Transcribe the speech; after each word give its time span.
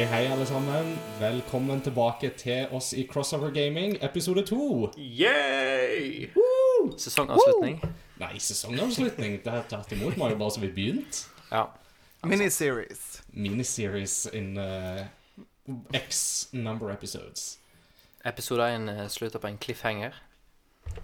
Hei, 0.00 0.06
hei, 0.06 0.32
alle 0.32 0.46
sammen. 0.46 0.94
Velkommen 1.18 1.82
tilbake 1.84 2.30
til 2.32 2.70
oss 2.72 2.94
i 2.96 3.02
Crossover 3.04 3.50
Gaming, 3.52 3.98
episode 4.00 4.46
to. 4.48 4.88
Yay! 4.96 6.30
Sesongavslutning. 6.96 7.82
Nei, 8.16 8.38
sesongavslutning. 8.40 9.34
Det 9.44 9.52
er 9.52 9.66
tvert 9.68 9.92
imot. 9.92 10.14
Vi 10.16 10.22
har 10.22 10.32
jo 10.32 10.38
bare 10.40 10.54
så 10.54 10.62
vidt 10.62 10.72
begynt. 10.78 11.18
Ja. 11.50 11.66
Miniseries. 12.24 13.02
Miniseries 13.28 14.14
in 14.32 14.56
uh, 14.56 15.04
X 15.92 16.48
number 16.52 16.94
episodes. 16.94 17.58
Episode 18.24 18.70
1 18.72 19.10
slutter 19.12 19.38
på 19.38 19.52
en 19.52 19.58
cliffhanger. 19.60 20.16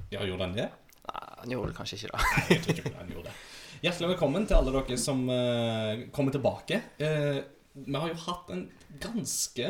Ja, 0.09 0.25
gjorde 0.25 0.47
den 0.47 0.57
det? 0.57 0.71
Nei, 1.11 1.43
den 1.43 1.53
gjorde 1.59 1.75
det 1.75 1.77
kanskje 1.83 2.01
ikke, 2.01 2.15
da. 2.15 2.23
Nei, 2.33 2.47
jeg 2.49 2.65
tror 2.65 2.81
ikke 2.81 2.95
den 2.97 3.13
gjorde 3.13 3.29
det. 3.29 3.37
Hjertelig 3.85 4.09
velkommen 4.15 4.49
til 4.49 4.57
alle 4.57 4.73
dere 4.73 4.97
som 4.97 5.21
uh, 5.29 6.09
kommer 6.17 6.33
tilbake. 6.33 6.81
Eh, 6.97 7.43
vi 7.77 7.93
har 7.95 8.09
jo 8.09 8.17
hatt 8.25 8.51
en 8.55 8.63
ganske 9.03 9.67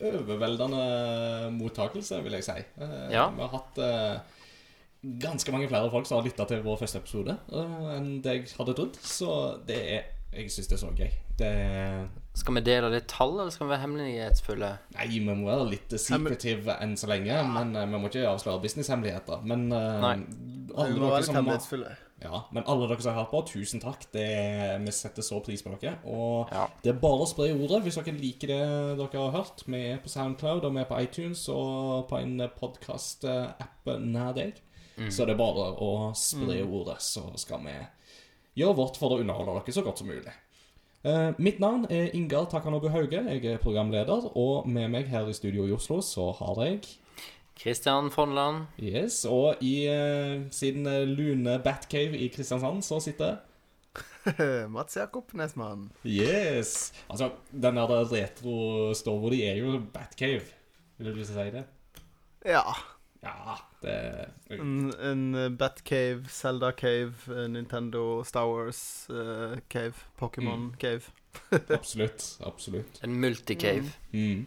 overveldende 0.00 1.50
mottakelse, 1.52 2.22
vil 2.24 2.38
jeg 2.38 2.46
si. 2.46 2.56
Eh, 2.80 3.10
Ja. 3.12 3.28
Vi 3.30 3.42
har 3.42 3.52
hatt 3.52 3.78
eh, 3.78 4.18
ganske 5.20 5.52
mange 5.52 5.68
flere 5.68 5.90
folk 5.92 6.06
som 6.08 6.18
har 6.18 6.24
lytta 6.24 6.46
til 6.48 6.62
vår 6.64 6.78
første 6.80 7.02
episode 7.02 7.36
eh, 7.52 7.96
enn 7.98 8.22
det 8.24 8.36
jeg 8.38 8.54
hadde 8.58 8.74
trodd. 8.78 8.96
Så 9.02 9.30
det 9.68 9.80
er 9.98 10.10
Jeg 10.34 10.50
syns 10.50 10.66
det 10.66 10.74
er 10.74 10.80
så 10.80 10.88
gøy. 10.98 11.10
Det 11.38 11.50
Skal 12.34 12.54
vi 12.56 12.60
dele 12.66 12.88
litt 12.90 13.06
tall, 13.06 13.36
eller 13.38 13.52
skal 13.54 13.68
vi 13.68 13.70
være 13.70 13.84
hemmelighetsfulle? 13.84 14.70
Nei, 14.96 15.04
vi 15.12 15.20
må 15.22 15.36
være 15.46 15.68
litt 15.70 15.94
secretive 15.94 16.74
enn 16.82 16.96
så 16.98 17.06
lenge. 17.06 17.36
Men 17.54 17.70
vi 17.76 18.00
må 18.00 18.08
ikke 18.10 18.24
avsløre 18.32 18.58
businesshemmeligheter. 18.64 19.44
Men 19.46 19.68
Nei. 19.70 20.16
alle 20.74 20.98
dere 20.98 21.22
som. 21.22 21.84
Ja, 22.24 22.40
men 22.56 22.64
alle 22.66 22.88
dere 22.88 23.04
som 23.04 23.12
har 23.14 23.22
hørt 23.22 23.32
på, 23.34 23.42
tusen 23.52 23.82
takk. 23.82 24.06
Det, 24.14 24.24
vi 24.82 24.92
setter 24.96 25.22
så 25.26 25.38
pris 25.44 25.62
på 25.62 25.72
dere. 25.76 25.98
Og 26.08 26.48
Ja. 26.52 26.66
det 26.82 26.94
er 26.94 27.00
bare 27.00 27.22
å 27.24 27.28
spre 27.28 27.50
ordet 27.52 27.82
hvis 27.84 27.98
dere 28.00 28.16
liker 28.18 28.48
det 28.48 28.60
dere 28.98 29.24
har 29.26 29.34
hørt. 29.36 29.64
Vi 29.66 29.80
er 29.92 29.98
på 30.02 30.08
Soundcloud, 30.12 30.64
og 30.64 30.72
vi 30.74 30.80
er 30.80 30.88
på 30.88 31.00
iTunes 31.04 31.44
og 31.52 32.08
på 32.08 32.18
en 32.22 32.38
podkast-app 32.60 33.92
nær 34.00 34.32
deg. 34.36 34.60
Så 35.10 35.26
det 35.26 35.34
er 35.34 35.40
bare 35.40 35.72
å 35.82 36.12
spre 36.14 36.60
ordet, 36.62 37.00
så 37.02 37.26
skal 37.36 37.60
vi 37.66 37.74
gjøre 38.62 38.76
vårt 38.78 38.96
for 38.96 39.10
å 39.10 39.20
underholde 39.20 39.56
dere 39.58 39.74
så 39.74 39.82
godt 39.82 39.98
som 39.98 40.08
mulig. 40.08 40.32
Uh, 41.04 41.34
mitt 41.36 41.58
navn 41.60 41.84
er 41.92 42.14
Ingar 42.16 42.46
Takanobu 42.48 42.88
Hauge. 42.88 43.18
Jeg 43.28 43.44
er 43.44 43.58
programleder, 43.60 44.30
og 44.38 44.68
med 44.70 44.88
meg 44.94 45.10
her 45.12 45.26
i 45.28 45.34
studio 45.36 45.66
i 45.68 45.74
Oslo 45.74 45.98
så 46.00 46.30
har 46.38 46.62
jeg 46.64 46.86
Christian 47.58 48.10
Fonland. 48.10 48.66
Yes, 48.82 49.24
og 49.24 49.62
i 49.62 49.86
eh, 49.86 50.42
sin 50.50 50.86
eh, 50.86 51.04
lune 51.08 51.58
Batcave 51.64 52.18
i 52.18 52.28
Kristiansand 52.28 52.82
så 52.82 53.00
sitter 53.00 53.36
Mats 54.74 54.96
Jakob 54.96 55.34
Nesmann. 55.34 55.90
Yes! 56.04 56.92
Altså, 57.10 57.30
den 57.52 57.76
der 57.76 58.10
retro-stova 58.10 59.30
de 59.30 59.44
er 59.46 59.60
jo 59.60 59.78
Batcave. 59.92 60.48
Vil 60.98 61.14
du 61.14 61.24
si 61.24 61.32
det? 61.32 61.64
Ja. 62.44 62.62
Ja, 63.24 63.56
det 63.82 64.26
En, 64.50 64.92
en 65.00 65.56
Batcave, 65.56 66.24
Zelda 66.28 66.72
Cave, 66.72 67.14
eh, 67.28 67.48
Nintendo, 67.48 68.24
Star 68.24 68.46
Wars 68.46 69.08
eh, 69.10 69.58
Cave, 69.68 69.94
Pokémon 70.18 70.74
Cave. 70.80 71.02
Absolutt. 71.68 72.38
Absolutt. 72.40 73.02
En 73.02 73.20
multicave. 73.20 73.92
Mm. 74.12 74.46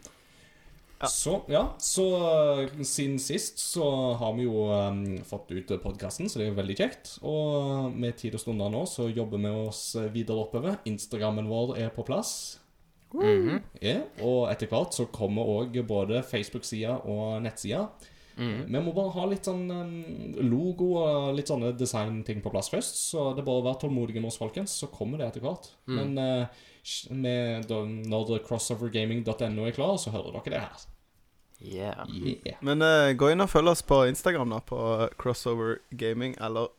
Ja. 1.00 1.06
Så, 1.06 1.36
ja. 1.48 1.62
Så 1.78 2.04
eh, 2.64 2.72
siden 2.82 3.18
sist 3.22 3.60
så 3.62 3.86
har 4.18 4.32
vi 4.34 4.46
jo 4.48 4.64
um, 4.66 5.02
fått 5.22 5.52
ut 5.54 5.70
podkasten, 5.82 6.26
så 6.28 6.40
det 6.40 6.48
er 6.48 6.52
jo 6.52 6.58
veldig 6.58 6.76
kjekt. 6.80 7.12
Og 7.22 7.92
med 7.94 8.16
tid 8.18 8.34
og 8.34 8.42
stunder 8.42 8.72
nå 8.74 8.82
så 8.90 9.06
jobber 9.10 9.38
vi 9.44 9.52
oss 9.68 9.82
videre 10.14 10.42
oppover. 10.42 10.80
Instagrammen 10.90 11.46
vår 11.50 11.76
er 11.84 11.92
på 11.94 12.02
plass. 12.08 12.58
Mhm. 13.14 13.62
Ja, 13.80 14.02
og 14.20 14.50
etter 14.52 14.68
hvert 14.68 14.92
så 14.92 15.06
kommer 15.08 15.46
òg 15.48 15.78
både 15.88 16.20
Facebook-sida 16.26 16.98
og 17.08 17.38
nettsida. 17.46 17.86
Mm. 18.38 18.66
Vi 18.70 18.80
må 18.84 18.92
bare 18.94 19.10
ha 19.16 19.24
litt 19.26 19.48
sånn 19.48 19.64
um, 19.66 19.94
logo 20.46 20.92
og 21.00 21.32
litt 21.34 21.48
sånne 21.50 21.72
designting 21.74 22.38
på 22.44 22.52
plass 22.54 22.68
først. 22.70 23.00
Så 23.10 23.32
det 23.34 23.42
er 23.42 23.48
bare 23.48 23.62
å 23.62 23.66
være 23.66 23.80
tålmodige 23.86 24.20
med 24.22 24.30
oss, 24.30 24.38
folkens, 24.38 24.76
så 24.78 24.86
kommer 24.92 25.18
det 25.18 25.26
etter 25.32 25.42
hvert. 25.42 25.70
Men 25.90 26.12
eh, 26.22 26.44
sh- 26.77 26.77
med, 27.10 27.68
når 28.08 28.38
crossovergaming.no 28.46 29.66
er 29.66 29.76
klar, 29.76 29.96
så 30.00 30.12
hører 30.14 30.38
dere 30.38 30.54
det 30.54 30.62
her. 30.62 30.86
Yeah. 31.58 32.06
Yeah. 32.08 32.58
Men 32.62 32.82
uh, 32.82 33.10
gå 33.18 33.32
inn 33.32 33.42
og 33.42 33.50
følg 33.50 33.72
oss 33.72 33.82
på 33.82 34.04
Instagram, 34.06 34.52
da, 34.54 34.60
på 34.62 34.78
Crossover 35.18 35.80
Gaming 35.90 36.36
eller 36.38 36.70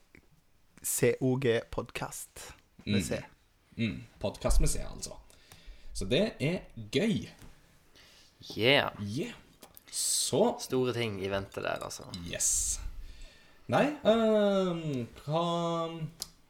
COG 0.80 1.50
Podcast 1.72 2.53
med 2.86 3.03
C. 3.03 3.20
Mm, 3.75 4.03
Podkast 4.20 4.62
med 4.64 4.72
C, 4.72 4.80
altså. 4.80 5.18
Så 5.94 6.08
det 6.08 6.31
er 6.40 6.62
gøy. 6.91 7.28
yeah. 8.58 8.96
Yeah. 9.03 9.36
Så 9.91 10.56
Store 10.62 10.94
ting 10.94 11.20
i 11.26 11.30
vente 11.31 11.62
der, 11.62 11.84
altså. 11.84 12.03
Yes. 12.31 12.80
Nei, 13.70 13.86
um, 14.08 15.08
hva, 15.26 15.44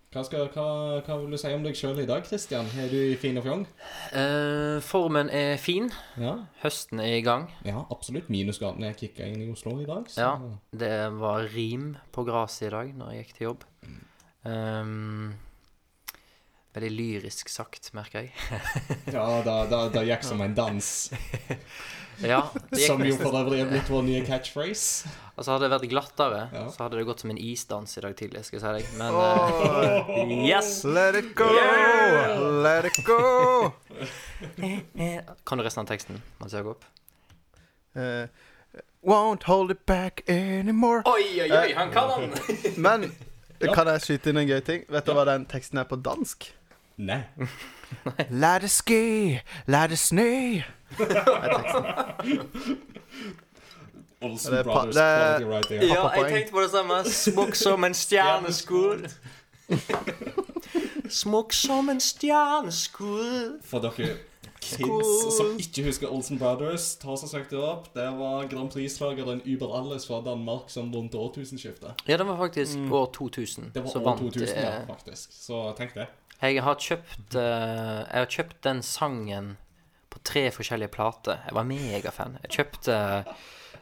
hva, 0.09 0.23
skal, 0.25 0.47
hva, 0.49 0.63
hva 1.05 1.15
vil 1.21 1.35
du 1.35 1.37
si 1.37 1.51
om 1.53 1.61
deg 1.61 1.75
sjøl 1.77 1.99
i 2.01 2.07
dag, 2.09 2.23
Kristian? 2.25 2.65
Er 2.81 2.87
du 2.89 2.97
i 2.97 3.17
fin 3.19 3.37
og 3.37 3.43
fjong? 3.45 3.65
Eh, 4.17 4.79
formen 4.81 5.29
er 5.29 5.59
fin. 5.61 5.91
Ja, 6.17 6.33
Høsten 6.63 7.01
er 7.03 7.19
i 7.19 7.25
gang. 7.25 7.45
ja 7.65 7.83
absolutt. 7.93 8.31
Minusgradene 8.33 8.89
er 8.89 8.97
kicka 8.97 9.27
inn 9.29 9.43
i 9.45 9.51
Oslo 9.53 9.75
i 9.77 9.85
dag. 9.85 10.09
Så. 10.09 10.23
Ja. 10.23 10.31
Det 10.73 10.95
var 11.19 11.45
rim 11.53 11.91
på 12.15 12.25
gresset 12.25 12.71
i 12.71 12.73
dag 12.73 12.95
når 12.97 13.13
jeg 13.13 13.21
gikk 13.27 13.37
til 13.37 13.47
jobb. 13.51 13.67
Um, 14.49 15.35
veldig 16.79 16.91
lyrisk 16.95 17.51
sagt, 17.51 17.91
merker 17.93 18.25
jeg. 18.25 18.33
Ja, 19.15 19.27
da, 19.45 19.61
da, 19.69 19.85
da 19.93 20.03
gikk 20.07 20.23
som 20.27 20.41
en 20.41 20.55
dans. 20.57 20.91
Ja, 22.19 22.49
Som 22.75 22.99
jo 23.07 23.15
for 23.15 23.31
øvrig 23.31 23.61
er 23.63 23.69
blitt 23.69 23.87
vår 23.87 24.01
nye 24.03 24.25
catchphrase. 24.27 25.07
Altså 25.37 25.53
Hadde 25.53 25.69
det 25.69 25.71
vært 25.71 25.85
glattere, 25.93 26.41
Ja. 26.51 26.65
så 26.67 26.83
hadde 26.83 26.99
det 26.99 27.05
gått 27.07 27.23
som 27.23 27.31
en 27.31 27.39
isdans 27.39 27.95
i 27.97 28.01
dag 28.03 28.15
tidlig. 28.19 28.43
skal 28.45 28.59
jeg 28.59 28.65
si 28.65 28.73
deg 28.75 28.97
Men 28.99 29.15
eh, 29.15 30.33
yes! 30.49 30.83
Let 30.83 31.15
it 31.15 31.31
go! 31.35 31.47
Let 32.65 32.85
it 32.91 32.99
go! 33.07 33.71
Kan 35.47 35.57
du 35.57 35.63
resten 35.63 35.85
av 35.85 35.87
teksten, 35.87 36.21
Mats 36.39 36.53
opp. 36.59 36.83
Uh, 37.95 38.27
won't 39.01 39.43
hold 39.43 39.71
it 39.71 39.85
back 39.85 40.21
anymore. 40.27 41.01
Oi, 41.05 41.41
oi, 41.41 41.49
oi, 41.51 41.73
han 41.73 41.91
kan 41.91 42.09
han! 42.09 42.35
Men 42.77 43.11
kan 43.73 43.87
jeg 43.87 44.03
skyte 44.05 44.31
inn 44.31 44.43
en 44.43 44.47
gøy 44.47 44.59
ting? 44.63 44.83
Vet 44.91 45.07
du 45.07 45.15
hva 45.15 45.25
den 45.27 45.47
teksten 45.49 45.79
er 45.79 45.87
på 45.87 45.97
dansk? 46.03 46.51
Nei. 46.99 47.21
La 48.41 48.57
det 48.59 48.69
ski, 48.69 49.39
la 49.71 49.85
det 49.87 49.97
snø. 49.99 50.59
Olsen 54.21 54.51
Det 54.51 54.59
er 54.59 54.63
pa- 54.63 54.71
Brothers 54.73 54.95
det 54.95 55.45
quality 55.45 55.45
writing. 55.49 55.83
Ja, 55.89 56.09
jeg 56.09 56.31
tenkte 56.33 56.51
på 56.51 56.61
det 56.61 56.71
samme. 56.71 56.97
Smukk 57.07 57.55
som 57.55 57.83
en 57.87 57.93
stjerneskudd. 57.95 59.05
Smukk 61.21 61.53
som 61.55 61.89
en 61.89 62.01
stjerneskudd. 62.03 63.61
For 63.65 63.79
dere 63.85 64.09
kids 64.59 65.37
som 65.37 65.53
ikke 65.61 65.85
husker 65.87 66.11
Olsen 66.11 66.39
Brothers, 66.39 66.89
ta 66.99 67.13
og 67.15 67.21
søk 67.31 67.47
det 67.49 67.59
opp. 67.63 67.87
Det 67.95 68.09
var 68.19 68.47
Grand 68.51 68.67
Prix-slageren 68.73 69.39
Uber 69.47 69.71
Alles 69.79 70.03
fra 70.09 70.19
Danmark 70.25 70.67
som 70.67 70.91
rundt 70.93 71.15
årtusenskiftet. 71.15 72.03
Ja, 72.07 72.17
det 72.19 72.27
var 72.27 72.37
faktisk 72.37 72.77
år 72.91 73.05
2000. 73.15 73.71
Det 73.73 73.83
var 73.87 73.95
år 73.97 74.03
vant 74.09 74.19
2000, 74.19 74.57
ja, 74.59 74.73
eh, 74.81 74.87
faktisk. 74.87 75.31
Så 75.45 75.63
tenk 75.79 75.95
det. 75.95 76.09
Jeg 76.41 76.63
har 76.63 76.75
kjøpt 76.79 77.35
eh, 77.35 77.99
Jeg 78.07 78.19
har 78.23 78.29
kjøpt 78.35 78.59
den 78.63 78.81
sangen 78.85 79.55
på 80.09 80.19
tre 80.25 80.47
forskjellige 80.55 80.89
plater. 80.95 81.41
Jeg 81.45 81.53
var 81.57 81.63
megafan. 81.69 82.37
Jeg 82.47 82.51
kjøpte 82.57 82.95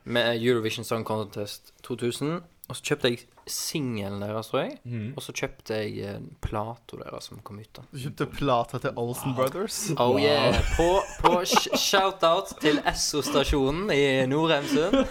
med 0.07 0.42
Eurovision 0.42 0.83
Song 0.88 1.04
Contest 1.07 1.74
2000. 1.88 2.39
Og 2.68 2.75
så 2.75 2.83
kjøpte 2.83 3.07
jeg 3.13 3.21
singelen 3.48 4.19
deres, 4.19 4.50
tror 4.51 4.59
jeg. 4.65 4.74
Mhm. 4.83 5.13
Og 5.15 5.24
så 5.24 5.31
kjøpte 5.39 5.77
jeg 5.77 6.01
eh, 6.04 6.18
plata 6.44 6.98
deres 7.00 7.30
som 7.30 7.39
kom 7.48 7.62
ut. 7.62 7.69
da 7.77 7.86
Du 7.94 8.01
kjøpte 8.01 8.27
plata 8.36 8.81
til 8.83 8.98
Olsen 9.00 9.36
Brothers. 9.38 9.77
Oh 10.04 10.18
yeah. 10.19 10.57
På, 10.75 10.89
på 11.24 11.38
sh- 11.48 11.77
shout-out 11.80 12.51
til 12.59 12.81
Esso-stasjonen 12.83 13.88
i 13.95 14.25
Nordheimsund. 14.27 15.06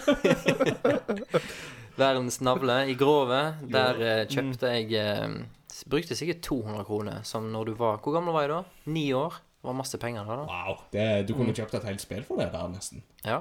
Verdens 1.97 2.41
navle 2.45 2.83
i 2.91 2.93
Grove. 2.99 3.41
Der 3.73 4.01
eh, 4.05 4.25
kjøpte 4.29 4.69
jeg 4.75 4.93
eh, 5.01 5.39
Brukte 5.89 6.15
sikkert 6.15 6.41
200 6.43 6.83
kroner. 6.87 7.21
Som 7.23 7.51
når 7.51 7.65
du 7.65 7.73
var 7.79 7.97
Hvor 8.03 8.13
gammel 8.17 8.33
var 8.35 8.41
jeg 8.45 8.49
da? 8.49 8.61
Ni 8.85 9.05
år. 9.13 9.37
Det 9.61 9.67
var 9.69 9.73
masse 9.73 9.97
penger 9.97 10.23
da. 10.27 10.35
da. 10.35 10.47
Wow. 10.47 10.81
Det, 10.93 11.27
du 11.27 11.33
kunne 11.33 11.53
kjøpt 11.55 11.73
et 11.79 11.83
helt 11.89 12.01
spill 12.01 12.23
for 12.27 12.39
det 12.39 12.51
der, 12.53 12.67
nesten. 12.71 13.03
Ja. 13.25 13.39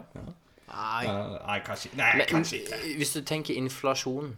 Nei. 0.67 1.05
Eh, 1.07 1.35
nei, 1.47 1.59
kanskje 1.67 1.91
Nei, 1.95 2.13
Men 2.17 2.27
kanskje 2.31 2.61
ikke. 2.63 2.79
hvis 2.99 3.13
du 3.15 3.21
tenker 3.23 3.55
inflasjon, 3.55 4.33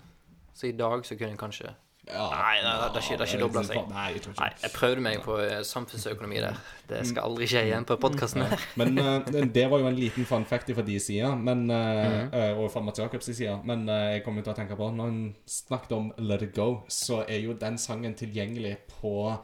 så 0.55 0.67
i 0.69 0.73
dag 0.77 1.07
så 1.07 1.17
kunne 1.17 1.31
jeg 1.31 1.39
kanskje 1.41 1.71
Ja. 2.09 2.29
Nei, 2.33 2.63
nei, 2.65 2.75
det 2.95 3.03
er 3.03 3.25
ikke- 3.27 3.39
doblet 3.41 3.67
seg. 3.69 3.89
Nei, 3.91 4.07
jeg 4.15 4.35
Nei, 4.39 4.51
jeg 4.63 4.71
prøvde 4.73 5.01
meg 5.05 5.21
på 5.23 5.37
eh, 5.45 5.63
samfunnsøkonomi 5.63 6.41
der. 6.41 6.57
Det 6.89 7.03
skal 7.07 7.23
aldri 7.29 7.47
skje 7.47 7.65
igjen 7.67 7.85
på 7.85 7.97
podkasten 8.01 8.43
her. 8.43 8.65
Men 8.81 8.99
uh, 8.99 9.21
det 9.29 9.67
var 9.71 9.79
jo 9.83 9.87
en 9.91 9.99
liten 9.99 10.25
fun 10.25 10.45
fact 10.49 10.73
fra 10.75 10.83
de 10.83 10.99
sida, 11.01 11.33
uh, 11.33 11.39
mm 11.39 11.69
Mhm. 11.69 12.35
eh, 12.35 12.59
og 12.59 12.71
fra 12.73 12.81
Mats 12.81 12.99
Jacobs 12.99 13.25
side. 13.29 13.61
Men 13.65 13.89
uh, 13.89 14.15
jeg 14.15 14.25
kommer 14.25 14.43
til 14.43 14.53
å 14.53 14.57
tenke 14.57 14.77
på 14.77 14.91
når 14.95 15.09
en 15.09 15.35
snakket 15.47 15.93
om 15.93 16.13
Let 16.19 16.43
It 16.43 16.55
Go, 16.55 16.83
så 16.89 17.25
er 17.29 17.41
jo 17.45 17.53
den 17.53 17.79
sangen 17.79 18.15
tilgjengelig 18.15 18.77
på 19.01 19.39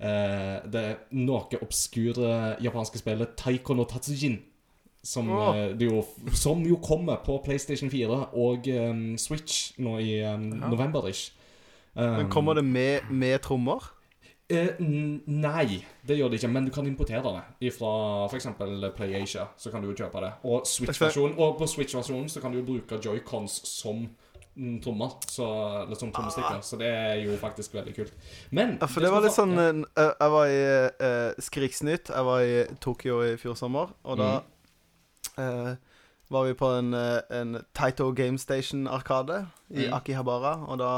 eh, 0.00 0.60
det 0.70 0.84
noe 1.10 1.58
obskure 1.62 2.56
japanske 2.62 3.00
spillet 3.00 3.36
Taiko 3.36 3.74
no 3.74 3.84
Tatsujin. 3.84 4.38
Som, 5.02 5.30
oh. 5.30 5.54
eh, 5.56 5.72
jo, 5.78 6.02
som 6.34 6.60
jo 6.66 6.76
kommer 6.82 7.16
på 7.24 7.38
PlayStation 7.44 7.88
4 7.90 8.18
og 8.36 8.66
um, 8.68 9.16
Switch 9.16 9.72
nå 9.78 9.98
i 10.02 10.18
eh, 10.20 10.36
november-ish. 10.38 11.30
Men 11.98 12.28
kommer 12.30 12.54
det 12.54 12.62
med, 12.64 13.10
med 13.10 13.40
trommer? 13.42 13.90
Eh, 14.48 14.78
nei, 14.80 15.82
det 16.08 16.16
gjør 16.16 16.30
det 16.32 16.38
ikke, 16.38 16.48
men 16.48 16.64
du 16.64 16.70
kan 16.72 16.86
importere 16.88 17.20
det 17.60 17.72
fra 17.76 17.90
f.eks. 18.30 18.46
PlayAsia. 18.96 19.44
Så 19.60 19.70
kan 19.70 19.82
du 19.84 19.90
jo 19.90 19.96
kjøpe 19.98 20.22
det. 20.24 20.30
Og, 20.48 20.64
og 21.36 21.58
på 21.58 21.68
Switch-versjonen 21.68 22.30
så 22.32 22.40
kan 22.40 22.54
du 22.54 22.62
jo 22.62 22.64
bruke 22.70 22.96
joycons 23.04 23.58
som 23.68 24.06
mm, 24.54 24.78
trommer. 24.86 25.18
Så, 25.28 25.44
eller 25.82 26.00
som 26.00 26.14
trommestikker. 26.16 26.62
Så 26.64 26.80
det 26.80 26.88
er 26.88 27.20
jo 27.26 27.36
faktisk 27.36 27.76
veldig 27.76 27.94
kult. 27.98 28.16
Men 28.50 28.78
Ja, 28.80 28.88
for 28.88 29.04
det 29.04 29.12
var 29.12 29.26
litt 29.26 29.36
sånn 29.36 29.52
ja. 29.58 29.68
eh, 30.00 30.14
Jeg 30.14 30.34
var 30.38 30.54
i 30.54 30.64
uh, 31.04 31.44
Skriksnytt. 31.50 32.14
Jeg 32.16 32.30
var 32.30 32.48
i 32.48 32.58
Tokyo 32.80 33.20
i 33.28 33.36
fjor 33.36 33.58
sommer, 33.60 33.92
og 34.08 34.22
da 34.22 34.32
eh, 35.36 35.72
var 36.32 36.48
vi 36.48 36.56
på 36.56 36.72
en, 36.80 36.94
en 36.96 37.56
Taito 37.76 38.14
Game 38.16 38.40
Station-arkade 38.40 39.42
i 39.76 39.84
Mm. 39.88 39.92
Akihabara, 39.92 40.62
og 40.64 40.78
da 40.80 40.92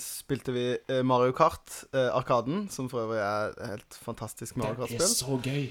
spilte 0.00 0.52
vi 0.54 0.64
eh, 0.88 1.02
Mario 1.04 1.32
Kart, 1.36 1.84
eh, 1.92 2.08
Arkaden, 2.14 2.68
som 2.72 2.88
for 2.88 3.04
øvrig 3.04 3.20
er 3.20 3.54
helt 3.74 3.98
fantastisk 4.00 4.56
Mario 4.56 4.86
Det 4.88 5.00
er 5.00 5.10
så 5.12 5.38
gøy. 5.44 5.68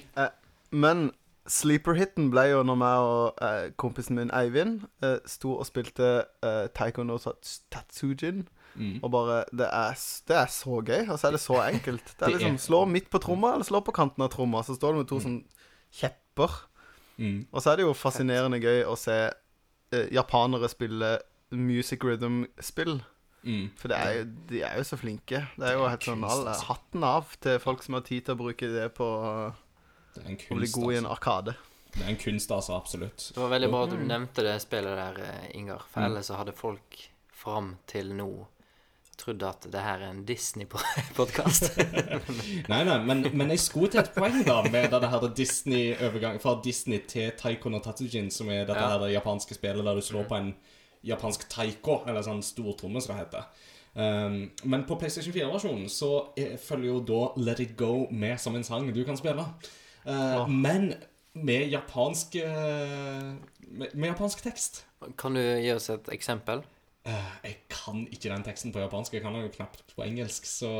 Men 0.74 1.08
sleeper-hiten 1.50 2.30
ble 2.32 2.46
jo 2.54 2.62
når 2.64 2.78
meg 2.80 3.04
og 3.04 3.42
eh, 3.44 3.70
kompisen 3.80 4.16
min 4.16 4.30
Eivind 4.32 4.86
eh, 5.04 5.18
sto 5.28 5.58
og 5.58 5.66
spilte 5.68 6.24
eh, 6.44 6.66
Taiko 6.74 7.04
no 7.04 7.18
Tats- 7.20 7.60
Tatsujin. 7.74 8.46
Mm. 8.74 8.96
Og 9.04 9.10
bare 9.14 9.42
det 9.54 9.68
er, 9.68 9.98
det 10.28 10.36
er 10.36 10.48
så 10.50 10.80
gøy, 10.82 11.04
og 11.08 11.18
så 11.20 11.28
er 11.28 11.36
det 11.36 11.42
så 11.44 11.58
enkelt. 11.62 12.08
Det 12.18 12.26
er 12.26 12.32
liksom 12.38 12.56
Slå 12.58 12.80
midt 12.90 13.10
på 13.12 13.20
tromma, 13.22 13.52
eller 13.54 13.66
slå 13.68 13.80
på 13.86 13.94
kanten 13.94 14.24
av 14.24 14.32
tromma. 14.32 14.64
Så 14.66 14.74
står 14.74 14.94
du 14.96 15.02
med 15.02 15.10
to 15.12 15.20
sånn 15.22 15.36
kjepper. 15.94 16.56
Mm. 17.18 17.44
Og 17.52 17.62
så 17.62 17.70
er 17.70 17.78
det 17.78 17.86
jo 17.86 17.94
fascinerende 17.94 18.58
gøy 18.58 18.82
å 18.90 18.96
se 18.98 19.18
eh, 19.28 20.08
japanere 20.14 20.70
spille 20.72 21.12
music 21.54 22.02
rhythm-spill. 22.02 22.96
Mm. 23.44 23.66
For 23.76 23.88
det 23.92 23.96
er 24.00 24.14
jo, 24.18 24.24
de 24.48 24.62
er 24.64 24.76
jo 24.78 24.84
så 24.88 24.96
flinke. 24.96 25.42
Det 25.58 25.66
er 25.68 25.74
jo 25.76 25.84
helt 25.88 26.06
sånn 26.08 26.24
alle, 26.24 26.54
all. 26.54 26.64
Hatten 26.70 27.04
av 27.04 27.34
til 27.44 27.58
folk 27.60 27.82
som 27.84 27.94
har 27.98 28.04
tid 28.08 28.24
til 28.24 28.34
å 28.34 28.40
bruke 28.40 28.70
det 28.72 28.88
på 28.96 29.08
Det 30.14 30.24
kunst, 30.24 30.50
å 30.50 30.58
bli 30.62 30.70
god 30.72 30.92
i 30.94 30.96
en 30.96 31.04
altså. 31.04 31.12
arkade. 31.18 31.54
Det 31.94 32.02
er 32.02 32.08
en 32.14 32.16
kunst, 32.18 32.50
altså. 32.50 32.74
Absolutt. 32.80 33.28
Det 33.34 33.38
var 33.42 33.52
veldig 33.52 33.68
bra 33.70 33.82
at 33.84 33.92
du 33.94 34.00
nevnte 34.02 34.42
det 34.46 34.56
spillet 34.64 34.96
der, 34.98 35.20
eh, 35.28 35.50
Ingar. 35.60 35.84
For 35.90 36.00
Mm. 36.00 36.06
ellers 36.10 36.26
så 36.32 36.34
hadde 36.40 36.52
folk 36.56 36.98
fram 37.32 37.76
til 37.86 38.14
nå 38.16 38.46
trodd 39.16 39.42
at 39.46 39.60
det 39.70 39.78
her 39.80 40.00
er 40.02 40.08
en 40.10 40.24
Disney-podkast. 40.26 41.76
Nei, 42.72 42.80
nei, 42.84 42.98
men, 43.06 43.20
men 43.36 43.50
jeg 43.54 43.60
skulle 43.62 43.90
til 43.92 44.00
et 44.00 44.10
poeng 44.14 44.40
da 44.46 44.56
med 44.66 44.90
denne 44.90 45.10
her 45.12 45.26
Disney-overgang 45.38 46.40
fra 46.42 46.56
Disney 46.64 46.98
til 47.06 47.30
Taiko 47.38 47.70
no 47.70 47.78
Tatsujin, 47.84 48.30
som 48.34 48.48
er 48.50 48.64
dette 48.66 48.80
Ja. 48.80 48.98
her 48.98 49.06
japanske 49.14 49.54
spillet 49.54 49.84
der 49.86 49.94
du 49.94 50.02
slår 50.02 50.26
på 50.30 50.38
en 50.40 50.54
japansk 51.04 51.46
taiko, 51.52 52.00
eller 52.08 52.24
sånn 52.26 52.42
stortromme, 52.44 53.00
som 53.04 53.14
det 53.14 53.24
heter. 53.26 53.46
Um, 53.94 54.50
men 54.66 54.82
på 54.88 54.96
PlayStation 54.98 55.30
4-versjonen 55.36 55.86
så 55.92 56.08
er, 56.40 56.56
følger 56.58 56.88
jo 56.90 57.00
da 57.06 57.20
Let 57.38 57.60
It 57.62 57.76
Go 57.78 58.08
med 58.10 58.40
som 58.42 58.56
en 58.58 58.64
sang 58.66 58.88
du 58.92 59.04
kan 59.06 59.16
spille. 59.20 59.44
Uh, 60.02 60.10
ja. 60.12 60.46
Men 60.50 60.94
med 61.34 61.68
japansk 61.70 62.34
uh, 62.42 63.34
med, 63.70 63.94
med 63.94 64.08
japansk 64.12 64.42
tekst. 64.42 64.84
kan 65.18 65.34
du 65.34 65.40
gi 65.42 65.70
oss 65.74 65.90
et 65.94 66.10
eksempel? 66.14 66.64
Uh, 67.06 67.30
jeg 67.44 67.58
kan 67.68 68.06
ikke 68.08 68.30
den 68.32 68.42
teksten 68.46 68.72
på 68.72 68.80
japansk. 68.80 69.12
Jeg 69.14 69.22
kan 69.22 69.34
den 69.36 69.44
jo 69.44 69.52
knapt 69.52 69.82
på 69.94 70.02
engelsk, 70.06 70.46
så 70.48 70.70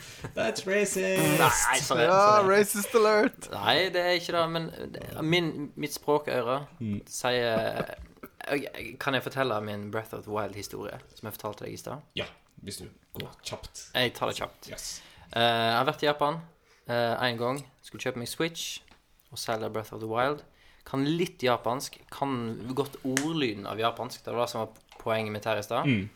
That's 0.36 0.64
racist! 0.66 1.38
Nei, 1.38 1.80
sorry. 1.84 2.06
Ja, 2.08 2.40
racist 2.48 2.94
alert! 2.96 3.50
Nei, 3.52 3.90
det 3.92 4.00
er 4.02 4.16
ikke 4.18 4.32
det. 4.38 4.44
Men 4.50 4.70
det- 4.96 5.10
min, 5.22 5.70
mitt 5.76 5.94
språkøre 5.94 6.62
Mm. 6.80 7.02
sier 7.06 7.84
Kan 9.00 9.14
jeg 9.14 9.24
fortelle 9.24 9.60
min 9.64 9.90
Breath 9.92 10.14
of 10.16 10.24
the 10.24 10.32
Wild-historie, 10.32 10.98
som 11.14 11.28
jeg 11.28 11.36
fortalte 11.36 11.66
deg 11.66 11.76
i 11.76 11.80
stad? 11.80 12.06
Ja, 12.18 12.26
hvis 12.64 12.80
du 12.80 12.86
går 13.18 13.32
kjapt. 13.46 13.90
Jeg 13.94 14.14
tar 14.16 14.30
det 14.30 14.38
kjapt. 14.40 14.70
Yes. 14.72 14.86
Eh, 15.30 15.42
jeg 15.42 15.76
har 15.76 15.88
vært 15.88 16.04
i 16.04 16.08
Japan 16.08 16.40
én 16.90 17.36
gang. 17.38 17.60
Skulle 17.86 18.02
kjøpe 18.02 18.18
meg 18.18 18.30
Switch 18.30 18.80
og 19.30 19.38
selge 19.38 19.70
Breath 19.70 19.94
of 19.94 20.00
the 20.02 20.08
Wild. 20.10 20.42
Kan 20.86 21.04
litt 21.06 21.42
japansk. 21.44 22.00
Kan 22.10 22.56
godt 22.74 22.96
ordlyden 23.04 23.68
av 23.70 23.78
japansk. 23.78 24.24
Det 24.24 24.32
var 24.34 24.46
det 24.46 24.52
som 24.52 24.64
var 24.64 24.96
poenget 24.98 25.34
mitt 25.34 25.46
her 25.46 25.60
i 25.60 25.64
stad. 25.66 25.86
Mm. 25.86 26.08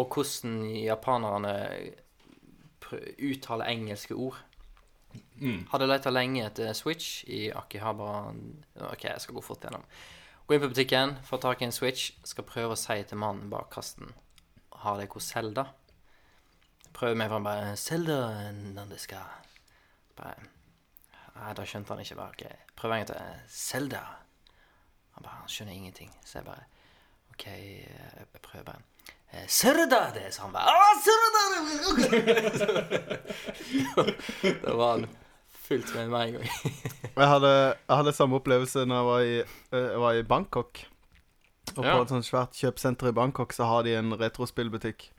Og 0.00 0.14
hvordan 0.14 0.56
japanerne 0.74 1.54
uttaler 3.20 3.70
engelske 3.70 4.14
ord. 4.14 4.38
Mm. 5.40 5.66
Hadde 5.70 5.88
leita 5.88 6.10
lenge 6.12 6.44
etter 6.46 6.72
Switch 6.76 7.24
i 7.26 7.48
Akihabara 7.50 8.30
Ok, 8.92 9.04
jeg 9.08 9.22
skal 9.22 9.36
gå 9.36 9.42
fort 9.42 9.64
gjennom. 9.64 9.84
Gå 10.50 10.54
inn 10.56 10.62
på 10.64 10.68
butikken, 10.68 11.12
få 11.22 11.36
tak 11.38 11.60
i 11.62 11.64
en 11.64 11.70
Switch. 11.70 12.08
Skal 12.26 12.42
prøve 12.42 12.74
å 12.74 12.78
si 12.78 12.96
til 13.06 13.20
mannen 13.22 13.46
bak 13.52 13.68
kassen 13.70 14.08
Har 14.82 14.96
dere 14.98 15.20
Selda? 15.22 15.62
Prøver 16.90 17.14
meg 17.20 17.30
fram 17.30 17.46
bare 17.46 17.76
Selda 17.78 18.50
Nandeska. 18.50 19.20
Bare 20.18 20.34
Nei, 21.36 21.52
da 21.54 21.62
skjønte 21.62 21.94
han 21.94 22.02
ikke. 22.02 22.18
Bare, 22.18 22.34
ok, 22.34 22.42
Prøver 22.74 22.96
en 22.96 23.04
gang 23.04 23.12
til. 23.12 23.46
Selda. 23.46 24.02
Han 25.14 25.22
bare 25.22 25.38
Han 25.38 25.54
skjønner 25.54 25.78
ingenting. 25.78 26.10
Så 26.26 26.40
jeg 26.40 26.48
bare 26.50 26.66
OK, 27.30 27.46
jeg 27.46 28.42
prøver 28.42 28.66
bare. 28.72 28.82
Serda 29.46 30.02
det, 30.18 30.34
sa 30.34 30.48
han 30.48 30.52
bare. 30.58 30.66
Ah, 30.66 30.94
Serdade! 31.06 31.60
da 34.66 34.74
var 34.82 34.96
han 34.98 35.06
fullt 35.70 35.92
med 35.94 36.10
meg 36.12 36.28
en 36.34 36.40
gang. 36.40 36.48
Jeg 37.20 37.28
hadde, 37.28 37.50
jeg 37.88 37.96
hadde 37.98 38.12
samme 38.16 38.38
opplevelse 38.38 38.82
når 38.88 38.96
jeg 38.96 39.06
var 39.06 39.20
i, 39.26 39.32
eh, 39.76 39.88
jeg 39.92 40.00
var 40.00 40.12
i 40.18 40.22
Bangkok. 40.26 40.78
Og 41.76 41.84
Ja. 41.84 41.96
på 41.96 42.02
et 42.02 42.08
sånt 42.12 42.24
svært 42.26 42.54
kjøpesenter 42.58 43.10
i 43.10 43.12
Bangkok 43.16 43.52
så 43.52 43.66
har 43.68 43.82
de 43.86 43.92
en 43.98 44.14
retrospillbutikk. 44.20 45.10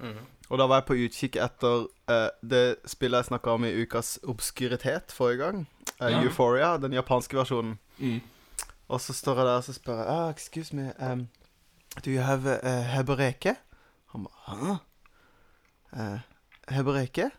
Mm. 0.00 0.20
Og 0.50 0.58
da 0.60 0.66
var 0.70 0.80
jeg 0.80 0.86
på 0.90 0.96
utkikk 1.06 1.36
etter 1.42 1.86
uh, 2.10 2.28
det 2.42 2.76
spillet 2.88 3.18
jeg 3.24 3.28
snakka 3.32 3.56
om 3.56 3.64
i 3.68 3.72
ukas 3.82 4.18
obskuritet 4.28 5.12
forrige 5.12 5.42
gang. 5.42 5.66
Uh, 6.00 6.06
Ja. 6.10 6.22
Euphoria, 6.22 6.70
den 6.80 6.92
japanske 6.96 7.36
versjonen. 7.36 7.78
Mm. 7.98 8.20
Og 8.88 9.00
så 9.00 9.12
står 9.12 9.36
jeg 9.42 9.46
der 9.50 9.56
og 9.60 9.64
så 9.64 9.72
spør 9.76 9.98
jeg 10.00 10.06
ah, 10.08 10.30
Excuse 10.30 10.76
me, 10.76 10.92
um, 10.98 11.26
do 12.04 12.10
you 12.10 12.20
have 12.22 12.46
uh, 12.46 12.84
hebereke? 12.94 13.56
Han 14.14 14.24
bare 14.28 14.56
Hæ? 14.56 14.76
Uh, 15.92 16.18
hebereke? 16.68 17.30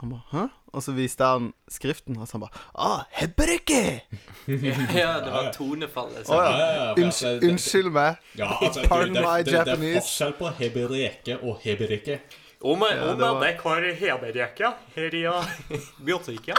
Han 0.00 0.10
bare 0.12 0.22
Hæ? 0.32 0.46
Og 0.76 0.82
så 0.84 0.92
viste 0.92 1.24
han 1.24 1.52
skriften, 1.72 2.16
og 2.20 2.28
så 2.28 2.36
han 2.36 2.40
bare 2.40 2.64
Ah, 2.74 3.04
hebereke! 3.16 4.02
ja, 5.00 5.12
det 5.24 5.32
var 5.32 5.48
tonefallet. 5.54 6.28
Å 6.28 6.40
ja. 6.40 6.50
Ja, 6.50 6.56
ja, 6.58 6.72
ja, 6.82 6.88
Unns 7.04 7.22
unnskyld 7.24 7.88
meg. 7.94 8.18
Ja, 8.36 8.50
altså, 8.60 8.82
du, 8.82 8.88
Pardon 8.90 9.14
det, 9.16 9.22
my 9.24 9.38
det, 9.38 9.46
det, 9.46 9.54
er 9.54 9.70
Japanese. 9.72 10.02
forskjell 10.04 10.34
på 10.42 10.50
hebereke 10.60 11.38
og 11.42 11.62
heberike. 11.64 12.18
Om 12.66 12.84
jeg, 12.88 12.96
Ja, 12.98 13.08
om 13.12 13.18
det 13.18 13.26
var- 13.30 13.46
jeg 13.46 13.58
har 13.62 13.88
hebereke 14.02 14.74
her 14.96 15.14
i 15.14 15.24
Bjørtvika. 16.06 16.54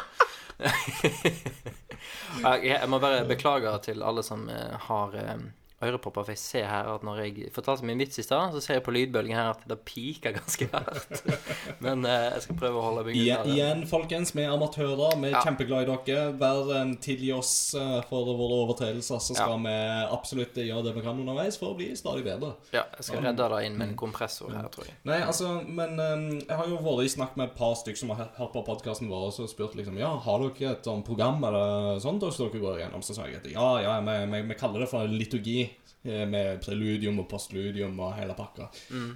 jeg, 2.42 2.60
jeg 2.64 2.90
må 2.90 3.00
bare 3.02 3.26
beklage 3.30 3.72
til 3.86 4.04
alle 4.06 4.24
som 4.26 4.48
eh, 4.50 4.76
har 4.88 5.16
eh, 5.18 5.38
ørepropper, 5.78 6.24
for 6.26 6.34
jeg 6.34 6.42
ser 6.42 6.66
her 6.66 6.88
at 6.90 7.04
når 7.06 7.20
jeg 7.22 7.50
fortalte 7.54 7.86
min 7.86 8.00
vits 8.02 8.18
i 8.18 8.24
stad, 8.26 8.50
så 8.56 8.62
ser 8.64 8.80
jeg 8.80 8.84
på 8.88 8.94
lydbølgen 8.96 9.36
her 9.38 9.52
at 9.52 9.62
det 9.70 9.78
piker 9.86 10.34
ganske 10.34 10.66
hardt. 10.74 11.20
Men 11.86 12.02
eh, 12.10 12.32
jeg 12.34 12.46
skal 12.48 12.58
prøve 12.58 12.80
å 12.80 12.86
holde 12.88 13.04
bygget 13.06 13.22
Igjen, 13.22 13.52
igjen, 13.54 13.84
folkens, 13.90 14.34
vi 14.34 14.42
er 14.48 14.56
amatører. 14.56 15.18
Vi 15.22 15.30
er 15.30 15.36
Ja. 15.38 15.44
kjempeglad 15.46 15.86
i 15.86 15.98
dere. 16.08 16.24
Vær 16.42 16.72
en 16.80 16.96
tilgi 17.04 17.30
oss 17.36 17.52
eh, 17.78 18.00
for 18.10 18.26
våre 18.40 18.58
overtredelser, 18.64 19.22
så 19.22 19.38
skal 19.38 19.62
vi 19.68 19.76
absolutt 20.18 20.58
gjøre 20.58 20.88
det 20.88 20.96
vi 20.98 21.04
kan 21.06 21.22
underveis 21.22 21.60
for 21.62 21.76
å 21.76 21.78
bli 21.78 21.92
stadig 22.00 22.26
bedre. 22.26 22.56
Ja, 22.74 22.88
jeg 22.98 23.10
skal 23.12 23.22
redde 23.28 23.50
det 23.54 23.62
inn 23.68 23.78
med 23.78 23.92
en 23.92 24.00
kompressor 24.02 24.50
her, 24.56 24.66
tror 24.74 24.90
jeg. 24.90 24.98
Nei, 25.08 25.20
altså, 25.22 25.60
men 25.68 25.94
um, 26.02 26.26
jeg 26.42 26.58
har 26.58 26.72
jo 26.72 26.82
vært 26.82 27.06
i 27.06 27.14
snakk 27.14 27.38
med 27.38 27.52
et 27.52 27.56
par 27.60 27.78
stykker 27.78 28.02
som 28.02 28.16
har 28.16 28.32
hørt 28.40 28.54
på 28.56 28.66
podkasten 28.66 29.12
vår, 29.12 29.30
og 29.30 29.36
så 29.38 29.46
spurt 29.52 29.78
liksom 29.78 30.00
Ja, 30.02 30.16
har 30.26 30.42
dere 30.42 30.74
et 30.74 30.90
sånt 30.90 31.06
program 31.06 31.44
eller 31.46 32.02
sånt 32.02 32.26
så 32.34 32.48
dere 32.50 32.64
går 32.64 32.80
igjennom? 32.82 33.06
Så 33.06 33.14
sa 33.14 33.28
jeg 33.30 33.44
at 33.44 33.50
ja, 33.52 33.68
ja, 33.84 34.00
vi, 34.02 34.18
vi, 34.34 34.42
vi 34.50 34.58
kaller 34.58 34.82
det 34.84 34.90
for 34.90 35.06
liturgi. 35.06 35.68
Eh, 36.06 36.26
Med 36.30 36.62
preludium 36.66 37.20
og 37.24 37.30
postludium 37.32 38.00
og 38.00 38.16
hele 38.20 38.36
pakka. 38.38 38.70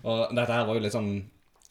Og 0.04 0.36
dette 0.36 0.52
her 0.52 0.66
var 0.66 0.76
jo 0.76 0.84
litt 0.88 0.96
sånn 0.98 1.14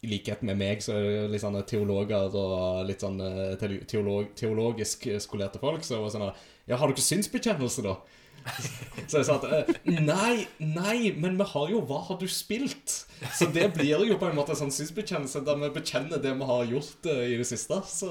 i 0.00 0.09
likhet 0.09 0.40
med 0.49 0.57
meg, 0.57 0.81
så 0.81 0.95
er 0.97 1.02
det 1.05 1.33
litt 1.35 1.43
sånn 1.43 1.59
teologer 1.69 2.33
og 2.33 2.87
litt 2.88 3.02
sånn 3.05 3.19
teolog, 3.61 4.31
teologisk 4.33 5.05
skolerte 5.21 5.61
folk. 5.61 5.85
Så 5.85 6.00
var 6.00 6.14
sånn 6.14 6.31
Ja, 6.71 6.79
har 6.81 6.88
du 6.88 6.95
ikke 6.95 7.05
synsbekjennelse, 7.05 7.85
da? 7.85 7.99
Så 9.11 9.21
jeg 9.21 9.26
sa 9.29 9.37
at 9.37 9.47
eh, 9.52 9.71
Nei, 10.00 10.47
nei, 10.62 11.12
men 11.21 11.37
vi 11.40 11.47
har 11.52 11.73
jo 11.73 11.83
Hva 11.88 12.00
har 12.09 12.19
du 12.21 12.26
spilt? 12.31 12.95
Så 13.37 13.50
det 13.52 13.67
blir 13.75 14.07
jo 14.09 14.19
på 14.21 14.31
en 14.31 14.37
måte 14.38 14.55
en 14.55 14.62
sånn 14.62 14.75
synsbekjennelse 14.75 15.43
der 15.45 15.59
vi 15.61 15.73
bekjenner 15.75 16.23
det 16.23 16.33
vi 16.38 16.49
har 16.49 16.71
gjort 16.71 17.09
eh, 17.11 17.25
i 17.35 17.38
det 17.40 17.47
siste. 17.49 17.81
Så 17.88 18.09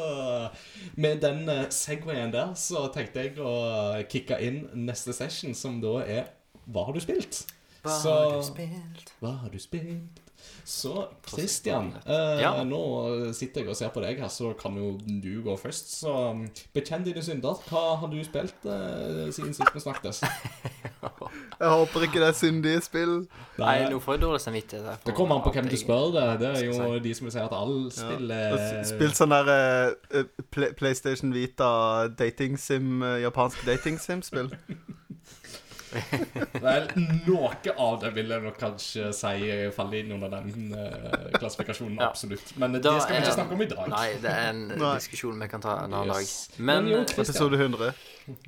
med 1.00 1.24
den 1.24 1.50
Segwayen 1.74 2.34
der 2.36 2.54
så 2.60 2.86
tenkte 2.94 3.26
jeg 3.26 3.40
å 3.42 3.54
kicke 4.12 4.38
inn 4.46 4.68
neste 4.78 5.16
session, 5.18 5.56
som 5.58 5.80
da 5.82 5.96
er 6.06 6.30
Hva 6.72 6.86
har 6.86 6.94
du 6.94 7.00
spilt? 7.00 7.46
Hva 7.84 8.00
Så- 8.02 8.16
har 8.16 8.38
du 8.38 8.44
spilt? 8.48 9.14
Hva 9.22 9.38
har 9.42 9.50
du 9.50 9.58
spilt? 9.60 10.20
Så 10.64 11.08
Christian, 11.28 11.94
eh, 12.06 12.40
Ja. 12.42 12.64
nå 12.64 13.34
sitter 13.34 13.62
jeg 13.62 13.70
og 13.70 13.76
ser 13.76 13.90
på 13.90 14.02
deg 14.02 14.20
her, 14.20 14.28
så 14.30 14.54
kan 14.58 14.76
jo 14.78 14.98
du 14.98 15.42
gå 15.44 15.56
først. 15.60 15.90
Så 16.00 16.14
um, 16.32 16.46
bekjenn 16.74 17.04
dine 17.04 17.22
synder. 17.22 17.58
Hva 17.70 17.98
har 18.00 18.08
du 18.08 18.24
spilt 18.24 18.54
eh, 18.66 19.32
siden 19.36 19.54
sist 19.54 19.74
vi 19.74 19.80
snakkes? 19.80 20.22
Jeg 21.60 21.68
håper 21.70 22.02
ikke 22.06 22.20
det 22.22 22.28
er 22.30 22.36
syndige 22.38 22.82
spill. 22.84 23.16
Nei, 23.60 23.90
nå 23.92 24.00
får 24.00 24.16
jeg 24.16 24.22
dårlig 24.24 24.40
samvittighet. 24.42 25.04
Det 25.06 25.14
kommer 25.16 25.36
an 25.36 25.44
på 25.44 25.52
hvem 25.54 25.68
du 25.70 25.76
spør. 25.76 26.06
Det 26.16 26.40
Det 26.40 26.50
er 26.56 26.66
jo 26.72 27.00
de 27.04 27.14
som 27.14 27.26
vil 27.28 27.32
si 27.36 27.40
at 27.40 27.52
alle 27.56 27.92
spill 27.92 28.30
Ja. 28.32 28.56
Er 28.56 28.84
Spilt 28.88 29.16
sånn 29.20 29.30
der 29.36 29.52
eh, 29.52 30.20
eh, 30.20 30.24
Play- 30.52 30.72
PlayStation 30.80 31.34
Vita 31.36 32.08
dating-sim, 32.08 33.02
eh, 33.04 33.22
japansk 33.28 33.66
dating-sim-spill. 33.68 34.52
Vel, 36.66 36.88
noe 37.28 37.50
av 37.78 38.00
det 38.02 38.12
vil 38.16 38.30
jeg 38.34 38.44
nok 38.44 38.58
kanskje 38.62 39.10
si 39.16 39.72
faller 39.76 40.00
inn 40.04 40.12
under 40.16 40.30
den 40.34 40.74
uh, 40.74 41.30
klassifikasjonen, 41.40 41.98
Ja. 42.00 42.10
absolutt. 42.10 42.52
Men 42.62 42.74
det 42.76 42.84
Da 42.84 42.98
skal 43.00 43.16
vi 43.16 43.22
er- 43.22 43.26
ikke 43.26 43.38
snakke 43.38 43.54
om 43.58 43.62
i 43.62 43.70
dag. 43.72 43.90
Nei, 43.90 44.08
det 44.22 44.32
er 44.34 44.50
en 44.50 44.68
Nei. 44.74 44.92
diskusjon 45.00 45.40
vi 45.42 45.48
kan 45.48 45.62
ta 45.62 45.78
en 45.84 45.94
annen 45.94 46.14
Yes. 46.16 46.48
dag. 46.48 46.60
Men, 46.60 46.84
Men 46.84 46.92
jo, 46.94 46.98
eh, 47.02 47.16
Episode 47.24 47.58
100. 47.58 47.94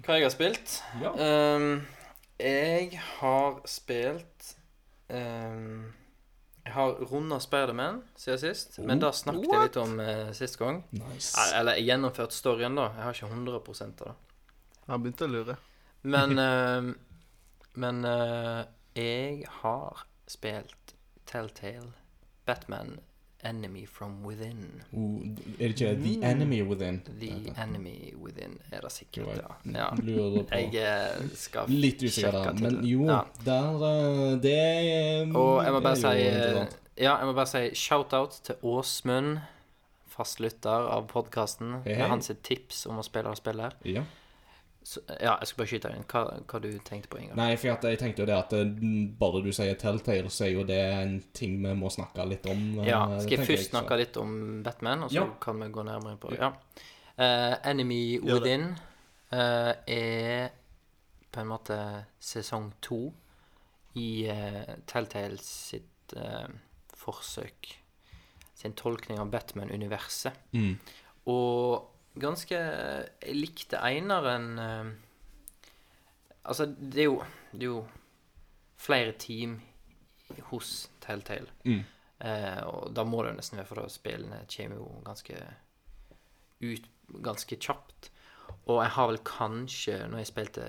hva 0.05 0.13
jeg 0.19 0.23
har 0.23 0.29
spilt 0.35 0.81
Ja. 1.01 1.13
Ehm, 1.17 1.81
Jeg 2.39 2.99
har 3.19 3.61
spilt 3.65 4.55
ehm, 5.09 5.93
Jeg 6.65 6.73
har 6.73 6.91
runda 7.11 7.39
Spiderman 7.39 8.03
siden 8.15 8.37
sist, 8.39 8.79
men 8.79 8.99
da 8.99 9.09
snakket 9.11 9.49
jeg 9.49 9.61
litt 9.65 9.77
om 9.81 9.99
eh, 9.99 10.31
sist 10.37 10.59
gang. 10.59 10.83
Nice. 10.93 11.33
Eller 11.57 11.73
jeg 11.79 11.87
gjennomført 11.89 12.31
storyen, 12.37 12.75
da. 12.77 12.91
Jeg 12.95 13.03
har 13.03 13.13
ikke 13.13 13.29
100 13.33 13.55
av 13.55 13.95
det. 13.97 14.13
Jeg 14.85 14.93
har 14.93 14.97
begynt 14.99 15.23
å 15.25 15.29
lure. 15.31 15.55
Men 16.03 16.37
ehm, 16.37 16.91
Men 17.73 18.05
uh, 18.05 18.63
jeg 18.95 19.45
har 19.61 20.05
spilt 20.27 20.95
Telltale 21.25 21.93
Batman 22.45 22.99
Enemy 23.43 23.87
from 23.87 24.25
Within. 24.25 24.83
Uh, 24.93 25.21
er 25.59 25.67
det 25.67 25.81
ikke 25.81 25.95
The 25.95 26.31
Enemy 26.31 26.61
Within? 26.61 27.01
The 27.19 27.63
Enemy 27.63 28.15
Within 28.15 28.59
er 28.71 28.81
det 28.81 28.91
sikkert, 28.91 29.27
ja. 29.37 29.71
ja. 29.79 29.87
lurer 30.05 30.43
på 30.43 30.59
Jeg 30.73 31.15
eh, 31.17 31.29
skal 31.35 31.69
Litt 31.69 32.03
usikker 32.03 32.31
da 32.31 32.43
der, 32.43 32.59
men 32.61 32.85
jo, 32.85 33.07
Ja. 33.09 33.21
der 33.45 33.87
eh, 33.87 34.41
Det 34.43 35.35
Og 35.35 35.63
jeg 35.63 35.73
må 35.73 35.79
bare 35.79 36.13
er 36.13 36.65
si. 36.67 36.77
Ja, 37.01 37.17
jeg 37.17 37.25
må 37.25 37.33
bare 37.33 37.47
si 37.47 37.75
shout-out 37.75 38.41
til 38.43 38.55
Åsmund, 38.61 39.39
fastlytter 40.11 40.89
av 40.91 41.07
podkasten. 41.07 41.79
Hey, 41.85 41.95
hey. 41.95 42.01
Med 42.03 42.09
hans 42.09 42.31
tips 42.43 42.85
om 42.85 42.99
å 43.01 43.05
spille 43.07 43.31
og 43.31 43.39
spille. 43.39 43.71
Ja. 43.85 44.03
Så, 44.83 45.01
ja, 45.21 45.35
jeg 45.37 45.47
skal 45.47 45.59
bare 45.61 45.69
skyte 45.69 45.89
inn. 45.93 46.05
Hva, 46.09 46.21
hva 46.49 46.59
du 46.63 46.69
tenkte 46.81 47.09
på, 47.11 47.19
Ingar? 47.21 47.35
Nei, 47.37 47.51
for 47.61 47.75
at 47.75 47.83
jeg 47.85 47.99
tenkte 48.01 48.23
jo 48.23 48.29
det 48.31 48.37
at 48.37 48.53
eh, 48.57 48.71
bare 49.19 49.41
du 49.45 49.51
sier 49.53 49.75
Telltale, 49.77 50.31
så 50.33 50.47
er 50.47 50.55
jo 50.55 50.63
det 50.65 50.79
en 50.81 51.19
ting 51.37 51.59
vi 51.61 51.73
må 51.77 51.91
snakke 51.93 52.25
litt 52.25 52.47
om. 52.49 52.63
eh, 52.79 52.89
Ja, 52.89 53.03
skal 53.21 53.37
jeg 53.37 53.45
først 53.45 53.67
jeg, 53.67 53.69
snakke 53.69 53.99
litt 54.01 54.17
om 54.17 54.31
Batman, 54.65 55.05
og 55.05 55.13
så 55.13 55.21
Ja. 55.21 55.27
kan 55.43 55.61
vi 55.61 55.69
gå 55.69 55.85
nærmere 55.85 56.17
på 56.17 56.33
det? 56.33 56.39
Ja. 56.41 56.49
Uh, 57.21 57.53
Enemy 57.69 58.19
Odin 58.23 58.71
uh, 58.71 59.37
eh, 59.37 59.75
er 59.85 60.49
på 61.31 61.43
en 61.43 61.51
måte 61.51 61.77
sesong 62.19 62.71
to 62.81 63.13
i 64.01 64.25
uh, 64.31 64.73
Telltale 64.89 65.37
sitt 65.37 66.15
uh, 66.17 66.47
forsøk 66.97 67.75
Sin 68.55 68.73
tolkning 68.77 69.17
av 69.17 69.29
Batman-universet. 69.33 70.33
Mm. 70.53 70.75
Og 71.33 71.90
ganske 72.19 72.57
Jeg 72.57 73.35
likte 73.35 73.79
Einar 73.79 74.27
eh, 74.35 74.91
Altså, 76.43 76.65
det 76.65 77.01
er 77.01 77.09
jo 77.09 77.23
Det 77.51 77.63
er 77.63 77.67
jo 77.71 77.87
flere 78.81 79.11
team 79.11 79.59
hos 80.49 80.89
Telltale. 81.01 81.51
Mm. 81.65 81.83
Eh, 82.23 82.61
og 82.65 82.95
da 82.95 83.03
må 83.03 83.21
det 83.21 83.33
jo 83.33 83.37
nesten 83.37 83.59
være, 83.59 83.67
for 83.67 83.81
da 83.81 83.89
spillene 83.91 84.39
kommer 84.49 84.79
jo 84.79 84.87
ganske 85.05 85.37
ut 86.61 86.87
ganske 87.21 87.57
kjapt. 87.59 88.11
Og 88.65 88.81
jeg 88.83 88.91
har 88.95 89.07
vel 89.07 89.19
kanskje, 89.25 89.97
når 90.07 90.17
jeg 90.17 90.29
spilte 90.31 90.65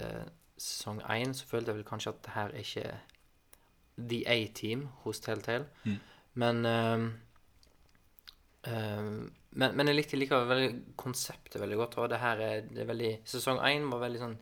sesong 0.58 1.02
1, 1.02 1.36
så 1.36 1.46
følte 1.46 1.72
jeg 1.72 1.80
vel 1.80 1.88
kanskje 1.88 2.12
at 2.12 2.22
det 2.24 2.34
her 2.34 2.48
er 2.52 2.64
ikke 2.66 2.98
The 3.98 4.22
A-team 4.26 4.88
hos 5.04 5.20
Telltale. 5.20 5.66
Mm. 5.84 5.98
Men 6.34 6.66
ehm, 6.66 7.08
men, 8.64 9.74
men 9.76 9.86
jeg 9.90 9.96
likte 9.96 10.16
likevel 10.16 10.46
veldig 10.48 10.94
konseptet 10.96 11.60
veldig 11.60 11.76
godt. 11.76 11.96
Og 11.98 12.08
det 12.12 12.18
her 12.22 12.38
er, 12.40 12.60
det 12.68 12.84
er 12.84 12.86
veldig 12.92 13.12
Sesong 13.26 13.58
1 13.58 13.88
var 13.90 14.00
veldig 14.04 14.20
sånn 14.22 14.36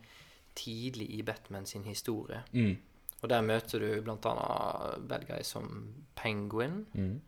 tidlig 0.55 1.07
i 1.17 1.23
Batman 1.23 1.67
sin 1.67 1.85
historie. 1.85 2.43
Mm. 2.53 2.77
Og 3.23 3.29
der 3.29 3.43
møter 3.45 3.79
du 3.81 4.03
blant 4.03 4.27
annet 4.27 5.09
bad 5.09 5.27
guys 5.29 5.47
som 5.55 5.95
Penguin. 6.17 6.87
Mm. 6.93 7.21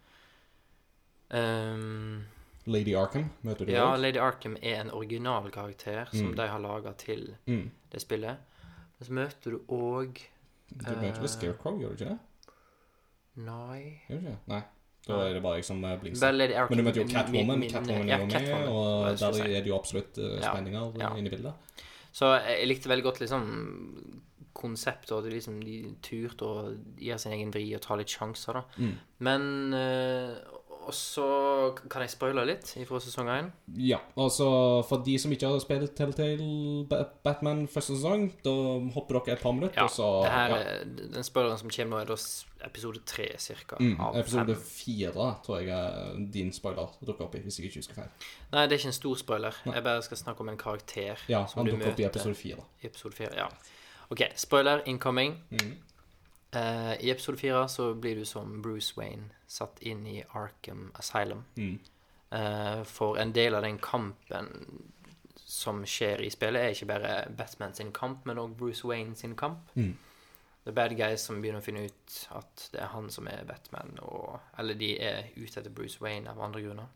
Um, 1.32 2.25
Lady 2.66 2.94
Arkham 2.94 3.30
møter 3.42 3.66
du 3.66 3.72
ja, 3.72 3.87
også. 3.90 4.02
Lady 4.02 4.18
Arkham 4.20 4.56
er 4.62 4.80
en 4.82 4.90
original 4.94 5.49
karakter 5.50 6.04
som 6.12 6.28
Mm. 6.30 6.37
de 6.37 6.49
har 6.49 6.58
laga 6.61 6.92
til 6.92 7.37
Mm. 7.46 7.70
det 7.92 8.00
spillet. 8.02 8.37
Men 8.99 9.06
så 9.06 9.12
møter 9.12 9.50
du 9.50 9.58
òg 9.68 10.20
Du 10.75 10.84
møter 10.87 11.00
vel 11.20 11.25
Eh, 11.25 11.28
Scarecrow, 11.28 11.78
gjør 11.78 11.88
du 11.96 12.04
ikke 12.04 12.08
det? 12.11 12.18
Nei 13.37 14.00
Gjør 14.08 14.20
du 14.20 14.26
ikke? 14.28 14.38
Nei. 14.49 14.62
Da 15.06 15.16
er 15.26 15.32
det 15.35 15.42
bare 15.42 15.56
jeg 15.59 15.64
som 15.66 15.82
eh, 15.85 15.97
blingser. 15.99 16.32
Men 16.71 16.78
du 16.78 16.82
møter 16.87 17.02
jo 17.02 17.09
Catwoman. 17.11 17.59
min- 17.59 17.71
Catwoman 17.71 18.09
er 18.09 18.18
jo 18.21 18.26
med, 18.26 18.32
Catwoman, 18.32 18.68
og 18.68 19.18
der 19.18 19.32
si. 19.32 19.40
er 19.42 19.61
det 19.64 19.66
jo 19.66 19.78
absolutt 19.78 20.18
eh, 20.18 20.37
spenninger 20.40 20.92
eh, 20.94 21.00
Ja. 21.00 21.09
inne 21.16 21.26
i 21.26 21.30
bildet. 21.30 21.54
Så 22.12 22.28
jeg 22.47 22.68
likte 22.68 22.88
veldig 22.92 23.02
godt 23.04 23.21
liksom 23.21 23.42
konsept, 24.54 25.11
og 25.12 25.25
det 25.25 25.32
liksom 25.32 25.61
de 25.64 25.94
turte 26.04 26.42
å 26.44 26.76
gi 27.00 27.16
sin 27.18 27.32
egen 27.32 27.50
vri 27.54 27.64
og 27.75 27.80
ta 27.82 27.97
litt 27.97 28.12
sjanser, 28.12 28.52
da. 28.61 28.62
Mm. 28.78 28.92
Men 29.21 29.75
eh, 29.75 30.35
Og 30.82 30.94
så 30.94 31.24
kan 31.90 32.02
jeg 32.02 32.10
spoile 32.10 32.42
litt 32.48 32.66
fra 32.88 32.98
sesong 33.00 33.28
1. 33.30 33.50
Ja, 33.78 33.98
altså 34.18 34.46
for 34.88 35.04
de 35.06 35.14
som 35.22 35.30
ikke 35.30 35.46
har 35.52 35.60
spilt 35.62 35.92
Telltale 35.94 36.86
Batman 37.22 37.68
første 37.70 37.94
sesong, 37.96 38.24
da 38.42 38.54
hopper 38.96 39.20
dere 39.20 39.36
et 39.36 39.42
par 39.44 39.52
minutter, 39.54 39.76
Ja, 39.78 39.84
og 39.86 39.90
så 39.94 40.08
det 40.24 40.32
her, 40.32 40.54
ja. 40.56 40.78
Den 41.14 41.22
spoileren 41.28 41.58
som 41.60 41.70
kommer 41.70 41.96
nå, 41.96 42.00
er 42.02 42.10
da 42.10 42.16
episode 42.66 42.98
tre, 43.06 43.28
cirka. 43.38 43.76
mm, 43.78 43.94
Episode 44.18 44.56
fem. 44.56 44.64
fire 44.64 45.28
tror 45.46 45.60
jeg 45.60 45.68
er 45.68 46.18
din 46.34 46.52
spoiler 46.52 46.90
dukker 47.06 47.24
opp 47.28 47.34
i, 47.38 47.44
hvis 47.46 47.58
jeg 47.60 47.66
ikke 47.70 47.78
husker 47.84 47.94
feil. 47.94 48.10
Nei, 48.52 48.66
det 48.66 48.72
er 48.72 48.78
ikke 48.82 48.90
en 48.92 48.98
stor 48.98 49.16
spoiler. 49.22 49.62
Jeg 49.66 49.82
bare 49.84 50.02
skal 50.02 50.16
snakke 50.16 50.40
om 50.40 50.48
en 50.48 50.58
karakter 50.58 51.16
Ja, 51.28 51.46
som 51.46 51.62
han 51.62 51.70
dukker 51.72 51.92
opp 51.92 52.00
i 52.00 52.04
episode 52.10 52.34
fire. 52.34 52.66
i 52.82 52.86
episode 52.86 53.14
fire. 53.14 53.30
Ja. 53.36 53.46
OK, 54.10 54.20
spoiler 54.36 54.82
incoming. 54.86 55.38
Mm. 55.50 55.76
Uh, 56.56 56.92
I 57.00 57.10
episode 57.10 57.38
fire 57.38 57.68
så 57.68 57.94
blir 57.94 58.14
du 58.18 58.24
som 58.24 58.58
Bruce 58.62 58.92
Wayne 58.98 59.30
satt 59.52 59.82
inn 59.85 60.06
i 60.09 60.23
Arkham 60.32 60.90
Asylum. 60.99 61.44
Mm. 61.56 61.78
Uh, 62.32 62.80
for 62.88 63.18
en 63.21 63.35
del 63.37 63.54
av 63.54 63.66
den 63.66 63.78
kampen 63.82 64.49
som 65.37 65.82
skjer 65.85 66.23
i 66.25 66.30
spillet, 66.32 66.62
er 66.62 66.73
ikke 66.73 66.88
bare 66.88 67.12
Batman 67.37 67.75
sin 67.76 67.92
kamp, 67.92 68.25
men 68.26 68.40
òg 68.40 68.56
Bruce 68.56 68.88
Wayne 68.88 69.16
sin 69.18 69.37
kamp. 69.37 69.68
Mm. 69.76 69.92
Er 70.64 70.76
bad 70.76 70.94
guys 70.97 71.26
som 71.26 71.42
begynner 71.42 71.61
å 71.61 71.64
finne 71.64 71.85
ut 71.90 72.16
at 72.38 72.68
det 72.73 72.80
er 72.80 72.92
han 72.94 73.11
som 73.12 73.28
er 73.28 73.44
Batman, 73.44 73.99
og, 74.06 74.38
eller 74.62 74.78
de 74.78 74.94
er 75.02 75.28
ute 75.37 75.59
etter 75.61 75.75
Bruce 75.75 76.00
Wayne 76.00 76.30
av 76.30 76.40
andre 76.40 76.62
grunner. 76.64 76.88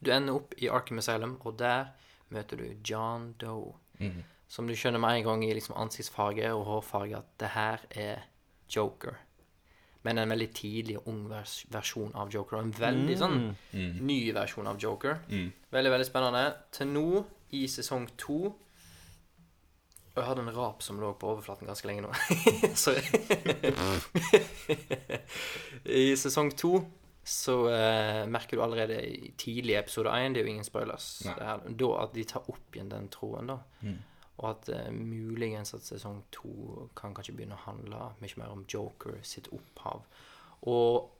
Du 0.00 0.12
ender 0.14 0.38
opp 0.38 0.54
i 0.60 0.68
Arkham 0.70 1.00
Asylum, 1.02 1.38
og 1.42 1.58
der 1.58 1.90
møter 2.30 2.60
du 2.60 2.68
John 2.86 3.32
Doe. 3.40 3.74
Mm. 3.98 4.22
Som 4.50 4.68
du 4.68 4.74
skjønner 4.78 5.02
med 5.02 5.18
en 5.18 5.26
gang 5.26 5.44
i 5.46 5.52
liksom 5.54 5.76
ansiktsfarge 5.78 6.52
og 6.54 6.64
hårfarge 6.68 7.18
at 7.18 7.34
det 7.42 7.50
her 7.54 7.84
er 7.90 8.24
Joker. 8.70 9.18
Men 10.04 10.18
en 10.18 10.30
veldig 10.32 10.48
tidlig 10.56 10.96
og 10.98 11.08
ung 11.12 11.28
vers 11.28 11.58
versjon 11.70 12.14
av 12.16 12.30
Joker. 12.32 12.56
Og 12.56 12.62
en 12.64 12.72
veldig 12.72 13.16
sånn 13.20 13.38
Mm. 13.72 13.98
ny 14.06 14.32
versjon 14.32 14.66
av 14.66 14.78
Joker. 14.80 15.18
Mm. 15.28 15.52
Veldig, 15.72 15.90
veldig 15.92 16.06
spennende. 16.08 16.44
Til 16.72 16.86
nå, 16.88 17.24
i 17.52 17.66
sesong 17.66 18.08
to 18.16 18.54
Og 20.10 20.16
jeg 20.16 20.24
hadde 20.26 20.42
en 20.42 20.54
rap 20.56 20.82
som 20.82 20.98
lå 20.98 21.12
på 21.18 21.28
overflaten 21.30 21.66
ganske 21.68 21.86
lenge 21.86 22.02
nå. 22.02 22.10
Sorry. 22.74 23.02
I 25.84 26.14
sesong 26.18 26.50
to 26.58 26.80
så 27.30 27.54
uh, 27.68 28.24
merker 28.26 28.56
du 28.58 28.62
allerede 28.64 28.96
i 29.06 29.30
tidlig 29.38 29.76
episode 29.78 30.10
én, 30.10 30.32
det 30.34 30.40
er 30.40 30.46
jo 30.48 30.52
ingen 30.54 30.64
spoilers, 30.66 31.20
det 31.22 31.34
her, 31.46 31.60
da 31.78 31.90
at 32.02 32.14
de 32.16 32.24
tar 32.26 32.48
opp 32.50 32.74
igjen 32.74 32.88
den 32.90 33.06
tråden, 33.12 33.52
da. 33.52 33.58
Og 34.40 34.50
at 34.50 34.70
eh, 34.72 34.90
muligens 34.92 35.74
at 35.76 35.84
sesong 35.84 36.22
to 36.32 36.88
kan 36.96 37.14
kanskje 37.16 37.34
begynne 37.36 37.58
å 37.58 37.64
handle 37.66 38.10
mye 38.22 38.40
mer 38.40 38.54
om 38.54 38.64
Joker 38.68 39.18
sitt 39.26 39.50
opphav. 39.52 40.06
Og 40.68 41.10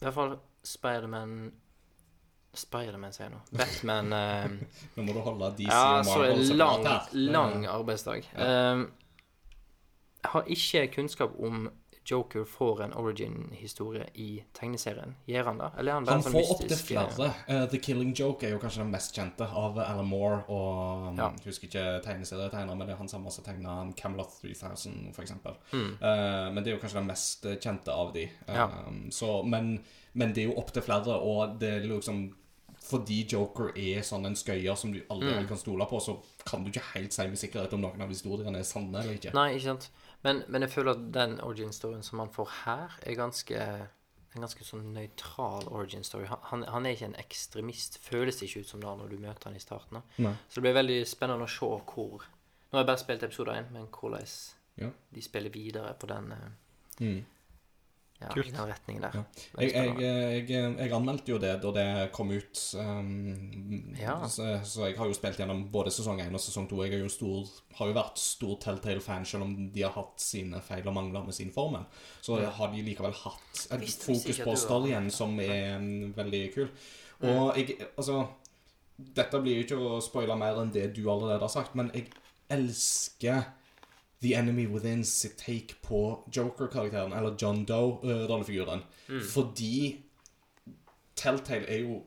i 0.00 0.04
hvert 0.04 0.16
fall 0.16 0.36
Spiderman 0.66 1.52
Spiderman, 2.56 3.12
sier 3.12 3.26
jeg 3.26 3.34
nå. 3.34 3.40
Batman 3.52 4.14
eh, 4.16 4.54
Nå 4.96 5.04
må 5.04 5.12
du 5.12 5.20
holde 5.24 5.50
DC 5.58 5.68
Ja, 5.68 5.98
og 5.98 6.06
så 6.08 6.14
Marvel 6.16 6.46
separat 6.48 7.12
lang, 7.12 7.34
lang 7.34 7.66
arbeidsdag. 7.68 8.30
Ja. 8.32 8.46
Eh, 8.46 8.86
jeg 10.26 10.32
har 10.32 10.48
ikke 10.56 10.86
kunnskap 10.96 11.36
om 11.38 11.68
Joker 12.10 12.44
får 12.46 12.82
en 12.84 12.92
origin-historie 12.94 14.06
i 14.14 14.44
tegneserien? 14.54 15.14
Gjør 15.26 15.44
han 15.50 15.58
det? 15.58 15.70
Eller 15.78 15.92
er 15.92 15.94
han 16.00 16.06
Han 16.08 16.22
sånn 16.22 16.32
får 16.36 16.52
opptil 16.54 16.78
flere. 16.78 17.28
Uh, 17.50 17.64
The 17.72 17.80
Killing 17.82 18.14
Joke 18.16 18.46
er 18.46 18.54
jo 18.54 18.60
kanskje 18.62 18.82
den 18.84 18.92
mest 18.94 19.14
kjente 19.16 19.48
av 19.48 19.78
Alan 19.82 20.06
Moore 20.10 20.42
og 20.48 21.08
um, 21.10 21.18
Ja. 21.18 21.30
Jeg 21.42 21.50
husker 21.50 21.66
ikke 21.70 21.84
tegneserietegner, 22.06 22.74
men 22.78 22.86
det 22.86 22.94
er 22.94 23.02
han 23.02 23.08
samme 23.12 23.30
som 23.34 23.44
tegna 23.44 23.76
Camelot 23.98 24.38
3000, 24.42 25.12
for 25.16 25.22
eksempel. 25.26 25.58
Mm. 25.72 25.92
Uh, 26.00 26.48
men 26.54 26.62
det 26.62 26.72
er 26.72 26.76
jo 26.76 26.82
kanskje 26.82 27.00
den 27.02 27.10
mest 27.10 27.46
eh, 27.46 27.58
kjente 27.60 27.92
av 27.92 28.12
de. 28.14 28.26
Uh, 28.48 28.54
Ja. 28.56 28.70
så, 29.10 29.42
men, 29.44 29.78
men 30.14 30.32
det 30.32 30.44
er 30.44 30.50
jo 30.52 30.58
opptil 30.62 30.82
flere, 30.82 31.18
og 31.20 31.58
det 31.60 31.70
er 31.80 31.86
liksom 31.90 32.28
fordi 32.86 33.24
Joker 33.26 33.72
er 33.74 34.04
sånn 34.06 34.28
en 34.28 34.36
skøyer 34.38 34.76
som 34.78 34.92
du 34.94 35.00
aldri 35.10 35.32
Mm. 35.32 35.48
kan 35.48 35.58
stole 35.58 35.86
på, 35.90 35.98
så 36.00 36.12
kan 36.46 36.62
du 36.62 36.70
ikke 36.70 36.84
helt 36.94 37.12
si 37.12 37.24
med 37.26 37.38
sikkerhet 37.40 37.72
om 37.74 37.80
noen 37.82 38.00
av 38.04 38.08
historiene 38.12 38.60
er 38.60 38.62
sanne 38.68 39.00
eller 39.00 39.16
ikke. 39.18 39.32
Nei, 39.34 39.56
ikke 39.56 39.64
sant. 39.72 39.88
Men, 40.26 40.42
men 40.50 40.64
jeg 40.66 40.72
føler 40.74 40.96
at 40.96 41.04
den 41.14 41.36
origin-storyen 41.44 42.02
som 42.02 42.18
han 42.24 42.32
får 42.34 42.50
her, 42.64 42.96
er 43.06 43.18
ganske 43.18 43.60
en 44.36 44.42
ganske 44.44 44.64
sånn 44.68 44.90
nøytral 44.92 45.64
origin 45.72 46.02
story. 46.04 46.26
Han, 46.50 46.64
han, 46.68 46.84
er 46.84 46.92
ikke 46.96 47.06
en 47.08 47.14
ekstremist, 47.22 47.96
føles 48.04 48.36
det 48.36 48.50
ikke 48.50 48.66
ut 48.66 48.68
som 48.74 48.82
det 48.82 48.90
når 49.00 49.14
du 49.14 49.16
møter 49.22 49.48
han 49.48 49.56
i 49.56 49.62
starten. 49.62 50.02
Så 50.18 50.58
det 50.58 50.64
blir 50.66 50.76
veldig 50.76 50.98
spennende 51.08 51.46
å 51.46 51.52
se 51.52 51.70
hvor 51.88 52.26
Nå 52.66 52.74
har 52.74 52.82
jeg 52.82 52.88
bare 52.90 53.00
spilt 53.00 53.22
episode 53.22 53.52
1, 53.54 53.68
men 53.72 53.86
hvordan 53.94 54.26
Ja. 54.82 54.88
de 55.14 55.22
spiller 55.22 55.50
videre 55.54 55.94
på 55.94 56.06
den, 56.10 56.32
eh, 56.32 56.48
Mm. 57.00 57.24
Ja, 58.20 58.28
Kult. 58.32 58.46
i 58.48 58.50
den 58.54 58.68
retningen 58.70 59.02
der. 59.04 59.16
Ja. 59.18 59.22
Jeg, 59.60 59.72
jeg, 59.74 60.46
jeg, 60.48 60.76
jeg 60.78 60.92
anmeldte 60.96 61.30
jo 61.34 61.38
det 61.42 61.50
da 61.62 61.72
det 61.76 61.86
kom 62.16 62.30
ut. 62.32 62.60
Um, 62.80 63.94
Ja. 64.00 64.14
så, 64.28 64.46
så 64.64 64.86
jeg 64.88 64.96
har 64.98 65.06
jo 65.10 65.16
spilt 65.18 65.36
gjennom 65.40 65.66
både 65.72 65.90
sesong 65.92 66.20
1 66.24 66.32
og 66.34 66.40
sesong 66.40 66.68
2. 66.70 66.78
Jeg 66.86 66.94
er 66.96 67.04
jo 67.04 67.10
stor, 67.12 67.50
har 67.80 67.90
jo 67.90 67.96
vært 67.98 68.18
stor 68.22 68.54
Telltale-fan, 68.64 69.26
selv 69.28 69.44
om 69.48 69.52
de 69.74 69.82
har 69.84 69.92
hatt 69.98 70.20
sine 70.24 70.60
feil 70.64 70.86
og 70.88 70.94
mangler 70.96 71.24
med 71.28 71.34
sin 71.36 71.52
formel. 71.52 71.84
Så 72.24 72.40
Ja. 72.40 72.50
har 72.50 72.72
de 72.72 72.82
likevel 72.82 73.12
hatt 73.12 73.66
et 73.70 73.80
visste 73.80 74.08
fokus 74.12 74.40
på 74.48 74.56
storyen 74.56 75.10
som 75.10 75.36
er 75.40 75.76
um, 75.76 76.12
veldig 76.16 76.42
kul. 76.54 76.68
Og 77.22 77.56
jeg 77.56 77.78
Altså 77.96 78.26
Dette 78.96 79.38
blir 79.44 79.58
jo 79.58 79.64
ikke 79.66 79.76
å 79.76 80.00
spoile 80.00 80.36
mer 80.40 80.56
enn 80.62 80.70
det 80.72 80.94
du 80.96 81.02
allerede 81.12 81.44
har 81.44 81.52
sagt, 81.52 81.74
men 81.76 81.90
jeg 81.92 82.06
elsker 82.48 83.42
The 84.26 84.34
Enemy 84.40 84.66
Within 84.74 85.04
sitt 85.06 85.38
take 85.38 85.78
på 85.86 86.02
Joker-karakteren, 86.34 87.14
eller 87.14 87.36
John 87.38 87.62
Doe-rollefiguren. 87.68 88.82
Fordi 89.30 90.02
Telltale 91.16 91.66
er 91.70 91.78
jo 91.84 92.02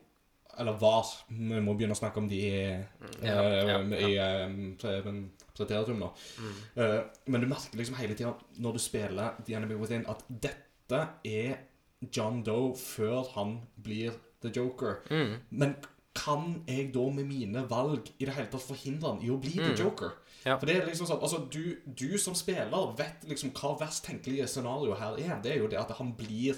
Eller 0.60 0.76
var 0.82 1.06
Vi 1.30 1.62
må 1.64 1.74
begynne 1.78 1.96
å 1.96 2.00
snakke 2.00 2.20
om 2.20 2.28
de 2.28 2.40
i, 2.44 2.56
Ja, 3.24 3.36
ja, 3.40 3.62
ja, 3.64 3.78
i 3.96 4.10
eh, 4.20 5.94
nå. 5.96 6.10
Eh, 6.76 6.98
men 7.32 7.42
du 7.42 7.48
merker 7.48 7.80
liksom 7.80 7.96
hele 7.96 8.18
tida 8.20 8.34
når 8.60 8.76
du 8.76 8.80
spiller 8.84 9.40
The 9.46 9.56
Enemy 9.56 9.78
Within, 9.80 10.04
at 10.12 10.26
dette 10.28 11.00
er 11.24 11.56
John 12.12 12.44
Doe 12.44 12.74
før 12.76 13.24
han 13.38 13.62
blir 13.80 14.12
The 14.44 14.52
Joker. 14.56 15.00
Mm. 15.10 15.34
Men 15.50 15.76
kan 16.16 16.64
jeg 16.68 16.92
da 16.94 17.06
med 17.14 17.28
mine 17.30 17.64
valg 17.70 18.12
i 18.20 18.26
det 18.28 18.36
hele 18.36 18.52
tatt 18.52 18.66
forhindre 18.66 19.14
han 19.14 19.24
i 19.24 19.32
å 19.32 19.40
bli 19.40 19.56
The 19.56 19.72
Mm. 19.72 19.80
Joker? 19.80 20.12
Ja. 20.46 20.58
For 20.58 20.66
det 20.66 20.76
er 20.78 20.86
liksom 20.88 21.08
sånn, 21.10 21.20
altså 21.22 21.42
du, 21.52 21.78
du 21.86 22.18
som 22.18 22.34
spiller 22.36 22.94
vet 22.98 23.26
liksom 23.28 23.52
hva 23.52 23.74
verst 23.80 24.06
tenkelige 24.06 24.48
scenario 24.48 24.94
her 24.96 25.18
er. 25.20 25.42
Det 25.44 25.52
er 25.52 25.58
jo 25.64 25.68
det 25.68 25.80
at 25.82 25.92
han 25.98 26.14
blir 26.16 26.56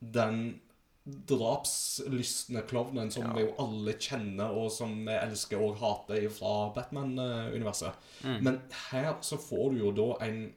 den 0.00 0.60
drapslystne 1.08 2.62
klovnen 2.68 3.10
som 3.10 3.24
Ja. 3.24 3.32
vi 3.32 3.40
jo 3.46 3.54
alle 3.58 3.94
kjenner, 3.98 4.50
og 4.52 4.70
som 4.70 4.92
vi 5.06 5.12
elsker 5.16 5.58
og 5.58 5.78
hater 5.80 6.28
fra 6.30 6.70
Batman-universet. 6.74 7.92
Mm. 8.24 8.42
Men 8.44 8.60
her 8.90 9.14
så 9.22 9.36
får 9.40 9.70
du 9.72 9.78
jo 9.78 9.92
da 9.92 10.08
en 10.26 10.52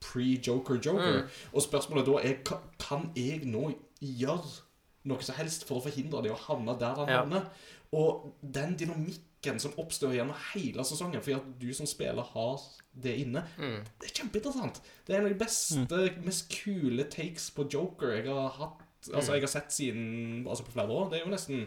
pre-Joker-Joker. 0.00 1.22
Mm. 1.22 1.28
Og 1.52 1.62
spørsmålet 1.62 2.06
da 2.06 2.16
er 2.22 2.38
Kan 2.78 3.10
jeg 3.16 3.44
nå 3.46 3.72
gjøre 4.00 4.48
noe 5.04 5.22
som 5.22 5.34
helst 5.38 5.64
for 5.68 5.78
å 5.80 5.84
forhindre 5.84 6.22
det 6.22 6.32
å 6.32 6.38
havne 6.48 6.78
der 6.78 6.94
han 6.94 7.08
Ja. 7.08 7.20
havner? 7.22 7.44
Og 7.92 8.32
den 8.42 8.76
dynamikken 8.76 9.22
som 9.58 9.72
oppstår 9.78 10.14
gjennom 10.14 10.36
hele 10.52 10.84
sesongen 10.84 11.20
fordi 11.22 11.34
at 11.34 11.46
du 11.60 11.72
som 11.74 11.86
spiller 11.86 12.22
har 12.34 12.60
det 12.94 13.14
inne, 13.24 13.42
Mm. 13.58 13.80
det 14.00 14.08
er 14.10 14.14
kjempeinteressant. 14.22 14.80
Det 15.06 15.14
er 15.14 15.18
en 15.20 15.26
av 15.26 15.32
de 15.32 15.44
beste, 15.44 16.22
mest 16.24 16.48
kule 16.52 17.04
takes 17.10 17.50
på 17.50 17.64
Joker 17.72 18.12
jeg 18.16 18.26
har 18.28 18.50
hatt 18.50 18.82
Altså 19.12 19.32
jeg 19.34 19.42
har 19.42 19.48
sett 19.50 19.72
siden 19.72 20.46
Altså 20.46 20.62
på 20.64 20.70
flere 20.76 20.88
år. 20.94 21.08
Det 21.10 21.18
er 21.20 21.24
jo 21.24 21.32
nesten 21.32 21.66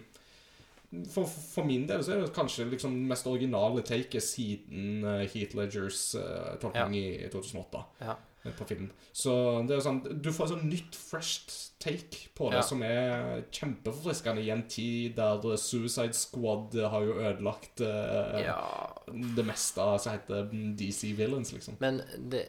for, 1.12 1.26
for 1.28 1.66
min 1.68 1.86
del 1.90 2.04
så 2.06 2.14
er 2.14 2.22
det 2.22 2.34
kanskje 2.34 2.70
liksom 2.72 2.94
mest 3.10 3.28
originale 3.28 3.82
taket 3.84 4.24
siden 4.24 5.04
uh, 5.04 5.26
Heath 5.28 5.56
Ledgers 5.58 6.16
uh, 6.16 6.56
tolkning 6.62 6.96
i 6.96 7.28
2008 7.34 7.82
Ja. 8.06 8.16
På 8.54 8.66
film. 8.68 8.92
Så 9.14 9.32
det 9.68 9.76
er 9.78 9.82
sånn 9.82 10.22
Du 10.22 10.30
får 10.32 10.46
et 10.46 10.52
sånn 10.54 10.70
nytt, 10.70 10.96
fresh 10.96 11.72
take 11.80 12.30
på 12.36 12.50
det 12.52 12.58
Ja. 12.58 12.62
som 12.62 12.82
er 12.84 13.44
kjempeforfriskende 13.52 14.42
i 14.44 14.50
en 14.54 14.64
tid 14.68 15.16
der 15.16 15.58
Suicide 15.58 16.14
Squad 16.14 16.74
har 16.76 17.02
jo 17.04 17.14
ødelagt 17.20 17.82
eh, 17.82 18.44
ja. 18.46 18.94
det 19.36 19.46
meste 19.46 19.82
som 20.00 20.14
heter 20.14 20.50
DC 20.78 21.14
Villains, 21.18 21.52
liksom. 21.54 21.78
Men 21.80 22.02
det, 22.18 22.46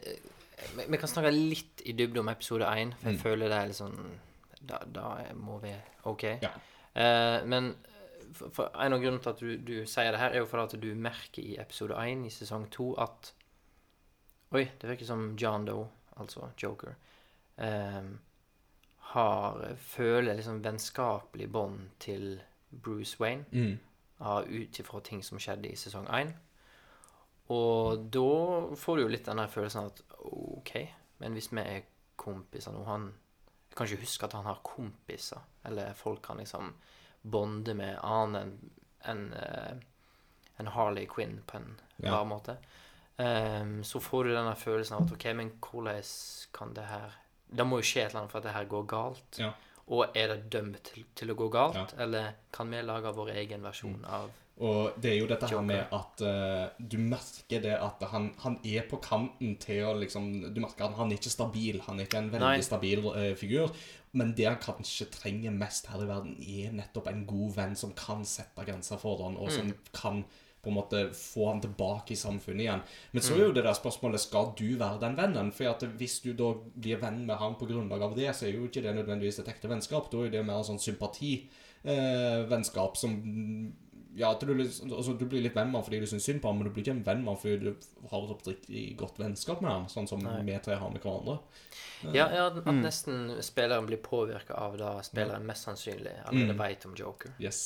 vi, 0.75 0.85
vi 0.89 0.97
kan 0.97 1.07
snakke 1.09 1.31
litt 1.31 1.81
i 1.85 1.93
dybde 1.93 2.19
om 2.19 2.29
episode 2.29 2.65
1, 2.65 2.93
for 2.99 3.09
jeg 3.09 3.17
Mm. 3.17 3.21
føler 3.23 3.49
det 3.49 3.57
er 3.57 3.67
litt 3.67 3.75
sånn 3.81 3.99
Da, 4.67 4.79
da 4.85 5.17
må 5.35 5.59
vi 5.61 5.71
OK. 6.05 6.23
Ja. 6.41 6.49
Eh, 6.95 7.45
men 7.45 7.75
for, 8.33 8.49
for 8.51 8.71
en 8.75 8.93
av 8.93 8.99
grunnene 8.99 9.21
til 9.23 9.29
at 9.29 9.39
du, 9.39 9.57
du 9.57 9.85
sier 9.85 10.11
det 10.11 10.19
her, 10.19 10.31
er 10.33 10.39
jo 10.41 10.45
fordi 10.49 10.63
at 10.75 10.81
du 10.81 10.95
merker 10.95 11.43
i 11.45 11.57
episode 11.61 11.93
1 11.95 12.25
i 12.27 12.29
sesong 12.33 12.65
2 12.73 12.87
at 12.99 13.31
Oi, 14.51 14.63
det 14.79 14.87
virker 14.87 15.05
som 15.05 15.35
John 15.37 15.65
Doe, 15.67 15.87
altså 16.17 16.49
Joker, 16.57 16.93
eh, 17.57 18.03
har 19.13 19.75
føler 19.77 20.35
liksom 20.35 20.61
vennskapelig 20.63 21.49
bånd 21.51 21.89
til 21.99 22.39
Bruce 22.71 23.17
Wayne 23.19 23.45
Mm. 23.51 23.77
ut 24.47 24.79
ifra 24.79 24.99
ting 25.03 25.21
som 25.23 25.37
skjedde 25.39 25.69
i 25.71 25.75
sesong 25.75 26.07
1. 26.09 26.33
Og 27.49 28.09
da 28.11 28.75
får 28.75 28.95
du 28.97 29.01
jo 29.03 29.07
litt 29.07 29.25
den 29.25 29.37
der 29.37 29.47
følelsen 29.47 29.85
at 29.85 30.01
OK, 30.19 30.73
men 31.19 31.33
hvis 31.33 31.51
vi 31.53 31.61
er 31.61 31.81
kompiser 32.17 32.71
nå 32.73 32.83
Han 32.85 33.13
Jeg 33.69 33.75
kan 33.77 33.87
ikke 33.87 34.01
huske 34.01 34.25
at 34.25 34.33
han 34.33 34.45
har 34.45 34.59
kompiser, 34.63 35.39
eller 35.65 35.93
folk 35.93 36.21
kan 36.23 36.37
liksom 36.37 36.73
bonde 37.23 37.73
med 37.75 37.99
annet 38.01 38.41
enn 39.05 39.33
en, 39.33 39.83
en 40.59 40.67
Harley 40.67 41.05
Quinn 41.05 41.43
på 41.47 41.57
en 41.57 41.79
Ja. 41.99 42.11
rar 42.11 42.25
måte. 42.25 42.57
Ehm, 43.17 43.83
så 43.83 43.99
får 43.99 44.27
du 44.27 44.35
denne 44.35 44.55
følelsen 44.57 44.97
av 44.97 45.07
at 45.07 45.13
OK, 45.15 45.29
men 45.37 45.53
hvordan 45.61 46.09
kan 46.53 46.73
det 46.77 46.85
her 46.85 47.15
Det 47.47 47.63
må 47.63 47.79
jo 47.79 47.87
skje 47.87 48.03
et 48.03 48.09
eller 48.11 48.25
annet 48.25 48.33
for 48.33 48.41
at 48.41 48.49
det 48.49 48.57
her 48.57 48.65
går 48.67 48.83
galt. 48.91 49.37
Ja. 49.39 49.53
Og 49.95 50.17
er 50.19 50.33
det 50.33 50.49
dømt 50.51 50.81
til, 50.83 51.05
til 51.15 51.31
å 51.31 51.37
gå 51.39 51.47
galt, 51.47 51.93
eller 51.97 52.33
kan 52.51 52.67
vi 52.67 52.81
lage 52.83 53.13
vår 53.15 53.31
egen 53.39 53.63
versjon 53.63 54.01
av 54.03 54.33
Og 54.59 54.97
det 54.99 55.13
er 55.13 55.15
jo 55.21 55.29
dette 55.29 55.47
her 55.47 55.61
med 55.63 55.93
at 55.95 56.23
uh, 56.27 56.65
du 56.77 56.97
merker 56.99 57.61
det 57.63 57.77
at 57.77 58.03
han, 58.11 58.33
han 58.43 58.57
er 58.67 58.83
på 58.89 58.99
kanten 58.99 59.55
til 59.63 59.85
å 59.87 59.93
liksom 59.95 60.27
Du 60.51 60.59
merker 60.59 60.89
at 60.89 60.97
han 60.99 61.13
er 61.13 61.21
ikke 61.21 61.31
stabil. 61.31 61.79
Han 61.87 62.01
er 62.01 62.09
ikke 62.09 62.19
en 62.19 62.33
veldig 62.33 62.49
Nei. 62.57 62.65
stabil 62.67 63.05
uh, 63.07 63.31
figur. 63.39 63.71
Men 64.17 64.33
det 64.35 64.49
han 64.49 64.59
kanskje 64.59 65.07
trenger 65.13 65.55
mest 65.55 65.87
her 65.87 66.03
i 66.03 66.09
verden, 66.09 66.35
er 66.41 66.75
nettopp 66.75 67.07
en 67.07 67.23
god 67.29 67.55
venn 67.55 67.79
som 67.79 67.95
kan 67.95 68.27
sette 68.27 68.67
grenser 68.67 68.99
for 68.99 69.23
ham, 69.23 69.39
og 69.39 69.53
som 69.53 69.71
kan 69.95 70.25
på 70.67 70.71
en 70.73 70.77
måte 70.77 70.99
få 71.15 71.43
han 71.49 71.61
tilbake 71.63 72.11
i 72.13 72.19
samfunnet 72.19 72.61
igjen. 72.65 72.83
Men 73.15 73.21
så 73.23 73.31
er 73.37 73.43
jo 73.47 73.55
det 73.55 73.63
der 73.65 73.77
spørsmålet 73.77 74.19
skal 74.23 74.45
du 74.59 74.67
være 74.75 74.99
den 75.05 75.15
vennen. 75.17 75.49
For 75.55 75.65
at 75.71 75.81
hvis 75.97 76.15
du 76.25 76.31
da 76.37 76.47
blir 76.75 76.99
venn 77.01 77.19
med 77.25 77.37
han 77.39 77.55
på 77.57 77.65
grunnlag 77.71 78.01
av 78.03 78.13
det, 78.19 78.29
så 78.35 78.41
er 78.45 78.51
jo 78.57 78.67
ikke 78.67 78.83
det 78.85 78.93
nødvendigvis 78.99 79.39
et 79.41 79.51
ekte 79.55 79.71
vennskap. 79.71 80.03
Da 80.11 80.17
er 80.25 80.29
det 80.35 80.43
mer 80.45 80.59
en 80.59 80.69
sånn 80.73 80.83
sympativennskap 80.83 82.93
som 82.99 83.11
ja, 84.17 84.31
du, 84.41 84.49
altså, 84.57 85.13
du 85.13 85.27
blir 85.29 85.43
litt 85.45 85.53
venn 85.55 85.67
med 85.69 85.77
han 85.77 85.83
fordi 85.85 85.99
du 86.01 86.07
syns 86.09 86.25
synd 86.25 86.39
på 86.41 86.49
han, 86.49 86.57
men 86.57 86.65
du 86.67 86.71
blir 86.73 86.81
ikke 86.81 86.95
en 86.95 87.03
venn 87.05 87.19
med 87.21 87.29
han 87.35 87.37
fordi 87.37 87.57
du 87.61 87.69
har 88.09 88.23
et 88.23 88.31
oppriktig 88.33 88.95
godt 88.97 89.19
vennskap 89.21 89.59
med 89.61 89.69
han, 89.69 89.85
sånn 89.91 90.07
som 90.09 90.17
Nei. 90.23 90.39
vi 90.47 90.55
tre 90.65 90.73
har 90.81 90.89
med 90.89 91.03
hverandre. 91.03 91.35
Ja, 92.15 92.25
ja 92.33 92.47
at 92.49 92.65
nesten 92.79 93.35
spilleren 93.45 93.85
blir 93.89 94.01
påvirka 94.01 94.53
av 94.57 94.73
det 94.79 94.89
spilleren 95.05 95.45
mest 95.45 95.67
sannsynlig 95.69 96.15
allerede 96.25 96.55
Mm. 96.55 96.63
vet 96.63 96.85
om 96.89 96.95
Joker. 96.97 97.29
Yes. 97.37 97.59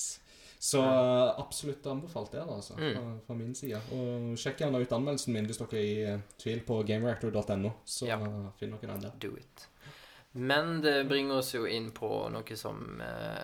Så 0.62 0.78
eh, 0.86 1.40
absolutt 1.42 1.88
anbefalt 1.90 2.32
det, 2.36 2.44
da, 2.46 2.54
altså, 2.60 2.76
Mm. 2.78 2.94
fra, 2.94 3.14
fra 3.28 3.36
min 3.40 3.56
side. 3.58 3.80
Og 3.98 4.36
sjekk 4.38 4.60
gjerne 4.62 4.82
ut 4.84 4.92
anmeldelsen 4.94 5.34
min 5.34 5.48
hvis 5.50 5.58
dere 5.58 5.80
er 5.80 5.88
i 5.88 6.04
eh, 6.12 6.20
tvil 6.38 6.60
på 6.68 6.84
gamereactor.no. 6.86 7.72
Så 7.86 8.06
Ja. 8.08 8.20
eh, 8.22 8.52
finner 8.60 8.78
dere 8.78 8.92
den 8.94 9.02
der. 9.08 9.16
Do 9.20 9.32
it. 9.40 9.68
Men 10.34 10.82
det 10.82 11.08
bringer 11.10 11.40
oss 11.42 11.50
jo 11.56 11.66
inn 11.66 11.90
på 11.92 12.30
noe 12.32 12.56
som 12.56 13.02
eh, 13.02 13.42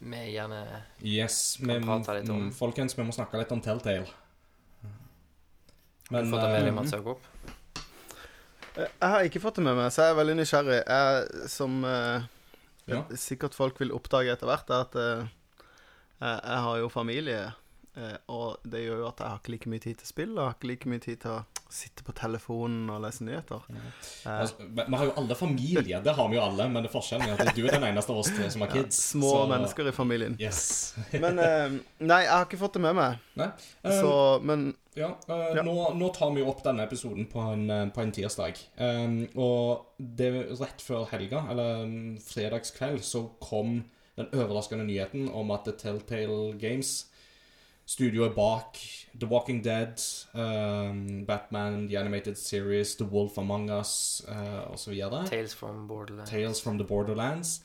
vi 0.00 0.20
gjerne 0.34 0.60
Yes. 1.02 1.56
Kan 1.56 1.66
Men, 1.66 1.82
prate 1.88 2.20
litt 2.20 2.28
om. 2.30 2.44
mm, 2.50 2.52
folkens, 2.54 2.94
vi 2.98 3.02
må 3.08 3.12
snakke 3.16 3.38
litt 3.40 3.50
om 3.52 3.60
Telltale. 3.64 4.06
har 6.10 6.24
fått 6.24 6.40
det 6.42 6.52
med 6.52 6.64
deg, 6.64 6.74
Mats 6.74 6.92
Jakob. 6.92 7.18
Eh, 8.76 8.86
Jeg 9.00 9.10
har 9.10 9.24
ikke 9.26 9.40
fått 9.42 9.56
det 9.56 9.64
med 9.64 9.76
meg, 9.76 9.90
så 9.92 10.04
jeg 10.06 10.12
er 10.14 10.20
veldig 10.20 10.36
nysgjerrig. 10.38 10.78
Jeg, 10.86 11.48
som 11.50 11.84
eh, 11.84 12.22
Ja. 12.86 13.02
sikkert 13.14 13.54
folk 13.54 13.78
vil 13.80 13.92
oppdage 13.92 14.32
etter 14.32 14.46
hvert, 14.46 14.70
er 14.70 14.80
at 14.86 14.94
eh, 14.96 15.28
jeg, 16.20 16.60
har 16.66 16.78
jo 16.78 16.88
familie. 16.92 17.52
eh, 17.96 18.16
og 18.30 18.58
det 18.64 18.84
gjør 18.84 19.00
jo 19.02 19.06
at 19.08 19.18
jeg 19.18 19.28
har 19.32 19.38
ikke 19.40 19.50
like 19.56 19.68
mye 19.72 19.82
tid 19.82 19.96
til 19.98 20.06
spill, 20.06 20.30
og 20.36 20.44
jeg 20.44 20.46
har 20.46 20.58
ikke 20.58 20.68
like 20.70 20.88
mye 20.92 21.02
tid 21.02 21.16
til 21.24 21.30
å 21.32 21.40
sitte 21.70 22.02
på 22.06 22.12
telefonen 22.18 22.88
og 22.90 23.00
lese 23.04 23.22
nyheter. 23.26 23.62
Eh, 23.70 24.28
Altså, 24.30 24.54
vi 24.66 24.96
har 24.96 25.04
jo 25.06 25.12
alle 25.20 25.34
familie, 25.38 26.00
det 26.02 26.14
har 26.16 26.28
vi 26.30 26.36
jo 26.38 26.42
alle, 26.42 26.68
men 26.70 26.82
det 26.86 26.90
forskjellen 26.90 27.28
er 27.34 27.42
at 27.48 27.54
du 27.54 27.64
er 27.66 27.76
den 27.76 27.86
eneste 27.92 28.10
av 28.14 28.18
oss 28.22 28.30
tre 28.34 28.48
som 28.50 28.62
har 28.64 28.72
kids. 28.74 28.96
små 29.12 29.30
så- 29.30 29.48
mennesker 29.50 29.88
i 29.88 29.92
familien. 29.94 30.36
Yes. 30.40 30.94
Men 31.12 31.38
eh, 31.38 31.76
Nei, 32.00 32.22
jeg 32.24 32.30
har 32.32 32.46
ikke 32.46 32.58
fått 32.62 32.74
det 32.78 32.82
med 32.86 32.94
meg. 32.98 33.18
Nei. 33.38 33.50
Um... 33.84 33.92
Så 34.00 34.42
Men 34.42 34.66
Ja, 34.96 35.12
eh, 35.28 35.54
Ja. 35.56 35.62
Nå, 35.62 35.76
nå 35.94 36.08
tar 36.14 36.30
vi 36.34 36.40
jo 36.42 36.48
opp 36.50 36.62
denne 36.64 36.82
episoden 36.86 37.26
på 37.30 37.38
en, 37.52 37.90
på 37.94 38.02
en 38.02 38.12
tirsdag. 38.12 38.58
Um, 38.78 39.28
og 39.36 39.86
det 39.98 40.30
rett 40.60 40.82
før 40.82 41.06
helga, 41.10 41.44
eller 41.50 41.84
um, 41.86 42.18
fredagskveld, 42.18 43.02
så 43.06 43.28
kom 43.40 43.84
den 44.16 44.26
overraskende 44.32 44.84
nyheten 44.84 45.28
om 45.28 45.50
at 45.50 45.60
The 45.64 45.72
Telltale 45.78 46.58
Games, 46.58 47.06
studioet 47.86 48.34
bak 48.34 48.78
The 49.20 49.26
Walking 49.26 49.64
Dead, 49.64 49.98
um, 50.34 51.26
Batman, 51.26 51.88
The 51.88 51.98
Animated 51.98 52.38
Series, 52.38 52.96
The 52.96 53.04
Wolf 53.04 53.38
Among 53.38 53.70
Us 53.70 54.22
uh, 54.28 54.72
osv. 54.72 54.94
Tales 55.26 55.54
from. 55.54 55.88
Tales 56.26 56.60
from 56.60 56.78
the 56.78 56.84
Borderlands. 56.84 57.60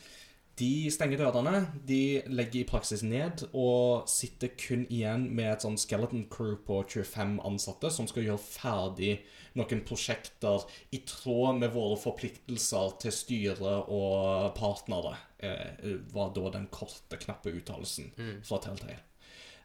De 0.55 0.87
stenger 0.93 1.19
dørene, 1.19 1.65
de 1.83 2.21
legger 2.31 2.61
i 2.61 2.67
praksis 2.69 3.01
ned 3.03 3.41
og 3.51 4.07
sitter 4.07 4.53
kun 4.55 4.85
igjen 4.87 5.25
med 5.35 5.49
et 5.51 5.65
sånn 5.65 5.75
skeleton 5.79 6.29
crew 6.31 6.53
på 6.63 6.77
25 6.87 7.41
ansatte 7.43 7.91
som 7.91 8.07
skal 8.07 8.23
gjøre 8.23 8.39
ferdig 8.39 9.17
noen 9.59 9.83
prosjekter 9.87 10.63
i 10.95 11.01
tråd 11.07 11.59
med 11.59 11.75
våre 11.75 11.99
forpliktelser 11.99 12.95
til 13.03 13.15
styre 13.15 13.75
og 13.91 14.55
partnere, 14.55 15.17
eh, 15.43 15.99
var 16.15 16.31
da 16.35 16.55
den 16.55 16.69
korte, 16.71 17.19
knappe 17.19 17.51
uttalelsen 17.51 18.13
fra 18.43 18.61
Telltale. 18.63 19.01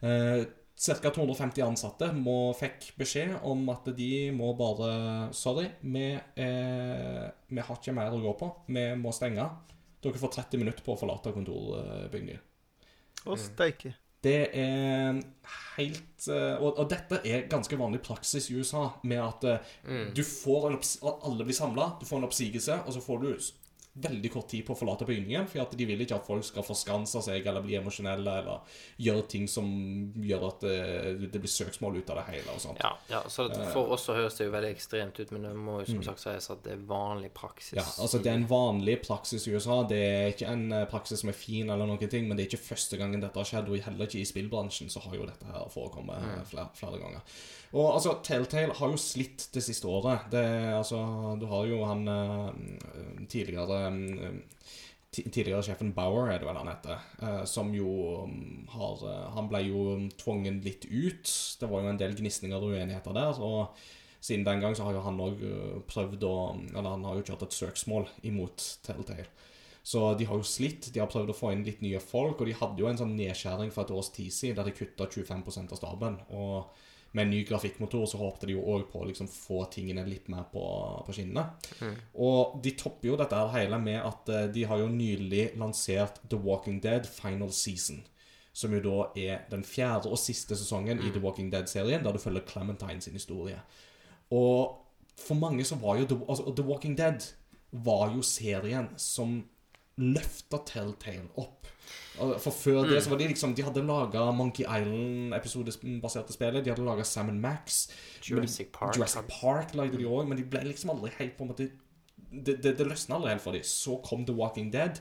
Eh, 0.03 0.47
Ca. 0.81 1.11
250 1.13 1.61
ansatte 1.61 2.07
må, 2.17 2.55
fikk 2.57 2.95
beskjed 2.97 3.35
om 3.45 3.67
at 3.69 3.85
de 3.99 4.31
må 4.33 4.55
bare 4.57 5.29
Sorry, 5.37 5.67
vi, 5.83 6.07
eh, 6.17 7.27
vi 7.53 7.61
har 7.61 7.77
ikke 7.77 7.93
mer 7.93 8.17
å 8.17 8.23
gå 8.23 8.33
på. 8.41 8.49
Vi 8.67 8.87
må 8.97 9.13
stenge. 9.13 9.45
Dere 10.01 10.21
får 10.21 10.37
30 10.37 10.63
minutter 10.63 10.85
på 10.85 10.95
å 10.95 11.01
forlate 11.01 11.33
kontorbygget. 11.35 12.47
Å, 13.29 13.37
steike. 13.37 13.93
Det 14.25 14.39
er 14.57 15.19
helt 15.79 16.27
eh, 16.29 16.57
og, 16.61 16.75
og 16.81 16.89
dette 16.93 17.23
er 17.25 17.47
ganske 17.49 17.77
vanlig 17.81 18.03
praksis 18.05 18.51
i 18.51 18.57
USA, 18.61 18.87
med 19.09 19.21
at 19.21 19.47
mm. 19.85 20.11
du 20.17 20.23
får 20.25 20.69
en 20.69 20.77
opps 20.77 20.95
alle 21.09 21.47
blir 21.47 21.57
samla, 21.57 21.95
du 22.01 22.05
får 22.09 22.21
en 22.21 22.29
oppsigelse, 22.29 22.81
og 22.85 22.97
så 22.97 23.05
får 23.05 23.23
du 23.23 23.31
veldig 23.93 24.31
kort 24.31 24.47
tid 24.53 24.63
på 24.67 24.75
å 24.75 24.79
forlate 24.79 25.07
bygningen, 25.09 25.49
for 25.51 25.75
de 25.75 25.87
vil 25.89 26.05
ikke 26.05 26.21
at 26.21 26.27
folk 26.27 26.45
skal 26.47 26.65
forskanse 26.65 27.23
seg 27.27 27.47
eller 27.51 27.65
bli 27.65 27.75
emosjonelle 27.79 28.35
eller 28.43 28.77
gjøre 29.03 29.25
ting 29.33 29.49
som 29.51 29.67
gjør 30.23 30.47
at 30.47 30.63
det, 30.63 30.77
det 31.33 31.41
blir 31.43 31.51
søksmål 31.51 31.99
ut 31.99 32.13
av 32.15 32.21
det 32.21 32.27
hele 32.29 32.55
og 32.55 32.63
sånt. 32.63 32.83
Ja, 32.85 32.93
ja, 33.11 33.23
så 33.27 33.49
For 33.73 33.91
oss 33.97 34.07
så 34.07 34.15
høres 34.15 34.39
det 34.39 34.47
jo 34.47 34.55
veldig 34.55 34.71
ekstremt 34.77 35.19
ut, 35.19 35.35
men 35.35 35.49
det 35.49 35.55
må 35.59 35.81
jo 35.83 35.89
som 35.91 36.05
sagt 36.07 36.23
sies 36.23 36.51
at 36.55 36.63
det 36.67 36.77
er 36.77 36.85
vanlig 36.87 37.33
praksis. 37.35 37.75
Mm. 37.75 37.81
Ja, 37.83 37.87
altså 38.07 38.23
Det 38.23 38.31
er 38.31 38.39
en 38.39 38.49
vanlig 38.51 38.97
praksis 39.03 39.49
i 39.49 39.55
USA. 39.57 39.81
Det 39.91 40.01
er 40.01 40.35
ikke 40.35 40.53
en 40.55 40.67
eh, 40.77 40.87
praksis 40.91 41.25
som 41.25 41.33
er 41.33 41.39
fin, 41.39 41.67
eller 41.67 41.91
noen 41.91 42.11
ting, 42.11 42.29
men 42.29 42.39
det 42.39 42.47
er 42.47 42.53
ikke 42.53 42.71
første 42.71 43.01
gangen 43.01 43.23
dette 43.23 43.43
har 43.43 43.49
skjedd. 43.49 43.71
Og 43.71 43.89
heller 43.91 44.07
ikke 44.07 44.23
i 44.23 44.29
spillbransjen 44.29 44.93
så 44.93 45.03
har 45.07 45.19
jo 45.19 45.27
dette 45.27 45.51
her 45.51 45.67
forekommet 45.73 46.31
eh, 46.31 46.45
flere, 46.53 46.71
flere 46.79 47.03
ganger. 47.03 47.27
Og 47.71 47.87
altså, 47.95 48.17
Telltale 48.27 48.75
har 48.75 48.93
jo 48.93 48.99
slitt 48.99 49.47
det 49.55 49.63
siste 49.63 49.87
året. 49.87 50.27
Det, 50.33 50.43
altså, 50.75 51.01
Du 51.39 51.47
har 51.51 51.67
jo 51.71 51.85
han 51.87 52.07
eh, 52.09 53.27
tidligere 53.31 53.85
eh, 53.91 54.41
Tidligere 55.11 55.63
sjefen 55.67 55.89
Bauer, 55.91 56.29
er 56.31 56.39
det 56.39 56.47
vel 56.47 56.59
han 56.61 56.69
heter, 56.71 57.01
eh, 57.19 57.41
som 57.43 57.73
jo 57.75 58.27
mm, 58.31 58.69
har 58.71 59.01
Han 59.35 59.49
ble 59.51 59.65
jo 59.67 59.81
tvungen 60.19 60.61
litt 60.63 60.87
ut. 60.87 61.33
Det 61.59 61.67
var 61.71 61.83
jo 61.83 61.91
en 61.91 61.99
del 61.99 62.15
gnisninger 62.19 62.59
og 62.59 62.77
uenigheter 62.77 63.17
der. 63.17 63.41
og 63.41 63.75
siden 64.21 64.45
den 64.45 64.61
gang 64.61 64.75
så 64.77 64.85
har 64.85 64.93
jo 64.93 65.01
han 65.01 65.19
òg 65.25 65.39
prøvd 65.89 66.25
å 66.29 66.35
Eller 66.75 66.91
han 66.91 67.05
har 67.09 67.17
jo 67.17 67.25
kjørt 67.25 67.47
et 67.47 67.57
søksmål 67.57 68.07
imot 68.23 68.67
Telltale. 68.87 69.27
Så 69.83 70.15
de 70.15 70.27
har 70.29 70.37
jo 70.37 70.47
slitt. 70.47 70.93
De 70.93 71.01
har 71.01 71.09
prøvd 71.11 71.33
å 71.33 71.39
få 71.39 71.55
inn 71.55 71.65
litt 71.65 71.81
nye 71.83 71.99
folk, 72.03 72.39
og 72.39 72.47
de 72.47 72.59
hadde 72.59 72.83
jo 72.83 72.91
en 72.91 72.99
sånn 73.01 73.17
nedskjæring 73.17 73.73
for 73.75 73.87
et 73.87 73.95
års 73.97 74.13
tid 74.15 74.31
siden 74.35 74.59
der 74.61 74.69
de 74.69 74.77
kutta 74.77 75.09
25% 75.09 75.73
av 75.73 75.81
staben. 75.81 76.19
Og 76.37 76.69
med 77.13 77.25
en 77.25 77.33
ny 77.35 77.41
grafikkmotor 77.47 78.05
så 78.07 78.21
håpte 78.21 78.47
de 78.47 78.55
jo 78.55 78.63
òg 78.71 78.85
på 78.93 79.01
å 79.01 79.09
liksom 79.09 79.27
få 79.31 79.65
tingene 79.73 80.05
litt 80.07 80.29
mer 80.31 80.45
på, 80.53 80.63
på 81.07 81.15
skinnene. 81.17 81.47
Og 82.23 82.61
de 82.63 82.75
topper 82.79 83.11
jo 83.11 83.19
dette 83.19 83.41
hele 83.57 83.81
med 83.83 83.99
at 83.99 84.31
eh, 84.31 84.47
de 84.55 84.65
har 84.71 84.83
jo 84.83 84.91
nylig 84.93 85.51
lansert 85.59 86.23
The 86.31 86.39
Walking 86.39 86.79
Dead 86.85 87.09
Final 87.11 87.51
Season. 87.57 88.05
Som 88.53 88.75
jo 88.77 88.83
da 88.85 88.97
er 89.19 89.45
den 89.51 89.65
fjerde 89.67 90.11
og 90.11 90.19
siste 90.23 90.59
sesongen 90.59 91.03
i 91.03 91.11
The 91.11 91.23
Walking 91.23 91.51
Dead-serien, 91.53 92.05
der 92.05 92.15
du 92.15 92.23
følger 92.23 92.47
Clementine 92.47 93.03
sin 93.03 93.19
historie. 93.19 93.59
Og 94.31 94.79
for 95.19 95.39
mange 95.39 95.67
så 95.67 95.79
var 95.83 95.99
jo 96.01 96.09
The, 96.11 96.19
altså, 96.29 96.55
The 96.57 96.67
Walking 96.67 96.99
Dead 96.99 97.27
var 97.71 98.11
jo 98.15 98.23
serien 98.27 98.91
som 98.99 99.41
løfta 100.01 100.63
Telltale 100.67 101.29
opp. 101.39 101.69
For 102.17 102.51
før 102.51 102.83
det 102.91 103.03
så 103.05 103.11
var 103.11 103.19
de 103.19 103.29
liksom 103.31 103.55
De 103.55 103.63
hadde 103.63 103.83
laga 103.87 104.31
Monkey 104.35 104.65
Island-episodebaserte 104.67 106.33
spillet. 106.35 106.65
De 106.65 106.71
hadde 106.73 106.85
laga 106.85 107.05
Sam 107.07 107.31
Max. 107.41 107.89
Jurassic 108.29 108.69
Park. 108.73 108.97
Jurassic 108.97 109.29
Park 109.31 109.75
lagde 109.79 109.99
de 109.99 110.05
òg, 110.09 110.27
men 110.29 110.39
de 110.39 110.45
ble 110.45 110.65
liksom 110.69 110.91
aldri 110.95 111.13
helt 111.19 111.37
på 111.39 111.45
en 111.47 111.53
måte 111.53 111.71
Det, 112.31 112.59
det, 112.63 112.77
det 112.79 112.87
løsna 112.87 113.17
aldri 113.17 113.31
helt 113.33 113.43
for 113.43 113.53
dem. 113.57 113.63
Så 113.67 113.97
kom 114.07 114.25
The 114.27 114.35
Walking 114.37 114.71
Dead, 114.73 115.01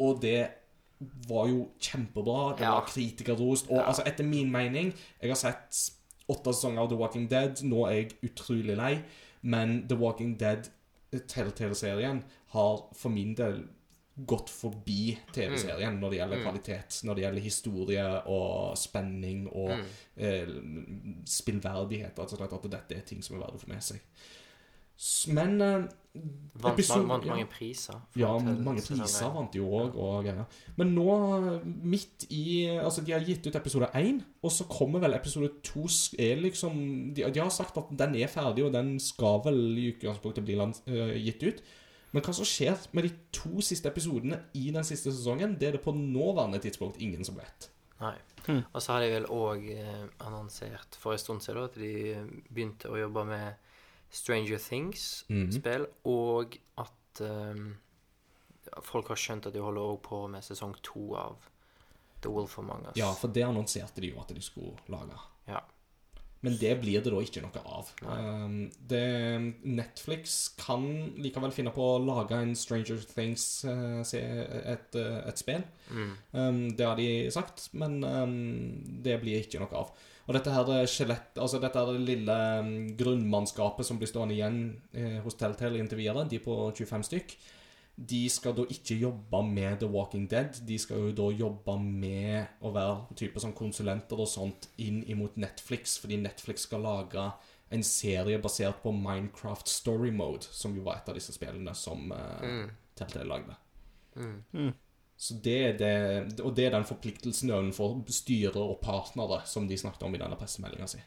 og 0.00 0.20
det 0.22 0.48
var 1.28 1.48
jo 1.48 1.68
kjempebra. 1.80 2.56
Det 2.58 2.62
Ja. 2.66 2.74
var 2.74 2.86
kritikerrost. 2.86 3.70
Og 3.70 3.80
altså, 3.86 4.02
etter 4.06 4.24
min 4.24 4.50
mening 4.52 4.92
Jeg 5.22 5.30
har 5.30 5.36
sett 5.36 5.92
åtte 6.28 6.52
sesonger 6.52 6.82
av 6.82 6.88
The 6.90 6.96
Walking 6.98 7.28
Dead. 7.30 7.62
Nå 7.64 7.86
er 7.86 7.90
jeg 7.96 8.12
utrolig 8.30 8.76
lei, 8.76 8.98
men 9.42 9.86
The 9.88 9.96
Walking 9.96 10.36
Dead, 10.38 10.68
Telltale-serien, 11.28 12.22
har 12.52 12.88
for 12.94 13.08
min 13.08 13.34
del 13.34 13.62
gått 14.26 14.50
forbi 14.50 15.12
TV-serien 15.34 16.00
når 16.00 16.10
det 16.10 16.18
gjelder 16.18 16.42
kvalitet. 16.42 16.98
Når 17.06 17.14
det 17.14 17.24
gjelder 17.26 17.44
historie 17.44 18.08
og 18.26 18.74
spenning 18.78 19.46
og 19.52 19.76
eh, 20.16 20.50
spillverdighet. 21.28 22.18
Altså 22.18 22.40
at 22.42 22.68
dette 22.72 22.98
er 22.98 23.06
ting 23.06 23.22
som 23.22 23.36
er 23.36 23.44
verdt 23.46 23.60
å 23.60 23.62
få 23.62 23.70
med 23.70 23.84
seg. 23.84 24.02
Men 25.30 25.60
eh, 25.62 25.84
Vant, 26.58 26.72
episode- 26.74 27.06
vant 27.06 27.22
ja. 27.22 27.30
mange 27.30 27.46
priser. 27.46 27.98
ja, 28.18 28.32
mange 28.42 28.82
priser 28.82 29.28
vant 29.30 29.52
de 29.54 29.60
òg. 29.62 29.94
Og 29.94 30.24
greier. 30.26 30.48
Men 30.80 30.90
nå, 30.96 31.06
midt 31.64 32.26
i 32.34 32.66
Altså, 32.66 33.04
de 33.06 33.14
har 33.14 33.22
gitt 33.22 33.46
ut 33.46 33.54
episode 33.54 33.86
én, 33.94 34.18
og 34.42 34.50
så 34.50 34.66
kommer 34.66 34.98
vel 35.04 35.14
episode 35.14 35.52
to 35.62 35.86
liksom 36.42 37.14
de, 37.14 37.22
de 37.22 37.38
har 37.40 37.52
sagt 37.54 37.78
at 37.78 37.92
den 38.00 38.16
er 38.18 38.26
ferdig, 38.26 38.64
og 38.66 38.72
den 38.74 38.96
skal 38.98 39.38
vel 39.44 39.78
i 39.78 39.92
utgangspunktet 39.92 40.44
bli 40.44 40.58
øh, 40.58 41.14
gitt 41.22 41.42
ut. 41.46 41.62
Men 42.14 42.24
hva 42.24 42.32
som 42.36 42.46
skjer 42.48 42.78
med 42.96 43.04
de 43.04 43.10
to 43.36 43.60
siste 43.64 43.90
episodene 43.90 44.40
i 44.56 44.70
den 44.74 44.86
siste 44.86 45.12
sesongen, 45.12 45.58
det 45.60 45.68
er 45.68 45.76
det 45.76 45.84
på 45.84 45.92
nåværende 45.92 46.60
tidspunkt 46.64 47.00
ingen 47.04 47.24
som 47.26 47.36
vet. 47.36 47.68
Nei. 48.00 48.16
Og 48.48 48.80
så 48.80 48.94
har 48.94 49.02
de 49.04 49.10
vel 49.12 49.26
òg 49.34 49.66
eh, 49.74 50.04
annonsert 50.24 50.96
for 50.96 51.12
en 51.12 51.20
stund 51.20 51.44
siden 51.44 51.66
at 51.66 51.74
de 51.76 51.92
begynte 52.48 52.88
å 52.88 52.96
jobbe 52.96 53.26
med 53.28 53.58
Stranger 54.14 54.60
Things-spill, 54.62 55.84
og 56.08 56.56
at 56.80 57.20
um, 57.20 57.74
folk 58.84 59.10
har 59.12 59.20
skjønt 59.20 59.50
at 59.50 59.56
de 59.56 59.60
holder 59.60 59.84
òg 59.84 59.98
på 60.06 60.22
med 60.32 60.46
sesong 60.46 60.72
to 60.80 61.10
av 61.20 61.50
The 62.24 62.32
Wolf 62.32 62.56
Among 62.62 62.86
Us. 62.88 62.96
Ja, 62.96 63.10
for 63.12 63.28
det 63.34 63.44
annonserte 63.44 64.00
de 64.00 64.14
jo 64.14 64.22
at 64.22 64.32
de 64.32 64.40
skulle 64.42 64.78
lage. 64.88 65.18
Ja. 65.50 65.60
Men 66.46 66.54
det 66.60 66.76
blir 66.80 67.00
det 67.02 67.10
da 67.10 67.18
ikke 67.24 67.40
noe 67.42 67.62
av. 67.66 67.88
Um, 68.06 68.70
det, 68.86 69.00
Netflix 69.66 70.36
kan 70.60 70.84
likevel 71.18 71.50
finne 71.50 71.72
på 71.74 71.82
å 71.82 71.96
lage 71.98 72.36
en 72.38 72.52
Stranger 72.54 73.00
Things 73.10 73.64
eh, 73.66 74.02
se- 74.06 74.22
et, 74.74 74.94
eh, 74.94 75.16
et 75.26 75.40
spill. 75.42 75.64
Um, 76.30 76.60
det 76.78 76.86
har 76.86 76.94
de 77.00 77.08
sagt, 77.34 77.68
men 77.74 77.98
um, 78.04 78.36
det 79.02 79.18
blir 79.24 79.42
ikke 79.42 79.58
noe 79.64 79.82
av. 79.82 79.90
Og 80.28 80.36
dette 80.36 80.52
her 80.52 80.70
er 80.76 80.86
skjelett, 80.92 81.34
altså 81.40 81.58
dette 81.58 81.80
her 81.80 81.98
lille 81.98 82.38
grunnmannskapet 83.00 83.86
som 83.88 83.98
blir 83.98 84.10
stående 84.10 84.36
igjen 84.36 84.58
eh, 84.94 85.18
hos 85.24 85.36
Telltale 85.40 85.80
inntil 85.80 86.00
videre, 86.02 86.26
de 86.28 86.38
på 86.44 86.54
25 86.76 87.06
stykk, 87.08 87.34
de 87.98 88.20
skal 88.30 88.54
da 88.54 88.62
ikke 88.70 88.94
jobbe 88.94 89.40
med 89.42 89.80
The 89.80 89.88
Walking 89.90 90.28
Dead. 90.30 90.60
De 90.66 90.78
skal 90.78 91.08
jo 91.08 91.14
da 91.18 91.28
jobbe 91.34 91.74
med 91.82 92.62
å 92.62 92.70
være 92.74 93.16
type 93.18 93.42
sånn 93.42 93.56
konsulenter 93.58 94.20
og 94.22 94.30
sånt 94.30 94.68
inn 94.78 95.00
imot 95.10 95.38
Netflix, 95.40 95.96
fordi 95.98 96.20
Netflix 96.22 96.68
skal 96.68 96.86
lage 96.86 97.24
en 97.74 97.82
serie 97.84 98.38
basert 98.40 98.78
på 98.84 98.92
Minecraft 98.94 99.68
Story 99.68 100.12
Mode, 100.14 100.46
som 100.46 100.76
jo 100.78 100.86
var 100.86 101.00
et 101.00 101.10
av 101.10 101.18
disse 101.18 101.34
spillene 101.34 101.74
som 101.76 102.12
eh, 102.14 102.68
Telltale 102.98 103.26
lagde. 103.28 103.58
Så 105.18 105.34
det 105.42 105.58
er 105.58 105.76
det, 105.78 106.40
og 106.46 106.54
det 106.54 106.68
er 106.68 106.76
den 106.76 106.86
forpliktelsen 106.86 107.50
overfor 107.50 107.98
styre 108.14 108.62
og 108.62 108.78
partnere 108.82 109.42
som 109.50 109.66
de 109.66 109.78
snakket 109.78 110.06
om 110.06 110.14
i 110.14 110.20
denne 110.22 110.38
pressemeldinga 110.38 110.86
si. 110.90 111.02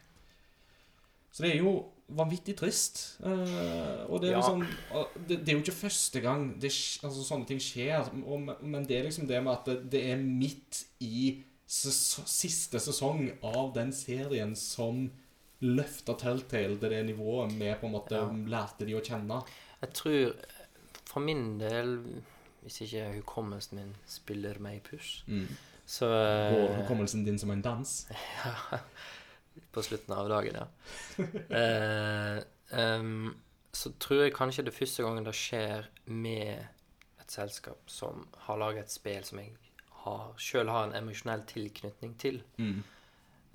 Så 1.31 1.45
det 1.45 1.53
er 1.53 1.61
jo 1.63 1.71
vanvittig 2.17 2.55
trist. 2.59 2.99
Uh, 3.23 4.05
og 4.09 4.21
det 4.21 4.29
er, 4.29 4.37
Ja. 4.37 4.41
liksom, 4.41 4.65
det, 5.27 5.37
det 5.45 5.49
er 5.49 5.57
jo 5.57 5.63
ikke 5.63 5.75
første 5.79 6.21
gang 6.23 6.45
det, 6.61 6.71
altså, 7.03 7.23
sånne 7.27 7.47
ting 7.49 7.59
skjer. 7.63 8.09
Og, 8.25 8.49
men 8.61 8.85
det 8.89 8.97
er 8.99 9.07
liksom 9.07 9.27
det 9.29 9.41
med 9.43 9.53
at 9.53 9.65
det, 9.71 9.77
det 9.91 10.03
er 10.11 10.17
midt 10.21 10.83
i 10.99 11.43
ses 11.71 12.19
siste 12.27 12.79
sesong 12.83 13.29
av 13.47 13.69
den 13.77 13.93
serien 13.95 14.55
som 14.59 15.05
løfta 15.61 16.15
Telltale 16.17 16.75
til 16.81 16.89
det 16.91 17.03
nivået 17.05 17.53
vi 17.53 17.69
på 17.79 17.85
en 17.87 17.93
måte 17.93 18.17
Ja. 18.17 18.25
lærte 18.27 18.85
de 18.85 18.95
å 18.97 19.01
kjenne. 19.05 19.37
Jeg 19.81 19.93
tror 19.93 20.33
for 21.05 21.19
min 21.23 21.57
del, 21.59 21.99
hvis 22.63 22.81
ikke 22.81 23.05
hukommelsen 23.19 23.77
min 23.79 23.93
spiller 24.09 24.59
meg 24.59 24.77
i 24.79 24.83
puss, 24.89 25.23
så 25.85 26.05
Og 26.07 26.69
eh, 26.69 26.75
hukommelsen 26.81 27.23
din 27.25 27.39
som 27.39 27.51
en 27.51 27.61
dans. 27.61 28.07
På 29.71 29.83
slutten 29.85 30.13
av 30.13 30.29
dagen, 30.29 30.57
ja. 30.59 30.67
eh, 31.61 32.41
um, 32.99 33.33
så 33.71 33.93
tror 34.03 34.25
jeg 34.25 34.35
kanskje 34.35 34.65
det 34.67 34.73
er 34.73 34.79
første 34.81 35.03
gangen 35.05 35.27
det 35.27 35.35
skjer 35.37 35.87
med 36.11 36.65
et 37.21 37.31
selskap 37.31 37.91
som 37.91 38.25
har 38.47 38.59
laget 38.59 38.89
et 38.89 38.91
spill 38.91 39.23
som 39.23 39.39
jeg 39.39 39.53
har, 40.03 40.33
sjøl 40.41 40.71
har 40.71 40.89
en 40.89 40.97
emosjonell 40.97 41.45
tilknytning 41.47 42.17
til. 42.19 42.41
Mm. 42.57 42.81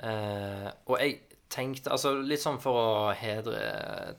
Eh, 0.06 0.68
og 0.86 0.98
jeg 1.00 1.20
tenkte 1.48 1.88
Altså 1.94 2.10
litt 2.20 2.42
sånn 2.42 2.58
for 2.60 2.76
å 2.76 3.12
hedre 3.16 3.60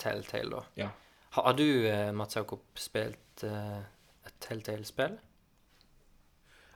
Telltale, 0.01 0.49
da. 0.49 0.61
Ja. 0.79 0.87
Har, 1.35 1.49
har 1.49 1.57
du, 1.59 1.67
eh, 1.89 2.11
Mats 2.15 2.37
Jakob, 2.37 2.63
spilt 2.79 3.43
eh, 3.45 3.81
et 4.25 4.37
Telltale-spill? 4.43 5.17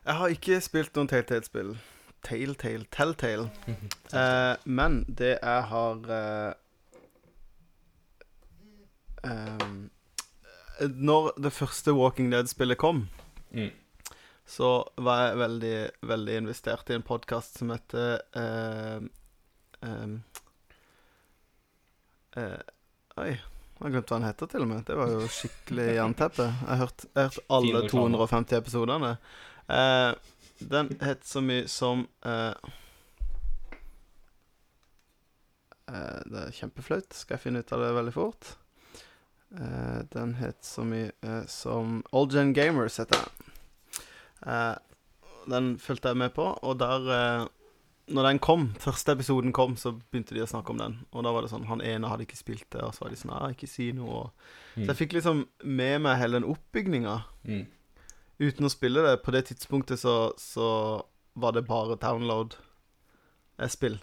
Jeg 0.02 0.18
har 0.18 0.34
ikke 0.34 0.60
spilt 0.62 0.98
noen 0.98 1.10
Telltale-spill. 1.10 1.76
Telltale, 2.24 2.86
Telltale. 2.94 3.50
Uh, 4.14 4.56
men 4.80 5.02
det 5.08 5.36
jeg 5.42 5.64
har 5.72 6.04
uh, 6.12 6.54
um, 9.24 9.90
Når 10.82 11.32
det 11.42 11.54
første 11.54 11.94
Walking 11.98 12.32
Dead-spillet 12.34 12.78
kom, 12.82 13.08
Mm. 13.52 13.68
så 14.48 14.68
var 14.96 15.26
jeg 15.26 15.38
veldig, 15.42 15.76
veldig 16.08 16.36
investert 16.40 16.90
i 16.90 16.94
en 16.96 17.04
podkast 17.04 17.58
som 17.60 17.74
heter 17.74 18.22
uh, 18.40 19.02
um, 19.84 20.14
eh, 22.40 22.62
Oi, 23.20 23.34
jeg 23.34 23.84
har 23.84 23.92
glemt 23.92 24.08
hva 24.14 24.20
den 24.22 24.28
heter, 24.30 24.48
til 24.54 24.64
og 24.64 24.70
med. 24.72 24.86
Det 24.88 24.96
var 24.96 25.12
jo 25.12 25.28
skikkelig 25.28 25.88
jernteppe. 26.00 26.46
Jeg 26.48 26.70
har 26.70 26.80
hørt, 26.86 27.06
hørt 27.18 27.40
alle 27.58 27.82
250 27.92 28.56
episodene. 28.62 29.12
Eh, 29.68 30.12
den 30.70 30.92
het 31.02 31.26
så 31.28 31.42
mye 31.42 31.68
som 31.68 32.06
uh, 32.26 32.54
uh, 35.90 36.20
Det 36.26 36.44
er 36.46 36.56
kjempeflaut. 36.56 37.14
Skal 37.16 37.38
jeg 37.38 37.46
finne 37.46 37.64
ut 37.64 37.74
av 37.76 37.84
det 37.84 37.94
veldig 37.98 38.14
fort? 38.16 38.54
Uh, 39.52 40.04
den 40.14 40.36
het 40.40 40.62
så 40.64 40.86
mye 40.88 41.42
som 41.52 42.00
Old 42.16 42.36
Gen 42.36 42.54
Gamers, 42.56 43.00
heter 43.02 43.20
den. 43.20 43.50
Den 45.52 45.74
fulgte 45.82 46.14
jeg 46.14 46.18
med 46.18 46.32
på, 46.34 46.46
og 46.62 46.80
der 46.80 47.50
Når 48.12 48.26
den 48.28 48.40
kom, 48.40 48.74
første 48.80 49.12
episoden 49.14 49.54
kom, 49.54 49.76
så 49.78 49.92
begynte 49.94 50.34
de 50.36 50.42
å 50.44 50.50
snakke 50.50 50.74
om 50.74 50.80
den. 50.80 50.96
Og 51.12 51.24
da 51.24 51.32
var 51.32 51.46
det 51.46 51.52
sånn 51.52 51.68
Han 51.70 51.82
ene 51.86 52.10
hadde 52.10 52.26
ikke 52.26 52.40
spilt 52.40 52.66
det, 52.74 52.82
og 52.82 52.96
så 52.96 53.06
var 53.06 53.14
de 53.14 53.20
sånn 53.20 53.34
Ja, 53.36 53.52
ikke 53.54 53.70
si 53.70 53.92
noe. 53.96 54.32
Mm. 54.76 54.86
Så 54.86 54.88
jeg 54.90 55.00
fikk 55.04 55.14
liksom 55.20 55.46
med 55.64 56.02
meg 56.02 56.18
hele 56.22 56.40
den 56.40 56.50
oppbygninga 56.50 57.22
Mm. 57.46 57.64
Uten 58.42 58.68
å 58.68 58.74
spille 58.74 59.04
det. 59.06 59.16
På 59.26 59.34
det 59.36 59.46
tidspunktet 59.50 60.02
så, 60.02 60.16
så 60.42 60.68
var 61.40 61.56
det 61.56 61.68
bare 61.70 62.00
download-spill. 62.02 64.00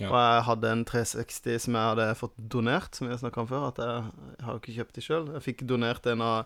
Ja. 0.00 0.08
Og 0.10 0.16
jeg 0.18 0.44
hadde 0.48 0.70
en 0.74 0.84
360 0.88 1.58
som 1.66 1.76
jeg 1.78 1.90
hadde 1.92 2.06
fått 2.18 2.36
donert, 2.36 2.96
som 2.96 3.10
har 3.10 3.20
snakka 3.20 3.44
om 3.44 3.50
før. 3.50 3.68
At 3.70 3.80
jeg, 3.82 4.12
jeg 4.38 4.46
har 4.48 4.60
ikke 4.60 4.76
kjøpt 4.78 4.98
de 4.98 5.04
sjøl. 5.04 5.28
Jeg 5.36 5.46
fikk 5.46 5.64
donert 5.70 6.08
en 6.10 6.24
av 6.26 6.36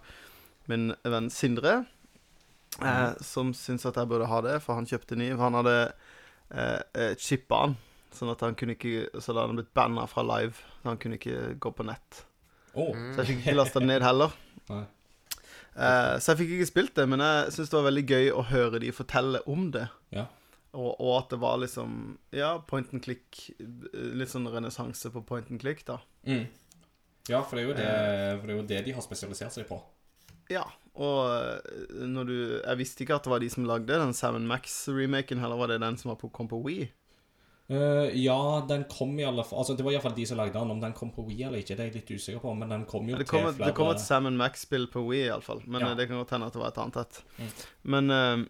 min 0.70 0.90
venn 1.06 1.30
Sindre, 1.32 1.74
eh, 2.82 3.12
som 3.24 3.52
syntes 3.56 3.86
at 3.88 3.98
jeg 4.00 4.10
burde 4.10 4.28
ha 4.30 4.40
det, 4.44 4.58
for 4.64 4.78
han 4.78 4.88
kjøpte 4.88 5.18
ny. 5.18 5.30
Han 5.40 5.58
hadde 5.60 5.76
eh, 5.86 6.80
eh, 6.98 7.12
chippa 7.22 7.62
den, 7.64 7.78
sånn 8.16 8.32
at 8.32 8.42
han 8.44 8.56
kunne 8.56 8.72
ikke 8.76 9.10
Så 9.20 9.34
da 9.34 9.42
hadde 9.42 9.52
han 9.52 9.60
blitt 9.60 9.74
banna 9.76 10.06
fra 10.10 10.24
live. 10.26 10.58
Så 10.82 10.90
han 10.90 11.00
kunne 11.00 11.20
ikke 11.20 11.54
gå 11.62 11.72
på 11.72 11.86
nett. 11.86 12.24
Oh. 12.74 12.92
Så 12.92 13.22
jeg 13.22 13.30
fikk 13.30 13.42
ikke 13.44 13.56
lasta 13.56 13.80
den 13.80 13.94
ned 13.94 14.04
heller. 14.04 14.36
Nei. 14.68 14.84
Eh, 15.76 16.16
så 16.18 16.32
jeg 16.32 16.40
fikk 16.40 16.54
ikke 16.56 16.70
spilt 16.70 16.94
det, 16.96 17.04
men 17.10 17.22
jeg 17.22 17.52
syns 17.54 17.70
det 17.72 17.76
var 17.76 17.88
veldig 17.90 18.04
gøy 18.08 18.30
å 18.32 18.44
høre 18.48 18.80
de 18.82 18.92
fortelle 18.96 19.42
om 19.50 19.68
det. 19.74 19.86
Ja. 20.14 20.26
Og, 20.76 20.92
og 21.00 21.12
at 21.16 21.30
det 21.32 21.38
var 21.40 21.56
liksom 21.62 22.16
Ja, 22.36 22.56
point 22.68 22.92
and 22.92 23.04
click. 23.04 23.46
Litt 23.92 24.32
sånn 24.32 24.48
renessanse 24.52 25.12
på 25.12 25.24
point 25.28 25.50
and 25.52 25.60
click, 25.62 25.84
da. 25.88 26.00
Mm. 26.28 26.46
Ja, 27.26 27.42
for 27.42 27.58
det, 27.58 27.64
er 27.64 27.68
jo 27.68 27.76
det, 27.76 27.92
for 28.38 28.46
det 28.46 28.54
er 28.54 28.58
jo 28.60 28.66
det 28.70 28.82
de 28.86 28.96
har 28.96 29.04
spesialisert 29.04 29.56
seg 29.56 29.66
på. 29.68 29.80
Ja, 30.52 30.62
og 30.94 31.32
eh, 31.34 32.04
når 32.06 32.28
du 32.28 32.36
Jeg 32.36 32.78
visste 32.80 33.02
ikke 33.04 33.18
at 33.18 33.26
det 33.26 33.32
var 33.32 33.42
de 33.42 33.50
som 33.52 33.66
lagde 33.68 33.98
den 34.00 34.14
Seven 34.16 34.46
Max-remaken, 34.48 35.42
heller 35.42 35.60
var 35.60 35.72
det 35.72 35.82
den 35.82 35.98
som 36.00 36.12
var 36.12 36.20
på, 36.22 36.30
kom 36.32 36.48
på 36.50 36.60
Wii. 36.64 36.86
Eh, 37.68 38.12
ja, 38.22 38.64
den 38.68 38.84
kom 38.86 39.16
i 39.18 39.24
alle 39.26 39.42
fall 39.42 39.58
Altså, 39.58 39.74
det 39.74 39.82
var 39.82 39.90
iallfall 39.96 40.14
de 40.14 40.26
som 40.28 40.38
lagde 40.38 40.54
den. 40.54 40.70
Om 40.70 40.80
den 40.84 40.92
kom 40.94 41.10
på 41.10 41.24
Wii 41.26 41.48
eller 41.48 41.58
ikke, 41.58 41.74
det 41.74 41.82
er 41.82 41.88
jeg 41.90 41.96
litt 41.96 42.12
usikker 42.14 42.42
på, 42.44 42.52
men 42.54 42.70
den 42.70 42.84
kom 42.86 43.08
jo 43.10 43.16
Det 43.18 43.26
til 43.26 43.32
kom, 43.32 43.48
et, 43.48 43.56
flere 43.56 43.72
det 43.72 43.78
kom 43.78 43.90
et 43.90 44.02
Sam 44.04 44.28
Max-spill 44.38 44.86
på 44.92 45.02
Wii, 45.08 45.24
iallfall. 45.26 45.64
Men 45.66 45.82
Ja. 45.82 45.90
eh, 45.90 45.96
det 45.98 46.06
kan 46.08 46.20
godt 46.20 46.30
hende 46.36 46.46
at 46.46 46.54
det 46.54 46.62
var 46.62 46.70
et 46.70 46.78
annet 46.84 47.00
et. 47.02 47.22
Mm. 47.38 47.50
Men 47.82 48.10
uh, 48.10 48.44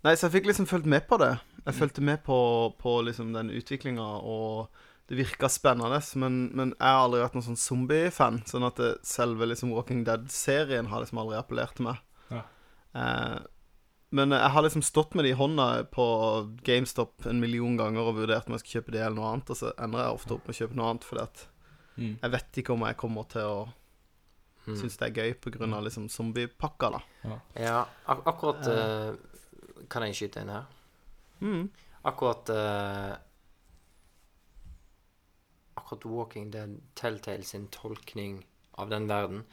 Nei, 0.00 0.14
så 0.16 0.28
jeg 0.30 0.38
fikk 0.38 0.46
liksom 0.48 0.66
fulgt 0.66 0.88
med 0.88 1.04
på 1.06 1.18
det. 1.20 1.34
Jeg 1.66 1.76
fulgte 1.76 2.00
med 2.00 2.22
på, 2.24 2.38
på 2.80 2.94
liksom 3.04 3.34
den 3.34 3.50
utviklinga, 3.52 4.06
og 4.24 4.70
det 5.10 5.18
virka 5.18 5.50
spennende. 5.52 6.00
Men, 6.16 6.38
men 6.56 6.72
jeg 6.78 6.86
har 6.88 7.04
aldri 7.04 7.20
vært 7.20 7.36
noen 7.36 7.48
sånn 7.50 7.60
zombie-fan, 7.60 8.40
sånn 8.48 8.64
at 8.64 8.80
det, 8.80 8.90
selve 9.04 9.44
liksom 9.50 9.74
Walking 9.76 10.04
Dead-serien 10.08 10.88
har 10.88 11.04
liksom 11.04 11.20
aldri 11.20 11.36
appellert 11.36 11.76
til 11.76 11.90
meg. 11.90 12.00
Ja. 12.30 12.44
Eh, 12.96 13.38
men 14.10 14.30
jeg 14.34 14.50
har 14.50 14.62
liksom 14.62 14.82
stått 14.82 15.14
med 15.14 15.24
det 15.24 15.30
i 15.34 15.38
hånda 15.38 15.84
på 15.94 16.04
GameStop 16.66 17.26
en 17.30 17.40
million 17.40 17.76
ganger 17.78 18.00
og 18.10 18.16
vurdert 18.16 18.46
om 18.48 18.56
jeg 18.56 18.64
skal 18.64 18.80
kjøpe 18.80 18.92
det 18.96 19.00
eller 19.04 19.16
noe 19.20 19.28
annet, 19.32 19.50
og 19.50 19.56
så 19.56 19.70
ender 19.78 20.02
jeg 20.02 20.14
ofte 20.16 20.34
opp 20.34 20.46
med 20.48 20.54
å 20.56 20.58
kjøpe 20.60 20.76
noe 20.80 20.90
annet, 20.90 21.04
fordi 21.04 21.22
at 21.22 21.46
Mm. 21.98 22.18
jeg 22.22 22.30
vet 22.30 22.52
ikke 22.62 22.72
om 22.72 22.80
jeg 22.86 22.96
kommer 22.96 23.24
til 23.28 23.42
å 23.42 23.68
Mm. 24.66 24.76
synes 24.76 24.96
det 24.96 25.06
er 25.08 25.22
gøy 25.22 25.34
pga. 25.40 25.80
liksom 25.82 26.08
zombiepakka, 26.08 26.90
da. 26.90 27.40
Ja, 27.56 27.86
ak 28.06 28.24
akkurat 28.26 28.66
uh, 28.66 29.16
Kan 29.88 30.02
jeg 30.02 30.14
skyte 30.14 30.40
inn 30.42 30.48
her? 30.48 30.66
Mm. 31.40 31.70
Akkurat 32.04 32.48
uh, 32.50 33.16
Akkurat 35.76 36.04
Walking 36.04 36.50
Dead, 36.50 36.80
Telltale 36.94 37.42
sin 37.42 37.66
tolkning 37.68 38.44
av 38.78 38.90
den 38.90 39.06
verden, 39.08 39.44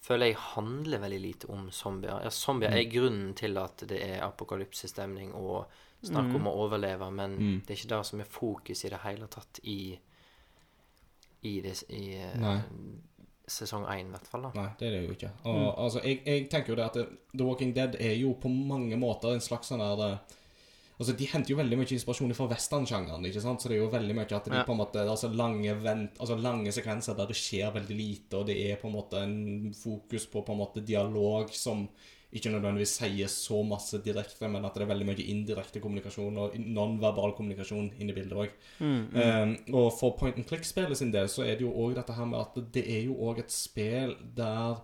føler 0.00 0.30
jeg 0.30 0.36
handler 0.40 0.98
veldig 1.02 1.20
lite 1.20 1.48
om 1.52 1.70
zombier. 1.70 2.22
Ja, 2.24 2.30
zombier 2.32 2.72
er 2.72 2.86
grunnen 2.90 3.34
til 3.36 3.56
at 3.60 3.82
det 3.88 4.00
er 4.02 4.22
apokalypsestemning 4.24 5.34
og 5.36 5.66
snakk 6.02 6.34
om 6.34 6.46
å 6.48 6.54
overleve, 6.64 7.10
men 7.12 7.34
Mm. 7.38 7.60
det 7.66 7.74
er 7.74 7.80
ikke 7.82 7.96
det 7.98 8.06
som 8.06 8.20
er 8.20 8.24
fokus 8.24 8.84
i 8.84 8.88
det 8.88 9.00
hele 9.04 9.26
tatt 9.28 9.60
i 9.64 9.98
i, 11.42 11.60
det, 11.60 11.82
i 11.88 12.14
eh, 12.20 12.60
sesong 13.48 13.86
én, 13.88 14.06
i 14.08 14.10
hvert 14.12 14.26
fall. 14.28 14.42
da 14.42 14.50
Nei, 14.54 14.66
det 14.78 14.86
er 14.88 14.90
det 14.90 15.02
jo 15.06 15.14
ikke. 15.14 15.30
Og, 15.48 15.78
altså, 15.86 16.02
jeg, 16.04 16.20
jeg 16.26 16.48
tenker 16.52 16.72
jo 16.74 16.76
det 16.76 16.84
at 16.84 16.98
The 17.36 17.44
Walking 17.46 17.72
Dead 17.76 17.96
er 18.00 18.14
jo 18.20 18.34
på 18.40 18.48
mange 18.52 18.96
måter 19.00 19.32
en 19.34 19.40
slags 19.40 19.68
sånn 19.72 19.80
der 19.80 19.96
det, 19.96 20.10
Altså, 21.00 21.16
De 21.16 21.24
henter 21.32 21.54
jo 21.54 21.56
veldig 21.56 21.78
mye 21.80 21.94
inspirasjon 21.96 22.34
fra 22.36 22.46
westernsjangeren. 22.50 23.24
ikke 23.24 23.40
sant? 23.40 23.62
Så 23.62 23.68
det 23.70 23.78
er 23.78 23.82
jo 23.84 23.90
veldig 23.90 24.14
mye 24.18 24.36
at 24.36 24.44
de 24.44 24.52
Ja. 24.58 24.64
på 24.68 24.72
en 24.76 24.80
måte 24.82 25.00
altså 25.08 25.30
lange, 25.34 25.72
vent, 25.82 26.18
altså 26.20 26.36
lange 26.38 26.68
sekvenser 26.76 27.16
der 27.16 27.26
det 27.26 27.36
skjer 27.40 27.72
veldig 27.72 27.96
lite, 27.96 28.36
og 28.36 28.46
det 28.46 28.58
er 28.70 28.76
på 28.76 28.88
en 28.88 28.94
måte 28.98 29.22
en 29.22 29.72
fokus 29.72 30.26
på 30.26 30.44
på 30.44 30.52
en 30.52 30.58
måte 30.60 30.84
dialog 30.84 31.48
som 31.56 31.88
ikke 32.32 32.52
nødvendigvis 32.52 32.92
sier 33.00 33.26
så 33.26 33.64
masse 33.66 33.98
direkte, 34.04 34.46
men 34.48 34.64
at 34.64 34.74
det 34.74 34.82
er 34.82 34.92
veldig 34.94 35.06
mye 35.08 35.24
indirekte 35.32 35.80
kommunikasjon 35.82 36.36
og 36.38 36.52
nonverbal 36.58 37.32
kommunikasjon 37.34 37.90
inne 37.98 38.12
i 38.12 38.14
bildet 38.14 38.36
òg. 38.38 38.50
Um, 38.80 39.56
og 39.74 39.92
for 39.98 40.12
point 40.18 40.36
and 40.36 40.46
click-spillet 40.46 40.96
sin 40.96 41.10
del 41.10 41.26
så 41.26 41.42
er 41.42 41.56
det 41.56 41.62
jo 41.62 41.72
òg 41.72 41.94
dette 41.96 42.12
her 42.14 42.26
med 42.26 42.38
at 42.38 42.72
det 42.72 42.84
er 42.86 43.06
jo 43.08 43.14
òg 43.14 43.38
et 43.40 43.50
spill 43.50 44.14
der 44.36 44.76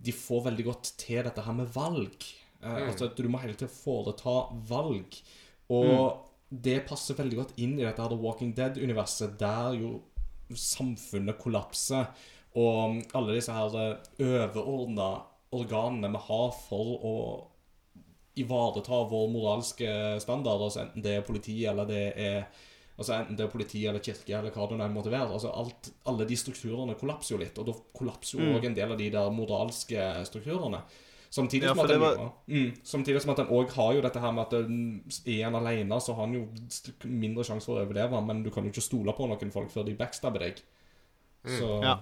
de 0.00 0.12
får 0.12 0.44
veldig 0.50 0.64
godt 0.64 0.92
til 0.98 1.22
dette 1.22 1.40
her 1.44 1.52
med 1.52 1.66
valg. 1.74 2.24
Eh, 2.64 2.88
Altså 2.88 3.04
at 3.04 3.16
du 3.16 3.28
må 3.28 3.38
hele 3.38 3.54
tiden 3.54 3.68
foreta 3.70 4.48
valg. 4.68 5.20
Og 5.74 6.24
det 6.48 6.80
passer 6.88 7.18
veldig 7.18 7.38
godt 7.42 7.58
inn 7.60 7.76
i 7.76 7.84
dette 7.84 8.00
her 8.00 8.12
The 8.12 8.20
Walking 8.20 8.54
Dead-universet, 8.56 9.36
der 9.40 9.76
jo 9.76 9.98
samfunnet 10.56 11.36
kollapser, 11.40 12.08
og 12.56 13.02
alle 13.14 13.36
disse 13.36 13.52
her 13.52 13.74
overordna 14.24 15.10
organene 15.54 16.10
vi 16.14 16.22
har 16.28 16.56
for 16.56 17.04
å 17.04 17.14
ivareta 18.38 19.02
vår 19.10 19.28
moralske 19.32 19.92
standard, 20.22 20.62
altså 20.62 20.84
enten 20.84 21.04
det 21.04 21.18
er 21.18 21.26
politi 21.26 21.60
eller 21.68 21.88
det 21.88 22.02
er 22.16 22.42
Altså 22.98 23.14
Enten 23.14 23.36
det 23.38 23.44
er 23.44 23.50
politi 23.52 23.84
eller 23.86 24.02
kirke 24.02 24.32
eller 24.34 24.50
hva 24.50 24.64
det 24.66 24.74
nå 24.74 24.86
måtte 24.90 25.12
være. 25.12 25.30
altså 25.30 25.52
alt, 25.54 25.92
Alle 26.10 26.24
de 26.26 26.34
strukturene 26.34 26.96
kollapser 26.98 27.36
jo 27.36 27.38
litt, 27.38 27.58
og 27.62 27.68
da 27.68 27.74
kollapser 27.94 28.40
jo 28.40 28.56
òg 28.56 28.64
en 28.66 28.74
del 28.74 28.90
av 28.90 28.98
de 28.98 29.06
der 29.14 29.30
moralske 29.30 30.06
strukturene. 30.26 30.80
Samtidig 31.30 31.68
Ja, 31.68 31.74
som 31.74 31.84
at 31.84 31.90
han, 31.90 32.00
var- 32.00 32.32
mm, 32.48 32.68
samtidig 32.84 33.20
som 33.20 33.30
at 33.34 33.38
han 33.42 33.50
òg 33.52 33.70
har 33.76 33.94
jo 33.94 34.00
dette 34.00 34.20
her 34.20 34.32
med 34.32 34.46
at 34.46 34.54
er 35.28 35.46
en 35.46 35.54
alene, 35.58 36.00
så 36.00 36.14
har 36.14 36.24
han 36.26 36.34
jo 36.34 36.46
mindre 37.04 37.44
sjanse 37.44 37.68
for 37.68 37.76
å 37.76 37.84
overleve, 37.84 38.20
men 38.24 38.42
du 38.42 38.50
kan 38.50 38.64
jo 38.64 38.70
ikke 38.72 38.84
stole 38.84 39.12
på 39.12 39.28
noen 39.28 39.52
folk 39.52 39.70
før 39.70 39.84
de 39.84 39.94
backstabber 39.98 40.46
deg. 40.46 40.62
Så 41.44 41.82
Ja. 41.82 41.98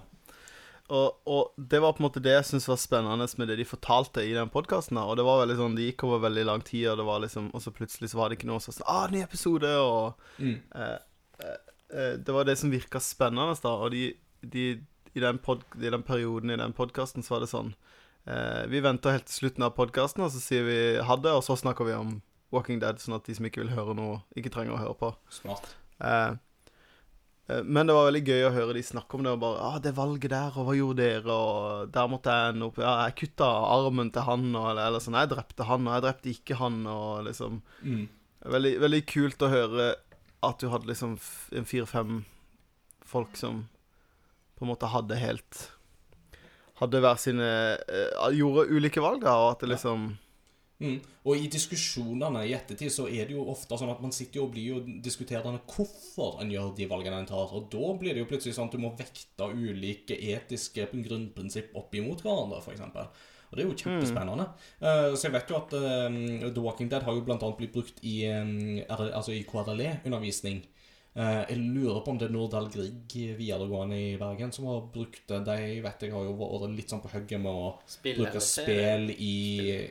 Og, 0.87 1.17
og 1.27 1.51
det 1.59 1.81
var 1.83 1.91
på 1.97 1.99
en 1.99 2.05
måte 2.07 2.21
det 2.23 2.31
jeg 2.31 2.45
syntes 2.47 2.69
var 2.69 2.77
spennende 2.79 3.27
med 3.37 3.49
det 3.51 3.57
de 3.59 3.65
fortalte 3.67 4.23
i 4.23 4.31
den 4.31 4.47
podkasten. 4.49 4.97
Og 5.01 5.17
det 5.19 5.25
var 5.27 5.41
veldig 5.41 5.57
sånn, 5.59 5.75
det 5.75 5.89
gikk 5.89 6.05
over 6.07 6.21
veldig 6.29 6.45
lang 6.47 6.63
tid, 6.63 6.85
og 6.87 7.01
det 7.01 7.07
var 7.09 7.19
liksom 7.19 7.49
Og 7.53 7.61
så 7.61 7.73
plutselig 7.75 8.13
så 8.13 8.21
var 8.21 8.29
det 8.29 8.37
ikke 8.39 8.47
noe 8.47 8.63
sånn 8.63 8.79
Ah, 8.87 9.07
ny 9.11 9.19
episode! 9.25 9.67
Og 9.67 10.13
mm, 10.39 10.55
eh, 10.75 10.95
eh, 11.43 11.57
eh, 11.91 12.13
Det 12.23 12.31
var 12.31 12.47
det 12.47 12.55
som 12.57 12.71
virka 12.71 12.99
spennende, 13.03 13.51
da. 13.59 13.73
Og 13.75 13.91
de, 13.91 14.13
de, 14.41 14.79
i, 15.11 15.19
den 15.19 15.37
pod, 15.43 15.65
i 15.75 15.91
den 15.91 16.03
perioden 16.07 16.55
i 16.55 16.59
den 16.63 16.71
podkasten 16.77 17.25
så 17.25 17.35
var 17.35 17.43
det 17.43 17.51
sånn 17.51 17.73
eh, 17.75 17.86
Vi 18.27 18.79
venter 18.83 19.13
helt 19.15 19.29
til 19.29 19.37
slutten 19.37 19.63
av 19.63 19.75
podkasten, 19.77 20.25
og 20.25 20.33
så 20.33 20.41
sier 20.43 20.65
vi 20.67 20.79
ha 20.99 21.15
det, 21.23 21.31
og 21.31 21.45
så 21.45 21.55
snakker 21.55 21.87
vi 21.87 21.93
om 21.95 22.09
Walking 22.53 22.79
Dead, 22.79 22.99
sånn 23.01 23.17
at 23.17 23.27
de 23.27 23.35
som 23.35 23.47
ikke 23.47 23.63
vil 23.63 23.73
høre 23.75 23.95
noe, 23.97 24.21
ikke 24.39 24.51
trenger 24.53 24.77
å 24.77 24.81
høre 24.81 24.95
på. 24.99 25.11
Smart. 25.33 25.67
Eh, 25.99 26.35
eh, 27.51 27.63
men 27.63 27.89
det 27.89 27.95
var 27.97 28.07
veldig 28.07 28.23
gøy 28.23 28.45
å 28.47 28.53
høre 28.55 28.77
de 28.77 28.83
snakke 28.87 29.17
om 29.17 29.25
det. 29.25 29.33
Og 29.35 29.41
bare 29.43 29.63
ah, 29.67 29.79
'Det 29.79 29.95
valget 29.97 30.31
der, 30.31 30.55
og 30.55 30.67
hva 30.67 30.75
gjorde 30.77 31.03
dere?' 31.03 31.27
Og 31.27 31.91
'Der 31.91 32.07
måtte 32.07 32.31
jeg 32.31 32.53
ende 32.53 32.65
opp.' 32.69 32.79
'Ja, 32.79 32.93
jeg 33.05 33.15
kutta 33.15 33.47
armen 33.47 34.11
til 34.11 34.21
han', 34.21 34.55
og, 34.55 34.69
eller, 34.71 34.87
eller 34.87 34.99
sånn. 34.99 35.19
'Jeg 35.19 35.33
drepte 35.35 35.67
han, 35.67 35.87
og 35.87 35.93
jeg 35.93 36.05
drepte 36.07 36.29
ikke 36.31 36.55
han', 36.55 36.85
og 36.87 37.25
liksom 37.25 37.61
Mm. 37.83 38.07
Veldig, 38.47 38.79
veldig 38.79 39.05
kult 39.05 39.41
å 39.41 39.49
høre 39.49 39.95
at 40.43 40.59
du 40.59 40.69
hadde 40.69 40.87
liksom 40.87 41.17
en 41.51 41.65
fire-fem 41.65 42.25
folk 43.03 43.35
som 43.35 43.67
på 44.55 44.63
en 44.63 44.69
måte 44.69 44.87
hadde 44.87 45.17
helt 45.17 45.71
Hadde 46.77 47.01
hver 47.01 47.17
sine 47.17 47.49
uh, 47.81 48.29
Gjorde 48.35 48.67
ulike 48.69 49.01
valg, 49.01 49.23
da, 49.23 49.33
og 49.41 49.55
at 49.55 49.65
det 49.65 49.73
liksom 49.75 50.11
Mm. 50.77 50.99
Og 51.25 51.39
i 51.41 51.47
diskusjonene 51.49 52.43
i 52.45 52.51
ettertid 52.53 52.91
så 52.93 53.07
er 53.09 53.25
det 53.25 53.33
jo 53.33 53.47
ofte 53.49 53.79
sånn 53.79 53.89
at 53.89 54.01
man 54.03 54.11
sitter 54.13 54.37
jo 54.37 54.43
og 54.45 54.51
blir 54.53 54.67
jo 54.75 54.81
diskuterende 55.01 55.63
hvorfor 55.73 56.37
en 56.43 56.51
gjør 56.53 56.75
de 56.77 56.85
valgene 56.91 57.17
en 57.23 57.29
tar. 57.29 57.49
Og 57.57 57.65
da 57.73 57.95
blir 57.97 58.13
det 58.13 58.21
jo 58.21 58.27
plutselig 58.29 58.53
sånn 58.53 58.69
at 58.69 58.77
du 58.77 58.83
må 58.83 58.91
vekte 58.99 59.47
ulike 59.49 60.13
etiske 60.35 60.85
grunnprinsipp 60.93 61.73
opp 61.81 61.97
imot 61.97 62.21
hverandre, 62.21 62.61
f.eks. 62.61 62.85
Og 63.47 63.57
det 63.57 63.63
er 63.63 63.69
jo 63.71 63.77
kjempespennende. 63.79 64.45
Eh, 64.83 65.15
så 65.15 65.29
jeg 65.29 65.35
vet 65.39 65.49
jo 65.49 65.57
at 65.57 65.73
uh, 65.79 66.21
The 66.45 66.61
Walking 66.61 66.91
Dead 66.91 67.05
har 67.07 67.15
jo 67.15 67.25
annet 67.25 67.57
blitt 67.57 67.73
brukt 67.73 68.01
i, 68.05 68.17
R- 68.27 69.13
altså 69.17 69.33
i 69.33 69.41
KRLE-undervisning. 69.49 70.61
Eh, 71.17 71.39
jeg 71.49 71.61
lurer 71.73 72.03
på 72.05 72.11
om 72.13 72.17
det 72.21 72.27
er 72.27 72.33
Nordahl 72.35 72.67
Grieg 72.69 73.13
videregående 73.39 73.97
i 73.97 74.17
Bergen 74.21 74.51
som 74.53 74.67
har 74.69 74.83
brukt 74.93 75.23
det. 75.31 75.39
De 75.47 75.79
vet 75.81 76.03
jeg 76.05 76.13
har 76.13 76.25
jo 76.27 76.35
vært 76.37 76.75
litt 76.75 76.93
sånn 76.93 77.01
på 77.01 77.09
hugget 77.09 77.41
med 77.41 77.49
å 77.49 77.71
Spiller, 77.89 78.27
bruke 78.27 78.41
spill 78.45 79.09
i, 79.15 79.37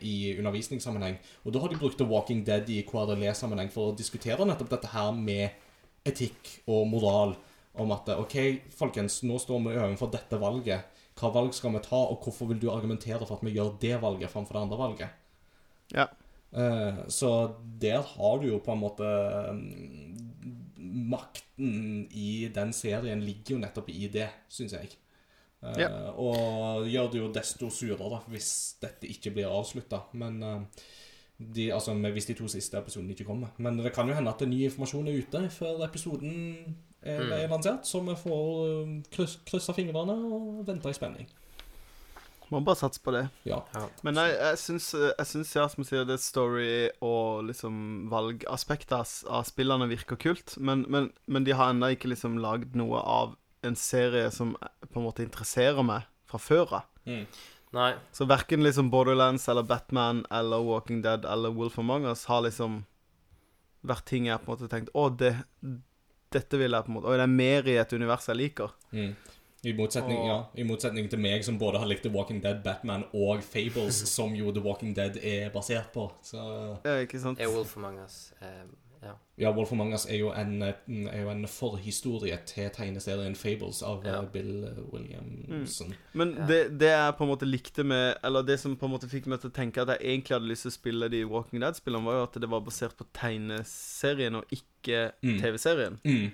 i 0.07 0.17
undervisningssammenheng. 0.37 1.19
Og 1.43 1.57
da 1.57 1.63
har 1.65 1.73
de 1.73 1.81
brukt 1.81 1.99
The 1.99 2.07
Walking 2.07 2.45
Dead 2.47 2.71
i 2.71 2.85
KRLE-sammenheng 2.87 3.73
for 3.75 3.91
å 3.91 3.97
diskutere 3.99 4.47
nettopp 4.47 4.71
dette 4.77 4.93
her 4.93 5.11
med 5.19 6.07
etikk 6.07 6.53
og 6.71 6.87
moral. 6.93 7.35
Om 7.77 7.91
at 7.97 8.13
OK, 8.15 8.37
folkens, 8.79 9.19
nå 9.27 9.41
står 9.43 9.65
vi 9.67 9.75
overfor 9.75 10.13
dette 10.15 10.39
valget. 10.41 11.03
Hva 11.19 11.33
valg 11.35 11.57
skal 11.57 11.75
vi 11.75 11.83
ta, 11.83 11.99
og 12.07 12.23
hvorfor 12.23 12.53
vil 12.53 12.63
du 12.63 12.71
argumentere 12.71 13.27
for 13.27 13.41
at 13.41 13.45
vi 13.45 13.57
gjør 13.57 13.75
det 13.83 13.99
valget 13.99 14.31
framfor 14.31 14.57
det 14.57 14.63
andre 14.63 14.79
valget? 14.79 15.19
Ja. 15.91 16.07
Eh, 16.55 17.03
så 17.11 17.33
der 17.83 18.07
har 18.15 18.39
du 18.39 18.47
jo 18.53 18.63
på 18.63 18.73
en 18.73 18.85
måte 18.85 19.11
Makten 20.97 22.07
i 22.17 22.49
den 22.55 22.73
serien 22.73 23.21
ligger 23.25 23.57
jo 23.57 23.59
nettopp 23.63 23.91
i 23.93 24.09
det, 24.13 24.29
syns 24.49 24.73
jeg. 24.73 24.95
Eh, 25.63 25.81
Ja. 25.83 25.89
Og 26.17 26.87
gjør 26.89 27.11
det 27.13 27.21
jo 27.21 27.33
desto 27.33 27.69
surere 27.71 28.23
hvis 28.33 28.51
dette 28.81 29.09
ikke 29.11 29.33
blir 29.35 29.51
avslutta. 29.53 30.03
Men 30.15 30.43
uh, 30.43 30.61
de, 31.39 31.69
altså, 31.73 31.93
hvis 31.95 32.27
de 32.31 32.35
to 32.39 32.49
siste 32.49 32.79
episodene 32.79 33.13
ikke 33.13 33.25
kommer. 33.29 33.49
Men 33.59 33.77
det 33.79 33.93
kan 33.93 34.09
jo 34.09 34.15
hende 34.17 34.31
at 34.33 34.41
det 34.41 34.49
ny 34.49 34.63
informasjon 34.65 35.09
er 35.09 35.19
ute 35.21 35.49
før 35.51 35.85
episoden 35.85 36.77
er, 37.03 37.21
Mm. 37.23 37.33
er 37.33 37.49
lansert, 37.49 37.85
så 37.87 38.01
vi 38.03 38.15
får 38.19 38.47
eh, 38.67 39.03
kryss, 39.13 39.37
kryssa 39.47 39.73
fingrene 39.77 40.15
og 40.35 40.65
vente 40.67 40.89
i 40.91 40.97
spenning. 40.97 41.29
Må 42.53 42.61
bare 42.63 42.79
satse 42.79 43.03
på 43.03 43.15
det. 43.15 43.25
Ja. 43.49 43.59
Ja. 43.75 43.87
Men 44.07 44.21
jeg, 44.21 44.37
jeg 44.39 44.61
syns, 44.63 44.91
jeg 44.95 45.27
syns 45.27 45.55
ja, 45.57 45.65
som 45.71 45.83
du 45.83 45.89
sier, 45.89 46.05
det 46.07 46.21
story- 46.23 46.93
og 47.05 47.49
liksom 47.49 48.07
valgaspektet 48.13 48.95
av, 48.95 49.11
av 49.41 49.49
spillene 49.49 49.89
virker 49.91 50.21
kult. 50.21 50.55
Men, 50.59 50.85
men, 50.93 51.11
men 51.27 51.49
de 51.49 51.57
har 51.59 51.75
ennå 51.75 51.91
ikke 51.97 52.13
liksom 52.13 52.39
lagd 52.43 52.79
noe 52.79 53.03
av 53.03 53.35
en 53.67 53.77
serie 53.77 54.31
som 54.31 54.55
på 54.87 55.01
en 55.01 55.09
måte 55.09 55.27
interesserer 55.27 55.83
meg 55.87 56.07
fra 56.31 56.39
før 56.43 56.79
av. 56.81 56.91
Mm. 57.07 57.25
Nei. 57.77 57.93
Så 58.15 58.25
verken 58.31 58.63
liksom 58.63 58.91
Borderlands 58.91 59.49
eller 59.49 59.67
Batman 59.67 60.25
eller 60.31 60.63
Walking 60.65 61.03
Dead 61.03 61.27
eller 61.27 61.51
Wolf 61.51 61.79
Among 61.79 62.07
Us 62.07 62.25
har 62.31 62.45
liksom 62.47 62.85
vært 63.87 64.07
ting 64.09 64.31
jeg 64.31 64.43
på 64.43 64.51
en 64.51 64.55
måte 64.57 64.71
tenkt 64.71 64.95
Å, 64.95 65.09
det, 65.11 65.33
dette 66.35 66.59
vil 66.59 66.75
jeg 66.75 66.87
på 66.87 66.91
en 66.91 66.97
måte 66.97 67.11
Og 67.11 67.19
det 67.19 67.27
er 67.27 67.35
mer 67.35 67.69
i 67.71 67.77
et 67.79 67.93
univers 67.95 68.27
jeg 68.31 68.41
liker. 68.41 68.73
Mm. 68.95 69.13
I 69.67 69.73
motsetning, 69.75 70.19
Og- 70.23 70.27
ja, 70.31 70.39
I 70.63 70.63
motsetning 70.69 71.09
til 71.11 71.19
meg, 71.19 71.43
som 71.45 71.59
både 71.59 71.79
har 71.83 71.87
likt 71.91 72.03
The 72.07 72.13
Walking 72.15 72.41
Dead, 72.45 72.63
Batman 72.63 73.05
og 73.13 73.43
Fables, 73.43 73.95
som 74.17 74.35
jo 74.39 74.53
The 74.55 74.63
Walking 74.63 74.95
Dead 74.95 75.17
er 75.23 75.51
basert 75.51 75.91
på. 75.93 76.09
Så 76.23 76.39
Ja, 76.85 77.01
ikke 77.03 77.19
sant? 77.21 77.41
Er 77.41 77.49
Wolf 77.51 77.77
Among 77.77 77.99
Us 78.05 78.33
um, 78.41 78.77
Ja. 79.03 79.13
ja, 79.39 79.51
Wolf 79.55 79.71
Among 79.73 79.93
Us 79.95 80.07
er 80.11 80.17
jo 80.19 80.31
en, 80.33 80.63
eh, 80.63 80.73
er 81.13 81.23
jo 81.23 81.31
en 81.31 81.45
forhistorie 81.47 82.39
til 82.47 82.71
tegneserien 82.71 83.37
Fables 83.37 83.83
av 83.83 84.03
Ja. 84.07 84.21
eh, 84.23 84.29
Bill 84.33 84.69
Williamson. 84.93 85.95
Men 86.15 86.35
Ja. 86.39 86.47
det, 86.47 86.79
det 86.81 86.89
jeg 86.89 87.15
på 87.19 87.25
en 87.25 87.31
måte 87.31 87.47
likte 87.47 87.85
med 87.85 88.17
Eller 88.25 88.43
det 88.43 88.59
som 88.61 88.77
på 88.77 88.87
en 88.87 88.93
måte 88.93 89.09
fikk 89.11 89.27
meg 89.27 89.41
til 89.41 89.51
å 89.51 89.53
tenke 89.53 89.83
at 89.83 89.89
jeg 89.89 89.99
egentlig 90.01 90.35
hadde 90.39 90.49
lyst 90.49 90.63
til 90.63 90.71
å 90.71 90.79
spille 90.79 91.11
de 91.11 91.25
Walking 91.25 91.61
Dead-spillene, 91.61 92.05
var 92.05 92.13
jo 92.15 92.23
at 92.23 92.33
det 92.41 92.51
var 92.51 92.61
basert 92.61 92.97
på 92.97 93.05
tegneserien 93.15 94.35
og 94.37 94.45
ikke 94.51 95.13
Mm. 95.23 95.41
TV-serien. 95.41 95.99
Mm. 96.05 96.33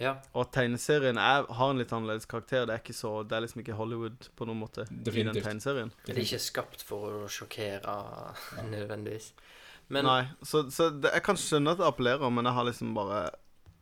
Ja. 0.00 0.14
Og 0.32 0.48
tegneserien 0.54 1.18
er, 1.20 1.44
har 1.52 1.70
en 1.72 1.80
litt 1.82 1.92
annerledes 1.92 2.24
karakter. 2.26 2.64
Det 2.66 2.74
er 2.74 2.80
ikke 2.80 2.96
så 2.96 3.10
Det 3.28 3.36
er 3.36 3.44
liksom 3.44 3.60
ikke 3.60 3.76
Hollywood 3.76 4.28
på 4.38 4.46
noen 4.48 4.62
måte 4.62 4.86
i 4.88 5.24
den 5.24 5.34
tegneserien. 5.36 5.92
Det 6.06 6.14
er 6.16 6.22
ikke 6.24 6.40
skapt 6.40 6.84
for 6.88 7.24
å 7.24 7.28
sjokkere 7.28 7.96
nødvendigvis. 8.72 9.32
Men 9.92 10.06
Nei, 10.08 10.22
så, 10.46 10.64
så 10.72 10.88
det, 10.94 11.10
jeg 11.12 11.24
kan 11.26 11.36
skjønne 11.36 11.74
at 11.74 11.82
det 11.82 11.88
appellerer, 11.90 12.30
men 12.32 12.48
jeg 12.48 12.56
har 12.56 12.64
liksom 12.64 12.94
bare 12.96 13.24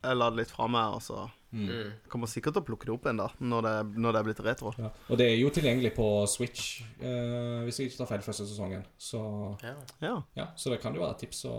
Jeg 0.03 0.17
la 0.17 0.31
det 0.33 0.41
litt 0.43 0.51
fra 0.55 0.67
meg, 0.67 0.97
og 0.97 1.05
så 1.05 1.29
Mm. 1.51 1.67
mm, 1.67 1.87
kommer 2.07 2.29
sikkert 2.31 2.55
til 2.55 2.63
å 2.63 2.67
plukke 2.69 2.87
det 2.87 2.93
opp 2.95 3.07
igjen 3.09 3.19
da, 3.19 3.25
når 3.43 3.65
det, 3.67 3.71
når 3.99 4.13
det 4.15 4.19
er 4.21 4.27
blitt 4.29 4.41
retro. 4.47 4.71
Ja. 4.79 4.91
Og 5.11 5.19
det 5.19 5.25
er 5.27 5.33
jo 5.35 5.49
tilgjengelig 5.51 5.91
på 5.97 6.05
Switch, 6.31 6.77
eh, 7.03 7.65
hvis 7.67 7.81
jeg 7.81 7.91
ikke 7.91 7.99
tar 8.05 8.11
feil, 8.13 8.23
første 8.23 8.47
sesongen. 8.47 8.85
Så 8.95 9.19
ja. 9.65 9.73
Ja. 9.99 10.13
ja, 10.39 10.47
så 10.55 10.71
det 10.71 10.79
kan 10.79 10.95
jo 10.95 11.03
være 11.03 11.17
et 11.17 11.25
tips 11.25 11.41
å 11.51 11.57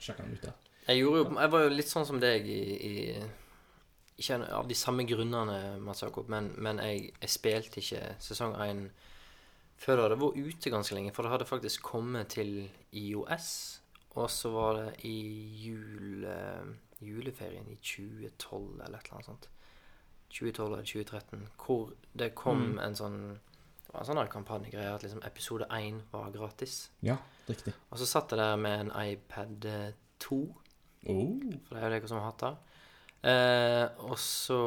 sjekke 0.00 0.24
den 0.24 0.38
ut 0.38 0.46
der. 0.46 0.54
Jeg, 0.86 1.02
jo, 1.02 1.12
jeg 1.36 1.52
var 1.52 1.66
jo 1.66 1.74
litt 1.76 1.92
sånn 1.92 2.08
som 2.08 2.16
deg 2.22 2.48
i, 2.48 2.62
i 2.80 2.94
Ikke 4.18 4.38
av 4.56 4.68
de 4.68 4.74
samme 4.74 5.04
grunnene, 5.04 5.78
Mats 5.84 6.00
Jakob, 6.02 6.28
men, 6.32 6.54
men 6.58 6.78
jeg, 6.80 7.10
jeg 7.20 7.28
spilte 7.30 7.80
ikke 7.82 8.14
sesong 8.24 8.54
1 8.64 8.86
før 9.76 9.96
det 9.98 10.04
hadde 10.06 10.16
vært 10.22 10.38
ute 10.54 10.70
ganske 10.72 10.94
lenge. 10.96 11.12
For 11.12 11.22
det 11.26 11.32
hadde 11.34 11.44
faktisk 11.50 11.82
kommet 11.84 12.30
til 12.32 12.70
IOS, 12.96 13.48
og 14.16 14.30
så 14.32 14.48
var 14.54 14.78
det 14.78 14.86
i 15.04 15.12
jule, 15.66 16.36
juleferien 17.04 17.68
i 17.68 17.76
2012 17.76 18.80
eller 18.86 18.96
et 18.98 19.04
eller 19.10 19.18
annet 19.18 19.28
sånt. 19.28 19.48
2012 20.32 20.72
eller 20.72 20.88
2013, 20.88 21.44
hvor 21.60 21.92
det 22.18 22.30
kom 22.34 22.62
Mm. 22.72 22.78
en 22.86 22.94
sånn 22.96 23.18
Det 23.86 23.92
var 23.94 24.00
en 24.00 24.06
sånn 24.16 24.28
kampanjegreie 24.32 24.94
at 24.94 25.02
liksom 25.04 25.22
episode 25.24 25.66
1 25.70 26.00
var 26.12 26.30
gratis. 26.34 26.90
Ja, 27.02 27.16
riktig. 27.48 27.72
Og 27.92 27.98
så 27.98 28.06
satt 28.06 28.30
jeg 28.32 28.38
der 28.38 28.56
med 28.56 28.80
en 28.80 28.90
iPad 29.12 29.92
2 30.18 30.54
Oh. 31.08 31.38
for 31.68 31.74
det 31.76 31.82
er 31.82 31.86
jo 31.86 31.90
dere 32.00 32.08
som 32.08 32.18
har 32.18 32.32
hatt 32.32 32.38
det. 32.40 32.56
Eh, 33.22 33.86
og 34.06 34.18
så 34.20 34.58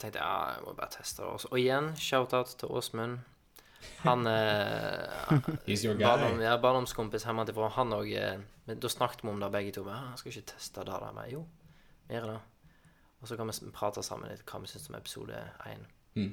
tenkte 0.00 0.18
jeg 0.18 0.24
ja, 0.24 0.54
jeg 0.56 0.64
må 0.66 0.72
bare 0.74 0.90
teste 0.96 1.22
det. 1.22 1.28
Også. 1.30 1.48
og 1.50 1.58
igjen, 1.60 1.92
shout-out 1.96 2.56
til 2.58 2.68
Åsmund. 2.72 3.18
Han 4.04 4.26
eh, 4.26 5.30
He's 5.66 5.84
your 5.86 5.96
barndom, 5.96 6.36
guy. 6.36 6.44
ja, 6.44 6.56
Barndomskompis 6.60 7.24
hjemmefra. 7.24 7.68
Han 7.78 7.94
òg 7.96 8.10
eh, 8.12 8.40
Da 8.70 8.88
snakket 8.92 9.24
vi 9.24 9.30
om 9.32 9.40
det 9.40 9.50
begge 9.52 9.72
to. 9.76 9.84
Men, 9.84 9.94
«Ah, 10.12 10.16
skal 10.16 10.32
ikke 10.32 10.52
teste 10.54 10.84
det 10.84 10.92
der. 10.92 11.12
Men 11.16 11.30
jo, 11.32 11.44
vi 12.08 12.14
gjør 12.16 12.26
det. 12.34 12.38
Og 13.20 13.28
så 13.28 13.36
kan 13.36 13.48
vi 13.52 13.72
prate 13.76 14.02
sammen 14.02 14.30
litt 14.32 14.44
hva 14.48 14.60
vi 14.62 14.70
syns 14.70 14.88
om 14.88 14.96
episode 14.96 15.40
1. 15.68 15.82
Mm. 16.16 16.32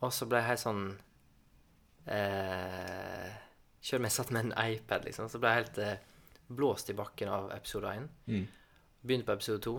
Og 0.00 0.12
så 0.12 0.26
ble 0.26 0.40
jeg 0.40 0.48
helt 0.48 0.62
sånn 0.62 0.84
eh, 2.06 3.30
Selv 3.80 4.00
om 4.00 4.06
jeg 4.08 4.14
satt 4.16 4.30
med 4.34 4.48
en 4.48 4.54
iPad, 4.74 5.04
liksom, 5.08 5.28
så 5.30 5.38
ble 5.40 5.52
jeg 5.52 5.62
helt 5.62 5.78
eh, 5.84 6.02
blåst 6.50 6.90
i 6.90 6.96
bakken 6.98 7.30
av 7.32 7.50
episode 7.54 7.92
1. 7.96 8.08
Mm. 8.26 8.46
Begynte 9.06 9.28
på 9.28 9.36
episode 9.38 9.62
to. 9.64 9.76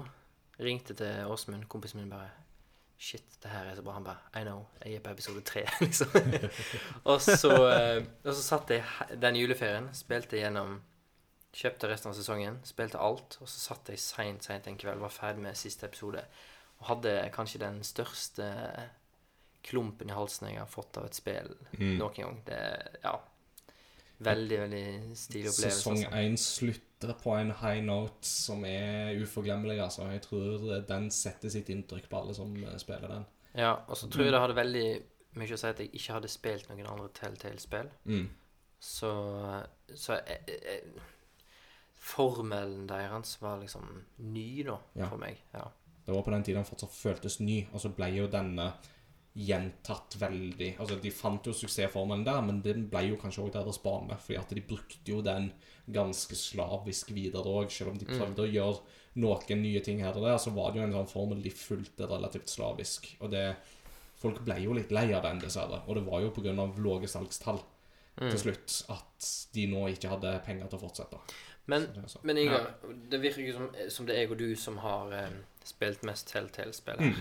Ringte 0.61 0.93
til 0.93 1.25
Åsmund, 1.31 1.65
kompisen 1.71 1.99
min, 2.01 2.09
bare 2.11 2.29
Shit, 3.01 3.23
det 3.41 3.49
her 3.49 3.65
er 3.65 3.75
så 3.75 3.81
bra. 3.81 3.95
Han 3.97 4.03
bare 4.05 4.19
I 4.37 4.43
know. 4.45 4.67
Jeg 4.85 4.99
er 4.99 5.01
på 5.01 5.09
episode 5.15 5.41
tre, 5.41 5.63
liksom. 5.81 6.11
og, 7.03 7.17
så, 7.21 7.49
eh, 7.71 8.03
og 8.23 8.33
så 8.35 8.41
satt 8.45 8.69
jeg 8.75 8.83
den 9.23 9.39
juleferien, 9.39 9.87
spilte 9.97 10.37
gjennom 10.37 10.77
Kjøpte 11.51 11.89
resten 11.89 12.07
av 12.07 12.15
sesongen, 12.15 12.59
spilte 12.63 12.99
alt. 13.01 13.35
Og 13.43 13.49
så 13.49 13.57
satt 13.59 13.89
jeg 13.91 13.99
seint, 13.99 14.45
seint 14.45 14.69
en 14.69 14.77
kveld, 14.79 15.01
var 15.03 15.11
ferdig 15.11 15.41
med 15.43 15.57
siste 15.59 15.83
episode. 15.89 16.21
Og 16.79 16.85
hadde 16.93 17.15
kanskje 17.35 17.59
den 17.59 17.81
største 17.83 18.45
klumpen 19.67 20.09
i 20.09 20.15
halsen 20.15 20.47
jeg 20.47 20.61
har 20.61 20.69
fått 20.71 20.97
av 21.01 21.09
et 21.09 21.17
spill 21.17 21.51
Mm. 21.75 21.97
noen 21.99 22.15
gang. 22.15 22.37
Det 22.47 22.61
ja, 23.03 23.17
veldig, 24.29 24.59
veldig 24.63 24.85
stilig 25.17 25.49
opplevelse. 25.51 25.81
Sesong 25.81 26.05
altså. 26.05 26.21
én 26.21 26.37
slutter 27.01 27.23
på 27.23 27.31
en 27.35 27.51
high 27.51 27.81
note 27.83 28.25
som 28.27 28.63
er 28.65 29.15
uforglemmelig. 29.21 29.79
Altså. 29.81 30.07
Jeg 30.11 30.21
tror 30.21 30.81
den 30.87 31.09
setter 31.11 31.49
sitt 31.49 31.69
inntrykk 31.69 32.09
på 32.09 32.19
alle 32.19 32.33
som 32.33 32.53
eh, 32.55 32.77
spiller 32.77 33.07
den. 33.07 33.25
Ja, 33.55 33.73
og 33.87 33.97
så 33.97 34.09
tror 34.09 34.25
jeg 34.25 34.33
det 34.33 34.41
hadde 34.41 34.55
veldig 34.55 34.85
mye 35.39 35.55
å 35.55 35.57
si 35.59 35.67
at 35.67 35.79
jeg 35.79 35.91
ikke 35.95 36.13
hadde 36.13 36.29
spilt 36.31 36.69
noen 36.69 36.87
andre 36.87 37.09
Telltale-spill. 37.15 37.89
Mm. 38.05 38.29
Så, 38.79 39.11
så 39.95 40.19
jeg, 40.19 40.39
jeg, 40.47 41.01
Formelen 42.01 42.87
deres 42.89 43.35
var 43.41 43.59
liksom 43.61 43.85
ny, 44.17 44.63
da, 44.65 44.77
Ja. 44.97 45.07
for 45.07 45.17
meg. 45.21 45.37
Ja. 45.53 45.67
Det 46.05 46.15
var 46.15 46.23
på 46.25 46.31
den 46.31 46.43
tiden 46.43 46.63
den 46.63 46.65
fortsatt 46.65 46.91
føltes 46.95 47.39
ny, 47.39 47.67
og 47.73 47.79
så 47.81 47.91
ble 47.93 48.07
jo 48.15 48.27
denne 48.27 48.71
gjentatt 49.33 50.17
veldig 50.19 50.73
Altså, 50.81 50.97
de 50.99 51.11
fant 51.15 51.45
jo 51.47 51.53
suksessformelen 51.55 52.25
der, 52.27 52.41
men 52.43 52.61
den 52.65 52.87
ble 52.91 53.05
jo 53.07 53.19
kanskje 53.19 53.45
òg 53.45 53.53
deres 53.55 53.79
bane, 53.83 54.17
fordi 54.19 54.39
at 54.41 54.49
de 54.55 54.63
brukte 54.67 55.13
jo 55.13 55.21
den 55.23 55.51
ganske 55.91 56.35
slavisk 56.35 57.13
videre 57.15 57.47
òg, 57.47 57.71
selv 57.71 57.93
om 57.93 57.99
de 57.99 58.07
prøvde 58.09 58.43
å 58.43 58.49
gjøre 58.51 58.81
noen 59.21 59.61
nye 59.63 59.81
ting 59.83 60.01
her 60.03 60.15
og 60.15 60.23
der, 60.27 60.37
så 60.39 60.51
var 60.55 60.71
det 60.71 60.81
jo 60.81 60.87
en 60.87 60.97
sånn 60.99 61.11
formel 61.11 61.41
de 61.43 61.51
fulgte 61.55 62.07
relativt 62.07 62.51
slavisk. 62.51 63.15
Og 63.21 63.31
det 63.31 63.45
Folk 64.21 64.43
ble 64.45 64.53
jo 64.61 64.75
litt 64.77 64.91
lei 64.93 65.07
av 65.17 65.23
den, 65.25 65.39
dessverre. 65.41 65.79
Og 65.89 65.95
det 65.97 66.03
var 66.05 66.21
jo 66.21 66.29
pga. 66.29 66.51
lave 66.53 67.07
salgstall 67.09 67.57
til 68.19 68.37
slutt 68.37 68.75
at 68.93 69.29
de 69.55 69.63
nå 69.71 69.87
ikke 69.89 70.11
hadde 70.11 70.35
penger 70.45 70.67
til 70.69 70.77
å 70.77 70.81
fortsette. 70.83 71.17
Men, 71.65 71.87
Så 71.87 71.93
det 71.95 72.03
er 72.03 72.11
så. 72.11 72.19
men 72.21 72.35
det 73.09 73.19
virker 73.23 73.41
ikke 73.41 73.55
som, 73.55 73.69
som 73.89 74.05
det 74.05 74.15
er 74.15 74.19
jeg 74.19 74.31
og 74.31 74.37
du 74.37 74.55
som 74.55 74.77
har 74.83 75.11
eh, 75.17 75.39
spilt 75.65 76.03
mest 76.03 76.29
Telltale-spill 76.29 77.01
Mm. 77.01 77.15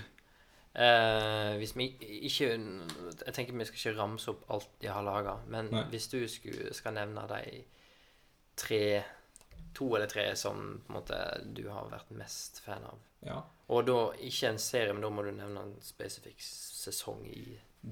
Eh, 0.71 1.57
hvis 1.59 1.73
vi 1.75 1.89
ikke 1.99 2.47
Jeg 2.47 3.33
tenker 3.35 3.57
vi 3.59 3.65
skal 3.67 3.79
ikke 3.81 3.99
ramse 3.99 4.31
opp 4.31 4.45
alt 4.55 4.69
de 4.81 4.87
har 4.87 5.03
laga, 5.03 5.41
men 5.51 5.71
Nei. 5.73 5.83
hvis 5.91 6.07
du 6.13 6.21
skulle, 6.31 6.71
skal 6.75 6.95
nevne 6.95 7.27
de 7.33 7.65
tre 8.57 8.85
To 9.75 9.87
eller 9.95 10.11
tre 10.11 10.25
som 10.37 10.81
på 10.87 10.91
en 10.91 10.97
måte 10.97 11.17
du 11.55 11.63
har 11.71 11.91
vært 11.93 12.09
mest 12.19 12.59
fan 12.65 12.83
av. 12.87 13.03
Ja. 13.23 13.37
Og 13.71 13.85
da 13.87 13.99
ikke 14.19 14.49
en 14.51 14.59
serie, 14.59 14.93
men 14.93 15.05
da 15.05 15.11
må 15.15 15.23
du 15.23 15.31
nevne 15.31 15.63
en 15.63 15.77
spesifikk 15.85 16.43
sesong 16.43 17.23
i 17.31 17.45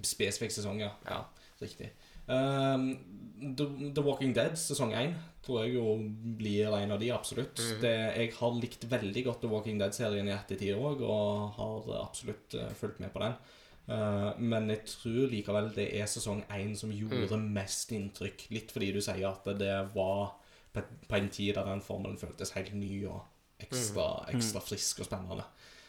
Spesifikk 0.05 0.53
sesong, 0.53 0.83
ja. 0.83 0.91
ja 1.07 1.21
riktig. 1.63 1.93
Um, 2.29 2.91
The, 3.39 3.67
The 3.95 4.03
Walking 4.03 4.35
Dead 4.37 4.57
sesong 4.59 4.93
1 4.99 5.15
tror 5.47 5.63
jeg 5.65 5.77
jo 5.79 5.95
blir 6.39 6.75
en 6.77 6.93
av 6.93 7.01
de, 7.01 7.13
absolutt. 7.15 7.61
Det, 7.81 7.93
jeg 8.19 8.33
har 8.37 8.59
likt 8.59 8.85
veldig 8.91 9.23
godt 9.29 9.45
The 9.45 9.53
Walking 9.53 9.79
Dead-serien 9.81 10.29
i 10.29 10.35
ettertid 10.35 10.75
òg, 10.77 11.05
og 11.07 11.55
har 11.57 11.89
absolutt 12.03 12.59
eh, 12.59 12.75
fulgt 12.77 13.01
med 13.01 13.15
på 13.15 13.23
den. 13.23 13.39
Uh, 13.89 14.35
men 14.37 14.69
jeg 14.69 14.83
tror 14.85 15.31
likevel 15.33 15.71
det 15.73 15.87
er 15.97 16.11
sesong 16.11 16.43
1 16.53 16.75
som 16.77 16.93
gjorde 16.93 17.39
mest 17.41 17.95
inntrykk. 17.97 18.49
Litt 18.53 18.75
fordi 18.75 18.91
du 18.99 19.01
sier 19.01 19.31
at 19.31 19.49
det 19.57 19.73
var 19.95 20.35
på, 20.75 20.85
på 21.09 21.17
en 21.17 21.31
tid 21.33 21.55
da 21.57 21.65
den 21.71 21.81
formelen 21.85 22.21
føltes 22.21 22.53
helt 22.59 22.75
ny 22.77 23.07
og 23.09 23.23
ekstra, 23.63 24.11
ekstra 24.35 24.61
frisk 24.63 25.01
og 25.01 25.09
spennende. 25.09 25.47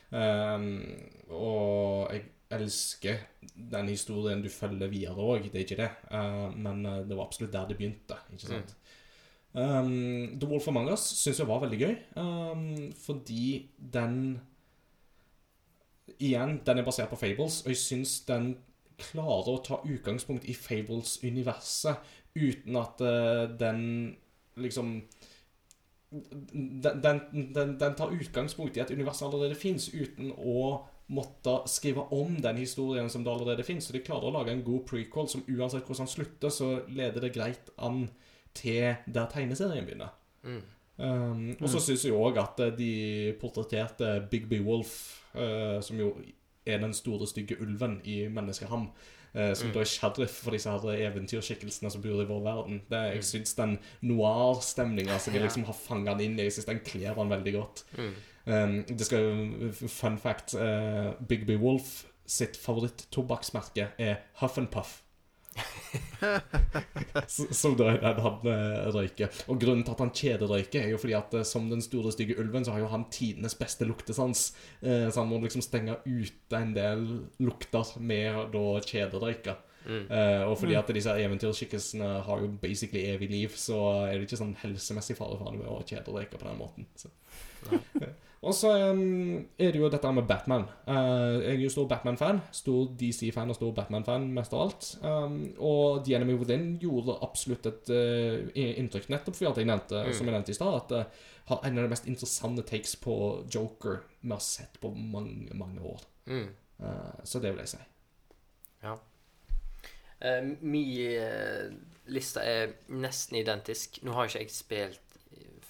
Um, 0.10 0.70
og 1.36 2.14
jeg 2.16 2.24
elsker 2.50 3.20
den 3.54 3.92
historien 3.92 4.42
du 4.42 4.50
følger 4.50 4.90
videre 4.90 5.22
òg, 5.22 5.50
det 5.52 5.60
er 5.60 5.66
ikke 5.66 5.80
det. 5.80 5.90
Uh, 6.10 6.50
men 6.58 6.86
uh, 6.86 7.02
det 7.06 7.18
var 7.18 7.28
absolutt 7.28 7.54
der 7.54 7.68
det 7.70 7.78
begynte. 7.78 8.18
ikke 8.34 8.48
sant? 8.48 8.76
Um, 9.54 10.40
The 10.40 10.48
Wolf 10.48 10.68
of 10.68 10.74
Mangas 10.74 11.04
syns 11.18 11.40
jeg 11.42 11.50
var 11.50 11.62
veldig 11.64 11.80
gøy, 11.80 11.96
um, 12.22 12.92
fordi 12.98 13.70
den 13.94 14.40
Igjen, 16.20 16.58
den 16.66 16.78
er 16.78 16.84
basert 16.84 17.10
på 17.10 17.16
Fables, 17.16 17.62
og 17.62 17.70
jeg 17.70 17.78
syns 17.80 18.16
den 18.28 18.58
klarer 19.00 19.54
å 19.54 19.62
ta 19.64 19.78
utgangspunkt 19.88 20.44
i 20.50 20.56
Fables-universet 20.58 22.02
uten 22.36 22.76
at 22.76 23.04
uh, 23.06 23.46
den 23.60 23.84
liksom 24.60 24.98
den, 26.12 27.02
den, 27.04 27.22
den, 27.56 27.76
den 27.80 27.96
tar 27.96 28.12
utgangspunkt 28.12 28.78
i 28.78 28.82
at 28.84 28.92
universet 28.92 29.28
allerede 29.30 29.56
fins, 29.56 29.88
uten 29.94 30.34
å 30.34 30.89
måtte 31.10 31.56
skrive 31.70 32.06
om 32.14 32.36
den 32.42 32.58
historien 32.62 33.10
som 33.10 33.24
det 33.26 33.32
allerede 33.34 33.66
fins. 33.66 33.88
Så 33.88 33.96
de 33.96 34.04
klarer 34.06 34.30
å 34.30 34.34
lage 34.36 34.54
en 34.54 34.66
god 34.66 34.86
prequel 34.90 35.30
som 35.32 35.46
uansett 35.48 35.86
hvordan 35.86 36.06
den 36.06 36.12
slutter, 36.14 36.54
så 36.54 36.74
leder 36.88 37.26
det 37.26 37.34
greit 37.36 37.72
an 37.78 38.04
til 38.58 39.00
der 39.06 39.32
tegneserien 39.32 39.88
begynner. 39.88 40.14
Mm. 40.44 40.62
Um, 41.00 41.46
og 41.62 41.70
så 41.72 41.80
syns 41.80 42.04
jeg 42.04 42.16
òg 42.16 42.38
at 42.42 42.60
eh, 42.60 42.74
de 42.76 42.94
portretterte 43.40 44.18
Bigby 44.32 44.60
Wolf, 44.66 44.98
uh, 45.32 45.80
som 45.86 45.96
jo 46.00 46.12
er 46.68 46.82
den 46.82 46.94
store, 46.94 47.28
stygge 47.30 47.56
ulven 47.64 48.02
i 48.04 48.26
Menneskeham, 48.28 48.90
uh, 49.32 49.54
som 49.56 49.72
da 49.72 49.80
er 49.80 49.88
sheriff 49.88 50.42
for 50.44 50.58
disse 50.58 50.74
her 50.74 51.06
eventyrskikkelsene 51.08 51.94
som 51.94 52.04
bor 52.04 52.20
i 52.20 52.28
vår 52.28 52.44
verden. 52.44 52.82
Det, 52.92 53.04
jeg 53.16 53.30
syns 53.30 53.56
den 53.56 53.78
noir-stemninga 54.12 55.22
som 55.24 55.34
de 55.34 55.46
liksom 55.46 55.64
har 55.70 55.78
fanga 55.78 56.18
den 56.20 56.34
inn 56.34 56.42
i, 56.42 56.50
jeg 56.50 56.58
synes 56.58 56.74
den 56.74 56.84
kler 56.84 57.16
han 57.16 57.32
veldig 57.32 57.56
godt. 57.56 57.86
Mm. 57.96 58.12
Um, 58.50 58.80
det 58.90 59.06
skal 59.06 59.28
Fun 59.78 60.18
fact 60.18 60.56
uh, 60.58 61.14
Bigby 61.30 61.60
Wolf 61.62 62.00
sitt 62.30 62.58
favoritt-tobakksmerke 62.62 63.92
er 63.98 64.20
Huff 64.42 64.58
and 64.58 64.70
Puff. 64.74 65.00
Som 67.28 67.74
da 67.80 67.90
er 67.96 68.04
den 68.04 68.22
han 68.24 68.50
eh, 68.52 68.90
røyker. 68.94 69.32
Og 69.50 69.60
grunnen 69.62 69.82
til 69.84 69.96
at 69.96 70.04
han 70.04 70.14
kjederøyker, 70.16 70.84
er 70.84 70.94
jo 70.94 71.00
fordi 71.02 71.16
at 71.18 71.34
eh, 71.40 71.48
som 71.48 71.70
den 71.72 71.82
store, 71.84 72.14
stygge 72.14 72.38
ulven, 72.40 72.66
så 72.66 72.76
har 72.76 72.84
jo 72.84 72.92
han 72.92 73.08
tidenes 73.12 73.58
beste 73.60 73.88
luktesans. 73.90 74.52
Eh, 74.82 75.08
så 75.10 75.24
han 75.24 75.32
må 75.32 75.42
liksom 75.44 75.66
stenge 75.66 75.98
ute 76.06 76.62
en 76.62 76.76
del 76.78 77.04
lukter 77.42 77.96
med 77.98 78.54
da 78.54 78.66
kjederøyka. 78.86 79.58
Mm. 79.90 80.06
Eh, 80.06 80.46
og 80.46 80.58
fordi 80.62 80.78
at 80.78 80.94
disse 80.94 81.18
eventyrskikkelsene 81.26 82.14
har 82.28 82.46
jo 82.46 82.54
basically 82.62 83.08
evig 83.10 83.32
liv, 83.34 83.58
så 83.58 83.82
er 84.06 84.18
det 84.18 84.30
ikke 84.30 84.44
sånn 84.44 84.58
helsemessig 84.62 85.18
fare 85.18 85.40
for 85.40 85.50
han 85.50 85.62
med 85.64 85.72
å 85.72 85.82
kjederøyke 85.82 86.38
på 86.38 86.46
den 86.46 86.60
måten. 86.62 86.90
Så. 87.00 87.10
Og 88.42 88.54
så 88.56 88.70
um, 88.94 89.34
er 89.60 89.74
det 89.74 89.82
jo 89.82 89.90
dette 89.92 90.12
med 90.16 90.28
Batman. 90.30 90.64
Uh, 90.88 91.42
jeg 91.44 91.58
er 91.58 91.64
jo 91.66 91.72
stor 91.74 91.90
Batman-fan. 91.92 92.40
Stor 92.56 92.94
DC-fan 93.00 93.52
og 93.52 93.58
stor 93.58 93.74
Batman-fan 93.76 94.30
mest 94.32 94.54
av 94.56 94.62
alt. 94.64 94.88
Um, 95.04 95.42
og 95.58 96.06
The 96.06 96.16
Enemy 96.16 96.38
Within 96.40 96.70
gjorde 96.80 97.18
absolutt 97.26 97.68
et 97.68 97.92
uh, 97.92 98.48
inntrykk, 98.56 99.10
nettopp 99.12 99.36
fordi 99.36 99.52
at 99.52 99.60
jeg 99.60 99.70
nevnte, 99.72 100.06
Mm. 100.06 100.14
som 100.16 100.30
jeg 100.30 100.38
nevnte 100.38 100.56
i 100.56 100.56
stad, 100.56 100.78
at 100.80 100.90
det 100.94 101.04
har 101.52 101.66
en 101.66 101.78
av 101.78 101.84
de 101.84 101.92
mest 101.92 102.08
interessante 102.08 102.64
takes 102.64 102.96
på 102.96 103.44
Joker 103.52 104.04
vi 104.22 104.32
har 104.32 104.40
sett 104.40 104.80
på 104.80 104.94
mange, 104.96 105.50
mange 105.54 105.82
år. 105.82 106.08
Mm. 106.32 106.48
Uh, 106.80 107.20
så 107.24 107.44
det 107.44 107.52
vil 107.52 107.66
jeg 107.66 107.76
si. 107.76 107.86
Eh, 110.22 110.44
Min 110.62 111.00
uh, 111.20 111.72
liste 112.12 112.40
er 112.44 112.74
nesten 112.92 113.38
identisk. 113.40 114.02
Nå 114.04 114.16
har 114.16 114.28
ikke 114.28 114.44
jeg 114.44 114.52
spilt 114.52 115.09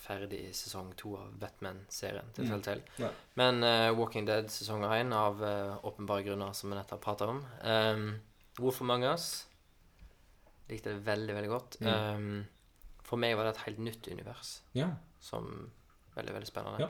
ferdig 0.09 0.41
sesong 0.57 0.89
to 0.97 1.13
av 1.21 1.31
Batman-serien 1.39 2.31
til 2.33 2.47
Mm. 2.49 2.81
Ja. 2.97 3.09
Men 3.37 3.61
uh, 3.63 3.91
Walking 3.97 4.25
Dead 4.25 4.49
sesong 4.49 4.81
én 4.97 5.13
av 5.13 5.41
uh, 5.45 5.77
åpenbare 5.85 6.25
grunner, 6.25 6.53
som 6.57 6.71
vi 6.73 6.75
nettopp 6.79 7.01
prata 7.05 7.27
om. 7.29 7.43
Um, 7.63 8.07
Wolf 8.59 8.81
Among 8.81 9.05
Us 9.13 9.45
likte 10.69 10.91
det 10.93 11.05
veldig, 11.05 11.33
veldig 11.37 11.49
godt. 11.49 11.77
Mm. 11.81 11.93
Um, 11.93 12.47
for 13.05 13.17
meg 13.21 13.35
var 13.37 13.47
det 13.47 13.55
et 13.55 13.63
helt 13.67 13.79
nytt 13.85 14.07
univers 14.11 14.59
Ja. 14.77 14.89
som 15.19 15.71
veldig, 16.15 16.33
veldig 16.35 16.49
spennende. 16.49 16.83
Ja. 16.83 16.89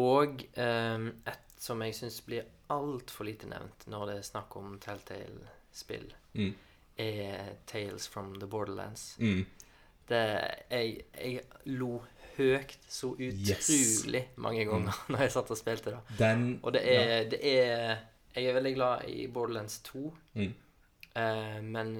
Og 0.00 0.42
um, 0.56 1.06
et 1.26 1.46
som 1.60 1.80
jeg 1.84 1.94
syns 1.96 2.20
blir 2.24 2.44
altfor 2.72 3.26
lite 3.28 3.48
nevnt 3.50 3.86
når 3.90 4.06
det 4.06 4.16
er 4.20 4.26
snakk 4.28 4.56
om 4.56 4.78
Telltale-spill, 4.80 6.12
Mm. 6.34 6.52
er 6.98 7.56
Tales 7.66 8.06
from 8.08 8.34
the 8.38 8.46
Borderlands. 8.46 9.16
Mm. 9.18 9.46
Det, 10.08 10.20
jeg, 10.70 11.04
jeg 11.14 11.40
lo 11.66 12.00
høyt 12.40 12.76
så 12.88 13.12
Yes. 13.20 13.68
utrolig 13.70 14.22
mange 14.36 14.64
ganger 14.68 14.96
når 15.12 15.18
jeg 15.26 15.32
satt 15.36 15.50
og 15.50 15.58
spilte 15.60 15.90
det. 15.94 16.00
Den 16.18 16.60
Og 16.62 16.72
det 16.72 16.82
er, 16.84 17.28
det 17.30 17.40
er 17.42 17.96
Jeg 18.36 18.44
er 18.46 18.54
veldig 18.54 18.74
glad 18.74 19.08
i 19.08 19.26
Borderlands 19.26 19.78
2, 19.88 20.12
Mm. 20.34 20.52
eh, 21.16 21.62
men 21.62 21.96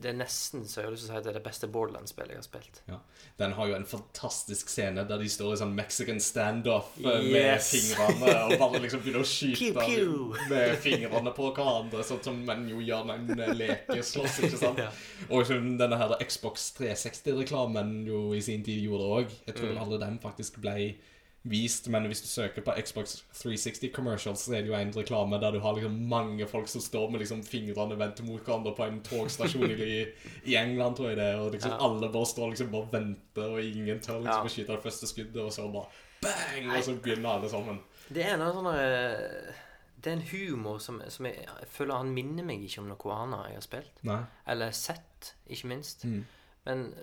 det 0.00 0.10
er 0.12 0.16
nesten 0.16 0.62
så 0.68 0.80
jeg 0.80 0.86
har 0.86 0.92
lyst 0.94 1.04
til 1.04 1.10
å 1.10 1.14
si 1.14 1.18
at 1.18 1.24
det 1.26 1.30
er 1.32 1.36
det 1.38 1.44
beste 1.44 1.68
Borderlands-spillet 1.72 2.32
jeg 2.34 2.40
har 2.40 2.46
spilt. 2.46 2.80
Ja. 2.88 2.98
Den 3.38 3.52
har 3.58 3.68
jo 3.70 3.74
en 3.76 3.86
fantastisk 3.88 4.70
scene 4.72 5.04
der 5.08 5.20
de 5.20 5.28
står 5.30 5.54
i 5.54 5.58
sånn 5.60 5.74
Mexican 5.76 6.20
standoff 6.22 6.92
yes. 6.98 7.28
med 7.32 7.64
fingrene 7.66 8.32
og 8.46 8.54
bare 8.60 8.80
liksom 8.84 9.02
begynner 9.04 9.24
å 9.24 9.28
skyte 9.28 9.72
Pew, 9.74 9.82
pew. 9.82 10.40
med 10.52 10.76
fingrene 10.84 11.34
på 11.36 11.50
hverandre, 11.56 12.04
sånn 12.06 12.22
som 12.24 12.40
menn 12.48 12.64
jo 12.70 12.80
gjør 12.84 13.06
når 13.10 13.22
en 13.22 13.44
eh, 13.46 13.54
lekeslåss, 13.62 14.40
ikke 14.48 14.60
sant? 14.62 14.82
Ja. 14.82 14.90
Og 15.32 15.50
denne 15.52 15.98
her 16.00 16.16
Xbox 16.24 16.70
360-reklamen 16.80 18.02
jo 18.08 18.24
i 18.36 18.42
sin 18.44 18.64
tid 18.66 18.82
gjorde 18.86 19.10
òg. 19.20 19.34
Jeg 19.48 19.58
tror 19.58 19.72
Mm. 19.72 19.78
alle 19.82 19.98
dem 20.02 20.18
faktisk 20.20 20.58
ble 20.60 20.74
vist, 21.44 21.88
men 21.90 22.04
hvis 22.06 22.20
du 22.22 22.28
søker 22.30 22.62
på 22.62 22.72
Xbox 22.78 23.16
360 23.34 23.90
commercials, 23.94 24.44
så 24.46 24.52
er 24.54 24.62
det 24.62 24.68
jo 24.70 24.76
en 24.78 24.92
reklame 24.94 25.40
der 25.42 25.50
du 25.56 25.58
har 25.60 25.74
liksom 25.74 25.96
mange 26.08 26.46
folk 26.46 26.68
som 26.70 26.80
står 26.80 27.10
med 27.10 27.20
liksom 27.24 27.42
fingrene 27.42 27.96
vendt 27.98 28.22
mot 28.26 28.40
hverandre 28.46 28.74
på 28.76 28.86
en 28.86 29.00
togstasjon 29.02 29.70
i, 29.74 30.04
i 30.44 30.54
England, 30.60 30.96
tror 30.96 31.08
jeg 31.10 31.18
det 31.18 31.34
og 31.40 31.50
liksom 31.52 31.72
Ja. 31.74 31.80
alle 31.88 32.12
bare 32.14 32.26
står 32.30 32.50
liksom 32.54 32.70
bare 32.70 32.92
venter, 32.92 33.48
og 33.56 33.60
ingen 33.62 33.98
tør 34.00 34.20
liksom 34.22 34.30
Ja. 34.30 34.44
å 34.44 34.54
skyte 34.54 34.76
det 34.76 34.82
første 34.86 35.06
skuddet, 35.10 35.42
og 35.42 35.50
så 35.52 35.66
bare 35.72 35.86
bang, 36.22 36.70
og 36.76 36.84
så 36.84 36.94
begynner 37.02 37.28
alle 37.38 37.50
sammen. 37.50 37.80
Det 38.08 38.24
er 38.26 38.36
noe 38.36 38.52
sånn 38.52 38.70
Det 40.02 40.10
er 40.10 40.16
en 40.16 40.22
humor 40.32 40.78
som, 40.82 41.02
som 41.08 41.26
jeg, 41.26 41.44
jeg 41.46 41.68
føler 41.70 41.94
han 41.94 42.14
minner 42.14 42.42
meg 42.44 42.62
ikke 42.66 42.80
om 42.82 42.88
noe 42.90 43.12
annet 43.14 43.44
jeg 43.48 43.54
har 43.54 43.66
spilt. 43.66 44.00
Nei. 44.02 44.20
Eller 44.50 44.70
sett, 44.74 45.34
ikke 45.46 45.68
minst. 45.70 46.04
Mm. 46.04 46.24
Men 46.66 46.94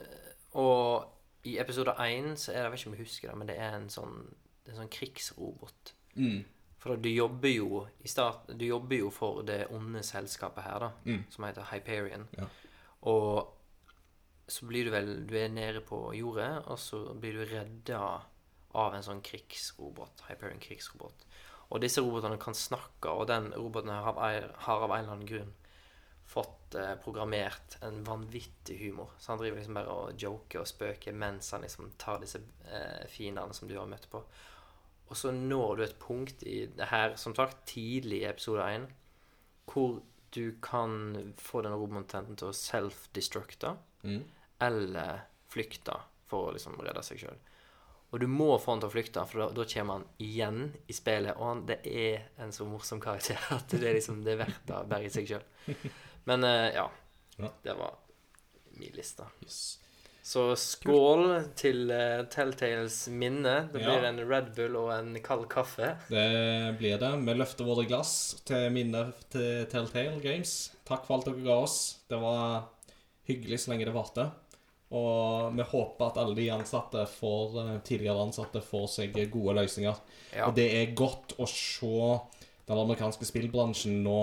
Og 0.54 1.06
i 1.46 1.58
episode 1.60 1.94
én 2.00 2.34
så 2.38 2.52
er 2.52 2.56
det, 2.56 2.64
jeg 2.64 2.72
vet 2.72 2.80
ikke 2.80 2.90
om 2.90 2.96
jeg 2.98 3.06
husker 3.06 3.30
det, 3.30 3.38
men 3.38 3.48
det 3.48 3.58
er 3.58 3.76
en 3.78 3.90
sånn, 3.90 4.16
det 4.66 4.72
er 4.72 4.76
en 4.76 4.82
sånn 4.84 4.92
krigsrobot. 4.92 5.94
Mm. 6.16 6.44
For 6.80 6.96
du 6.96 7.10
jobber 7.10 7.50
jo 7.52 7.88
i 8.04 8.08
start, 8.08 8.48
Du 8.58 8.66
jobber 8.66 8.96
jo 8.98 9.10
for 9.12 9.42
det 9.44 9.68
onde 9.72 10.00
selskapet 10.04 10.64
her, 10.64 10.80
da, 10.80 10.92
Mm. 11.06 11.24
som 11.30 11.44
heter 11.44 11.64
Hyperion. 11.72 12.28
Ja. 12.38 12.46
Og 13.02 13.54
så 14.48 14.66
blir 14.68 14.86
du 14.86 14.92
vel 14.92 15.28
Du 15.28 15.36
er 15.38 15.48
nede 15.50 15.82
på 15.82 16.14
jordet, 16.16 16.64
og 16.68 16.78
så 16.80 17.14
blir 17.20 17.34
du 17.34 17.46
redda 17.46 18.22
av 18.76 18.94
en 18.96 19.04
sånn 19.04 19.22
krigsrobot. 19.22 20.22
Hyperion 20.30 20.60
krigsrobot. 20.60 21.26
Og 21.72 21.82
disse 21.82 22.02
robotene 22.02 22.38
kan 22.40 22.54
snakke, 22.54 23.10
og 23.10 23.28
den 23.28 23.52
roboten 23.54 23.90
har, 23.90 24.14
har 24.58 24.82
av 24.84 24.92
en 24.92 25.00
eller 25.00 25.12
annen 25.14 25.28
grunn 25.28 25.54
fått 26.26 26.59
programmert 27.04 27.78
en 27.82 28.04
vanvittig 28.04 28.78
humor. 28.84 29.10
Så 29.18 29.32
han 29.32 29.40
driver 29.42 29.58
liksom 29.58 29.74
bare 29.80 29.96
og 29.96 30.14
joker 30.22 30.62
og 30.62 30.68
spøker 30.70 31.16
mens 31.18 31.52
han 31.52 31.62
liksom 31.66 31.92
tar 31.98 32.20
disse 32.22 32.42
eh, 32.70 33.08
fiendene 33.10 33.54
som 33.58 33.68
du 33.68 33.76
har 33.80 33.90
møtt 33.90 34.06
på. 34.12 34.22
Og 35.10 35.18
så 35.18 35.32
når 35.34 35.76
du 35.80 35.84
et 35.84 36.00
punkt 36.00 36.44
i 36.46 36.68
det 36.78 36.92
her, 36.92 37.16
som 37.18 37.34
sagt, 37.36 37.64
tidlig 37.66 38.22
i 38.22 38.30
episode 38.30 38.62
1, 38.62 38.88
hvor 39.72 40.02
du 40.36 40.52
kan 40.62 41.34
få 41.42 41.64
denne 41.66 41.80
roboten 41.82 42.36
til 42.38 42.52
å 42.52 42.54
self-destructe 42.54 43.76
Mm. 44.04 44.22
eller 44.62 45.26
flykte 45.52 45.92
for 46.30 46.48
å 46.48 46.52
liksom 46.56 46.78
redde 46.80 47.02
seg 47.04 47.18
sjøl. 47.20 47.40
Og 48.14 48.22
du 48.22 48.28
må 48.32 48.54
få 48.58 48.72
han 48.72 48.80
til 48.82 48.88
å 48.88 48.94
flykte, 48.94 49.26
for 49.28 49.42
da, 49.44 49.48
da 49.54 49.66
kommer 49.70 49.98
han 50.00 50.06
igjen 50.24 50.62
i 50.88 50.94
spillet. 50.94 51.36
Og 51.38 51.46
han, 51.46 51.66
det 51.68 51.82
er 51.86 52.30
en 52.42 52.54
så 52.56 52.66
morsom 52.66 53.02
karakter 53.04 53.38
at 53.54 53.68
det 53.70 53.84
er 53.90 53.98
liksom 53.98 54.24
det 54.24 54.34
er 54.38 54.40
verdt 54.46 54.64
det 54.70 54.80
bare 54.90 55.06
i 55.06 55.12
seg 55.14 55.28
sjøl. 55.30 55.44
Men 56.30 56.46
eh, 56.48 56.70
ja. 56.78 56.88
Ja. 57.40 57.52
Det 57.66 57.76
var 57.80 57.96
min 58.80 58.94
liste. 58.96 59.26
Yes. 59.44 59.78
Så 60.30 60.44
skål 60.60 61.24
til 61.58 61.88
uh, 61.90 62.22
Telltales 62.30 63.08
minne. 63.10 63.70
Det 63.74 63.82
Ja. 63.82 63.96
blir 63.96 64.06
en 64.10 64.20
Red 64.30 64.52
Bull 64.56 64.76
og 64.78 64.92
en 64.94 65.16
kald 65.26 65.48
kaffe. 65.50 65.96
Det 66.12 66.26
blir 66.78 67.00
det. 67.02 67.10
Vi 67.26 67.34
løfter 67.34 67.66
våre 67.66 67.88
glass 67.90 68.12
til 68.46 68.68
minne 68.76 69.08
til 69.34 69.66
Telltale 69.72 70.20
Games. 70.22 70.76
Takk 70.86 71.08
for 71.08 71.18
alt 71.18 71.26
dere 71.32 71.42
ga 71.48 71.58
oss. 71.64 71.80
Det 72.12 72.20
var 72.22 72.68
hyggelig 73.30 73.64
så 73.64 73.72
lenge 73.74 73.88
det 73.90 73.96
varte. 73.96 74.28
Og 74.92 75.54
vi 75.58 75.66
håper 75.72 76.06
at 76.12 76.22
alle 76.22 76.36
de 76.38 76.48
ansatte 76.54 77.08
får, 77.16 77.58
eh, 77.64 77.80
tidligere 77.86 78.22
ansatte 78.28 78.62
får 78.62 78.88
seg 79.00 79.18
gode 79.32 79.56
løsninger. 79.64 79.98
Ja. 80.36 80.48
Og 80.48 80.56
det 80.56 80.70
er 80.78 80.96
godt 80.98 81.36
å 81.40 81.48
se 81.50 82.20
den 82.70 82.78
amerikanske 82.78 83.26
spillbransjen 83.26 84.04
nå 84.04 84.22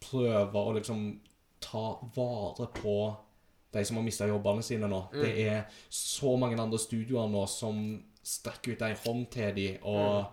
prøve 0.00 0.52
å 0.64 0.74
liksom 0.76 1.18
ta 1.66 1.84
vare 2.14 2.68
på 2.80 2.96
de 3.74 3.84
som 3.84 3.98
har 3.98 4.06
mista 4.06 4.26
jobbene 4.30 4.62
sine 4.64 4.88
nå. 4.88 5.02
Det 5.12 5.32
er 5.42 5.64
så 5.92 6.36
mange 6.40 6.58
andre 6.62 6.78
studioer 6.80 7.28
nå 7.28 7.42
som 7.50 7.80
strekker 8.26 8.74
ut 8.76 8.82
ei 8.86 8.94
hånd 9.04 9.26
til 9.34 9.52
dem 9.56 9.84
og 9.86 10.32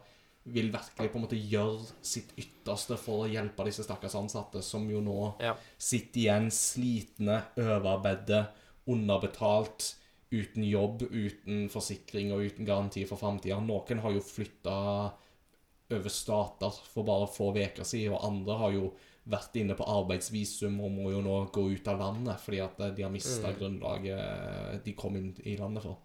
vil 0.53 0.71
virkelig 0.73 1.11
på 1.11 1.19
en 1.19 1.23
måte 1.23 1.39
gjøre 1.39 1.86
sitt 2.03 2.34
ytterste 2.39 2.97
for 2.99 3.23
å 3.23 3.29
hjelpe 3.31 3.63
disse 3.67 3.86
stakkars 3.86 4.15
ansatte, 4.19 4.61
som 4.63 4.89
jo 4.91 4.99
nå 5.01 5.36
Ja. 5.39 5.53
sitter 5.77 6.19
igjen 6.19 6.49
slitne, 6.51 7.38
overarbeidet, 7.55 8.47
underbetalt, 8.88 9.95
uten 10.34 10.65
jobb, 10.67 11.03
uten 11.11 11.69
forsikring 11.69 12.34
og 12.34 12.43
uten 12.43 12.65
garanti 12.67 13.05
for 13.07 13.17
framtida. 13.21 13.59
Noen 13.61 14.01
har 14.03 14.11
jo 14.11 14.19
flytta 14.19 15.13
over 15.93 16.09
stater 16.09 16.71
for 16.89 17.03
bare 17.07 17.27
få 17.29 17.53
uker 17.53 17.84
siden, 17.86 18.13
og 18.17 18.25
andre 18.25 18.57
har 18.57 18.71
jo 18.73 18.93
vært 19.30 19.55
inne 19.55 19.76
på 19.80 19.86
arbeidsvisum 19.88 20.80
og 20.84 20.91
må 20.91 21.11
jo 21.13 21.21
nå 21.24 21.36
gå 21.55 21.61
ut 21.71 21.88
av 21.88 21.99
landet 22.01 22.41
fordi 22.43 22.59
at 22.59 22.82
de 22.95 23.05
har 23.05 23.11
mista 23.13 23.53
grunnlaget 23.55 24.84
de 24.84 24.93
kom 24.99 25.15
inn 25.15 25.30
i 25.47 25.55
landet 25.57 25.86
for. 25.86 26.01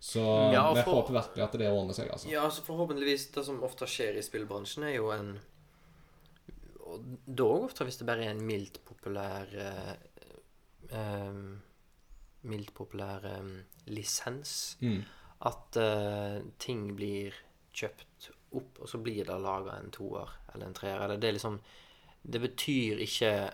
Så 0.00 0.22
Ja, 0.52 0.68
og 0.70 0.76
vi 0.76 0.82
for- 0.82 1.02
håper 1.02 1.12
virkelig 1.18 1.42
at 1.44 1.56
det 1.58 1.66
ordner 1.70 1.92
seg, 1.92 2.08
altså. 2.10 2.28
Ja, 2.30 2.44
altså 2.46 2.62
forhåpentligvis 2.64 3.32
Det 3.34 3.44
som 3.44 3.62
ofte 3.62 3.84
skjer 3.84 4.16
i 4.16 4.22
spillbransjen, 4.22 4.84
er 4.84 4.94
jo 4.96 5.10
en 5.12 5.38
Og 6.86 7.02
dog 7.26 7.64
ofte 7.66 7.84
hvis 7.84 7.98
det 7.98 8.06
bare 8.08 8.24
er 8.24 8.30
en 8.30 8.46
mildt 8.46 8.80
populær 8.84 9.46
eh, 9.54 9.92
em, 10.96 11.60
Mildt 12.42 12.72
populær 12.74 13.20
um, 13.38 13.50
lisens. 13.92 14.78
Mm. 14.80 15.02
At 15.44 15.76
uh, 15.76 16.40
ting 16.58 16.86
blir 16.96 17.34
kjøpt 17.76 18.30
opp, 18.56 18.80
og 18.80 18.88
så 18.88 18.96
blir 19.04 19.26
det 19.28 19.36
laga 19.44 19.76
en 19.76 19.90
toer 19.92 20.32
eller 20.54 20.66
en 20.70 20.74
treer. 20.74 21.02
Eller 21.04 21.20
det 21.20 21.28
er 21.28 21.36
liksom 21.36 21.58
Det 22.22 22.40
betyr 22.40 23.00
ikke 23.00 23.50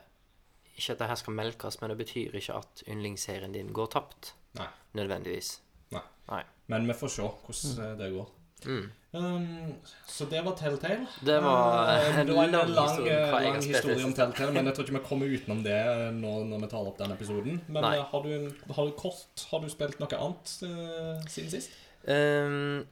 Ikke 0.76 0.92
at 0.92 0.98
det 0.98 1.06
her 1.08 1.14
skal 1.16 1.32
melkes, 1.32 1.80
men 1.80 1.90
det 1.90 1.96
betyr 1.98 2.34
ikke 2.36 2.58
at 2.58 2.82
yndlingsserien 2.84 3.54
din 3.54 3.72
går 3.72 3.86
tapt. 3.94 4.34
Nei. 4.58 4.66
Nødvendigvis. 4.98 5.60
Nei. 5.94 6.02
Nei. 6.28 6.42
Men 6.66 6.88
vi 6.88 6.96
får 6.98 7.08
se 7.14 7.22
hvordan 7.22 7.84
eh, 7.84 7.94
det 7.98 8.10
går. 8.12 8.32
Mm. 8.66 8.90
Um, 9.16 9.74
så 10.08 10.24
det 10.28 10.42
var 10.44 10.56
Telltale. 10.56 11.06
Det 11.24 11.42
var 11.42 11.88
Eh, 11.88 12.18
en 12.20 12.26
det 12.26 12.34
var 12.36 12.44
en 12.44 12.50
lang 12.50 12.70
lang, 12.70 12.88
historie 12.88 13.24
om 13.24 13.42
lang 13.42 13.62
historie 13.62 14.04
om. 14.04 14.12
Telltale, 14.12 14.52
men 14.52 14.66
jeg 14.66 14.74
tror 14.74 14.84
ikke 14.84 14.98
vi 14.98 15.04
kommer 15.08 15.26
utenom 15.26 15.62
det 15.64 15.80
nå 16.16 16.32
når 16.50 16.60
vi 16.64 16.68
tar 16.72 16.90
opp 16.90 16.98
den 16.98 17.12
episoden. 17.12 17.60
Men 17.68 17.84
eh, 17.84 18.02
har 18.10 18.22
du, 18.22 18.50
har 18.74 18.84
du 18.84 18.92
kort 18.98 19.46
Har 19.50 19.60
du 19.64 19.68
spilt 19.72 20.00
noe 20.00 20.20
annet 20.20 20.54
uh, 20.62 21.24
siden 21.28 21.50
sist? 21.50 21.70
Um, 22.04 22.84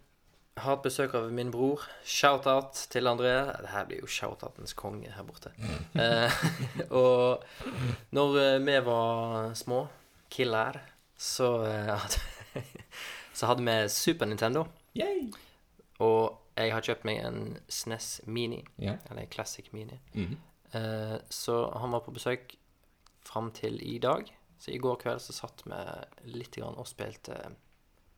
har 0.56 0.76
hatt 0.76 0.84
besøk 0.84 1.14
av 1.18 1.32
min 1.34 1.50
bror. 1.50 1.82
Shout-out 2.06 2.78
til 2.92 3.10
André. 3.10 3.32
Det 3.62 3.72
her 3.72 3.88
blir 3.88 4.04
jo 4.04 4.10
shout-outens 4.10 4.76
konge 4.78 5.10
her 5.10 5.26
borte. 5.26 5.50
Eh, 5.98 6.44
og 7.02 7.42
når 8.14 8.38
eh, 8.42 8.60
vi 8.62 8.78
var 8.86 9.54
små, 9.58 9.84
killer, 10.30 10.78
så, 11.18 11.50
eh, 11.66 11.90
hadde, 11.90 12.64
så 13.38 13.50
hadde 13.50 13.66
vi 13.66 13.76
Super 13.90 14.30
Nintendo. 14.30 14.66
Yay! 14.98 15.32
Og 16.04 16.40
jeg 16.54 16.74
har 16.74 16.86
kjøpt 16.86 17.06
meg 17.06 17.20
en 17.26 17.58
SNES 17.70 18.20
Mini, 18.26 18.62
yeah. 18.78 18.98
eller 19.10 19.24
en 19.24 19.30
Classic 19.30 19.72
Mini. 19.74 19.98
Mhm. 20.14 20.36
Eh, 20.74 21.18
så 21.30 21.70
han 21.78 21.94
var 21.94 22.02
på 22.02 22.14
besøk 22.14 22.56
fram 23.26 23.50
til 23.54 23.78
i 23.82 23.98
dag. 23.98 24.30
Så 24.58 24.70
i 24.70 24.78
går 24.78 24.96
kveld 25.02 25.22
så 25.22 25.34
satt 25.34 25.62
vi 25.66 25.78
litt 26.34 26.56
grann 26.56 26.78
og 26.78 26.88
spilte 26.88 27.36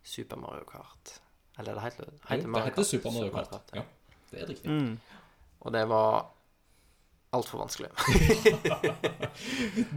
Super 0.05 0.39
Mario 0.41 0.65
Kart. 0.69 1.19
Eller 1.59 1.75
det 1.79 1.83
heter, 1.87 2.07
heter 2.29 2.49
Mario 2.53 2.53
Kart? 2.53 2.53
det 2.53 2.65
heter 2.65 2.77
Kart. 2.77 2.87
Super 2.87 3.11
Mario 3.11 3.31
Kart. 3.33 3.71
Ja, 3.75 3.83
det 4.33 4.43
er 4.43 4.47
riktig. 4.53 4.71
Mm. 4.71 4.99
Og 5.61 5.73
det 5.73 5.85
var 5.89 6.27
altfor 7.37 7.59
vanskelig. 7.65 7.91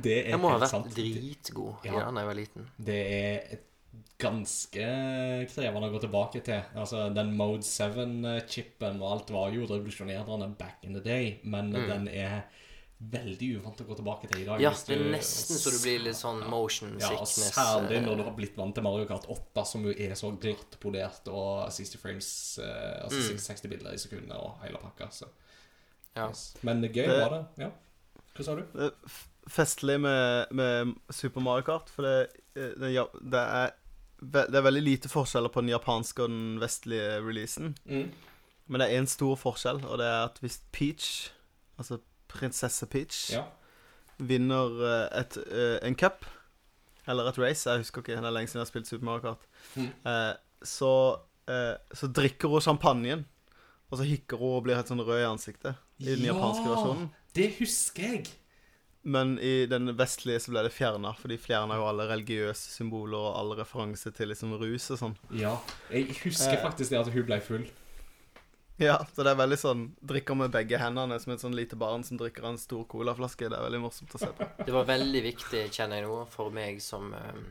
Det 0.03 0.16
er 0.26 0.30
Jeg 0.34 0.39
må 0.41 0.51
ha 0.53 0.60
vært 0.62 0.74
sant. 0.74 0.91
dritgod 0.95 1.86
Ja. 1.88 2.05
da 2.10 2.22
jeg 2.24 2.30
var 2.30 2.38
liten. 2.38 2.70
Det 2.78 2.99
er 2.99 3.57
et 3.57 3.66
ganske 4.20 4.88
krevende 5.53 5.88
å 5.88 5.93
gå 5.93 6.01
tilbake 6.03 6.41
til. 6.43 6.64
Altså, 6.76 7.05
Den 7.16 7.32
Mode 7.39 7.64
7-chipen 7.64 8.99
og 9.01 9.12
alt 9.14 9.30
var 9.32 9.53
jo 9.55 9.68
revolusjonerende 9.70 10.49
back 10.60 10.84
in 10.84 10.93
the 10.97 11.03
day, 11.03 11.38
men 11.43 11.72
den 11.72 12.07
er 12.12 12.41
veldig 13.00 13.47
uvant 13.60 13.80
å 13.80 13.86
gå 13.88 13.95
tilbake 13.95 14.28
til 14.28 14.41
i 14.41 14.45
dag. 14.45 14.60
Ja, 14.62 14.72
det 14.72 14.95
er 14.97 15.04
du- 15.04 15.12
nesten 15.14 15.56
så 15.56 15.72
du 15.72 15.78
blir 15.80 16.00
litt 16.04 16.16
sånn 16.20 16.41
motion 16.50 16.97
Ja, 17.00 17.08
sickness. 17.08 17.54
særlig 17.56 17.95
eh, 17.97 18.02
når 18.04 18.18
du 18.18 18.24
har 18.24 18.34
blitt 18.36 18.58
vant 18.58 18.76
til 18.76 18.84
Mario 18.84 19.06
Kart 19.08 19.26
8, 19.30 19.66
som 19.66 19.86
jo 19.86 19.91
er 19.95 20.12
så 20.20 20.32
glattpolert 20.38 21.28
og 21.32 21.70
60 21.72 21.97
frames 21.97 22.60
eh, 22.60 23.04
Altså 23.06 23.32
Mm. 23.34 23.38
60 23.39 23.68
bilder 23.70 23.93
i 23.93 23.97
sekundet 23.97 24.36
og 24.36 24.60
hele 24.64 24.78
pakka. 24.78 25.08
Så. 25.12 25.28
Ja. 26.16 26.28
Yes. 26.30 26.56
Men 26.64 26.82
gøy 26.82 27.08
Det- 27.08 27.30
var 27.30 27.30
det. 27.30 27.45
Ja. 27.64 27.70
Hva 28.36 28.43
sa 28.45 28.56
du? 28.56 28.62
Det 28.74 28.91
er 28.93 29.50
festlig 29.50 30.00
med, 30.00 30.52
med 30.52 30.95
Super 31.12 31.39
Mario 31.41 31.62
Kart, 31.64 31.89
for 31.89 32.02
det, 32.04 32.30
eh, 32.56 32.74
det, 32.80 32.93
ja, 32.93 33.06
det, 33.22 33.34
er, 33.39 33.72
det 34.22 34.56
er 34.56 34.62
veldig 34.62 34.84
lite 34.84 35.08
forskjeller 35.10 35.50
på 35.50 35.62
den 35.62 35.70
japanske 35.70 36.20
og 36.24 36.30
den 36.30 36.60
vestlige 36.60 37.22
releasen. 37.24 37.76
Mm. 37.88 38.12
Men 38.68 38.80
det 38.82 38.91
er 38.91 39.02
én 39.02 39.08
stor 39.08 39.36
forskjell, 39.38 39.86
og 39.86 39.97
det 39.97 40.06
er 40.06 40.26
at 40.26 40.38
hvis 40.43 40.60
Peach, 40.72 41.32
altså 41.80 42.00
prinsesse 42.30 42.88
Peach, 42.92 43.32
Ja. 43.34 43.44
vinner 44.20 44.82
eh, 44.90 45.20
et, 45.22 45.38
eh, 45.38 45.80
en 45.88 45.96
cup, 45.96 46.26
eller 47.08 47.30
et 47.32 47.38
race 47.42 47.66
Jeg 47.70 47.80
husker 47.84 48.02
ikke, 48.04 48.16
det 48.20 48.26
er 48.30 48.36
lenge 48.36 48.48
siden 48.52 48.60
jeg 48.62 48.68
har 48.68 48.72
spilt 48.74 48.88
Super 48.88 49.06
Mario 49.06 49.22
Kart. 49.22 49.48
Mm. 49.76 49.90
Eh, 50.06 50.34
så, 50.64 50.92
eh, 51.50 51.76
så 51.96 52.08
drikker 52.14 52.50
hun 52.52 52.62
champagnen, 52.62 53.26
og 53.92 53.98
så 53.98 54.06
hikker 54.06 54.38
hun 54.38 54.58
og 54.60 54.64
blir 54.68 54.76
helt 54.78 54.88
sånn 54.92 55.02
rød 55.02 55.24
i 55.24 55.30
ansiktet 55.30 55.76
i 56.00 56.12
den 56.16 56.26
Ja! 56.28 56.34
japanske 56.34 56.68
versjonen. 56.70 57.10
Det 57.36 57.52
husker 57.60 58.04
jeg. 58.04 58.28
Men 59.04 59.38
i 59.40 59.66
den 59.66 59.88
vestlige 59.96 60.42
så 60.44 60.52
ble 60.52 60.62
det 60.68 60.74
fjerna, 60.76 61.14
for 61.16 61.30
de 61.32 61.38
fjerna 61.40 61.78
jo 61.80 61.86
alle 61.88 62.04
religiøse 62.10 62.74
symboler 62.76 63.16
og 63.18 63.38
all 63.40 63.54
referanse 63.58 64.12
til 64.14 64.28
liksom 64.28 64.52
rus 64.60 64.90
og 64.92 65.00
sånn. 65.00 65.16
Ja. 65.32 65.54
Jeg 65.90 66.10
husker 66.26 66.60
faktisk 66.62 66.92
det 66.92 67.00
at 67.00 67.08
hun 67.14 67.24
ble 67.26 67.40
full. 67.42 67.64
Ja, 68.80 68.98
så 69.14 69.26
det 69.26 69.34
er 69.34 69.40
veldig 69.40 69.58
sånn 69.60 69.82
Drikker 70.08 70.38
med 70.40 70.54
begge 70.54 70.80
hendene 70.80 71.18
som 71.20 71.34
et 71.34 71.42
sånn 71.44 71.56
lite 71.58 71.76
barn 71.80 72.06
som 72.08 72.20
drikker 72.20 72.46
en 72.48 72.60
stor 72.62 72.86
colaflaske. 72.90 73.50
Det 73.52 73.58
er 73.58 73.66
veldig 73.66 73.82
morsomt 73.84 74.14
å 74.16 74.22
se 74.22 74.30
på. 74.36 74.48
Det 74.64 74.76
var 74.76 74.88
veldig 74.88 75.24
viktig, 75.26 75.66
kjenner 75.76 76.00
jeg 76.00 76.08
nå, 76.08 76.22
for 76.32 76.54
meg 76.56 76.80
som 76.84 77.12
um, 77.12 77.44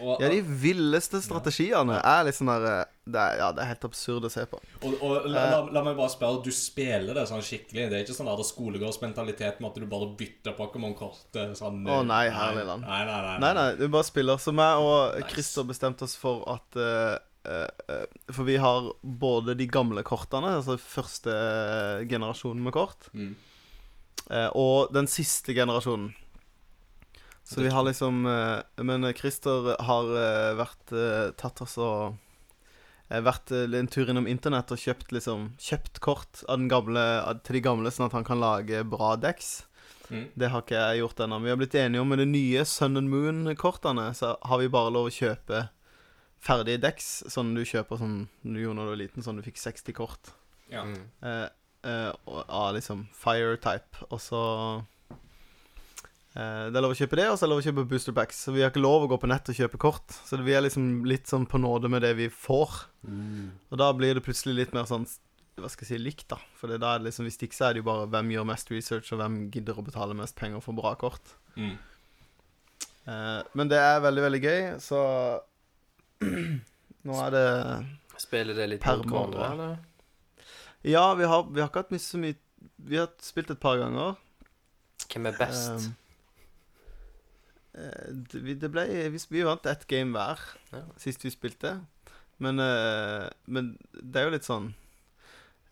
Og, 0.00 0.20
Ja, 0.20 0.28
de 0.32 0.40
villeste 0.42 1.20
strategiene 1.22 2.00
er 2.02 2.24
litt 2.26 2.34
sånn 2.34 2.48
der 2.50 2.64
eh, 2.66 2.84
det 3.06 3.20
er, 3.20 3.36
Ja, 3.38 3.48
det 3.52 3.62
er 3.62 3.68
helt 3.74 3.84
absurd 3.86 4.24
å 4.26 4.30
se 4.32 4.42
på. 4.48 4.58
og, 4.82 4.94
og 5.04 5.26
la, 5.30 5.44
la, 5.52 5.58
la 5.76 5.82
meg 5.84 5.96
bare 5.98 6.10
spørre, 6.10 6.40
du 6.42 6.50
spiller 6.50 7.14
det 7.14 7.26
sånn 7.30 7.42
skikkelig? 7.44 7.84
Det 7.92 7.98
er 7.98 8.02
ikke 8.06 8.16
sånn 8.16 8.30
der 8.30 8.42
skolegårdsmentalitet 8.48 9.60
med 9.60 9.70
at 9.70 9.78
du 9.82 9.86
bare 9.90 10.08
bytter 10.18 10.56
Pokémon-kort 10.58 11.38
eh, 11.38 11.52
sånn 11.58 11.84
Å, 11.86 12.00
eh, 12.00 12.08
nei, 12.08 12.24
herlig 12.34 12.64
land. 12.70 12.88
Nei, 12.88 13.02
nei, 13.06 13.20
nei. 13.28 13.36
Nei, 13.44 13.52
nei, 13.60 13.68
du 13.78 13.86
bare 13.92 14.08
spiller. 14.08 14.40
Så 14.42 14.54
meg 14.56 14.80
og 14.82 15.14
Nice. 15.18 15.30
Christer 15.34 15.68
bestemte 15.68 16.08
oss 16.08 16.16
for 16.18 16.42
at 16.50 16.80
uh, 16.80 17.14
eh, 17.44 17.68
eh, 17.92 18.04
For 18.32 18.48
vi 18.48 18.56
har 18.58 18.90
både 19.04 19.54
de 19.58 19.66
gamle 19.70 20.02
kortene, 20.02 20.56
altså 20.58 20.78
første 20.80 21.30
eh, 21.30 22.04
generasjonen 22.10 22.64
med 22.64 22.74
kort, 22.74 23.10
Mm. 23.14 23.34
uh, 24.30 24.48
og 24.56 24.92
den 24.96 25.06
siste 25.06 25.54
generasjonen. 25.54 26.14
Så 27.54 27.62
vi 27.62 27.70
har 27.70 27.84
liksom 27.86 28.24
eh, 28.26 28.82
Men 28.82 29.06
Christer 29.14 29.76
har 29.86 30.08
eh, 30.18 30.54
vært 30.58 30.92
eh, 30.92 31.28
tatt 31.38 31.60
oss 31.62 31.76
og 31.78 32.16
eh, 33.10 33.20
Vært 33.22 33.52
eh, 33.54 33.68
en 33.78 33.86
tur 33.92 34.10
innom 34.10 34.26
internett 34.30 34.72
og 34.74 34.80
kjøpt 34.82 35.12
liksom 35.14 35.52
Kjøpt 35.62 36.00
kort 36.02 36.42
av 36.48 36.58
den 36.58 36.68
gamle, 36.72 37.04
til 37.46 37.60
de 37.60 37.64
gamle, 37.68 37.92
sånn 37.94 38.08
at 38.08 38.16
han 38.18 38.26
kan 38.26 38.40
lage 38.42 38.82
bra 38.90 39.14
deks. 39.16 39.52
Mm. 40.10 40.26
Det 40.36 40.50
har 40.52 40.60
ikke 40.64 40.76
jeg 40.80 40.98
gjort 41.00 41.20
ennå. 41.24 41.38
Vi 41.44 41.48
har 41.54 41.56
blitt 41.62 41.74
enige 41.80 42.02
om 42.02 42.10
med 42.12 42.18
de 42.20 42.26
nye 42.28 42.64
Sun 42.68 42.98
and 43.00 43.08
Moon-kortene, 43.08 44.10
så 44.18 44.34
har 44.44 44.60
vi 44.60 44.68
bare 44.68 44.90
lov 44.92 45.08
å 45.08 45.14
kjøpe 45.14 45.62
ferdige 46.44 46.82
deks, 46.82 47.06
sånn 47.32 47.54
du 47.56 47.62
kjøper 47.64 47.96
sånn 48.02 48.16
du 48.44 48.58
gjorde 48.60 48.82
da 48.82 48.84
du 48.84 48.92
var 48.92 49.00
liten, 49.00 49.24
sånn 49.24 49.38
du 49.40 49.44
fikk 49.46 49.56
60 49.62 49.94
kort 49.96 50.34
Ja. 50.68 50.82
Mm. 50.84 50.98
eh, 51.24 51.46
eh, 51.88 52.10
og- 52.26 52.44
av 52.48 52.74
liksom 52.76 53.06
fire 53.16 53.56
type, 53.56 54.04
og 54.10 54.20
så 54.20 54.42
eh, 54.80 54.82
Det 56.34 56.74
er 56.74 56.82
lov 56.82 56.92
å 56.92 56.98
kjøpe 56.98 57.18
det, 57.20 57.28
og 57.30 57.36
så 57.38 57.44
er 57.44 57.46
det 57.46 57.52
lov 57.52 57.60
å 57.60 57.64
kjøpe 57.68 57.82
booster 57.92 58.14
packs. 58.16 58.40
Så 58.42 58.54
vi 58.54 58.64
har 58.64 58.72
ikke 58.72 58.82
lov 58.82 59.04
å 59.04 59.10
gå 59.12 59.18
på 59.22 59.28
nett 59.30 59.50
og 59.52 59.54
kjøpe 59.54 59.78
kort. 59.78 60.16
Så 60.26 60.40
vi 60.42 60.56
er 60.56 60.64
liksom 60.64 61.04
litt 61.06 61.30
sånn 61.30 61.44
på 61.46 61.60
nåde 61.62 61.86
med 61.92 62.02
det 62.02 62.10
vi 62.18 62.26
får. 62.26 62.74
Mm. 63.06 63.52
Og 63.70 63.78
da 63.78 63.92
blir 63.94 64.18
det 64.18 64.24
plutselig 64.26 64.56
litt 64.58 64.74
mer 64.74 64.88
sånn 64.90 65.06
hva 65.60 65.70
skal 65.70 65.86
jeg 65.86 65.92
si, 65.92 66.02
likt, 66.02 66.26
da. 66.32 66.40
For 66.58 66.70
det 66.70 66.80
da 66.82 66.94
er 66.94 67.02
det 67.02 67.12
liksom, 67.12 67.28
hvis 67.28 67.38
ikke 67.38 67.54
så 67.54 67.68
er 67.68 67.74
det 67.74 67.84
jo 67.84 67.86
bare 67.86 68.08
hvem 68.10 68.32
gjør 68.34 68.46
mest 68.50 68.70
research, 68.74 69.12
og 69.14 69.20
hvem 69.20 69.36
gidder 69.54 69.78
å 69.78 69.84
betale 69.86 70.16
mest 70.18 70.34
penger 70.38 70.62
for 70.64 70.76
bra 70.76 70.94
kort. 70.98 71.34
Mm. 71.54 71.76
Eh, 73.04 73.40
men 73.54 73.70
det 73.70 73.78
er 73.78 74.02
veldig, 74.02 74.24
veldig 74.26 74.40
gøy, 74.42 74.62
så 74.82 75.00
Nå 77.04 77.18
er 77.20 77.34
det 77.34 77.48
Spiller 78.22 78.56
det 78.56 78.68
litt 78.70 78.84
Per 78.84 79.02
måned. 79.10 79.36
eller? 79.44 79.74
Ja, 80.86 81.06
vi 81.18 81.26
har, 81.28 81.44
vi 81.50 81.60
har 81.60 81.68
ikke 81.68 81.82
hatt 81.84 81.92
mye 81.92 82.02
så 82.02 82.20
mye 82.20 82.36
Vi 82.88 82.96
har 82.96 83.10
spilt 83.22 83.50
et 83.52 83.60
par 83.60 83.76
ganger. 83.80 84.16
Hvem 85.10 85.28
er 85.28 85.36
best? 85.36 85.70
Um, 85.70 85.76
eh, 85.76 86.03
det, 87.74 88.40
vi- 88.44 88.54
ble 88.68 88.84
Vi, 89.10 89.18
vi 89.30 89.42
vant 89.46 89.66
ett 89.66 89.86
game 89.90 90.12
hver 90.14 90.38
Ja. 90.72 90.84
sist 90.96 91.24
vi 91.24 91.30
spilte. 91.34 91.80
Men, 92.38 92.58
eh, 92.58 93.28
men 93.46 93.76
det 93.94 94.16
er 94.20 94.24
jo 94.28 94.34
litt 94.34 94.46
sånn 94.46 94.72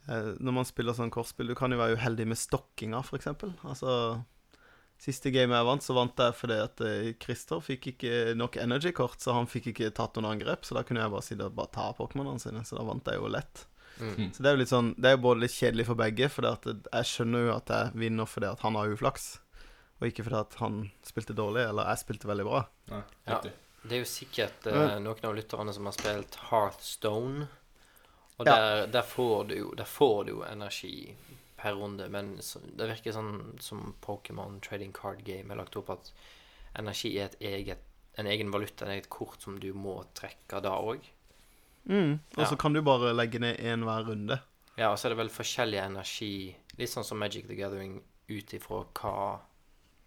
eh, 0.09 0.35
Når 0.39 0.53
man 0.55 0.65
spiller 0.65 0.95
sånn 0.95 1.11
kortspill 1.11 1.49
Du 1.51 1.55
kan 1.59 1.73
jo 1.75 1.79
være 1.81 1.97
uheldig 1.99 2.27
med 2.31 2.39
stokkinga, 2.39 3.01
f.eks. 3.03 3.27
Altså 3.65 4.25
Siste 5.03 5.33
game 5.35 5.51
jeg 5.57 5.67
vant, 5.67 5.83
så 5.83 5.95
vant 5.97 6.15
jeg 6.23 6.35
fordi 6.39 6.59
at 6.63 6.81
eh, 6.87 7.09
Christer 7.19 7.59
fikk 7.65 7.89
ikke 7.97 8.37
nok 8.39 8.55
energy-kort, 8.63 9.19
så 9.19 9.35
han 9.35 9.49
fikk 9.51 9.73
ikke 9.73 9.89
tatt 9.91 10.15
noen 10.15 10.29
angrep. 10.37 10.63
Så 10.63 10.77
da 10.79 10.85
kunne 10.87 11.03
jeg 11.03 11.11
bare 11.11 11.27
sitte 11.27 11.49
og 11.49 11.57
bare 11.59 11.73
ta 11.75 11.89
Pokémonene 11.99 12.39
sine, 12.39 12.63
så 12.63 12.79
da 12.79 12.85
vant 12.87 13.11
jeg 13.11 13.19
jo 13.19 13.27
lett. 13.35 13.65
Mm. 13.99 14.29
Så 14.31 14.39
det 14.39 14.47
er 14.47 14.55
jo 14.55 14.61
litt 14.63 14.71
sånn 14.71 14.93
Det 14.95 15.11
er 15.11 15.17
jo 15.17 15.25
både 15.27 15.43
litt 15.43 15.57
kjedelig 15.57 15.85
for 15.91 15.99
begge, 15.99 16.29
for 16.31 16.47
jeg 16.47 17.09
skjønner 17.11 17.49
jo 17.49 17.57
at 17.57 17.73
jeg 17.75 17.91
vinner 18.05 18.31
fordi 18.31 18.47
at 18.53 18.63
han 18.63 18.79
har 18.79 18.95
uflaks, 18.95 19.27
og 20.03 20.09
ikke 20.11 20.25
fordi 20.27 20.39
at 20.41 20.55
han 20.59 20.79
spilte 21.07 21.35
dårlig, 21.39 21.63
eller 21.71 21.87
jeg 21.93 22.01
spilte 22.03 22.27
veldig 22.31 22.45
bra. 22.49 22.65
Nei, 22.91 23.03
Ja. 23.31 23.41
Det 23.83 23.97
er 23.97 24.03
jo 24.05 24.07
sikkert 24.07 24.67
eh, 24.71 24.99
noen 25.03 25.25
av 25.27 25.35
lytterne 25.35 25.73
som 25.75 25.87
har 25.89 25.95
spilt 25.97 26.37
Hearthstone. 26.51 27.49
Og 28.39 28.47
Ja. 28.47 28.55
der, 28.55 28.87
der, 28.87 29.03
får 29.07 29.49
du 29.49 29.75
der 29.79 29.85
får 29.87 30.25
du 30.27 30.43
energi 30.47 31.15
per 31.57 31.75
runde, 31.79 32.09
men 32.11 32.37
det 32.37 32.89
virker 32.91 33.13
sånn 33.15 33.59
som 33.63 33.95
Pokémon 34.03 34.61
Trading 34.63 34.93
Card 34.93 35.25
Game 35.25 35.51
er 35.53 35.57
lagt 35.63 35.77
opp 35.77 35.91
at 35.91 36.13
energi 36.79 37.17
er 37.19 37.25
et 37.31 37.37
eget, 37.41 37.79
en 38.19 38.27
egen 38.27 38.51
valuta, 38.55 38.85
et 38.87 38.97
eget 39.01 39.11
kort 39.11 39.43
som 39.43 39.59
du 39.61 39.73
må 39.75 40.05
trekke 40.15 40.63
da 40.63 40.77
òg. 40.79 41.01
Mm. 41.89 42.21
Og 42.37 42.47
så 42.47 42.53
Ja. 42.53 42.57
kan 42.57 42.73
du 42.73 42.83
bare 42.83 43.13
legge 43.15 43.39
ned 43.41 43.59
én 43.59 43.83
hver 43.85 44.07
runde. 44.07 44.41
Ja, 44.79 44.91
og 44.93 44.99
så 44.99 45.07
er 45.07 45.09
det 45.11 45.19
vel 45.19 45.29
forskjellig 45.29 45.79
energi, 45.85 46.57
litt 46.79 46.89
sånn 46.91 47.05
som 47.05 47.19
Magic 47.19 47.47
the 47.49 47.55
Gathering, 47.57 48.03
ut 48.31 48.47
ifra 48.55 48.85
hva 48.95 49.41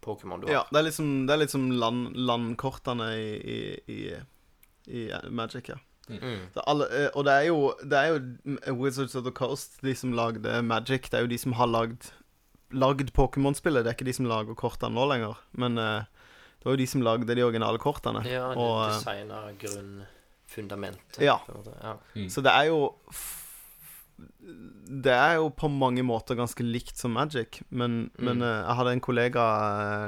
Pokémon 0.06 0.42
du 0.42 0.48
har. 0.48 0.54
Ja, 0.54 0.64
det 0.72 0.82
er 0.82 0.88
liksom, 0.90 1.12
det 1.28 1.36
er 1.36 1.42
liksom 1.44 1.68
land, 1.82 2.16
landkortene 2.30 3.10
i, 3.18 3.28
i, 3.56 3.60
i, 3.90 4.06
i 5.02 5.10
Magic, 5.30 5.74
ja. 5.74 5.82
Mm. 6.06 6.52
Alle, 6.70 6.86
eh, 6.94 7.08
og 7.18 7.24
det 7.26 7.34
er 7.34 7.48
jo 7.48 7.74
Det 7.82 7.98
er 7.98 8.12
jo 8.14 8.76
Wizards 8.78 9.16
of 9.18 9.24
the 9.26 9.32
Coast, 9.34 9.80
de 9.82 9.96
som 9.98 10.14
lagde 10.14 10.62
Magic. 10.62 11.10
Det 11.10 11.18
er 11.18 11.26
jo 11.26 11.32
de 11.32 11.40
som 11.42 11.56
har 11.58 11.72
lagd 11.72 12.12
Lagd 12.76 13.12
Pokémon-spillet. 13.14 13.86
Det 13.86 13.92
er 13.92 13.96
ikke 13.96 14.08
de 14.08 14.14
som 14.18 14.28
lager 14.28 14.58
kortene 14.58 14.94
nå 14.98 15.06
lenger. 15.10 15.38
Men 15.54 15.78
eh, 15.80 16.06
det 16.60 16.68
var 16.68 16.76
jo 16.76 16.82
de 16.82 16.88
som 16.90 17.04
lagde 17.06 17.38
de 17.38 17.44
originale 17.46 17.80
kortene. 17.80 18.24
Ja, 18.28 18.50
de 18.52 18.60
og, 18.60 18.80
eh, 18.84 18.96
designer 18.96 19.52
grunnfundamentet. 19.62 21.22
Ja. 21.24 21.38
ja. 21.48 21.94
Mm. 22.16 22.30
Så 22.34 22.44
det 22.46 22.52
er 22.52 22.72
jo 22.72 22.80
Det 25.06 25.12
er 25.12 25.36
jo 25.40 25.50
på 25.52 25.68
mange 25.72 26.04
måter 26.08 26.38
ganske 26.40 26.64
likt 26.64 26.96
som 27.02 27.12
Magic, 27.18 27.62
men, 27.70 28.10
men 28.18 28.38
Mm. 28.40 28.44
eh, 28.48 28.62
jeg 28.68 28.76
hadde 28.80 28.92
en 28.96 29.02
kollega 29.04 29.44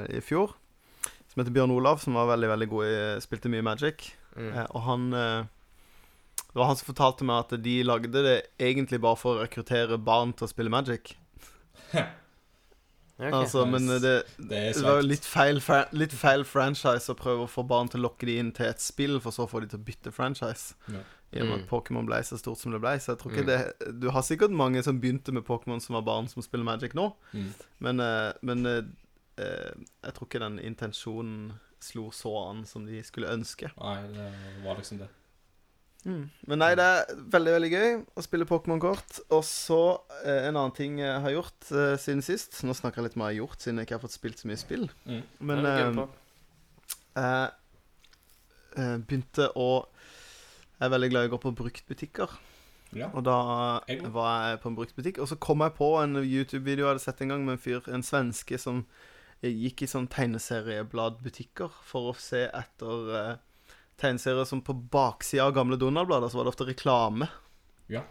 eh, 0.07 0.17
i 0.17 0.21
fjor 0.23 0.53
som 1.27 1.41
heter 1.41 1.53
Bjørn 1.53 1.73
Olav, 1.75 1.99
som 1.99 2.13
var 2.15 2.29
veldig 2.31 2.49
veldig 2.53 2.67
god 2.71 2.85
i 2.87 3.21
Spilte 3.21 3.49
mye 3.51 3.65
Magic. 3.65 4.07
Mm. 4.37 4.51
Eh, 4.53 4.65
og 4.71 4.81
han 4.87 5.09
Det 5.11 6.55
var 6.61 6.69
han 6.71 6.77
som 6.79 6.87
fortalte 6.93 7.25
meg 7.27 7.43
at 7.43 7.61
de 7.61 7.73
lagde 7.83 8.23
det 8.23 8.37
egentlig 8.57 9.01
bare 9.03 9.17
for 9.19 9.35
å 9.35 9.43
rekruttere 9.43 9.97
barn 10.01 10.31
til 10.33 10.47
å 10.47 10.49
spille 10.49 10.71
Magic. 10.73 11.15
Ja, 13.19 13.27
ok. 13.29 13.33
Altså, 13.33 13.65
men 13.65 13.87
det, 13.87 14.01
Det 14.37 14.73
det 14.75 14.83
var 14.83 15.01
litt 15.01 15.25
feil, 15.25 15.59
fra- 15.59 15.87
litt 15.91 16.11
feil 16.13 16.43
franchise 16.45 17.09
å 17.09 17.15
prøve 17.17 17.47
å 17.47 17.49
få 17.49 17.63
barn 17.67 17.89
til 17.89 17.99
å 18.01 18.09
lokke 18.09 18.25
de 18.29 18.37
inn 18.37 18.51
til 18.51 18.67
et 18.67 18.79
spill, 18.79 19.19
for 19.19 19.31
så 19.31 19.47
å 19.47 19.49
få 19.49 19.61
de 19.61 19.67
til 19.67 19.79
å 19.79 19.83
bytte 19.83 20.11
franchise. 20.13 20.75
Ja. 20.87 20.99
I 21.33 21.41
og 21.41 21.47
med 21.47 21.57
Mm. 21.57 21.63
at 21.63 21.69
Pokémon 21.69 22.05
ble 22.05 22.15
så 22.23 22.37
stort 22.39 22.57
som 22.57 22.71
det 22.71 22.79
ble. 22.79 22.93
Så 22.99 23.07
jeg 23.15 23.19
tror 23.19 23.31
ikke 23.33 23.43
Mm. 23.43 23.47
det 23.47 23.99
Du 23.99 24.09
har 24.11 24.21
sikkert 24.21 24.51
mange 24.51 24.83
som 24.83 25.01
begynte 25.01 25.33
med 25.33 25.43
Pokémon 25.45 25.81
som 25.81 25.93
var 25.95 26.01
barn 26.03 26.27
som 26.29 26.41
spiller 26.41 26.63
Magic 26.63 26.93
nå, 26.93 27.13
Mm. 27.33 27.53
men, 27.79 27.99
eh, 27.99 28.33
men 28.43 28.65
eh, 28.65 28.81
eh, 29.37 29.73
jeg 30.05 30.13
tror 30.13 30.27
ikke 30.27 30.39
den 30.39 30.59
intensjonen 30.59 31.53
slo 31.81 32.09
så 32.11 32.49
an 32.49 32.65
som 32.65 32.85
de 32.85 33.01
skulle 33.03 33.27
ønske. 33.27 33.71
Nei, 33.81 34.01
det 34.13 34.31
var 34.63 34.75
liksom 34.75 34.99
det. 34.99 35.09
Mm. 36.07 36.23
Men 36.47 36.61
nei, 36.63 36.69
det 36.79 36.85
er 36.87 37.17
veldig, 37.35 37.53
veldig 37.57 37.69
gøy 37.73 37.89
å 38.15 38.23
spille 38.23 38.47
Pokémon-kort. 38.47 39.19
Og 39.35 39.43
så 39.45 39.81
eh, 40.21 40.47
en 40.47 40.55
annen 40.55 40.75
ting 40.75 41.01
jeg 41.01 41.21
har 41.25 41.35
gjort 41.35 41.71
eh, 41.73 41.95
siden 41.99 42.23
sist 42.23 42.61
Nå 42.63 42.75
snakker 42.77 43.01
jeg 43.01 43.09
litt 43.09 43.17
om 43.19 43.25
jeg 43.25 43.33
har 43.33 43.39
gjort, 43.41 43.63
siden 43.63 43.81
jeg 43.81 43.89
ikke 43.89 43.97
har 43.97 44.05
fått 44.05 44.15
spilt 44.15 44.41
så 44.41 44.49
mye 44.49 44.61
spill. 44.61 44.87
Mm. 45.03 45.21
Men 45.51 45.67
er 45.67 45.81
eh, 45.83 46.03
jeg 47.17 48.85
eh, 48.85 48.97
begynte 49.03 49.49
å 49.57 49.69
Jeg 50.77 50.85
er 50.87 50.93
veldig 50.93 51.11
glad 51.11 51.25
i 51.25 51.31
å 51.31 51.33
gå 51.35 51.41
på 51.43 51.55
bruktbutikker. 51.57 52.37
Ja. 52.95 53.09
Og 53.11 53.25
da 53.27 53.37
Jeg 53.89 54.07
var 54.15 54.47
jeg 54.47 54.61
på 54.63 54.71
en 54.71 54.77
bruktbutikk, 54.77 55.19
og 55.19 55.27
så 55.27 55.35
kom 55.35 55.65
jeg 55.65 55.75
på 55.75 55.91
en 55.99 56.21
YouTube-video 56.21 56.85
jeg 56.85 56.91
hadde 56.93 57.03
sett 57.03 57.21
en 57.25 57.33
gang 57.33 57.43
med 57.43 57.57
en 57.57 57.61
fyr, 57.61 57.89
en 57.91 58.05
svenske, 58.05 58.59
som 58.61 58.85
gikk 59.43 59.83
i 59.83 59.89
sånn 59.89 60.07
tegneseriebladbutikker 60.09 61.73
for 61.85 62.13
å 62.13 62.15
se 62.17 62.47
etter 62.47 63.11
eh, 63.17 63.33
tegneserier 64.01 64.45
som 64.45 64.61
på 64.61 64.75
baksida 64.93 65.45
av 65.47 65.55
gamle 65.57 65.77
Donald-blader, 65.81 66.29
så 66.29 66.37
var 66.39 66.47
det 66.47 66.53
ofte 66.53 66.67
reklame 66.69 67.27
Ja. 67.89 68.03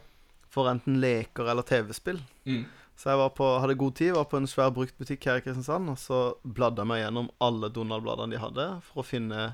for 0.50 0.68
enten 0.70 1.00
leker 1.00 1.48
eller 1.50 1.62
TV-spill. 1.62 2.20
Mm. 2.44 2.64
Så 2.96 3.10
jeg 3.10 3.18
var 3.20 3.30
på, 3.36 3.46
hadde 3.60 3.74
god 3.76 3.94
tid, 3.98 4.14
var 4.16 4.24
på 4.24 4.38
en 4.40 4.46
svær 4.48 4.70
bruktbutikk 4.72 5.26
her 5.28 5.36
i 5.36 5.44
Kristiansand, 5.44 5.90
og 5.92 5.98
så 6.00 6.20
bladde 6.42 6.80
jeg 6.80 6.88
meg 6.88 7.02
gjennom 7.02 7.28
alle 7.44 7.68
Donald-bladene 7.68 8.32
de 8.32 8.40
hadde, 8.40 8.68
for 8.88 9.02
å 9.02 9.06
finne 9.06 9.50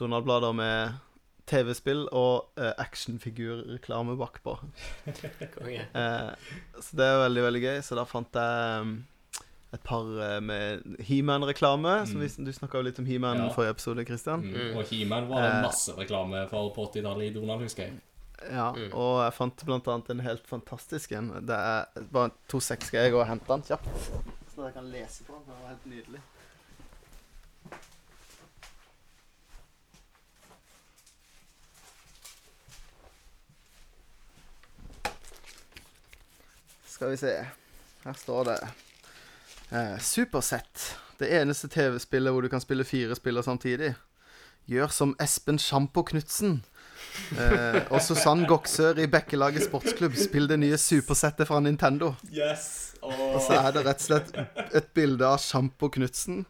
Donald-blader 0.00 0.54
med 0.56 0.96
TV-spill 1.46 2.06
og 2.16 2.48
eh, 2.58 2.72
actionfigurreklame 2.82 4.16
bakpå. 4.18 4.56
Eh, 5.96 6.30
så 6.80 6.96
det 6.98 7.06
er 7.06 7.20
veldig, 7.22 7.42
veldig 7.44 7.60
gøy. 7.62 7.78
Så 7.86 7.96
da 7.98 8.04
fant 8.08 8.34
jeg 8.34 8.80
um, 8.82 8.96
et 9.76 9.84
par 9.86 10.08
eh, 10.26 10.40
med 10.42 10.82
He-Man-reklame. 11.08 11.94
som 12.08 12.20
Du 12.44 12.52
snakka 12.52 12.78
jo 12.80 12.86
litt 12.88 12.98
om 13.02 13.06
He-Man 13.06 13.38
Ja. 13.38 13.46
i 13.50 13.54
forrige 13.54 13.76
episode, 13.76 14.04
Christian. 14.08 14.40
Mm. 14.44 14.76
Og 14.76 14.84
He-Man 14.90 15.28
var 15.30 15.42
det 15.46 15.52
Eh. 15.54 15.62
masse 15.62 15.92
reklame 15.96 16.44
for 16.50 16.70
på 16.74 16.86
80-tallet 16.90 17.30
i 17.30 17.34
Donald, 17.34 17.62
husker 17.62 17.82
jeg. 17.88 18.00
Ja, 18.52 18.72
Mm. 18.72 18.90
og 18.92 19.24
jeg 19.24 19.32
fant 19.32 19.64
blant 19.64 19.86
annet 19.88 20.10
en 20.10 20.20
helt 20.20 20.46
fantastisk 20.46 21.12
en. 21.12 21.28
Det 21.46 21.56
er 21.56 21.84
bare 22.12 22.30
to 22.48 22.60
seks 22.60 22.86
skal 22.90 23.00
jeg 23.06 23.12
gå 23.12 23.20
og 23.20 23.26
hente 23.26 23.46
den 23.48 23.62
kjapt. 23.62 24.10
Så 24.54 24.64
jeg 24.64 24.74
kan 24.74 24.84
lese 24.92 25.24
på 25.24 25.32
den. 25.32 25.42
Det 25.46 25.54
var 25.62 25.68
helt 25.68 25.86
nydelig. 25.86 26.20
Skal 36.86 37.10
vi 37.10 37.16
se. 37.16 37.46
Her 38.04 38.12
står 38.12 38.44
det 38.44 38.58
eh, 39.72 39.98
Supersett. 39.98 40.96
Det 41.18 41.30
eneste 41.32 41.68
TV-spillet 41.72 42.32
hvor 42.32 42.44
du 42.44 42.48
kan 42.52 42.60
spille 42.60 42.84
fire 42.84 43.16
spiller 43.16 43.42
samtidig. 43.42 43.94
Gjør 44.68 44.90
som 44.92 45.14
Espen 45.22 45.58
Sjampo 45.62 46.02
Knutsen. 46.02 46.58
Eh, 47.38 47.78
og 47.90 48.00
Susann 48.02 48.44
Goksør 48.48 48.98
i 49.00 49.06
Bekkelaget 49.10 49.64
sportsklubb. 49.68 50.16
Spill 50.18 50.48
det 50.50 50.58
nye 50.60 50.76
supersettet 50.80 51.48
fra 51.48 51.60
Nintendo. 51.62 52.14
Yes! 52.34 52.92
Og 53.06 53.38
så 53.44 53.60
er 53.60 53.70
det 53.76 53.84
rett 53.86 54.02
og 54.02 54.06
slett 54.08 54.74
et 54.74 54.88
bilde 54.96 55.24
av 55.28 55.38
Sjampo 55.40 55.88
Knutsen 55.94 56.42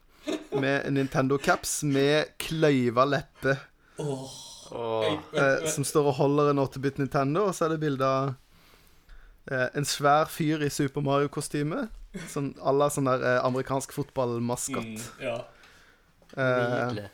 med 0.57 0.89
Nintendo-caps 0.97 1.83
med 1.87 2.33
kløyva 2.43 3.05
leppe, 3.07 3.57
Oh. 3.99 4.29
Oh. 4.77 5.15
eh, 5.33 5.63
som 5.73 5.85
står 5.87 6.09
og 6.11 6.17
holder 6.19 6.51
en 6.51 6.59
8-bit 6.61 6.99
Nintendo. 6.99 7.47
Og 7.49 7.55
så 7.55 7.65
er 7.67 7.75
det 7.75 7.81
bilde 7.85 8.05
av 8.05 8.33
eh, 9.53 9.69
en 9.79 9.87
svær 9.89 10.27
fyr 10.29 10.65
i 10.67 10.69
Super 10.73 11.05
Mario-kostyme. 11.07 11.87
Sånn 12.33 12.53
Alle 12.63 12.89
sånn 12.91 13.09
der 13.11 13.23
eh, 13.23 13.39
amerikansk 13.45 13.93
fotballmaskot. 13.97 14.85
Mm, 14.85 15.07
ja. 15.23 15.37
Eh, 16.37 16.67
Nydelig. 16.87 17.09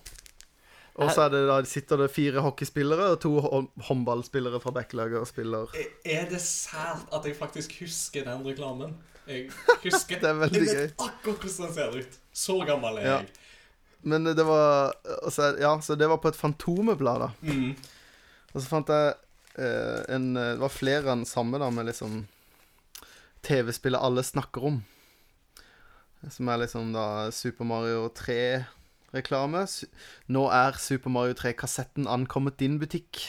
og 0.97 1.11
så 1.15 1.23
er 1.27 1.31
det 1.33 1.41
da, 1.49 1.57
sitter 1.69 2.01
det 2.03 2.11
fire 2.13 2.43
hockeyspillere 2.45 3.11
og 3.15 3.21
to 3.23 3.31
hå- 3.45 3.69
håndballspillere 3.89 4.61
fra 4.63 4.73
backlaget 4.77 5.21
og 5.21 5.29
spiller. 5.31 5.71
Er 6.05 6.27
det 6.31 6.41
sært 6.45 7.07
at 7.13 7.25
jeg 7.29 7.37
faktisk 7.39 7.77
husker 7.81 8.25
den 8.29 8.45
reklamen? 8.47 8.97
Jeg 9.29 9.51
husker 9.85 10.19
Det 10.21 10.29
er 10.33 10.35
veldig 10.41 10.63
Jeg 10.67 10.75
gøy. 10.75 10.83
vet 10.89 11.05
akkurat 11.07 11.45
hvordan 11.47 11.67
den 11.67 11.75
ser 11.77 11.99
ut. 12.01 12.19
Så 12.35 12.59
gammel 12.67 12.99
er 12.99 13.07
Ja. 13.07 13.17
jeg. 13.21 13.29
Men 14.05 14.25
det 14.25 14.45
var 14.45 14.97
og 15.23 15.31
så, 15.31 15.53
Ja, 15.61 15.77
så 15.81 15.95
det 15.97 16.09
var 16.11 16.19
på 16.19 16.29
et 16.33 16.37
Fantomeblad, 16.37 17.21
da. 17.21 17.29
Mm. 17.43 17.77
Og 18.55 18.61
så 18.61 18.67
fant 18.69 18.89
jeg 18.91 19.15
eh, 19.59 20.01
en 20.17 20.37
eh, 20.37 20.53
Det 20.57 20.61
var 20.61 20.69
flere 20.75 21.13
enn 21.13 21.23
samme, 21.25 21.59
da, 21.63 21.71
med 21.71 21.87
liksom 21.87 22.27
TV-spillet 23.43 24.03
alle 24.03 24.23
snakker 24.23 24.67
om. 24.73 24.81
Som 26.31 26.49
er 26.49 26.63
liksom 26.63 26.93
da 26.95 27.31
Super 27.35 27.67
Mario 27.67 28.07
3-reklame. 28.15 29.65
Nå 30.31 30.45
er 30.55 30.79
Super 30.79 31.11
Mario 31.11 31.35
3-kassetten 31.39 32.07
ankommet 32.07 32.61
din 32.63 32.79
butikk. 32.83 33.25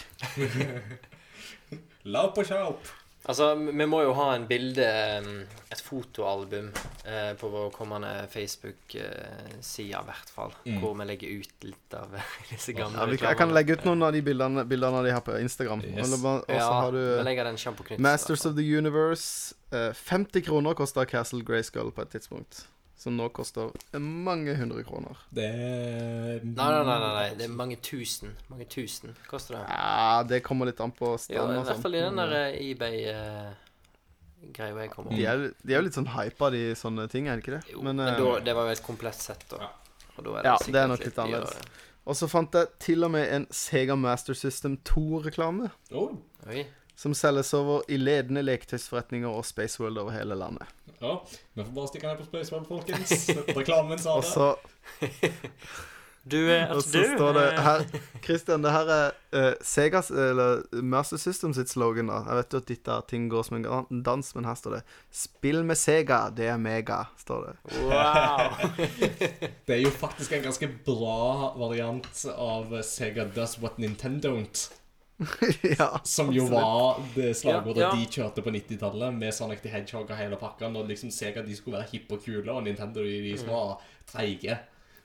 La 2.14 2.28
på 2.36 2.46
kjapp. 2.46 3.03
Altså, 3.24 3.54
vi 3.56 3.86
må 3.88 4.02
jo 4.04 4.12
ha 4.18 4.34
en 4.36 4.46
bilde 4.50 4.86
um, 5.24 5.30
Et 5.72 5.80
fotoalbum 5.82 6.68
eh, 7.08 7.32
på 7.40 7.50
vår 7.50 7.70
kommende 7.74 8.12
Facebook-side, 8.30 9.88
i 9.88 10.10
hvert 10.10 10.34
fall. 10.36 10.52
Mm. 10.66 10.82
Hvor 10.82 10.98
vi 11.00 11.08
legger 11.08 11.40
ut 11.40 11.66
litt 11.70 11.96
av 11.98 12.18
disse 12.52 12.76
gamle 12.76 13.00
Ja, 13.00 13.08
vi, 13.10 13.18
jeg 13.22 13.40
kan 13.40 13.56
legge 13.56 13.78
ut 13.80 13.88
noen 13.88 14.04
av 14.06 14.12
de 14.14 14.22
bildene, 14.26 14.66
bildene 14.70 15.06
de 15.08 15.16
her 15.16 15.24
på 15.24 15.38
Instagram. 15.40 15.86
Yes. 15.88 16.12
Og 16.12 16.20
så 16.20 16.34
Ja, 16.52 16.68
har 16.82 16.92
du 16.92 17.02
den 17.24 18.04
Masters 18.04 18.46
of 18.46 18.58
the 18.60 18.68
Universe. 18.78 19.56
eh, 19.72 19.94
50 19.94 20.44
kroner 20.50 20.78
kosta 20.78 21.06
Castle 21.06 21.42
Grayskull 21.48 21.92
på 21.96 22.04
et 22.04 22.14
tidspunkt. 22.18 22.66
Som 22.98 23.18
nå 23.18 23.30
koster 23.36 23.72
mange 24.00 24.56
hundre 24.56 24.84
kroner. 24.88 25.18
Det 25.34 25.44
er 25.44 26.40
Nei, 26.46 26.54
nei, 26.56 26.84
nei, 26.88 27.00
nei. 27.02 27.36
Det 27.36 27.44
er 27.50 27.52
mange 27.52 27.76
tusen. 27.84 28.32
Mange 28.52 28.66
tusen 28.72 29.16
koster 29.28 29.56
det. 29.58 29.64
Ja, 29.68 30.24
det 30.30 30.40
kommer 30.46 30.66
litt 30.70 30.80
an 30.84 30.92
på 30.96 31.12
Ja, 31.16 31.20
stand 31.26 31.52
i 31.58 31.64
hvert 31.68 31.82
fall 31.84 31.96
i 32.00 32.04
den 32.06 32.18
der 32.22 32.32
eh, 32.38 32.48
eh, 32.54 32.72
eBay-greia 32.72 33.56
jeg 34.86 34.92
kom 34.94 35.04
De 35.12 35.26
er, 35.26 35.38
de 35.64 35.72
er 35.74 35.78
jo 35.82 35.86
litt 35.90 35.98
sånn 35.98 36.14
hypa, 36.16 36.46
de 36.54 36.64
sånne 36.80 37.04
ting, 37.12 37.24
er 37.28 37.34
det 37.40 37.44
ikke 37.46 37.58
det? 37.58 37.66
Jo, 37.74 37.80
Men, 37.84 37.94
men 38.00 38.08
eh, 38.14 38.20
da, 38.22 38.26
det 38.46 38.54
var 38.60 38.64
jo 38.70 38.74
et 38.78 38.86
komplett 38.86 39.20
sett, 39.20 39.44
da. 39.52 39.58
Ja. 39.66 39.70
Og 40.14 40.22
da 40.28 40.30
Ja, 40.46 40.56
det 40.62 40.80
er 40.84 40.88
nok 40.92 41.04
litt 41.04 41.20
annerledes. 41.20 41.58
Og 42.04 42.18
så 42.20 42.28
fant 42.28 42.52
jeg 42.56 42.68
til 42.84 43.06
og 43.08 43.14
med 43.16 43.30
en 43.32 43.46
Sega 43.56 43.96
Master 43.96 44.36
System 44.36 44.76
2-reklame. 44.88 45.70
Oh, 45.96 46.12
Oi. 46.52 46.66
Som 46.96 47.14
selges 47.18 47.54
over 47.58 47.82
i 47.90 47.98
ledende 47.98 48.42
leketøysforretninger 48.46 49.30
og 49.30 49.46
Spaceworld 49.46 49.98
over 49.98 50.12
hele 50.12 50.36
landet. 50.36 50.68
ja. 51.02 51.16
Vi 51.56 51.64
får 51.64 51.72
bare 51.76 51.88
stikke 51.88 52.08
ned 52.08 52.18
på 52.18 52.26
Spaceworld, 52.30 52.68
folkens. 52.68 53.30
Reklamen 53.58 54.00
sa 54.00 54.10
Og 54.18 54.24
det. 54.24 54.32
så, 54.32 54.56
Du 56.32 56.38
er 56.48 56.70
og 56.72 56.80
så 56.86 57.02
står 57.18 57.34
det 57.36 57.48
her 57.60 57.82
Christian, 58.24 58.64
det 58.64 58.72
her 58.72 58.88
er 58.94 59.10
uh, 59.36 59.56
Segas, 59.62 60.08
eller 60.10 60.62
Master 60.82 61.18
System 61.20 61.52
sitt 61.54 61.68
slogan. 61.70 62.08
da 62.08 62.22
Jeg 62.30 62.38
vet 62.38 62.54
jo 62.54 62.62
at 62.62 62.70
ditt 62.70 62.88
er 62.88 63.02
ting 63.10 63.26
går 63.32 63.44
som 63.44 63.58
en 63.60 64.04
dans, 64.06 64.30
men 64.36 64.46
her 64.48 64.56
står 64.56 64.72
det 64.78 64.82
'Spill 65.12 65.66
med 65.68 65.76
Sega, 65.76 66.30
det 66.30 66.48
er 66.48 66.56
mega', 66.58 67.02
står 67.20 67.44
det. 67.50 67.56
Wow. 67.82 68.56
Det 69.68 69.76
er 69.76 69.82
jo 69.82 69.90
faktisk 69.90 70.32
en 70.32 70.44
ganske 70.48 70.70
bra 70.86 71.52
variant 71.60 72.26
av 72.38 72.72
Sega 72.84 73.26
Does 73.36 73.60
What 73.60 73.78
Nintendo 73.78 74.30
Don't. 74.38 74.72
ja. 75.80 76.00
Som 76.04 76.32
jo 76.34 76.46
var 76.50 77.00
det 77.16 77.34
slagordet 77.38 77.82
Ja, 77.84 77.90
ja. 77.90 77.96
de 78.00 78.06
kjørte 78.12 78.42
på 78.44 78.52
90-tallet, 78.52 79.14
med 79.14 79.34
Sonic 79.34 79.62
the 79.62 79.70
Hedgehog 79.70 80.10
og 80.12 80.18
hele 80.18 80.36
pakka. 80.42 80.70
Når 80.74 80.88
liksom 80.90 81.12
Sega 81.14 81.44
de 81.46 81.56
skulle 81.56 81.78
være 81.80 81.90
hippe 81.94 82.18
og 82.18 82.24
kule, 82.26 82.52
og 82.52 82.64
Nintendo 82.66 83.04
de, 83.06 83.18
de 83.28 83.34
som 83.38 83.50
var 83.54 83.82
treige. 84.10 84.58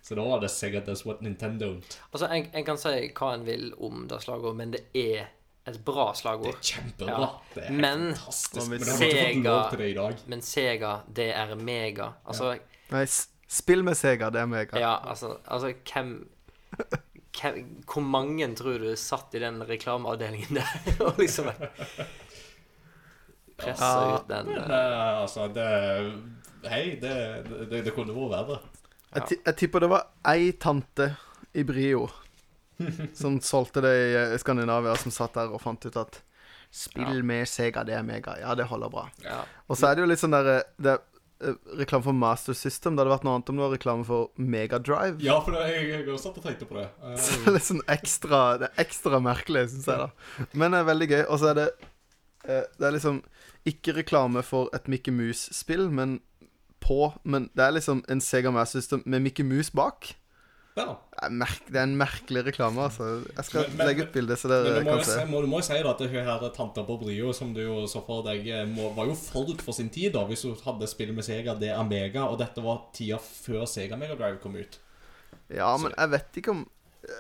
Så 0.02 0.14
da 0.16 0.22
var 0.24 0.40
det 0.40 0.48
Sega 0.50 0.80
Does 0.86 1.02
What 1.04 1.20
Nintendo 1.20 1.74
Altså, 2.12 2.28
en, 2.32 2.46
en 2.54 2.64
kan 2.64 2.78
si 2.80 2.92
hva 3.18 3.32
en 3.34 3.42
vil 3.44 3.72
om 3.84 4.06
det 4.09 4.22
slagordet, 4.24 4.56
men 4.56 4.70
det 4.76 4.84
er 4.96 5.26
et 5.68 5.76
bra 5.84 6.06
Det 6.14 6.20
slagord. 6.22 6.54
er 6.54 6.62
kjempebra. 6.64 7.18
Ja. 7.20 7.28
Det 7.54 7.64
er 7.66 7.72
Men- 7.76 8.14
fantastisk. 8.14 8.70
Men 8.70 8.80
Sega- 8.80 9.76
det. 9.76 10.22
Men 10.32 10.40
Sega, 10.42 10.94
det 11.12 11.26
er 11.36 11.54
mega. 11.61 12.12
Altså, 12.24 12.54
Nei, 12.90 13.04
spill 13.48 13.82
med 13.84 13.98
Sega, 13.98 14.30
det 14.32 14.40
er 14.40 14.46
mega. 14.48 14.78
ja, 14.80 14.94
altså, 15.11 15.34
altså 15.44 15.74
hvem 15.92 16.14
Hvor 17.39 18.03
mange 18.03 18.49
tror 18.59 18.78
du 18.82 18.89
satt 18.99 19.34
i 19.39 19.43
den 19.43 19.61
reklameavdelingen 19.68 20.59
der 20.59 20.70
og 21.07 21.18
liksom 21.22 21.51
pressa 23.59 23.84
Ja. 23.84 24.16
ut 24.20 24.28
den 24.28 24.47
Men 24.47 24.70
eh, 24.70 25.22
altså, 25.22 25.49
det 25.49 25.68
Hei, 26.68 26.97
det, 27.01 27.12
det, 27.70 27.84
det 27.86 27.93
kunne 27.95 28.11
vært 28.16 28.49
verre. 28.49 28.57
Jeg, 29.14 29.39
jeg 29.47 29.57
tipper 29.61 29.84
det 29.84 29.89
var 29.93 30.09
ei 30.26 30.49
tante 30.59 31.12
i 31.55 31.62
Brio 31.64 32.09
som 33.20 33.39
solgte 33.43 33.80
det 33.84 33.93
i 33.95 34.09
eh, 34.18 34.34
Skandinavia, 34.43 34.97
som 34.99 35.14
satt 35.14 35.39
der 35.39 35.55
og 35.55 35.62
fant 35.62 35.86
ut 35.86 35.97
at 36.03 36.18
Spill 36.74 37.20
Ja. 37.20 37.22
med 37.24 37.47
Sega, 37.49 37.80
det 37.89 37.95
er 37.97 38.03
mega. 38.05 38.34
Ja, 38.43 38.53
det 38.59 38.66
holder 38.68 38.91
bra. 38.93 39.07
ja. 39.24 39.39
Og 39.70 39.78
så 39.78 39.86
er 39.89 39.95
det 39.97 40.03
jo 40.03 40.09
litt 40.11 40.20
sånn 40.20 40.34
der 40.36 40.51
det 40.76 40.99
Reklame 41.78 42.03
for 42.03 42.16
Master 42.16 42.57
System. 42.57 42.97
Det 42.97 43.05
hadde 43.05 43.12
vært 43.12 43.26
noe 43.26 43.36
annet 43.36 43.51
om 43.53 43.59
det 43.59 43.62
var 43.62 43.74
reklame 43.76 44.07
for 44.07 44.30
Megadrive. 44.43 45.20
Ja, 45.22 45.39
for 45.45 45.55
det, 45.55 45.66
jeg, 45.70 45.84
jeg 45.93 46.07
har 46.09 46.20
satt 46.22 46.41
og 46.41 46.47
tenkte 46.47 46.66
på 46.66 46.78
det. 46.80 46.89
Uh, 47.03 47.14
Så 47.22 47.39
det 47.45 47.55
litt 47.55 47.68
sånn 47.68 47.84
ekstra 47.95 48.41
Det 48.59 48.70
er 48.70 48.82
ekstra 48.82 49.20
merkelig, 49.22 49.68
syns 49.74 49.86
jeg, 49.93 50.09
da. 50.09 50.49
Men 50.59 50.74
det 50.74 50.80
er 50.80 50.89
veldig 50.91 51.11
gøy. 51.12 51.20
Og 51.28 51.43
så 51.43 51.53
er 51.53 51.61
det 51.61 51.68
uh, 51.78 52.64
Det 52.64 52.89
er 52.89 52.97
liksom 52.97 53.20
ikke 53.68 53.95
reklame 54.01 54.43
for 54.47 54.72
et 54.74 54.89
Mickey 54.91 55.14
Mouse-spill, 55.14 55.89
men 55.93 56.18
på 56.82 57.12
Men 57.22 57.51
det 57.59 57.66
er 57.66 57.74
liksom 57.76 58.03
en 58.11 58.22
Sega 58.24 58.51
Master 58.55 58.80
System 58.82 59.03
med 59.07 59.22
Mickey 59.22 59.47
Mouse 59.47 59.74
bak. 59.74 60.14
Ja. 60.79 60.95
Det 61.12 61.26
er, 61.26 61.35
merk, 61.43 61.62
det 61.68 61.81
er 61.81 61.87
en 61.89 61.97
merkelig 61.99 62.43
reklame, 62.47 62.85
altså. 62.87 63.09
Jeg 63.37 63.45
skal 63.49 63.68
Men- 63.74 63.87
legge 63.91 64.07
ut 64.07 64.12
bilde, 64.14 64.37
så 64.39 64.49
dere 64.53 64.64
du 64.79 64.85
må, 64.87 64.91
kan 64.93 65.01
jo 65.03 65.05
se. 65.09 65.18
si, 65.18 65.26
må, 65.33 65.43
du 65.43 65.51
må 65.51 65.61
jo 65.62 65.66
si 65.68 65.79
da 65.83 65.91
at 65.93 65.99
det 66.05 66.11
her 66.14 66.47
tanta 66.57 66.85
på 66.87 66.99
Brio, 67.03 67.33
som 67.37 67.53
du 67.55 67.61
jo 67.64 67.79
så 67.91 68.03
for 68.07 68.22
deg, 68.26 68.47
eh, 68.47 68.64
må, 68.70 68.93
var 68.97 69.11
jo 69.11 69.14
forut 69.18 69.61
for 69.64 69.76
sin 69.76 69.91
tid, 69.91 70.12
da, 70.14 70.24
hvis 70.31 70.47
du 70.47 70.55
hadde 70.64 70.89
spill 70.91 71.12
med 71.16 71.26
Sega, 71.26 71.55
det 71.59 71.70
er 71.74 71.85
Mega, 71.89 72.24
og 72.31 72.39
dette 72.39 72.62
var 72.64 72.87
tida 72.97 73.18
før 73.18 73.66
Sega 73.66 73.99
Mega 74.01 74.14
Drive 74.14 74.39
kom 74.43 74.57
ut. 74.57 74.79
Ja, 75.49 75.76
men 75.81 75.95
jeg 75.97 76.11
vet 76.16 76.43
ikke 76.43 76.51
om 76.57 76.66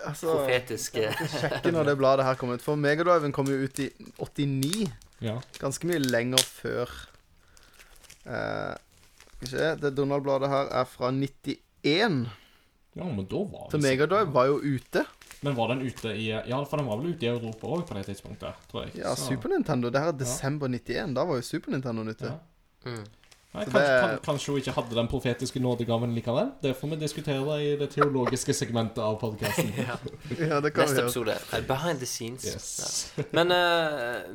Altså 0.04 0.34
Profetiske 0.34 1.06
Sjekke 1.32 1.70
når 1.72 1.86
det 1.88 1.94
bladet 2.00 2.24
her 2.26 2.34
kom 2.36 2.50
ut. 2.52 2.60
For 2.60 2.76
Megadriven 2.76 3.32
kom 3.32 3.46
jo 3.48 3.56
ut 3.64 3.78
i 3.80 3.86
89. 4.20 4.90
Ja. 5.24 5.38
Ganske 5.62 5.88
mye 5.88 6.02
lenger 6.02 6.42
før 6.44 6.90
eh, 8.26 8.74
Skal 8.74 9.46
vi 9.46 9.50
se 9.54 9.70
Det 9.80 9.94
Donald-bladet 9.96 10.50
her 10.52 10.68
er 10.80 10.84
fra 10.90 11.10
91. 11.14 12.26
Ja, 12.94 13.04
men 13.04 13.26
da 13.30 13.36
var 13.44 13.68
Så 13.70 13.78
Megadrive 13.78 14.32
var 14.32 14.46
jo 14.46 14.58
ute. 14.64 15.04
Men 15.42 15.54
var 15.54 15.68
den 15.74 15.82
ute 15.86 16.08
i 16.16 16.28
Ja, 16.30 16.64
for 16.64 16.76
den 16.80 16.86
var 16.86 16.96
vel 16.98 17.12
ute 17.14 17.26
i 17.26 17.28
Europa 17.28 17.66
òg 17.66 17.84
på 17.86 17.94
det 17.94 18.06
tidspunktet, 18.08 18.54
tror 18.70 18.84
jeg. 18.86 18.96
Ja, 19.04 19.14
Så- 19.14 19.28
Super 19.28 19.48
Nintendo. 19.52 19.90
Det 19.90 20.00
her 20.00 20.08
er 20.08 20.18
desember 20.18 20.68
91. 20.68 21.14
Da 21.14 21.24
var 21.24 21.36
jo 21.36 21.42
Super 21.42 21.70
Nintendo 21.72 22.02
ute. 22.02 22.24
Ja. 22.24 22.90
Mm. 22.90 23.04
Nei, 23.54 23.64
kanskje, 23.64 23.80
det- 23.80 24.00
kan, 24.00 24.18
kanskje 24.26 24.46
hun 24.52 24.58
ikke 24.60 24.72
hadde 24.76 24.94
den 24.94 25.06
profetiske 25.08 25.60
nådegaven 25.64 26.12
likevel? 26.14 26.50
Det 26.62 26.74
får 26.76 26.88
vi 26.90 26.96
diskutere 27.00 27.54
i 27.64 27.76
det 27.80 27.86
teologiske 27.94 28.52
segmentet 28.54 28.98
av 29.00 29.16
podkasten. 29.22 29.70
Ja. 29.78 29.96
Ja, 30.38 30.58
det 30.60 30.70
kan 30.76 30.84
Neste 30.84 31.00
episode. 31.06 31.32
eh, 31.56 31.60
Behind 31.66 31.98
the 31.98 32.06
scenes. 32.06 32.44
Yes. 32.44 33.12
Ja. 33.16 33.24
Men, 33.32 33.50
uh, 33.50 33.56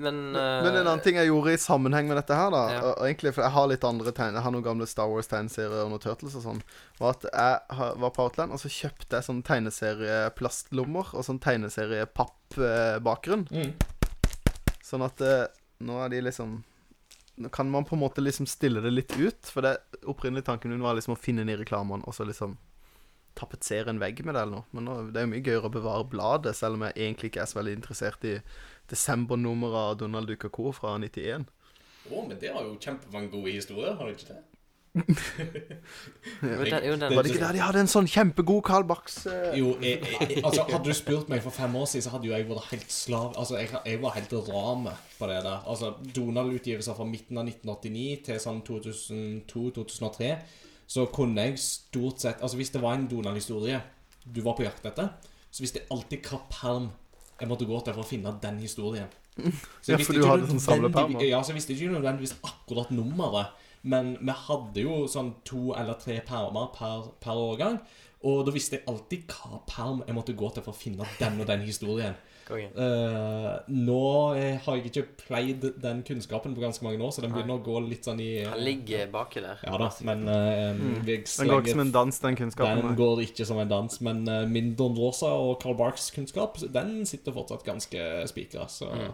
men 0.02 0.16
uh, 0.36 0.64
Men 0.66 0.74
en 0.76 0.88
annen 0.88 1.00
ting 1.06 1.16
jeg 1.22 1.28
gjorde 1.30 1.54
i 1.54 1.58
sammenheng 1.62 2.08
med 2.10 2.18
dette 2.18 2.34
her, 2.36 2.50
da 2.52 2.64
Ja. 2.74 2.82
og 2.90 3.06
egentlig, 3.06 3.34
For 3.38 3.42
jeg 3.46 3.52
har 3.52 3.68
litt 3.70 3.84
andre 3.84 4.12
tegn 4.12 4.34
Jeg 4.34 4.42
har 4.48 4.52
noen 4.52 4.64
gamle 4.66 4.88
Star 4.90 5.08
Wars-tegneserier 5.14 5.84
og 5.86 5.90
noen 5.94 6.00
Turtles 6.02 6.34
og 6.36 6.42
sånn. 6.50 6.62
Var 7.00 7.10
at 7.14 7.24
jeg 7.30 7.60
var 8.02 8.10
på 8.18 8.24
Outland, 8.26 8.52
og 8.52 8.58
så 8.60 8.68
kjøpte 8.74 9.14
jeg 9.20 9.24
sånn 9.30 9.44
tegneserieplastlommer 9.46 11.06
og 11.14 11.24
sånn 11.30 11.38
tegneseriepappbakgrunn. 11.40 13.46
Mm. 13.54 13.74
Sånn 14.84 15.04
at 15.06 15.22
eh, 15.22 15.46
nå 15.86 16.02
er 16.04 16.10
de 16.10 16.22
liksom 16.32 16.64
kan 17.52 17.70
man 17.70 17.86
på 17.86 17.96
en 17.96 18.04
måte 18.04 18.22
liksom 18.22 18.46
stille 18.50 18.82
det 18.82 18.92
litt 18.94 19.16
ut. 19.18 19.50
For 19.50 19.66
det 19.66 19.78
opprinnelige 20.10 20.50
tanken 20.52 20.74
min 20.74 20.84
var 20.84 20.98
liksom 20.98 21.16
å 21.16 21.20
finne 21.20 21.44
den 21.44 21.56
i 21.56 21.60
reklamene 21.64 22.06
og 22.06 22.16
så 22.16 22.28
liksom 22.28 22.58
tapetsere 23.34 23.90
en 23.90 24.02
vegg 24.02 24.22
med 24.26 24.36
det 24.36 24.44
eller 24.44 24.60
noe. 24.60 24.70
Men 24.76 24.88
nå, 24.88 24.96
det 25.10 25.22
er 25.22 25.26
jo 25.26 25.32
mye 25.34 25.46
gøyere 25.46 25.70
å 25.70 25.74
bevare 25.74 26.10
bladet, 26.10 26.54
selv 26.58 26.78
om 26.78 26.86
jeg 26.86 26.98
egentlig 27.00 27.32
ikke 27.32 27.42
er 27.44 27.50
så 27.50 27.60
veldig 27.60 27.76
interessert 27.80 28.28
i 28.30 28.36
desembernummeret 28.92 29.80
av 29.82 30.00
Donald 30.04 30.30
Duck 30.30 30.46
Co. 30.54 30.70
fra 30.76 30.94
91. 31.02 31.48
Å, 32.12 32.26
men 32.28 32.38
det 32.38 32.52
har 32.54 32.68
jo 32.68 32.78
kjempemange 32.78 33.32
gode 33.34 33.56
historier, 33.56 33.96
har 33.98 34.10
du 34.10 34.18
ikke 34.18 34.36
det? 34.36 34.42
Var 34.94 36.66
det 36.70 37.32
ikke 37.32 37.42
der 37.42 37.56
de 37.56 37.62
hadde 37.64 37.82
en 37.82 37.90
sånn 37.90 38.06
kjempegod 38.10 38.62
Carl 38.68 38.84
Bax 38.86 39.24
eh, 39.26 39.56
Jo, 39.58 39.72
jeg, 39.82 40.04
jeg, 40.06 40.44
altså 40.44 40.68
Hadde 40.70 40.86
du 40.86 40.94
spurt 40.94 41.32
meg 41.32 41.42
for 41.42 41.56
fem 41.56 41.74
år 41.80 41.88
siden, 41.90 42.06
så 42.06 42.14
hadde 42.14 42.30
jo 42.30 42.36
jeg 42.36 42.46
vært 42.50 42.70
helt 42.70 42.94
slav 42.94 43.32
Altså, 43.42 43.58
jeg, 43.58 43.72
jeg 43.74 44.02
var 44.04 44.14
helt 44.20 44.36
rame 44.52 44.94
på 45.18 45.30
det 45.32 45.40
der. 45.48 45.66
Altså, 45.66 45.94
Donald-utgivelser 46.14 46.98
fra 46.98 47.08
midten 47.10 47.42
av 47.42 47.50
1989 47.50 48.22
til 48.28 48.38
sånn 48.44 48.62
2002-2003, 48.70 50.30
så 50.94 51.08
kunne 51.16 51.48
jeg 51.48 51.64
stort 51.64 52.22
sett 52.22 52.44
Altså, 52.46 52.60
hvis 52.62 52.74
det 52.76 52.84
var 52.84 53.00
en 53.00 53.10
Donald-historie 53.10 53.82
du 54.24 54.40
var 54.46 54.56
på 54.56 54.64
jakt 54.64 54.86
etter, 54.88 55.10
så 55.52 55.66
visste 55.66 55.82
jeg 55.82 55.90
alltid 55.92 56.30
hva 56.30 56.38
perm 56.54 56.92
jeg 57.42 57.50
måtte 57.50 57.66
gå 57.68 57.82
til 57.82 57.96
for 57.98 58.06
å 58.06 58.08
finne 58.08 58.32
den 58.46 58.62
historien. 58.62 59.10
Så 59.82 59.92
Ja, 59.92 59.98
for 59.98 60.16
du 60.16 60.24
hadde 60.30 60.48
sånn 60.48 60.62
samleperm, 60.62 61.18
Ja, 61.26 61.42
så 61.42 61.52
jeg 61.52 61.60
visste 61.60 61.74
ikke 61.76 61.96
nødvendigvis 61.96 62.38
akkurat 62.46 62.94
nummeret. 62.94 63.63
Men 63.84 64.14
vi 64.22 64.36
hadde 64.48 64.86
jo 64.86 65.04
sånn 65.12 65.34
to 65.48 65.74
eller 65.76 66.00
tre 66.00 66.22
permer 66.26 66.70
per, 66.76 67.10
per 67.24 67.40
årgang. 67.40 67.82
Og 68.24 68.46
da 68.48 68.54
visste 68.56 68.80
jeg 68.80 68.88
alltid 68.88 69.34
hva 69.34 69.60
perm 69.68 70.04
jeg 70.08 70.16
måtte 70.16 70.36
gå 70.40 70.52
til 70.56 70.64
for 70.64 70.72
å 70.72 70.80
finne 70.80 71.08
den 71.20 71.42
og 71.44 71.50
den 71.50 71.68
historien. 71.68 72.16
Eh, 72.54 73.52
nå 73.72 74.04
eh, 74.36 74.58
har 74.66 74.76
jeg 74.76 74.90
ikke 74.90 75.04
pleid 75.22 75.64
den 75.80 76.02
kunnskapen 76.04 76.52
på 76.56 76.62
ganske 76.62 76.84
mange 76.84 77.00
år, 77.00 77.14
så 77.16 77.24
den 77.24 77.32
begynner 77.32 77.56
å 77.56 77.64
gå 77.64 77.80
litt 77.86 78.04
sånn 78.04 78.20
i 78.20 78.44
Han 78.44 78.60
ligger 78.60 79.08
baki 79.14 79.44
der. 79.46 79.62
Ja 79.64 79.80
da, 79.80 79.88
men 80.06 80.26
uh, 80.28 80.76
vi 81.08 81.22
Den 81.24 81.52
går 81.54 81.64
ikke 81.64 81.76
som 81.78 81.84
en 81.86 81.94
dans, 81.96 82.20
den 82.26 82.40
kunnskapen. 82.42 82.84
den 82.84 82.98
går 83.00 83.24
ikke 83.24 83.48
som 83.48 83.62
en 83.64 83.72
dans, 83.72 84.00
men 84.06 84.24
uh, 84.28 84.42
min 84.50 84.74
Don 84.80 84.98
Rosa 85.00 85.32
og 85.40 85.56
Carl 85.64 85.78
Barks 85.80 86.10
kunnskap, 86.16 86.60
den 86.76 87.06
sitter 87.10 87.36
fortsatt 87.36 87.64
ganske 87.68 88.10
spikra, 88.30 88.68
så 88.68 88.92
Mm. 88.94 89.14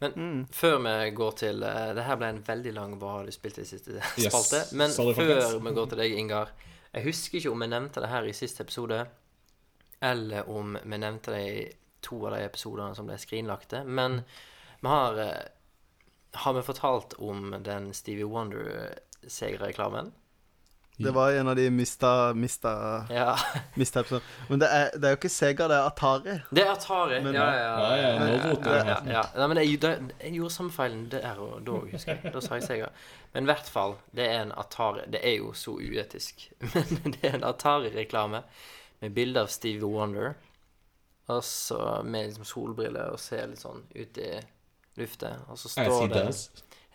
Men 0.00 0.12
Mm. 0.16 0.46
før 0.52 0.78
vi 0.84 1.10
går 1.16 1.30
til 1.40 1.62
uh, 1.64 1.94
Det 1.96 2.02
her 2.04 2.16
ble 2.20 2.26
en 2.28 2.42
veldig 2.44 2.72
lang 2.76 2.98
Hva 3.00 3.12
har 3.14 3.24
du 3.24 3.32
spilt 3.32 3.58
i 3.58 3.64
siste 3.64 3.94
Yes. 4.18 4.28
spalte. 4.32 4.60
Men 4.76 4.90
Sorry, 4.92 5.14
før 5.16 5.58
vi 5.64 5.72
går 5.72 5.86
til 5.88 5.98
deg, 6.02 6.12
Ingar 6.20 6.50
Jeg 6.94 7.04
husker 7.04 7.38
ikke 7.38 7.50
om 7.54 7.60
vi 7.64 7.66
nevnte 7.72 8.00
det 8.04 8.08
her 8.12 8.24
i 8.28 8.32
siste 8.36 8.62
episode, 8.62 9.06
eller 10.02 10.48
om 10.48 10.76
vi 10.84 10.96
nevnte 11.00 11.32
det 11.32 11.40
i 11.48 11.64
to 12.02 12.18
av 12.26 12.32
de 12.36 12.44
episodene 12.44 12.94
som 12.94 13.06
ble 13.08 13.16
skrinlagte. 13.18 13.84
Men 13.84 14.20
vi 14.82 14.88
har 14.88 15.18
uh, 15.18 15.42
Har 16.44 16.52
vi 16.52 16.62
fortalt 16.62 17.14
om 17.18 17.54
den 17.64 17.92
Stevie 17.94 18.24
Wonder-segerreklamen? 18.28 20.12
Det 20.98 21.10
var 21.12 21.32
en 21.36 21.48
av 21.48 21.56
de 21.56 21.66
mista 21.70 22.32
Mista, 22.34 22.70
Ja. 23.10 23.36
mista 23.74 24.00
episoder. 24.00 24.22
Men 24.48 24.58
det 24.62 24.68
er, 24.72 24.90
det 24.96 25.04
er 25.04 25.10
jo 25.12 25.16
ikke 25.18 25.28
Sega, 25.28 25.66
det 25.68 25.76
er 25.76 25.88
Atari. 25.90 26.36
Det 26.56 26.62
er 26.64 26.70
Atari. 26.72 27.18
Men- 27.22 27.34
ja, 27.34 27.44
ja, 27.52 27.74
Ja, 27.80 27.96
ja, 27.96 28.18
nå 28.18 28.38
roter 28.50 28.70
ja, 28.70 28.84
jeg. 28.84 28.86
ja, 29.06 29.12
ja. 29.12 29.22
Nei, 29.36 29.46
men 29.52 29.56
jeg, 29.60 29.80
da- 29.82 29.98
jeg 30.22 30.32
gjorde 30.38 30.54
samme 30.54 30.72
feilen 30.72 31.02
der 31.12 31.36
og 31.38 31.60
da, 31.66 31.72
husker 31.92 32.16
jeg. 32.22 32.32
Da 32.32 32.40
sa 32.40 32.54
jeg 32.54 32.62
Sega. 32.64 32.88
Men 33.34 33.44
i 33.44 33.50
hvert 33.52 33.68
fall, 33.68 33.96
det 34.16 34.24
er 34.30 34.40
en 34.46 34.52
Atari 34.56 35.04
Det 35.12 35.20
er 35.22 35.36
jo 35.36 35.52
så 35.52 35.76
uetisk, 35.76 36.46
men 36.74 37.12
det 37.12 37.24
er 37.24 37.34
en 37.36 37.44
Atari-reklame 37.44 38.42
med 39.02 39.10
bilde 39.14 39.40
av 39.44 39.48
Stevie 39.52 39.84
Wonder. 39.84 40.32
Og 41.28 41.42
så 41.44 42.02
med 42.04 42.28
liksom 42.30 42.44
solbriller 42.44 43.10
og 43.12 43.20
ser 43.20 43.46
litt 43.50 43.58
sånn 43.60 43.82
ut 43.94 44.18
i 44.18 44.32
lufta. 44.96 45.34
Og 45.50 45.58
så 45.58 45.68
står 45.68 46.08
det. 46.08 46.26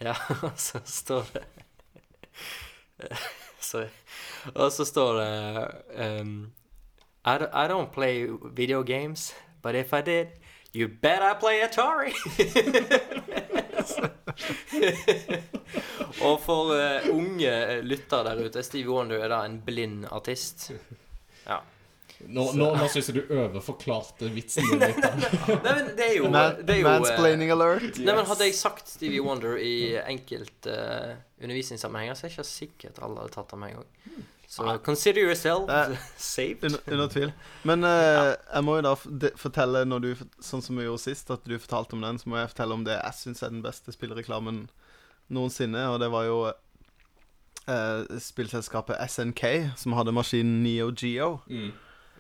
Ja, 0.02 0.16
og 0.42 0.56
så 0.58 0.80
står 0.86 1.28
det 1.36 1.44
Sorry. 3.72 3.90
Og 4.56 4.72
så 4.72 4.86
står 4.86 5.14
det 5.20 5.68
um, 6.22 6.52
I, 7.26 7.38
don't, 7.38 7.54
I 7.54 7.68
don't 7.68 7.92
play 7.94 8.28
video 8.56 8.84
games, 8.84 9.34
but 9.62 9.76
if 9.76 9.94
I 9.94 10.02
did, 10.02 10.28
you 10.74 10.88
bet 10.88 11.22
I 11.22 11.34
play 11.40 11.62
Atari! 11.62 12.14
Og 16.22 16.42
for 16.42 16.74
uh, 16.74 17.16
unge 17.16 17.82
lyttere 17.82 18.24
der 18.24 18.46
ute, 18.46 18.64
Stevie 18.64 18.90
Wonder 18.90 19.24
er 19.24 19.28
da 19.30 19.46
en 19.46 19.62
blind 19.66 20.06
artist. 20.12 20.72
Nå, 22.28 22.46
nå, 22.58 22.68
nå 22.78 22.90
syns 22.92 23.10
jeg 23.10 23.22
du 23.22 23.34
overforklarte 23.36 24.30
vitsen 24.36 24.68
din 24.70 24.84
litt. 24.84 25.00
Nei, 25.66 25.74
men 25.74 25.90
det 25.98 26.08
er 26.08 26.18
jo, 26.20 26.28
det 26.32 26.76
er 26.76 26.82
jo 26.82 26.88
eh, 26.88 27.00
mansplaining 27.00 27.54
alert. 27.54 28.02
Nei, 28.02 28.14
men 28.14 28.28
Hadde 28.30 28.48
jeg 28.50 28.58
sagt 28.60 28.92
Stevie 28.92 29.24
Wonder 29.26 29.58
i 29.62 29.98
enkelte 30.02 30.76
uh, 30.76 31.16
undervisningssammenhenger, 31.42 32.18
så 32.18 32.28
er 32.28 32.32
jeg 32.32 32.38
ikke 32.38 32.48
sikkert 32.52 33.02
alle 33.02 33.24
hadde 33.24 33.36
tatt 33.36 33.58
med 33.58 33.74
en 33.74 33.82
gang. 33.82 34.30
Så 34.52 34.78
consider 34.84 35.22
yourself 35.22 35.70
Eh, 35.70 35.98
saved. 36.18 36.64
Under, 36.64 36.80
under 36.88 37.08
tvil. 37.08 37.32
Men 37.64 37.84
eh, 37.84 38.34
jeg 38.54 38.64
må 38.68 38.76
jo 38.76 38.82
da 38.84 38.96
fortelle, 39.40 39.86
når 39.88 40.00
du, 40.04 40.10
sånn 40.44 40.64
som 40.66 40.76
vi 40.76 40.84
gjorde 40.84 41.06
sist, 41.06 41.32
at 41.32 41.46
du 41.48 41.56
fortalte 41.56 41.96
om 41.96 42.04
den, 42.04 42.20
så 42.20 42.28
må 42.28 42.36
jeg 42.42 42.50
fortelle 42.52 42.76
om 42.76 42.84
det 42.84 42.98
jeg 42.98 43.16
syns 43.16 43.46
er 43.46 43.54
den 43.54 43.62
beste 43.64 43.96
spillreklamen 43.96 44.66
noensinne. 45.32 45.86
Og 45.94 46.02
det 46.04 46.12
var 46.12 46.28
jo 46.28 46.36
eh, 46.52 48.20
spillselskapet 48.20 49.00
SNK, 49.08 49.46
som 49.80 49.96
hadde 49.96 50.18
maskinen 50.20 50.60
Neo 50.66 50.92
Geo. 50.92 51.38
Mm. 51.48 51.72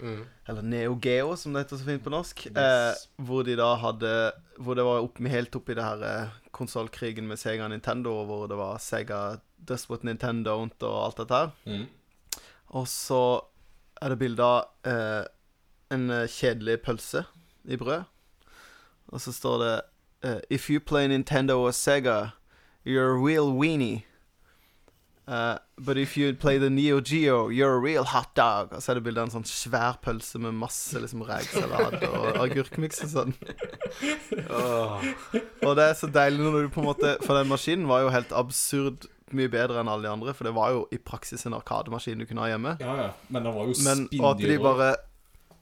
Mm. 0.01 0.21
Eller 0.49 0.65
Neo 0.65 0.95
Geo, 1.01 1.35
som 1.37 1.53
det 1.53 1.63
heter 1.63 1.77
så 1.77 1.85
fint 1.85 2.03
på 2.03 2.13
norsk. 2.13 2.45
Yes. 2.49 2.57
Eh, 2.57 3.25
hvor 3.27 3.45
de 3.45 3.55
da 3.59 3.75
hadde 3.77 4.13
Hvor 4.57 4.77
det 4.77 4.85
var 4.85 5.05
opp, 5.05 5.21
helt 5.21 5.55
oppi 5.55 5.75
det 5.77 5.85
her 5.85 6.03
eh, 6.05 6.33
konsollkrigen 6.51 7.27
med 7.29 7.39
Sega 7.39 7.65
og 7.65 7.73
Nintendo, 7.73 8.13
hvor 8.25 8.47
det 8.49 8.57
var 8.59 8.81
Sega 8.81 9.21
Desperate 9.57 10.05
Nintendo 10.05 10.57
og 10.59 10.97
alt 11.05 11.21
dette 11.21 11.39
her. 11.39 11.53
Mm. 11.65 11.85
Og 12.77 12.87
så 12.87 13.21
er 14.01 14.09
det 14.09 14.19
bilde 14.21 14.45
av 14.45 14.89
eh, 14.89 15.23
en 15.93 16.09
eh, 16.09 16.27
kjedelig 16.29 16.81
pølse 16.85 17.25
i 17.65 17.77
brød. 17.77 18.03
Og 19.11 19.21
så 19.21 19.33
står 19.35 19.57
det 19.63 19.73
eh, 20.23 20.39
If 20.49 20.69
you 20.69 20.79
play 20.79 21.07
Nintendo 21.07 21.59
or 21.59 21.71
Sega, 21.71 22.31
you're 22.85 23.11
a 23.11 23.17
real 23.17 23.51
weenie. 23.51 24.05
Eh, 25.31 25.57
but 25.77 25.97
if 25.97 26.17
you 26.17 26.33
play 26.33 26.57
the 26.57 26.69
Neo 26.69 26.99
Geo, 26.99 27.47
you're 27.49 27.77
a 27.77 27.79
real 27.79 28.03
hot 28.03 28.35
dog. 28.35 28.73
Og 28.75 28.83
så 28.83 28.91
er 28.91 28.99
det 28.99 29.05
bilde 29.05 29.21
av 29.21 29.29
en 29.29 29.35
sånn 29.37 29.47
svær 29.47 29.95
pølse 30.03 30.41
med 30.43 30.57
masse 30.59 30.99
liksom 30.99 31.23
rekesalat 31.27 32.03
og 32.09 32.41
agurkmiks 32.43 33.05
og 33.07 33.13
sånn. 33.13 33.33
Og 34.51 35.71
det 35.79 35.85
er 35.87 35.95
så 35.95 36.09
deilig 36.11 36.43
når 36.43 36.67
du 36.67 36.69
på 36.73 36.81
en 36.83 36.89
måte 36.89 37.13
For 37.23 37.37
den 37.37 37.49
maskinen 37.51 37.87
var 37.89 38.03
jo 38.03 38.11
helt 38.13 38.33
absurd 38.35 39.07
mye 39.31 39.47
bedre 39.51 39.79
enn 39.79 39.87
alle 39.87 40.03
de 40.03 40.11
andre, 40.11 40.33
for 40.35 40.43
det 40.49 40.51
var 40.57 40.73
jo 40.75 40.81
i 40.91 40.99
praksis 40.99 41.45
en 41.47 41.55
arkademaskin 41.55 42.19
du 42.19 42.25
kunne 42.27 42.43
ha 42.43 42.49
hjemme. 42.51 42.75
Ja, 42.83 42.95
ja. 43.05 43.09
Men 43.31 43.47
det 43.47 43.53
var 43.55 43.69
jo 43.69 43.75
spinndyr. 43.79 44.57
bare 44.59 44.89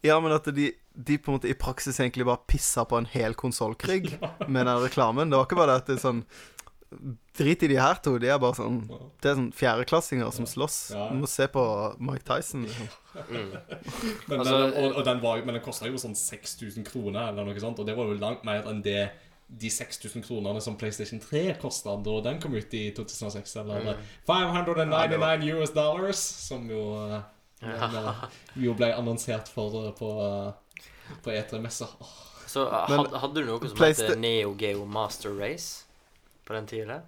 Ja, 0.02 0.16
men 0.24 0.34
at 0.34 0.48
de, 0.56 0.72
de 0.96 1.18
på 1.22 1.30
en 1.30 1.38
måte 1.38 1.52
i 1.52 1.58
praksis 1.60 2.00
egentlig 2.00 2.26
bare 2.26 2.42
pissa 2.50 2.88
på 2.90 2.98
en 2.98 3.06
hel 3.12 3.38
konsollkrig 3.38 4.16
med 4.48 4.66
den 4.66 4.82
reklamen. 4.82 5.30
Det 5.30 5.38
var 5.38 5.46
ikke 5.46 5.60
bare 5.60 5.76
det 5.76 5.84
at 5.84 5.92
det 5.92 6.00
er 6.00 6.06
sånn 6.08 6.24
Drit 7.38 7.64
i 7.64 7.68
de 7.70 7.78
her 7.78 8.00
to. 8.02 8.16
De 8.18 8.30
er 8.34 8.40
bare 8.42 8.58
sånn 8.58 8.80
Det 9.22 9.30
er 9.30 9.36
sånn 9.38 9.52
fjerdeklassinger 9.54 10.32
som 10.34 10.48
slåss. 10.50 10.78
Ja. 10.96 11.06
Du 11.14 11.20
må 11.22 11.30
se 11.30 11.46
på 11.52 11.64
Mike 12.02 12.26
Tyson. 12.26 12.66
Liksom. 12.66 12.90
Mm. 13.30 13.52
Men, 14.30 14.40
Altså, 14.40 14.58
men, 14.58 14.74
og, 14.74 15.00
og 15.00 15.06
den 15.06 15.22
var, 15.24 15.42
men 15.44 15.58
den 15.58 15.64
kosta 15.66 15.90
jo 15.90 15.98
sånn 16.02 16.16
6000 16.18 16.86
kroner, 16.88 17.32
eller 17.32 17.48
noe 17.48 17.62
sånt. 17.62 17.82
Og 17.82 17.88
det 17.88 17.96
var 17.98 18.10
jo 18.10 18.20
langt 18.22 18.46
mer 18.48 18.68
enn 18.70 18.84
det 18.86 19.10
de 19.50 19.70
6000 19.74 20.22
kronene 20.28 20.62
som 20.62 20.76
PlayStation 20.78 21.18
3 21.24 21.56
kosta 21.62 21.96
da 22.06 22.16
den 22.28 22.38
kom 22.42 22.54
ut 22.54 22.74
i 22.78 22.84
2006. 22.96 23.56
Eller 23.64 23.98
599 24.30 25.58
US 25.58 25.74
dollars, 25.74 26.22
som 26.22 26.70
jo, 26.70 26.84
den, 27.62 27.98
eh, 27.98 28.24
jo 28.62 28.78
ble 28.78 28.92
annonsert 28.94 29.50
for 29.50 29.88
eh, 29.88 29.94
på, 29.98 30.12
eh, 30.26 31.16
på 31.26 31.34
E3-messa. 31.34 31.90
Oh. 31.98 32.18
Så 32.50 32.66
had, 32.70 33.14
hadde 33.22 33.42
du 33.42 33.46
noe 33.46 33.70
som 33.70 33.84
heter 33.84 34.16
Neo 34.18 34.56
Geo 34.58 34.86
Master 34.90 35.34
Race 35.38 35.89
på 36.50 36.58
den 36.58 36.68
tida? 36.68 37.02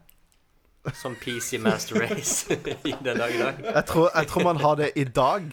Som 0.94 1.16
PC 1.16 1.58
Master 1.58 1.96
Race 2.02 2.54
i 2.90 2.94
den 3.04 3.18
dag 3.18 3.34
i 3.34 3.40
dag. 3.42 3.54
Jeg 3.64 3.86
tror, 3.86 4.10
jeg 4.16 4.28
tror 4.28 4.44
man 4.44 4.58
har 4.62 4.76
det 4.78 4.92
i 4.96 5.04
dag. 5.04 5.48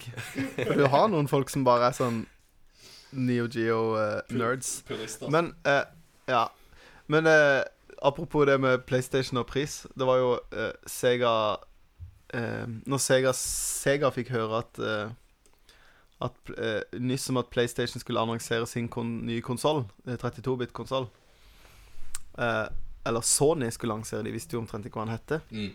For 0.57 0.73
du 0.77 0.85
har 0.89 1.07
noen 1.09 1.29
folk 1.29 1.49
som 1.49 1.65
bare 1.65 1.89
er 1.89 1.97
sånn 1.97 2.19
Neo 3.17 3.47
Geo-nerds. 3.49 4.83
Purister. 4.87 5.29
Men 5.33 5.53
uh, 5.65 5.83
Ja. 6.29 6.47
Men 7.09 7.25
uh, 7.25 7.65
apropos 8.01 8.45
det 8.45 8.59
med 8.61 8.85
PlayStation 8.85 9.41
og 9.41 9.47
pris. 9.49 9.81
Det 9.97 10.05
var 10.05 10.17
jo 10.21 10.29
eh, 10.53 10.73
Sega 10.87 11.31
eh, 12.33 12.67
Når 12.85 13.01
Sega, 13.01 13.33
Sega 13.33 14.11
fikk 14.13 14.29
høre 14.33 14.61
at 14.61 14.79
eh, 14.79 15.15
At 16.21 16.51
eh, 16.57 16.99
Nyss 17.01 17.29
om 17.33 17.41
at 17.41 17.49
PlayStation 17.51 17.99
skulle 17.99 18.21
annonsere 18.21 18.67
sin 18.69 18.87
kon 18.93 19.17
nye 19.25 19.41
konsoll, 19.41 19.83
32-bit-konsoll 20.05 21.09
eh, 22.37 22.67
Eller 23.07 23.23
Sony 23.25 23.69
skulle 23.71 23.95
lansere, 23.95 24.25
de 24.25 24.33
visste 24.33 24.57
jo 24.57 24.63
omtrent 24.63 24.85
ikke 24.87 24.99
hva 24.99 25.07
han 25.07 25.15
hette. 25.15 25.39
Mm. 25.51 25.69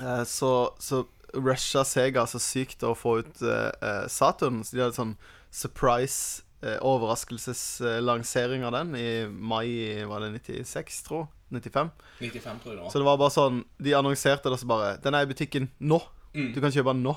Eh, 0.00 0.22
så, 0.28 0.52
så 0.78 1.04
rusha 1.34 1.84
Sega 1.86 2.26
så 2.30 2.40
sykt 2.42 2.84
å 2.86 2.94
få 2.98 3.20
ut 3.22 3.42
eh, 3.42 4.06
Saturn. 4.10 4.62
Så 4.64 4.76
de 4.76 4.84
hadde 4.84 4.98
sånn 4.98 5.16
surprise 5.50 6.44
eh, 6.62 6.78
overraskelseslansering 6.86 8.64
av 8.66 8.76
den 8.78 8.94
i 8.98 9.10
mai 9.26 10.04
Var 10.06 10.26
det 10.26 10.30
96, 10.38 11.02
tro? 11.08 11.24
95? 11.50 11.90
95, 12.20 12.60
tror 12.62 12.74
jeg 12.74 12.82
det. 12.84 12.92
Så 12.92 13.02
det 13.02 13.08
var 13.08 13.18
bare 13.18 13.34
sånn 13.34 13.64
De 13.82 13.96
annonserte 13.98 14.52
det, 14.52 14.60
så 14.62 14.68
bare 14.70 14.92
Den 15.02 15.16
er 15.18 15.26
i 15.26 15.30
butikken 15.32 15.66
nå! 15.82 15.98
Mm. 16.30 16.52
Du 16.54 16.60
kan 16.62 16.70
kjøpe 16.70 16.94
den 16.94 17.02
nå. 17.02 17.16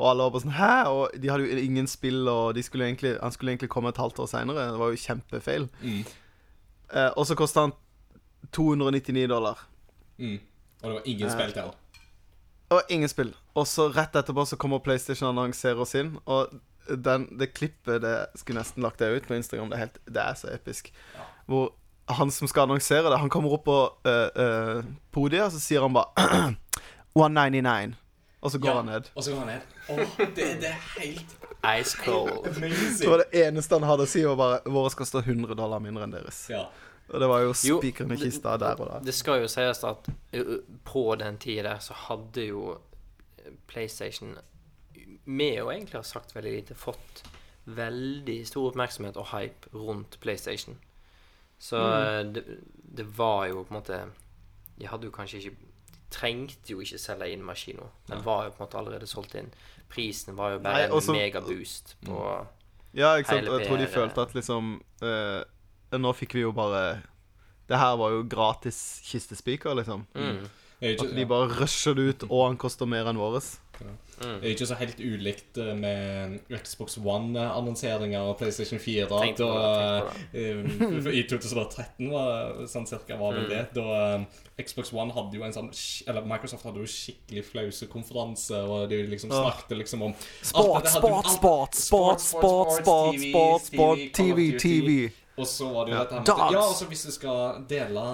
Og 0.00 0.08
alle 0.08 0.24
var 0.26 0.34
bare 0.34 0.42
sånn 0.42 0.56
Hæ? 0.56 0.72
Og 0.90 1.20
de 1.22 1.30
hadde 1.30 1.46
jo 1.46 1.62
ingen 1.62 1.86
spill, 1.90 2.24
og 2.26 2.56
de 2.56 2.64
skulle 2.66 2.88
egentlig, 2.88 3.14
han 3.20 3.34
skulle 3.34 3.54
egentlig 3.54 3.70
komme 3.70 3.92
et 3.92 4.00
halvt 4.02 4.18
år 4.24 4.30
seinere. 4.32 4.64
Det 4.72 4.80
var 4.80 4.90
jo 4.90 5.02
kjempefeil. 5.04 5.68
Mm. 5.84 6.00
Eh, 6.90 7.10
og 7.14 7.28
så 7.28 7.36
kosta 7.38 7.68
han 7.68 7.76
299 8.50 9.26
dollar. 9.28 9.58
Mm. 10.18 10.40
Og 10.82 10.88
det 10.88 10.94
var 10.94 11.02
ingen 11.04 11.28
Eh, 11.28 11.32
spill 11.34 11.52
til. 11.52 11.70
Det 12.68 12.74
var 12.74 12.82
ingen 12.88 13.08
spill. 13.08 13.34
Og 13.54 13.66
så 13.66 13.88
rett 13.92 14.16
etterpå 14.16 14.44
så 14.46 14.56
kommer 14.56 14.78
PlayStation 14.78 15.28
og 15.28 15.44
annonserer 15.44 15.84
sin. 15.84 16.18
Og 16.26 16.48
den, 16.88 17.38
det 17.38 17.52
klippet 17.54 18.02
det 18.02 18.26
skulle 18.36 18.60
nesten 18.60 18.82
lagt 18.82 18.98
det 18.98 19.10
ut 19.16 19.26
på 19.28 19.34
Instagram. 19.34 19.70
Det 19.70 19.76
er, 19.76 19.78
helt, 19.86 19.98
det 20.06 20.22
er 20.22 20.34
så 20.34 20.50
episk. 20.54 20.92
Ja. 21.14 21.26
Hvor 21.46 21.72
han 22.08 22.30
som 22.30 22.48
skal 22.48 22.62
annonsere 22.62 23.10
det, 23.10 23.18
han 23.18 23.30
kommer 23.30 23.52
opp 23.52 23.64
på 23.64 23.78
uh, 24.08 24.30
uh, 24.42 24.84
podiet, 25.14 25.44
og 25.44 25.52
så 25.52 25.60
sier 25.60 25.84
han 25.84 25.94
bare 25.94 26.56
199. 27.14 27.94
Og 28.42 28.50
så 28.50 28.58
går 28.58 28.68
Ja, 28.68 28.76
han 28.76 28.86
ned. 28.86 29.10
Og 29.14 29.24
så 29.24 29.30
går 29.30 29.38
han 29.38 29.46
ned. 29.46 29.60
Oh, 29.88 30.18
det, 30.18 30.48
det 30.60 30.68
er 30.72 30.80
helt 30.98 31.36
Ice 31.78 31.98
cold. 32.04 32.48
Det 32.98 33.08
var 33.08 33.22
det 33.22 33.44
eneste 33.46 33.78
han 33.78 33.86
hadde 33.86 34.02
å 34.02 34.10
si, 34.10 34.24
var 34.26 34.38
bare 34.40 34.72
Våre 34.74 34.90
skal 34.90 35.06
stå 35.06 35.22
100 35.22 35.54
dollar 35.54 35.78
mindre 35.82 36.08
enn 36.08 36.16
deres. 36.16 36.40
Ja. 36.50 36.64
Og 37.08 37.20
det 37.20 37.28
var 37.28 37.42
jo 37.44 37.52
spikrende 37.52 37.82
spikeren 37.82 38.12
i 38.14 38.20
kista 38.22 38.56
der 38.60 38.80
og 38.80 38.88
da. 38.88 39.02
Det 39.04 39.14
skal 39.14 39.42
jo 39.42 39.50
sies 39.50 39.82
at 39.84 40.08
uh, 40.08 40.56
på 40.84 41.04
den 41.20 41.38
tida 41.42 41.76
så 41.82 41.96
hadde 42.08 42.46
jo 42.46 42.76
uh, 42.76 43.52
PlayStation 43.66 44.36
med 45.24 45.58
å 45.62 45.70
egentlig 45.70 45.98
ha 45.98 46.06
sagt 46.06 46.34
veldig 46.36 46.52
lite 46.56 46.74
fått 46.78 47.22
veldig 47.64 48.40
stor 48.46 48.72
oppmerksomhet 48.72 49.18
og 49.20 49.28
hype 49.30 49.70
rundt 49.74 50.18
PlayStation. 50.20 50.78
Så 51.58 51.78
mm. 51.78 52.32
det, 52.34 52.44
det 52.98 53.06
var 53.18 53.46
jo 53.46 53.62
på 53.62 53.70
en 53.70 53.78
måte 53.78 53.98
De 54.74 54.88
hadde 54.90 55.06
jo 55.06 55.12
kanskje 55.14 55.38
ikke 55.38 55.68
De 55.92 56.00
trengte 56.10 56.72
jo 56.72 56.80
ikke 56.82 56.98
selge 56.98 57.28
inn 57.30 57.44
maskina. 57.46 57.86
Den 58.08 58.24
var 58.24 58.48
jo 58.48 58.56
på 58.56 58.62
en 58.62 58.66
måte 58.66 58.80
allerede 58.80 59.06
solgt 59.06 59.36
inn. 59.38 59.52
Prisen 59.88 60.36
var 60.36 60.56
jo 60.56 60.58
bare 60.58 60.88
Nei, 60.88 60.96
også- 60.96 61.14
en 61.14 61.20
megaboost 61.20 61.96
på 62.04 62.18
Ja, 62.94 63.14
ikke 63.16 63.28
sant. 63.28 63.46
Jeg 63.46 63.68
tror 63.68 63.76
de 63.76 63.86
følte 63.86 64.20
at 64.20 64.34
liksom 64.34 64.82
eh, 65.02 65.42
Nå 66.00 66.12
fikk 66.16 66.34
vi 66.34 66.40
jo 66.46 66.52
bare 66.52 67.02
Det 67.68 67.78
her 67.78 67.96
var 67.96 68.10
jo 68.10 68.22
gratis 68.28 69.00
kistespiker, 69.04 69.74
liksom. 69.78 70.06
mm, 70.14 70.38
Det 70.80 70.96
At 71.00 71.12
de 71.16 71.24
bare 71.26 71.48
rusher 71.60 71.94
det 71.94 72.02
ut, 72.08 72.22
og 72.30 72.46
han 72.48 72.56
koster 72.56 72.86
mer 72.86 73.06
enn 73.06 73.16
våres. 73.20 73.58
mm. 73.82 74.40
det 74.40 74.46
er 74.48 74.52
ikke 74.54 74.66
så 74.66 74.74
helt 74.78 74.98
ulikt 75.00 75.58
eh, 75.58 75.72
med 75.78 76.40
Xbox 76.62 76.98
One-annonseringer 76.98 78.20
og 78.20 78.36
PlayStation 78.38 78.78
4. 78.82 79.06
Tenkte 79.08 79.46
på 79.46 79.54
det, 79.54 79.70
tenkte 79.78 80.88
på 80.90 81.04
Da, 81.04 81.10
eh, 81.12 81.18
I 81.18 81.22
2013 81.30 82.10
var 82.10 82.66
sånn 82.70 82.86
cirka 82.90 83.16
var 83.18 83.32
vel 83.38 83.46
Mm. 83.46 83.48
det. 83.50 83.62
Da 83.74 83.86
eh, 84.18 84.64
Xbox 84.66 84.92
One 84.92 85.12
hadde 85.14 85.34
jo 85.38 85.42
en 85.46 85.52
sånn 85.54 85.70
Eller 86.08 86.22
Microsoft 86.26 86.64
hadde 86.64 86.82
jo 86.82 86.86
skikkelig 86.86 87.44
flause 87.48 87.86
konferanse, 87.90 88.54
og 88.62 88.88
de 88.90 89.02
liksom 89.06 89.30
snakket 89.30 89.78
liksom 89.78 90.02
om 90.02 90.14
Sport, 90.42 90.86
sport, 90.86 91.26
sport, 91.38 91.74
sport, 91.74 92.20
sport, 92.20 93.16
sport, 93.18 93.62
sport, 93.70 93.98
TV. 94.14 94.58
TV. 94.58 95.12
Og 95.42 95.48
så 95.50 95.68
var 95.74 95.84
det 95.88 95.92
jo 95.94 95.98
dette 96.00 96.14
her 96.16 96.22
med 96.22 96.32
at, 96.46 96.52
Ja, 96.54 96.62
altså 96.62 96.86
hvis 96.90 97.02
du 97.08 97.12
skal 97.14 97.62
dele 97.68 98.06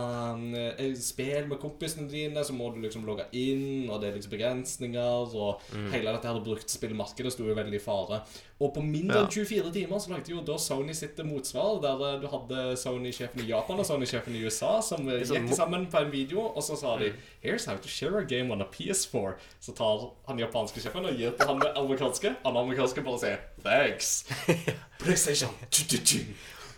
eh, 0.79 0.95
spill 0.99 1.47
med 1.51 1.61
kompisene 1.62 2.09
dine, 2.11 2.43
så 2.45 2.57
må 2.57 2.70
du 2.74 2.81
liksom 2.83 3.05
logge 3.07 3.29
inn, 3.37 3.89
og 3.91 4.01
det 4.03 4.11
er 4.11 4.18
liksom 4.18 4.33
begrensninger, 4.35 5.35
og 5.37 5.61
Mm. 5.68 5.91
hele 5.93 6.12
dette 6.14 6.29
her 6.33 6.41
bruktspillmarkedet 6.45 7.33
sto 7.35 7.45
jo 7.45 7.55
veldig 7.55 7.76
i 7.76 7.83
fare. 7.83 8.22
Og 8.59 8.72
på 8.74 8.83
mindre 8.83 9.20
enn 9.22 9.29
24 9.31 9.70
timer 9.74 10.01
så 10.03 10.11
lagde 10.11 10.33
jo 10.33 10.41
da 10.43 10.57
Sony 10.59 10.93
sitt 10.97 11.18
motsvar, 11.24 11.79
der 11.85 12.01
eh, 12.09 12.20
du 12.22 12.26
hadde 12.33 12.64
Sony-sjefen 12.81 13.45
i 13.45 13.49
Japan 13.53 13.79
og 13.79 13.87
Sony-sjefen 13.87 14.35
i 14.35 14.43
USA 14.49 14.81
som 14.83 15.07
eh, 15.09 15.22
sånn 15.29 15.47
gikk 15.47 15.55
sammen 15.61 15.87
på 15.93 16.01
en 16.03 16.11
video, 16.11 16.49
og 16.57 16.62
så 16.64 16.76
sa 16.81 16.97
de 16.99 17.12
Here's 17.45 17.66
how 17.70 17.76
to 17.76 17.89
share 17.89 18.18
a 18.18 18.24
game 18.24 18.51
on 18.51 18.62
a 18.62 18.66
PS4. 18.66 19.35
Så 19.61 19.74
tar 19.79 20.09
han 20.26 20.39
japanske 20.43 20.81
sjefen 20.83 21.07
og 21.07 21.14
gir 21.18 21.37
til 21.39 21.47
han 21.47 21.62
amerikanske. 21.76 22.35
Han 22.45 22.57
amerikanske 22.64 23.05
bare 23.07 23.18
sier 23.22 23.39
Thanks. 23.62 24.24
PlayStation. 25.03 25.51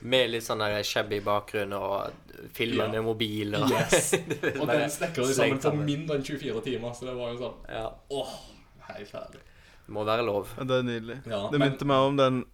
Med 0.03 0.31
litt 0.33 0.43
sånn 0.47 0.59
der 0.63 0.83
shabby 0.83 1.19
bakgrunn 1.21 1.73
og 1.77 2.13
filmer 2.57 2.87
Ja. 2.87 2.93
med 2.93 3.05
mobil 3.05 3.55
og 3.59 3.69
Yes. 3.71 4.15
Og 4.61 4.67
den 4.71 4.89
snekker 4.91 5.27
de 5.27 5.35
sammen 5.37 5.59
på 5.61 5.73
mindre 5.77 6.17
enn 6.17 6.25
24 6.25 6.63
timer, 6.65 6.95
så 6.97 7.05
det 7.11 7.15
var 7.19 7.35
jo 7.35 7.39
sånn 7.43 7.69
Ja. 7.69 7.91
Åh, 8.11 8.33
helt 8.89 9.13
herlig. 9.13 9.43
Det 9.87 9.93
må 9.95 10.05
være 10.07 10.25
lov. 10.25 10.49
Ja, 10.57 10.65
Det 10.65 10.79
er 10.79 10.83
nydelig. 10.89 11.19
Ja, 11.27 11.43
Det 11.51 11.59
men- 11.59 11.71
minte 11.73 11.85
meg 11.85 11.97
om 12.09 12.17
den 12.17 12.45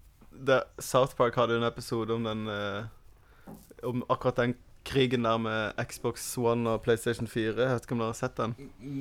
det, 0.44 0.62
South 0.80 1.14
Park 1.16 1.34
hadde 1.36 1.54
jo 1.54 1.62
en 1.62 1.70
episode 1.70 2.10
om 2.12 2.24
den 2.24 2.46
eh, 2.48 2.84
Om 3.84 4.02
akkurat 4.10 4.36
den 4.36 4.54
krigen 4.86 5.24
der 5.26 5.38
med 5.42 5.80
Xbox 5.90 6.24
One 6.38 6.70
og 6.70 6.82
PlayStation 6.84 7.26
4. 7.28 7.54
Jeg 7.58 7.72
vet 7.74 7.86
ikke 7.88 7.96
om 7.96 8.02
dere 8.04 8.12
har 8.12 8.18
sett 8.18 8.36
den? 8.38 8.54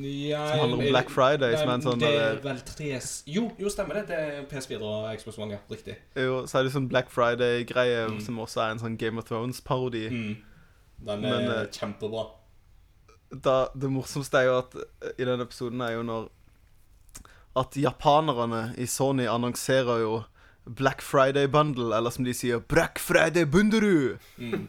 Ja, 0.04 0.42
Som 0.50 0.60
handler 0.64 0.80
om 0.82 0.90
Black 0.92 1.10
Friday, 1.14 1.54
som 1.60 1.70
er 1.70 1.74
en 1.78 1.86
sånn 1.86 2.00
Det 2.02 2.10
er 2.18 2.40
vel 2.44 2.62
tre 2.66 2.90
Jo, 3.30 3.44
jo, 3.62 3.70
stemmer 3.70 4.00
det. 4.02 4.08
Det 4.10 4.18
er 4.24 4.46
PS4 4.52 4.82
og 4.82 5.20
Xbox 5.22 5.38
One, 5.40 5.52
ja. 5.56 5.60
Riktig. 5.72 5.96
Jo, 6.18 6.42
så 6.50 6.60
er 6.60 6.64
det 6.68 6.74
sånn 6.74 6.88
Black 6.92 7.10
Friday-greie 7.14 8.08
Mm. 8.10 8.20
som 8.26 8.40
også 8.40 8.62
er 8.66 8.72
en 8.76 8.80
sånn 8.82 8.98
Game 8.98 9.18
of 9.22 9.26
Thrones-parodi. 9.30 10.08
Mm. 10.10 10.36
Den 11.06 11.26
er 11.26 11.40
Men, 11.48 11.68
kjempebra. 11.72 12.26
da, 13.44 13.68
det 13.76 13.90
morsomste 13.92 14.38
er 14.40 14.46
jo 14.50 14.58
at 14.58 14.76
eh, 14.76 15.12
i 15.20 15.26
den 15.26 15.42
episoden 15.42 15.82
er 15.82 15.92
jo 15.98 16.04
når 16.04 16.30
At 17.56 17.76
japanerne 17.80 18.74
i 18.78 18.86
Sony 18.86 19.26
annonserer 19.32 20.02
jo 20.02 20.24
Black 20.68 21.02
Friday 21.02 21.48
Bundle, 21.48 21.96
eller 21.96 22.10
som 22.12 22.26
de 22.26 22.34
sier 22.34 22.60
Black 22.60 22.98
Friday 23.00 23.46
Bunderu! 23.46 24.18
Mm. 24.38 24.68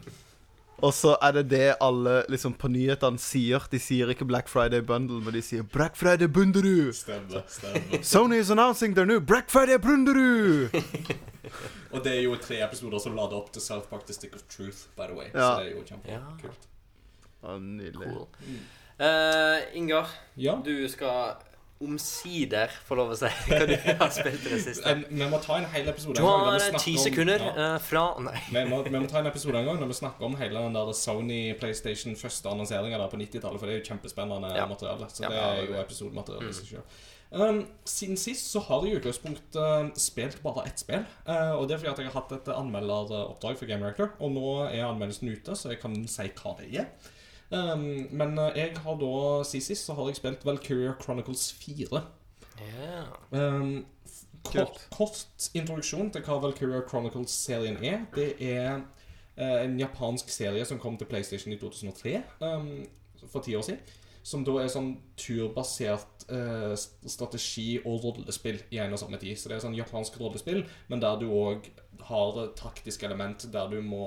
Og 0.85 0.93
så 0.93 1.15
er 1.25 1.31
det 1.39 1.45
det 1.49 1.75
alle 1.81 2.19
liksom 2.29 2.53
på 2.53 2.69
nyhetene 2.69 3.17
sier. 3.17 3.63
De 3.71 3.79
sier 3.81 4.11
ikke 4.13 4.27
Black 4.29 4.49
Friday 4.51 4.83
Bundle, 4.85 5.17
men 5.25 5.33
de 5.33 5.41
sier 5.41 5.63
Black 5.73 5.97
Friday 5.97 6.27
Bunderud. 6.29 6.91
Stemmer. 6.93 7.41
stemmer. 7.49 8.03
Sony 8.05 8.37
is 8.43 8.51
announcing 8.53 8.93
their 8.93 9.05
new 9.09 9.19
Black 9.19 9.49
Friday 9.49 9.79
Bunderu! 9.81 10.67
Og 11.95 12.03
det 12.03 12.11
er 12.17 12.21
jo 12.27 12.35
tre 12.35 12.59
episoder 12.65 12.99
som 13.01 13.15
lader 13.17 13.39
opp 13.39 13.49
til 13.55 13.63
South 13.63 13.87
Park 13.89 14.03
The 14.05 14.13
Stick 14.13 14.35
of 14.35 14.43
Truth, 14.51 14.85
by 14.97 15.07
the 15.09 15.15
way. 15.17 15.29
Ja. 15.33 15.39
Så 15.55 15.63
det 15.63 15.71
er 15.71 15.75
jo 15.77 15.83
kjempekult. 15.87 16.67
Ja, 17.43 17.57
nydelig. 17.63 18.09
Cool. 18.11 18.57
Uh, 18.97 19.77
Ingar, 19.77 20.09
Ja. 20.37 20.57
du 20.65 20.87
skal 20.89 21.37
omsider 21.83 22.71
få 22.87 22.95
lov 22.97 23.11
å 23.13 23.17
si 23.19 23.29
hva 23.49 23.65
du 23.69 23.73
har 23.99 24.09
spilt 24.13 24.45
i 24.47 24.53
det 24.55 24.61
siste. 24.63 24.93
Vi 25.09 25.27
må 25.29 25.39
ta 25.43 25.57
en 25.59 25.67
hel 25.73 25.89
episode 25.91 26.15
Du 26.17 26.23
har 26.25 26.59
ti 26.79 26.95
om- 26.97 27.03
sekunder 27.03 27.39
Ja. 27.43 27.53
eh, 27.75 27.77
fra 27.79 28.05
Nei. 28.19 28.37
Vi 28.51 28.63
må, 28.69 28.83
vi 28.83 28.89
må 28.97 29.07
ta 29.09 29.19
en 29.19 29.27
episode 29.29 29.55
en 29.59 29.65
gang 29.65 29.79
når 29.79 29.87
vi 29.93 29.99
snakker 30.01 30.25
om 30.25 30.35
hele 30.39 30.59
den 30.65 30.73
der 30.73 30.93
Sony 30.93 31.53
PlayStation 31.59 32.15
første 32.15 32.49
annonseringa 32.49 32.97
på 33.11 33.17
90-tallet, 33.21 33.59
for 33.59 33.65
det 33.67 33.75
er 33.75 33.79
jo 33.83 33.89
kjempespennende 33.93 34.55
Ja. 34.55 34.65
materiale. 34.65 35.05
Så 35.09 35.21
Ja, 35.23 35.29
det 35.29 35.37
er 35.37 35.65
jo 35.67 35.81
episodemateriale 35.83 36.49
i 36.49 36.53
seg 36.53 36.67
selv. 36.77 36.83
Um, 37.29 37.67
siden 37.83 38.15
sist 38.17 38.53
så 38.53 38.61
har 38.63 38.85
jeg 38.85 38.93
i 38.93 38.99
utgangspunktet 39.01 39.57
uh, 39.59 39.89
spilt 39.99 40.41
bare 40.41 40.65
ett 40.65 40.79
spill. 40.79 41.03
Uh, 41.27 41.59
og 41.59 41.67
det 41.67 41.75
er 41.75 41.79
fordi 41.81 41.91
at 41.91 41.97
jeg 41.99 42.07
har 42.07 42.21
hatt 42.21 42.31
et 42.31 42.53
anmelderoppdrag 42.55 43.57
for 43.59 43.65
Game 43.67 43.83
Reactor, 43.83 44.13
og 44.21 44.31
nå 44.31 44.45
er 44.71 44.85
anmeldelsen 44.87 45.27
ute, 45.35 45.51
så 45.51 45.69
jeg 45.73 45.81
kan 45.81 46.07
si 46.07 46.23
hva 46.29 46.53
det 46.57 46.69
er. 46.79 46.85
Um, 47.49 48.07
men 48.11 48.39
uh, 48.39 48.51
jeg 48.55 48.73
har 48.83 48.97
da 48.99 49.43
sist 49.47 49.71
sist 49.71 49.87
så 49.87 49.95
har 49.95 50.09
jeg 50.09 50.19
spilt 50.19 50.45
Valkyria 50.45 50.93
Chronicles 51.01 51.51
4. 51.53 52.01
Yeah. 52.57 53.05
Um, 53.31 53.85
kort, 54.43 54.81
kort 54.91 55.49
introduksjon 55.53 56.11
til 56.11 56.25
hva 56.25 56.39
Valkyria 56.43 56.81
Chronicles-serien 56.89 57.79
er. 57.83 58.03
Det 58.15 58.33
er 58.43 58.81
uh, 59.37 59.59
en 59.63 59.79
japansk 59.79 60.29
serie 60.33 60.65
som 60.65 60.79
kom 60.79 60.97
til 60.97 61.07
PlayStation 61.07 61.53
i 61.53 61.59
2003, 61.61 62.21
um, 62.41 62.85
for 63.31 63.45
ti 63.45 63.55
år 63.55 63.65
siden. 63.69 63.79
Som 64.27 64.43
da 64.47 64.57
er 64.59 64.71
sånn 64.71 64.89
turbasert 65.19 66.25
eh, 66.33 66.73
strategi- 66.75 67.79
og 67.85 68.03
rollespill 68.03 68.59
i 68.75 68.81
en 68.83 68.95
og 68.95 68.99
samme 68.99 69.19
tid. 69.21 69.39
Så 69.39 69.47
det 69.47 69.57
er 69.57 69.63
sånn 69.63 69.77
japansk 69.77 70.17
rollespill, 70.19 70.65
men 70.91 71.03
der 71.03 71.19
du 71.21 71.29
òg 71.31 71.69
har 72.09 72.41
et 72.43 72.57
taktisk 72.59 73.05
element 73.07 73.47
der 73.53 73.71
du 73.71 73.79
må 73.81 74.03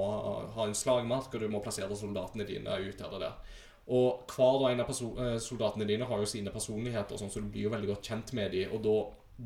ha 0.55 0.67
en 0.67 0.77
slagmark, 0.77 1.33
og 1.33 1.41
du 1.43 1.49
må 1.53 1.63
plassere 1.65 1.97
soldatene 1.97 2.47
dine 2.49 2.77
ut 2.85 3.01
her 3.01 3.17
og 3.17 3.25
der. 3.25 3.57
Og 3.91 4.29
hver 4.31 4.61
og 4.61 4.69
en 4.69 4.85
av 4.85 4.93
eh, 4.93 5.39
soldatene 5.43 5.89
dine 5.89 6.07
har 6.07 6.21
jo 6.21 6.29
sine 6.29 6.53
personligheter, 6.55 7.19
sånn, 7.19 7.33
så 7.33 7.43
du 7.43 7.49
blir 7.51 7.67
jo 7.67 7.73
veldig 7.73 7.95
godt 7.95 8.13
kjent 8.13 8.35
med 8.37 8.53
dem. 8.55 8.77
Og 8.77 8.85
da 8.85 8.99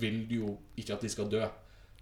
vil 0.02 0.24
du 0.28 0.34
jo 0.40 0.56
ikke 0.76 0.98
at 0.98 1.06
de 1.06 1.12
skal 1.12 1.30
dø. 1.32 1.44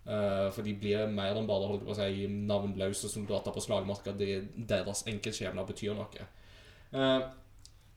Uh, 0.03 0.49
for 0.51 0.66
de 0.66 0.73
blir 0.75 1.07
mer 1.14 1.37
enn 1.39 1.47
bare 1.47 1.68
holdt 1.70 1.85
på 1.87 1.93
å 1.93 1.95
si, 1.95 2.25
navnløse 2.27 3.07
soldater 3.12 3.55
på 3.55 3.62
slagmarka. 3.62 4.16
Deres 4.16 5.05
enkeltskjebner 5.12 5.68
betyr 5.68 5.95
noe. 5.95 6.27
Eh, 6.93 7.20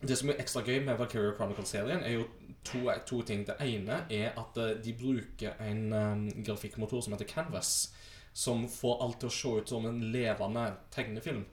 det 0.08 0.18
som 0.20 0.32
er 0.32 0.40
ekstra 0.42 0.64
gøy 0.66 0.80
med 0.86 0.98
Valkyria 1.00 1.34
Chronicle-serien, 1.38 2.04
er 2.04 2.18
jo 2.18 2.26
to, 2.66 2.84
to 3.08 3.22
ting. 3.28 3.46
Det 3.48 3.58
ene 3.64 4.04
er 4.12 4.38
at 4.40 4.60
eh, 4.62 4.78
de 4.84 4.94
bruker 4.98 5.60
en 5.66 5.84
um, 5.94 6.24
grafikkmotor 6.46 7.04
som 7.06 7.16
heter 7.16 7.30
Canvas, 7.30 7.92
som 8.36 8.66
får 8.70 9.04
alt 9.06 9.20
til 9.22 9.32
å 9.32 9.36
se 9.36 9.52
ut 9.60 9.76
som 9.76 9.86
en 9.90 10.02
levende 10.14 10.66
tegnefilm. 10.94 11.46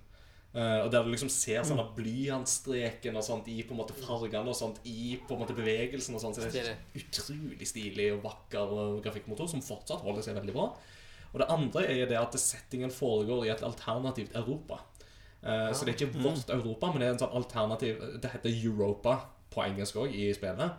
Uh, 0.52 0.84
og 0.84 0.90
Der 0.92 1.04
du 1.04 1.08
liksom 1.08 1.30
ser 1.32 1.62
sånne 1.64 1.86
blyantstreken 1.96 3.16
og 3.16 3.24
sånt 3.24 3.46
i 3.48 3.62
på 3.64 3.72
en 3.72 3.78
måte 3.80 3.96
fargene 3.96 4.52
og 4.52 4.58
sånt 4.58 4.82
i 4.84 5.14
på 5.16 5.32
en 5.32 5.40
måte 5.44 5.56
bevegelsen. 5.56 6.18
og 6.18 6.20
sånt, 6.20 6.36
så 6.36 6.50
det 6.52 6.66
er 6.66 6.82
Utrolig 6.98 7.68
stilig 7.68 8.10
og 8.16 8.26
vakker 8.26 8.74
grafikkmotor 9.06 9.48
som 9.48 9.64
fortsatt 9.64 10.04
holder 10.04 10.26
seg 10.26 10.36
veldig 10.40 10.56
bra. 10.56 10.68
Og 11.32 11.40
det 11.40 11.48
andre 11.48 11.86
er 11.88 12.08
det 12.10 12.18
at 12.20 12.36
settingen 12.36 12.92
foregår 12.92 13.46
i 13.46 13.52
et 13.54 13.64
alternativt 13.64 14.36
Europa. 14.36 14.82
Eh, 15.42 15.72
Så 15.72 15.84
det 15.84 15.94
er 15.94 16.06
ikke 16.06 16.22
vårt 16.22 16.50
Europa, 16.50 16.92
men 16.92 17.00
det 17.00 17.08
er 17.08 17.12
en 17.12 17.22
sånn 17.24 17.36
alternativ 17.36 17.98
Det 18.22 18.30
heter 18.30 18.50
Europa 18.50 19.18
på 19.50 19.64
engelsk 19.66 19.96
òg 19.96 20.14
i 20.14 20.32
spillet. 20.34 20.72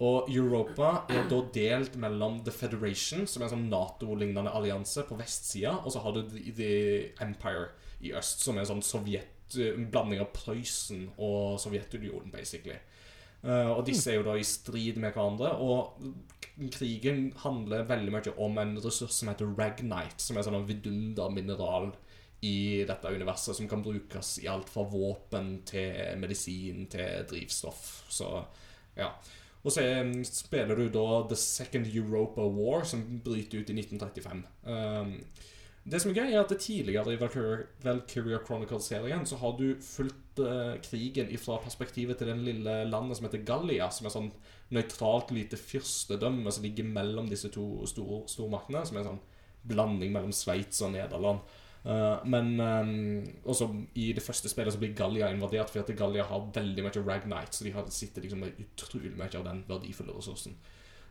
Og 0.00 0.30
Europa 0.32 1.04
er 1.12 1.26
da 1.28 1.40
delt 1.52 1.96
mellom 1.96 2.38
The 2.44 2.52
Federation, 2.52 3.26
som 3.26 3.42
er 3.42 3.48
en 3.48 3.52
sånn 3.52 3.68
Nato-lignende 3.68 4.52
allianse, 4.52 5.04
på 5.08 5.16
vestsida, 5.18 5.74
og 5.84 5.92
så 5.92 6.00
har 6.00 6.16
du 6.16 6.22
The, 6.28 7.12
Empire 7.20 7.68
i 8.00 8.12
øst, 8.16 8.40
som 8.40 8.56
er 8.56 8.64
en 8.64 8.70
sånn 8.74 8.82
Sovjet 8.84 9.36
en 9.58 9.88
blanding 9.90 10.20
av 10.22 10.30
Prøysen 10.32 11.08
og 11.18 11.58
Sovjetunionen, 11.60 12.30
basically. 12.30 12.78
Eh, 13.42 13.70
og 13.70 13.84
disse 13.88 14.12
er 14.12 14.20
jo 14.20 14.26
da 14.28 14.36
i 14.38 14.46
strid 14.46 15.00
med 15.00 15.14
hverandre, 15.14 15.54
og 15.58 15.96
krigen 16.72 17.30
handler 17.42 17.86
veldig 17.88 18.12
mye 18.14 18.34
om 18.44 18.58
en 18.60 18.76
ressurs 18.84 19.16
som 19.16 19.30
heter 19.32 19.50
Ragnite, 19.58 20.20
som 20.20 20.36
er 20.36 20.46
sånn 20.46 20.58
en 20.60 20.68
vidundermineral 20.68 21.90
i 22.40 22.84
dette 22.88 23.12
universet, 23.12 23.56
som 23.56 23.68
kan 23.68 23.82
brukes 23.84 24.38
i 24.40 24.48
alt 24.48 24.70
fra 24.72 24.86
våpen 24.88 25.58
til 25.68 26.16
medisin 26.20 26.86
til 26.90 27.26
drivstoff. 27.28 27.84
Så 28.08 28.30
ja. 28.96 29.12
Og 29.60 29.74
så 29.74 29.84
eh, 29.84 30.12
spiller 30.24 30.78
du 30.78 30.86
da 30.88 31.06
The 31.28 31.36
Second 31.36 31.88
Europa 31.92 32.46
War, 32.48 32.84
som 32.88 33.04
bryter 33.24 33.60
ut 33.60 33.72
i 33.72 33.76
1935. 33.76 34.44
Um, 34.64 35.18
det 35.90 36.00
som 36.00 36.10
er 36.12 36.20
gøy, 36.20 36.32
er 36.32 36.42
at 36.42 36.52
tidligere 36.60 37.14
i 37.14 37.20
Valkyria, 37.20 38.40
Chronicles-serien 38.44 39.24
så 39.26 39.38
har 39.40 39.54
du 39.56 39.74
fulgt 39.84 40.40
uh, 40.44 40.76
krigen 40.84 41.30
fra 41.40 41.56
perspektivet 41.64 42.20
til 42.20 42.28
den 42.28 42.44
lille 42.44 42.74
landet 42.88 43.16
som 43.16 43.26
heter 43.28 43.44
Gallia, 43.48 43.88
som 43.92 44.08
er 44.08 44.14
sånn 44.14 44.30
nøytralt 44.76 45.32
lite 45.34 45.58
fyrstedømme 45.60 46.52
som 46.52 46.64
ligger 46.64 46.88
mellom 46.88 47.28
disse 47.28 47.48
to 47.52 47.86
stor, 47.88 48.26
stormaktene, 48.30 48.84
som 48.86 48.96
er 48.96 49.04
en 49.04 49.10
sånn 49.14 49.24
blanding 49.72 50.12
mellom 50.14 50.32
Sveits 50.36 50.80
og 50.84 50.94
Nederland. 50.94 51.40
Eh, 51.84 52.26
men 52.28 52.60
um, 52.60 53.22
også 53.44 53.70
i 53.94 54.10
det 54.12 54.22
første 54.22 54.50
spillet 54.52 54.74
så 54.74 54.80
blir 54.80 54.92
Gallia 54.96 55.30
invadert 55.32 55.70
fordi 55.72 55.92
at 55.92 55.98
Gallia 55.98 56.26
har 56.28 56.50
veldig 56.54 56.84
mye 56.84 57.04
Ragnite, 57.06 57.56
så 57.56 57.64
de 57.64 57.72
har 57.72 57.88
sitter 57.94 58.26
liksom 58.26 58.44
med 58.44 58.60
utrolig 58.60 59.14
mye 59.16 59.32
av 59.38 59.46
den 59.46 59.64
verdifulle 59.68 60.16
ressursen. 60.16 60.58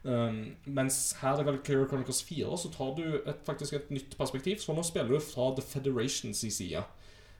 Um, 0.03 0.55
mens 0.63 1.17
her 1.20 1.41
i 1.41 1.45
Valkyrie 1.47 1.88
Chronicles 1.89 2.22
4 2.24 2.57
så 2.57 2.72
tar 2.72 2.93
du 2.95 3.03
et, 3.20 3.41
faktisk 3.45 3.74
et 3.74 3.89
nytt 3.91 4.15
perspektiv. 4.17 4.61
Så 4.61 4.76
nå 4.76 4.86
spiller 4.86 5.17
du 5.17 5.20
fra 5.24 5.49
The 5.57 5.65
Federations 5.65 6.45
side. 6.45 6.86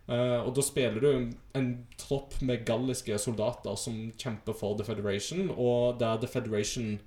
Uh, 0.10 0.42
og 0.42 0.56
da 0.58 0.66
spiller 0.66 1.00
du 1.00 1.30
en 1.56 1.70
tropp 2.02 2.34
med 2.42 2.66
galliske 2.66 3.18
soldater 3.22 3.78
som 3.78 4.08
kjemper 4.18 4.58
for 4.58 4.76
The 4.76 4.88
Federation, 4.88 5.52
og 5.54 6.00
der 6.02 6.18
The 6.18 6.28
Federation 6.28 6.98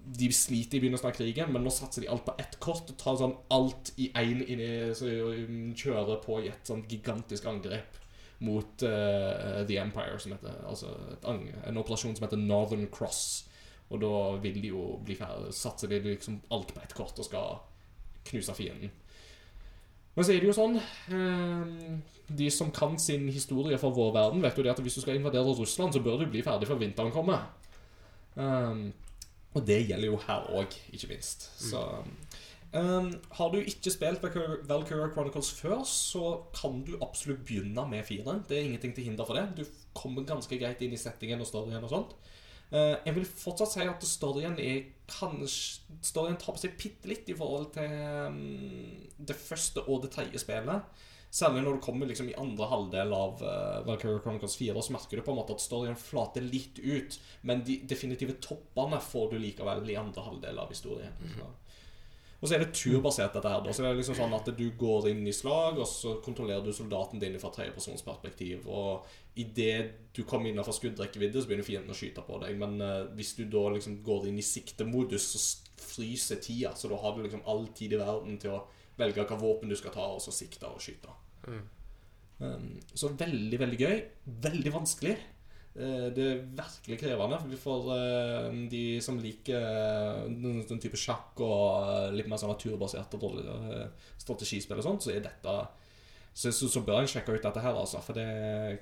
De 0.00 0.30
sliter 0.32 0.78
i 0.78 0.82
begynnelsen 0.82 1.10
av 1.10 1.16
krigen, 1.16 1.52
men 1.52 1.64
nå 1.64 1.72
satser 1.74 2.04
de 2.04 2.10
alt 2.12 2.24
på 2.26 2.34
ett 2.40 2.56
kort 2.62 2.88
og 2.90 2.98
tar 2.98 3.18
sånn 3.20 3.36
alt 3.52 3.92
i 4.00 4.08
én 4.16 4.40
inn 4.42 4.62
i 4.62 4.68
de 4.90 5.74
kjører 5.76 6.22
på 6.24 6.40
i 6.40 6.50
et 6.50 6.70
sånn 6.70 6.86
gigantisk 6.90 7.46
angrep 7.50 7.98
mot 8.40 8.82
uh, 8.88 9.60
The 9.68 9.76
Empire, 9.82 10.16
som 10.18 10.32
heter 10.32 10.62
Altså 10.64 10.94
en 11.28 11.80
operasjon 11.80 12.16
som 12.16 12.24
heter 12.24 12.40
Northern 12.40 12.86
Cross. 12.92 13.50
Og 13.90 14.00
da 14.00 14.14
vil 14.40 14.60
de 14.62 14.70
jo 14.70 14.84
bli 15.04 15.16
ferdig 15.18 15.52
Satser 15.56 15.90
de 15.90 16.00
liksom 16.04 16.40
alt 16.54 16.72
på 16.72 16.82
ett 16.82 16.94
kort 16.96 17.18
og 17.18 17.26
skal 17.26 17.60
knuse 18.30 18.54
fienden. 18.54 18.92
Men 20.14 20.26
så 20.26 20.34
er 20.34 20.42
det 20.42 20.50
jo 20.50 20.56
sånn 20.56 20.76
eh, 20.76 21.92
De 22.38 22.48
som 22.52 22.72
kan 22.74 22.96
sin 23.00 23.28
historie 23.32 23.78
fra 23.80 23.92
vår 23.94 24.12
verden, 24.16 24.42
vet 24.44 24.58
jo 24.58 24.64
det 24.66 24.72
at 24.72 24.82
hvis 24.82 24.98
du 24.98 25.04
skal 25.04 25.18
invadere 25.18 25.54
Russland, 25.56 25.94
så 25.94 26.02
bør 26.04 26.22
du 26.22 26.30
bli 26.30 26.44
ferdig 26.46 26.68
før 26.70 26.80
vinteren 26.80 27.14
kommer. 27.14 27.48
Um, 28.36 28.90
og 29.54 29.66
det 29.66 29.80
gjelder 29.88 30.12
jo 30.12 30.18
her 30.26 30.46
òg, 30.60 30.74
ikke 30.94 31.10
minst. 31.10 31.48
Så 31.58 31.80
um, 32.74 33.10
Har 33.34 33.50
du 33.50 33.58
ikke 33.58 33.90
spilt 33.90 34.22
Valkyrie 34.22 34.60
Valkyria 34.68 35.10
Chronicles 35.12 35.50
før, 35.58 35.82
så 35.84 36.36
kan 36.54 36.84
du 36.86 36.94
absolutt 37.02 37.42
begynne 37.46 37.86
med 37.90 38.04
fireren. 38.06 38.44
Det 38.48 38.58
er 38.58 38.68
ingenting 38.68 38.94
til 38.94 39.04
hinder 39.04 39.26
for 39.26 39.34
det. 39.34 39.48
Du 39.58 39.64
kommer 39.94 40.26
ganske 40.26 40.58
greit 40.58 40.82
inn 40.86 40.94
i 40.94 41.00
settingen 41.00 41.42
og 41.42 41.50
storyen 41.50 41.82
og 41.82 41.90
sånt. 41.90 42.14
Uh, 42.70 42.94
jeg 43.02 43.16
vil 43.16 43.26
fortsatt 43.26 43.72
si 43.74 43.86
at 43.90 44.04
storyen 44.06 44.58
er 44.62 44.84
kanskje 45.10 45.88
Storyen 46.06 46.38
tar 46.38 46.54
på 46.54 46.60
seg 46.62 46.76
bitte 46.78 47.10
litt 47.10 47.26
i 47.28 47.34
forhold 47.36 47.72
til 47.74 47.90
um, 48.30 48.36
det 49.18 49.34
første 49.36 49.82
og 49.82 50.04
det 50.04 50.12
tredje 50.14 50.40
spillet. 50.40 51.02
Særlig 51.30 51.62
når 51.62 51.76
du 51.76 51.84
kommer 51.84 52.08
liksom 52.10 52.28
i 52.32 52.34
andre 52.42 52.66
halvdel 52.66 53.12
av 53.14 53.42
uh, 53.44 53.80
Valkyrie 53.86 54.18
Chronicles 54.24 54.56
4, 54.58 54.82
så 54.82 54.94
merker 54.96 55.20
du 55.20 55.22
på 55.22 55.30
en 55.30 55.38
måte 55.38 55.54
at 55.54 55.62
storyen 55.62 55.98
flater 55.98 56.42
litt 56.42 56.80
ut. 56.82 57.18
Men 57.46 57.62
de 57.66 57.76
definitive 57.86 58.34
toppene 58.42 58.98
får 59.04 59.30
du 59.30 59.36
likevel 59.38 59.86
i 59.92 59.98
andre 60.00 60.24
halvdel 60.26 60.58
av 60.58 60.72
historien. 60.74 61.14
Så. 61.36 61.46
Og 62.40 62.48
så 62.48 62.56
er 62.56 62.62
det 62.64 62.72
turbasert, 62.72 63.34
dette 63.36 63.52
her. 63.52 63.60
da 63.62 63.72
Så 63.72 63.84
det 63.84 63.90
er 63.90 63.98
liksom 63.98 64.16
sånn 64.16 64.34
at 64.34 64.48
du 64.56 64.64
går 64.80 65.10
inn 65.10 65.22
i 65.28 65.34
slag, 65.36 65.78
og 65.78 65.86
så 65.86 66.16
kontrollerer 66.24 66.64
du 66.64 66.72
soldaten 66.72 67.20
din 67.20 67.36
fra 67.38 67.52
tredjepersonsperspektiv. 67.52 68.64
Og 68.66 69.04
idet 69.38 70.10
du 70.16 70.22
kommer 70.24 70.48
innenfor 70.48 70.74
skuddrekkevidde, 70.74 71.42
så 71.42 71.50
begynner 71.50 71.68
fienden 71.68 71.92
å 71.92 71.98
skyte 71.98 72.24
på 72.24 72.40
deg. 72.42 72.56
Men 72.58 72.80
uh, 72.80 73.10
hvis 73.14 73.36
du 73.36 73.44
da 73.44 73.68
liksom 73.76 74.00
går 74.06 74.30
inn 74.30 74.40
i 74.40 74.46
siktemodus, 74.46 75.30
så 75.30 75.44
fryser 75.80 76.40
tida. 76.40 76.72
Så 76.74 76.88
da 76.90 76.98
har 77.04 77.14
du 77.14 77.22
liksom 77.22 77.44
all 77.46 77.68
tid 77.76 77.94
i 77.94 78.00
verden 78.00 78.40
til 78.40 78.56
å 78.56 78.64
velge 79.00 79.26
hva 79.26 79.38
våpen 79.40 79.72
du 79.72 79.76
skal 79.78 79.94
ta, 79.94 80.06
og 80.14 80.22
så 80.22 80.34
sikte 80.34 80.68
og 80.70 80.80
skyte. 80.82 81.12
Um, 82.40 82.72
så 82.96 83.10
veldig, 83.20 83.58
veldig 83.60 83.78
gøy. 83.80 84.00
Veldig 84.46 84.72
vanskelig. 84.72 85.16
Uh, 85.74 86.08
Det 86.14 86.24
er 86.24 86.40
virkelig 86.58 86.98
krevende 87.02 87.58
for 87.60 87.90
uh, 87.92 88.48
de 88.72 88.84
som 89.04 89.20
liker 89.22 89.60
uh, 89.60 90.24
den, 90.30 90.62
den 90.68 90.80
type 90.82 90.98
sjakk 90.98 91.38
og 91.44 91.66
eh, 91.84 92.08
litt 92.16 92.30
mer 92.30 92.40
sånn 92.40 92.50
naturbaserte 92.50 93.20
eh, 93.20 94.08
strategispill 94.18 94.80
og 94.80 94.88
sånt, 94.88 95.04
så 95.06 95.14
er 95.14 95.22
dette 95.28 95.54
så, 96.32 96.50
så, 96.52 96.68
så 96.70 96.82
bør 96.86 97.02
en 97.02 97.08
sjekke 97.10 97.34
ut 97.34 97.42
dette 97.42 97.62
her, 97.62 97.74
altså. 97.74 98.00
For 98.04 98.16
det, 98.16 98.26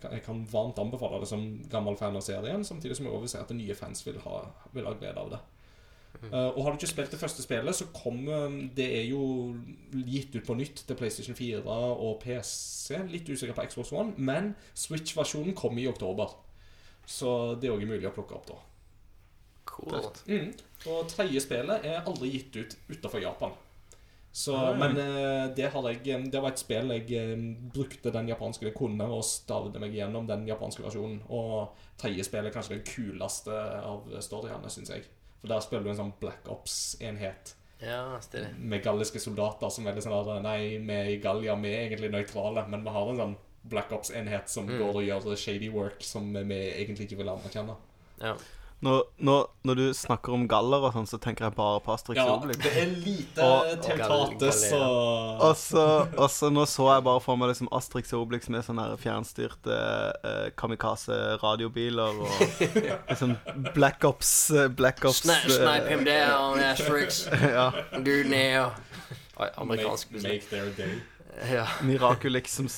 jeg 0.02 0.22
kan 0.24 0.42
varmt 0.52 0.78
anbefale 0.78 1.20
det 1.22 1.30
som 1.30 1.46
gammel 1.72 1.96
fan 1.96 2.16
av 2.16 2.24
serien, 2.24 2.64
samtidig 2.64 2.96
som 2.96 3.08
jeg 3.08 3.14
også 3.14 3.38
vil 3.38 3.44
at 3.44 3.54
nye 3.56 3.76
fans 3.78 4.04
vil 4.06 4.18
ha, 4.24 4.42
vil 4.74 4.88
ha 4.88 4.92
glede 4.98 5.22
av 5.22 5.32
det. 5.32 5.40
Eh, 6.18 6.48
og 6.48 6.64
har 6.64 6.72
du 6.72 6.80
ikke 6.80 6.90
spilt 6.90 7.12
det 7.14 7.20
første 7.20 7.44
spillet, 7.44 7.76
så 7.76 7.86
kommer 7.94 8.50
Det 8.74 8.86
er 9.00 9.04
jo 9.06 9.54
gitt 9.92 10.34
ut 10.34 10.46
på 10.46 10.56
nytt 10.58 10.82
til 10.86 10.96
PlayStation 10.96 11.36
4 11.36 11.62
og 11.64 12.20
PC. 12.22 12.98
Litt 13.08 13.28
usikker 13.28 13.54
på 13.54 13.66
Xbox 13.68 13.92
One, 13.92 14.14
men 14.16 14.54
Switch-versjonen 14.74 15.54
kommer 15.54 15.82
i 15.82 15.88
oktober. 15.88 16.34
Så 17.06 17.54
det 17.60 17.68
er 17.68 17.76
òg 17.76 17.86
mulig 17.88 18.08
å 18.08 18.12
plukke 18.12 18.36
opp 18.36 18.50
da. 18.50 18.58
Cool. 19.68 20.10
Mm. 20.26 20.52
Og 20.90 21.08
tredje 21.08 21.40
spillet 21.44 21.86
er 21.86 22.04
aldri 22.04 22.32
gitt 22.34 22.56
ut 22.56 22.76
utenfor 22.90 23.22
Japan. 23.22 23.54
Så, 24.32 24.52
Oi. 24.54 24.74
men 24.78 24.98
eh, 25.00 25.46
det 25.56 25.70
har 25.72 25.86
jeg 25.88 26.18
Det 26.30 26.40
var 26.42 26.52
et 26.52 26.60
spill 26.60 26.92
jeg 26.92 27.06
eh, 27.16 27.40
brukte 27.74 28.12
den 28.12 28.28
japanske 28.28 28.68
jeg 28.68 28.76
kunne, 28.76 29.06
og 29.08 29.24
stavde 29.24 29.80
meg 29.80 29.94
gjennom 29.96 30.28
den 30.28 30.44
japanske 30.48 30.84
versjonen. 30.84 31.22
Og 31.28 31.78
tredje 31.98 32.26
spillet 32.26 32.50
er 32.50 32.58
kanskje 32.58 32.78
det 32.78 32.90
kuleste 32.90 33.54
av 33.54 34.10
storyene, 34.24 34.70
syns 34.70 34.92
jeg. 34.94 35.06
For 35.40 35.48
der 35.48 35.60
spiller 35.60 35.84
du 35.84 35.90
en 35.90 35.96
sånn 36.00 36.12
Black 36.20 36.48
Ops-enhet 36.50 37.54
Ja, 37.80 38.18
stille. 38.20 38.48
med 38.58 38.82
galliske 38.82 39.20
soldater 39.22 39.70
som 39.70 39.86
er 39.86 39.92
veldig 39.92 40.02
sånn 40.08 40.36
at 40.36 40.42
Nei, 40.42 40.78
vi 40.78 41.14
i 41.14 41.20
Gallia, 41.22 41.54
vi 41.62 41.68
er 41.74 41.88
egentlig 41.88 42.10
nøytrale, 42.10 42.66
men 42.68 42.82
vi 42.82 42.90
har 42.90 43.08
en 43.12 43.16
sånn 43.22 43.36
Black 43.68 43.90
Ops-enhet 43.92 44.48
som 44.48 44.66
Mm. 44.66 44.78
går 44.78 44.94
og 44.96 45.04
gjør 45.04 45.36
shady 45.36 45.68
work 45.70 46.00
som 46.02 46.32
vi 46.32 46.72
egentlig 46.72 47.06
ikke 47.08 47.18
vil 47.18 47.28
anerkjenne. 47.28 47.76
Ja. 48.20 48.34
Når, 48.80 49.00
når, 49.26 49.46
når 49.66 49.74
du 49.74 49.86
snakker 49.98 50.30
om 50.36 50.44
galler 50.46 50.84
og 50.86 50.92
sånn, 50.94 51.06
så 51.10 51.18
tenker 51.18 51.48
jeg 51.48 51.54
bare 51.56 51.80
på 51.82 51.90
Asterix 51.96 52.20
Ja, 52.20 52.28
Obelix. 52.36 52.60
det 52.62 52.70
er 52.78 52.92
lite 53.02 53.42
Og- 53.42 53.80
Teotates 53.82 54.60
og 54.76 55.42
Og 55.48 55.56
så, 55.58 55.86
og 56.14 56.28
så 56.30 56.50
nå 56.54 56.62
så 56.70 56.86
jeg 56.94 57.02
bare 57.08 57.20
for 57.24 57.34
meg 57.40 57.50
liksom 57.50 57.68
Asterix 57.74 58.12
Obelix 58.14 58.46
med 58.54 58.62
sånne 58.62 58.84
fjernstyrte 59.02 59.80
eh, 60.22 60.46
kamikaze-radiobiler 60.54 62.22
og 62.22 62.30
liksom 63.10 63.34
Black 63.74 64.04
Ops 64.06 64.50
eh, 64.54 64.68
Black 64.68 65.02
Ops 65.04 65.24
Snipe, 65.24 65.50
eh, 65.50 65.58
snipe 65.58 65.88
him 65.96 66.04
down, 66.06 66.60
Asterix. 66.62 67.24
ja. 67.58 67.70
Dude, 67.98 68.28
Neo. 68.30 68.70
Amerikansk 69.58 70.10
make, 70.12 70.22
make 70.22 70.48
their 70.50 70.70
day. 70.78 71.00
Ja. 71.52 71.66
Miraculix 71.82 72.54
som, 72.54 72.68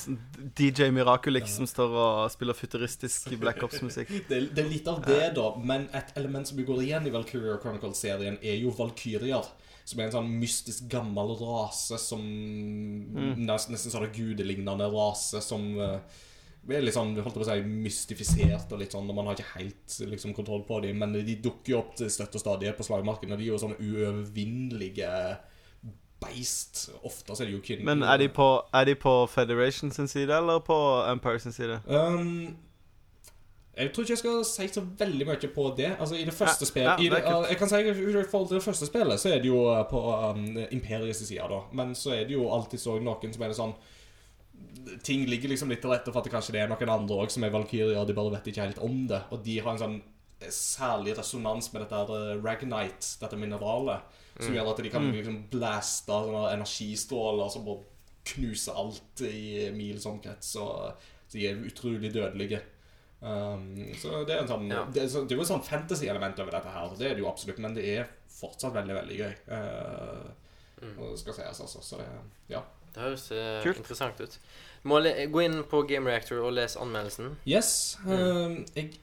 DJ 0.57 0.91
Miraculix 0.93 1.55
som 1.55 1.67
står 1.69 1.95
og 1.95 2.31
spiller 2.33 2.57
futuristisk 2.57 3.31
Black 3.41 3.63
Ops-musikk. 3.65 4.11
Det, 4.29 4.41
det 4.53 4.63
er 4.63 4.69
litt 4.69 4.87
av 4.89 5.01
det, 5.05 5.33
da. 5.37 5.47
Men 5.57 5.87
et 5.97 6.13
element 6.19 6.47
som 6.47 6.59
går 6.65 6.83
igjen 6.85 7.07
i 7.07 7.13
Valkyria 7.13 7.57
Chronicles-serien, 7.61 8.39
er 8.41 8.59
jo 8.61 8.73
valkyrier. 8.77 9.49
Som 9.87 9.99
er 9.99 10.07
en 10.07 10.13
sånn 10.13 10.33
mystisk 10.37 10.85
gammel 10.91 11.33
rase 11.39 11.97
som 11.99 12.21
Nesten, 12.21 13.73
nesten 13.73 13.91
sånn 13.91 14.11
gudelignende 14.13 14.87
rase 14.93 15.41
som 15.43 15.65
eh, 15.81 16.19
er 16.69 16.83
litt 16.85 16.95
sånn, 16.95 17.15
holdt 17.17 17.39
på 17.39 17.41
å 17.41 17.47
si, 17.47 17.63
mystifisert 17.65 18.71
og 18.71 18.83
litt 18.83 18.93
sånn, 18.93 19.09
og 19.09 19.17
man 19.17 19.31
har 19.31 19.39
ikke 19.39 19.55
helt 19.57 19.95
liksom, 20.11 20.35
kontroll 20.37 20.61
på 20.67 20.79
dem. 20.85 21.01
Men 21.01 21.17
de 21.17 21.37
dukker 21.41 21.73
jo 21.73 21.79
opp 21.81 21.95
til 21.99 22.11
støtt 22.13 22.37
og 22.37 22.43
stadighet 22.43 22.77
på 22.77 22.85
slagmarken, 22.87 23.33
og 23.33 23.41
de 23.41 23.47
er 23.47 23.53
jo 23.55 23.61
sånne 23.63 23.81
uovervinnelige 23.81 25.09
beist. 26.21 26.89
Ofte 27.03 27.35
så 27.35 27.43
er 27.43 27.51
de 27.51 27.55
jo 27.57 27.61
kvinner. 27.65 27.85
Men 27.87 28.03
er 28.03 28.17
de, 28.21 28.27
på, 28.29 28.49
er 28.73 28.85
de 28.85 28.95
på 28.95 29.13
Federation 29.31 29.91
sin 29.91 30.07
side, 30.07 30.29
eller 30.37 30.59
på 30.65 30.77
Empire 31.11 31.39
sin 31.39 31.55
side? 31.55 31.79
Um, 31.87 32.57
jeg 33.77 33.93
tror 33.93 34.03
ikke 34.03 34.11
jeg 34.11 34.19
skal 34.19 34.41
si 34.45 34.67
så 34.67 34.83
veldig 34.99 35.27
mye 35.27 35.49
på 35.55 35.67
det. 35.77 35.93
Altså 35.99 36.15
I 36.19 36.25
det 36.27 36.33
første 36.35 36.65
Ja, 36.65 36.69
spillet 36.69 36.89
ja, 36.89 36.97
i 36.99 37.09
det 37.09 37.23
det. 37.23 37.49
Jeg 37.49 37.57
kan 37.57 37.69
si 37.69 37.79
I 37.79 38.23
forhold 38.31 38.47
til 38.47 38.59
det 38.59 38.63
første 38.63 38.85
spillet 38.85 39.19
Så 39.19 39.29
er 39.29 39.39
det 39.39 39.47
jo 39.47 39.63
uh, 39.71 39.81
på 39.89 40.01
um, 40.01 40.57
Imperiets 40.71 41.23
side, 41.27 41.47
da. 41.49 41.61
Men 41.73 41.95
så 41.95 42.13
er 42.17 42.27
det 42.27 42.35
jo 42.35 42.49
alltid 42.51 42.79
så 42.79 42.99
noen 42.99 43.33
som 43.33 43.43
er 43.43 43.53
det 43.53 43.57
sånn 43.57 43.73
Ting 45.03 45.23
ligger 45.29 45.49
liksom 45.49 45.69
litt 45.69 45.81
til 45.81 45.91
rette 45.93 46.11
for 46.11 46.19
at 46.19 46.27
det 46.27 46.33
kanskje 46.33 46.53
det 46.55 46.61
er 46.63 46.69
noen 46.69 46.89
andre 46.89 47.23
òg 47.23 47.31
som 47.33 47.43
er 47.43 47.53
valkyrjer, 47.53 48.05
de 48.05 48.15
bare 48.17 48.33
vet 48.33 48.47
ikke 48.49 48.65
helt 48.65 48.81
om 48.81 49.07
det. 49.09 49.19
Og 49.33 49.41
de 49.45 49.55
har 49.61 49.73
en 49.73 49.81
sånn 49.81 49.97
særlig 50.49 51.15
resonans 51.17 51.69
med 51.73 51.83
dette 51.83 52.01
uh, 52.09 52.37
Ragnite, 52.41 53.15
dette 53.21 53.39
mineralet, 53.39 54.20
som 54.39 54.53
gjør 54.55 54.69
at 54.71 54.77
de 54.83 54.89
kan 54.93 55.11
liksom 55.11 55.39
blaste 55.51 56.07
sånne 56.11 56.43
energistråler 56.55 57.49
som 57.53 57.65
bare 57.65 57.83
knuser 58.31 58.77
alt 58.77 59.21
i 59.27 59.69
mils 59.75 60.05
omkrets. 60.05 60.55
Og 60.61 60.93
de 61.33 61.47
er 61.49 61.55
utrolig 61.67 62.11
dødelige. 62.13 62.61
Um, 63.21 63.67
så 64.01 64.23
det 64.25 64.33
er, 64.35 64.41
en 64.41 64.47
sånn, 64.49 64.67
Ja. 64.71 64.85
det, 64.89 65.03
er, 65.03 65.07
så- 65.07 65.23
det 65.27 65.33
er 65.35 65.37
jo 65.37 65.41
et 65.43 65.51
sånn 65.51 65.63
fantasy-element 65.63 66.39
over 66.39 66.51
dette 66.51 66.69
her. 66.73 66.89
Det 66.97 67.05
er 67.11 67.15
det 67.15 67.21
jo 67.23 67.29
absolutt, 67.29 67.59
men 67.59 67.73
det 67.75 67.85
er 67.99 68.07
fortsatt 68.29 68.73
veldig, 68.73 68.95
veldig 68.97 69.17
gøy. 69.19 69.33
Uh, 69.51 70.31
og 70.97 71.11
det 71.11 71.19
skal 71.19 71.33
sies, 71.37 71.59
altså. 71.61 71.81
Så 71.81 71.97
det 72.01 72.07
Ja. 72.49 72.61
Det 72.93 73.03
høres 73.03 73.31
uh, 73.31 73.61
Kult. 73.63 73.77
interessant 73.77 74.19
ut. 74.19 74.37
Må 74.83 74.97
le 74.99 75.13
gå 75.31 75.43
inn 75.45 75.63
på 75.69 75.83
Game 75.87 76.09
Reactor 76.09 76.41
og 76.43 76.53
lese 76.53 76.79
anmeldelsen. 76.81 77.37
Yes. 77.47 77.97
Um, 78.05 78.65
jeg 78.75 78.97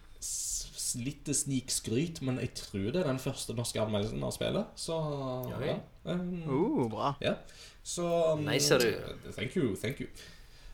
Litt 0.97 1.29
snikskryt, 1.35 2.23
men 2.23 2.39
jeg 2.41 2.55
tror 2.55 2.91
det 2.95 3.03
er 3.03 3.09
den 3.11 3.19
første 3.21 3.53
norske 3.55 3.81
anmeldelsen 3.83 4.23
av 4.25 4.33
spillet. 4.33 4.67
Så 4.79 4.97
Ja, 5.51 5.59
ja. 5.67 5.77
Um, 6.09 6.43
Uh, 6.49 6.89
bra. 6.89 7.15
Ja. 7.21 7.35
Så 7.85 8.07
um, 8.33 8.45
Nei, 8.47 8.59
ser 8.59 8.79
du. 8.79 9.33
Thank 9.37 9.57
you. 9.57 9.75
Thank 9.77 10.01
you. 10.01 10.09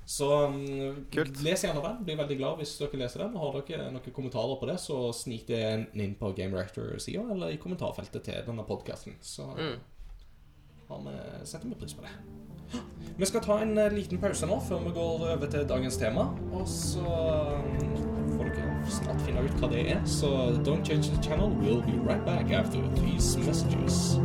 Så 0.06 0.28
um, 0.46 1.06
Kult. 1.10 1.40
les 1.42 1.64
gjerne 1.64 1.80
den. 1.82 2.04
Blir 2.04 2.16
veldig 2.20 2.36
glad 2.38 2.58
hvis 2.60 2.76
dere 2.78 2.98
leser 3.00 3.24
den. 3.24 3.36
Har 3.40 3.56
dere 3.66 3.90
noen 3.90 4.12
kommentarer 4.14 4.58
på 4.60 4.68
det, 4.68 4.76
så 4.82 4.98
snik 5.16 5.46
det 5.48 5.62
inn 5.94 6.14
på 6.20 6.30
Game 6.36 6.54
Rector-sida 6.54 7.24
eller 7.32 7.54
i 7.54 7.58
kommentarfeltet 7.62 8.22
til 8.28 8.42
denne 8.46 8.62
podkasten. 8.68 9.16
Så 9.24 9.48
Mm. 9.56 9.78
har 10.90 10.98
vi, 11.06 11.46
setter 11.48 11.68
vi 11.68 11.74
pris 11.80 11.94
på 11.94 12.02
det. 12.04 12.14
Vi 13.18 13.26
skal 13.26 13.40
ta 13.44 13.58
en 13.62 13.78
eh, 13.78 13.90
liten 13.92 14.18
pause 14.18 14.46
nå 14.46 14.56
før 14.66 14.80
vi 14.84 14.90
går 14.96 15.24
over 15.36 15.46
til 15.52 15.66
dagens 15.68 15.96
tema. 15.96 16.24
Og 16.52 16.66
så 16.68 17.04
um, 17.04 18.13
finne 19.26 19.44
ut 19.44 19.56
hva 19.60 19.68
det 19.72 19.84
er. 19.92 20.00
Så 20.04 20.26
don't 20.64 20.84
change 20.84 21.10
the 21.10 21.22
channel. 21.22 21.50
We'll 21.62 21.82
be 21.82 21.98
right 22.08 22.24
back 22.24 22.50
after 22.52 22.80
these 22.96 23.38
messages. 23.38 24.18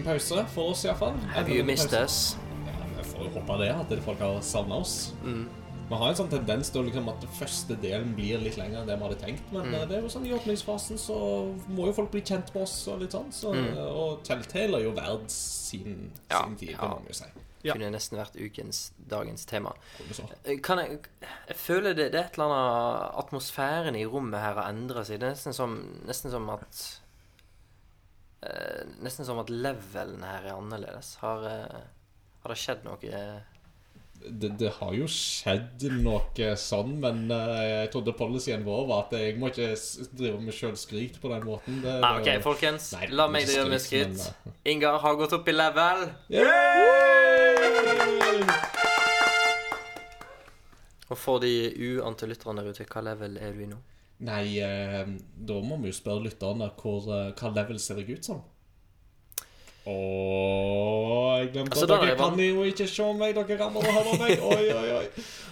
Liten 0.00 0.12
pause, 0.12 0.44
for 0.54 0.70
oss 0.74 0.84
iallfall. 0.84 1.16
Have 1.34 1.48
you 1.52 1.64
missed 1.64 1.92
us? 1.94 2.36
Ja, 2.66 2.72
vi 2.96 3.04
får 3.12 3.30
håpe 3.40 3.58
det, 3.62 3.70
at 3.74 4.04
folk 4.04 4.18
har 4.24 4.40
savna 4.40 4.74
oss. 4.80 5.12
Mm. 5.24 5.48
Vi 5.90 5.96
har 5.98 6.08
en 6.12 6.14
sånn 6.14 6.28
tendens 6.30 6.68
til 6.70 6.84
liksom, 6.86 7.08
at 7.10 7.20
den 7.24 7.30
første 7.34 7.74
delen 7.82 8.12
blir 8.14 8.38
litt 8.38 8.56
lenger 8.60 8.82
enn 8.84 8.86
det 8.86 8.96
vi 9.00 9.02
hadde 9.08 9.16
tenkt. 9.24 9.52
Men 9.52 9.66
Mm. 9.66 9.74
eh, 9.74 9.86
det 9.90 9.96
er 9.98 10.02
jo 10.02 10.08
sånn 10.08 10.26
i 10.26 10.32
åpningsfasen 10.36 10.98
så 10.98 11.16
må 11.68 11.86
jo 11.86 11.92
folk 11.92 12.10
bli 12.12 12.20
kjent 12.22 12.54
med 12.54 12.62
oss 12.62 12.86
og 12.88 13.00
litt 13.00 13.10
sånn. 13.10 13.32
Så, 13.32 13.50
Og 13.50 14.22
Telltale 14.22 14.78
er 14.78 14.84
jo 14.84 14.92
verd 14.92 15.28
sin, 15.28 15.82
Mm. 15.84 16.10
Ja, 16.30 16.44
sin 16.44 16.56
tid, 16.56 16.70
ja. 16.70 16.94
vi 16.98 17.08
jo 17.08 17.12
si. 17.14 17.24
Ja. 17.62 17.72
Kunne 17.74 17.90
nesten 17.90 18.16
vært 18.18 18.36
ukens, 18.40 18.92
dagens 19.08 19.44
tema. 19.44 19.72
Eh, 20.46 20.56
Kan 20.62 20.78
jeg 20.78 21.00
Jeg 21.48 21.56
føler 21.56 21.92
det, 21.94 22.12
det 22.12 22.20
er 22.20 22.24
et 22.24 22.38
eller 22.38 22.46
annet 22.54 23.18
Atmosfæren 23.24 23.96
i 23.96 24.04
rommet 24.06 24.40
her 24.40 24.54
har 24.54 24.70
endra 24.72 25.04
seg. 25.04 25.18
Det 25.20 25.26
er 25.26 25.32
nesten 25.34 25.52
som, 25.52 25.74
nesten 26.06 26.30
som 26.30 26.48
at 26.50 27.00
eh, 28.46 28.82
Nesten 29.04 29.26
som 29.28 29.40
at 29.42 29.50
levelen 29.52 30.22
her 30.26 30.50
er 30.50 30.56
annerledes. 30.56 31.14
Har, 31.22 31.44
eh, 31.48 31.80
har 32.42 32.54
det 32.54 32.58
skjedd 32.60 32.84
noe 32.86 32.98
eh, 33.04 33.40
Det, 34.20 34.50
det 34.60 34.70
har 34.76 34.92
jo 34.96 35.06
skjedd 35.08 35.86
noe 36.04 36.50
sånn, 36.60 36.98
men 37.00 37.30
eh, 37.32 37.62
jeg 37.68 37.92
trodde 37.94 38.16
policyen 38.18 38.66
vår 38.66 38.86
var 38.90 39.06
at 39.06 39.16
jeg 39.16 39.38
må 39.40 39.48
ikke 39.52 39.70
drive 40.12 40.40
med 40.44 40.54
sjølskryt 40.56 41.20
på 41.22 41.32
den 41.32 41.46
måten. 41.48 41.80
Det, 41.84 41.98
ah, 42.04 42.20
OK, 42.20 42.28
folkens. 42.44 42.92
Nei, 42.98 43.08
La 43.12 43.28
meg 43.32 43.48
drive 43.48 43.68
med 43.72 43.80
skryt, 43.80 44.18
skritt. 44.20 44.58
Ingar 44.68 45.00
har 45.04 45.20
gått 45.20 45.36
opp 45.38 45.48
i 45.48 45.56
level. 45.56 46.08
Yeah! 46.32 47.20
Og 51.10 51.18
for 51.18 51.42
de 51.42 51.50
uante 51.90 52.28
lytterne 52.30 52.62
der 52.62 52.70
ute, 52.70 52.86
hva 52.86 53.02
level 53.02 53.38
er 53.42 53.54
du 53.56 53.64
i 53.64 53.70
nå? 53.70 53.78
Nei, 54.20 54.58
eh, 54.60 55.06
da 55.48 55.60
må 55.64 55.78
vi 55.80 55.88
jo 55.88 55.96
spørre 55.96 56.26
lytterne 56.26 56.66
hvor, 56.76 57.06
eh, 57.08 57.32
hva 57.40 57.54
level 57.56 57.78
ser 57.80 57.96
jeg 58.02 58.18
ut 58.18 58.24
som. 58.24 58.42
Åh, 59.86 61.38
jeg 61.40 61.52
glemte 61.54 61.72
Altså, 61.72 61.86
at 61.86 61.92
dere 61.94 62.10
er 62.12 62.18
kan 62.20 62.38
jo 62.42 62.64
ikke 62.68 62.86
se 62.90 63.06
meg, 63.16 63.34
dere 63.38 63.56
kan 63.60 63.72
bare 63.74 63.94
høre 63.96 64.18
meg. 64.20 64.42
Oi, 64.44 64.66
oi, 64.76 64.90
oi. 64.98 65.06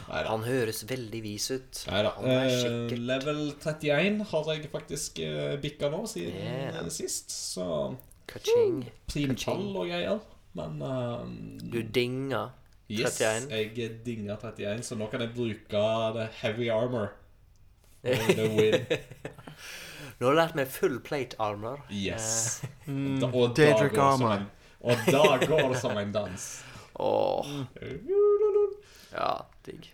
Neida. 0.08 0.28
Han 0.30 0.44
høres 0.46 0.82
veldig 0.88 1.20
vis 1.24 1.46
ut. 1.54 1.80
Neida. 1.90 2.12
Han 2.18 2.30
er 2.32 2.48
Eh, 2.48 2.94
level 3.08 3.40
31 3.60 4.22
har 4.30 4.50
jeg 4.52 4.70
faktisk 4.72 5.18
eh, 5.24 5.56
bikka 5.62 5.90
nå 5.92 6.04
siden 6.08 6.36
Yeah. 6.38 6.88
sist, 6.92 7.30
så 7.32 7.96
Kaching. 8.28 8.84
primtall 9.08 9.76
og 9.76 9.86
greier. 9.88 10.20
Men 10.54 10.82
eh, 10.82 11.70
Du 11.72 11.82
dinga. 11.82 12.50
yes, 12.90 13.20
jeg 13.20 13.74
dinga 14.04 14.36
31, 14.36 14.82
så 14.84 14.94
nå 14.96 15.10
kan 15.10 15.20
jeg 15.20 15.34
bruke 15.34 15.82
det 16.18 16.28
heavy 16.42 16.68
armor. 16.70 17.10
The 18.02 18.48
win. 18.56 18.86
Nå 20.18 20.26
har 20.26 20.34
du 20.34 20.38
lært 20.40 20.56
meg 20.58 20.70
full 20.74 20.96
plate 21.06 21.36
armor. 21.38 21.80
Yes. 21.94 22.60
Mm, 22.86 23.20
Da, 23.22 23.28
og, 23.30 23.54
da 23.54 23.68
armor. 24.02 24.32
en, 24.34 24.48
og 24.80 25.04
da 25.06 25.22
går 25.46 25.68
det 25.72 25.78
som 25.82 25.98
en 26.00 26.12
dans. 26.14 26.46
Åh, 26.98 27.46
ja, 29.14 29.30
digg. 29.66 29.92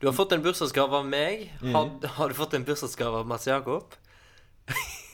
Du 0.00 0.06
har 0.08 0.14
fått 0.16 0.32
en 0.32 0.42
bursdagsgave 0.42 0.96
av 1.02 1.04
meg. 1.06 1.50
Mhm. 1.60 1.74
Har, 1.76 1.90
har 2.16 2.28
du 2.32 2.34
fått 2.38 2.54
en 2.56 2.64
bursdagsgave 2.64 3.20
av 3.20 3.28
Mats 3.28 3.46
Jakob? 3.46 3.92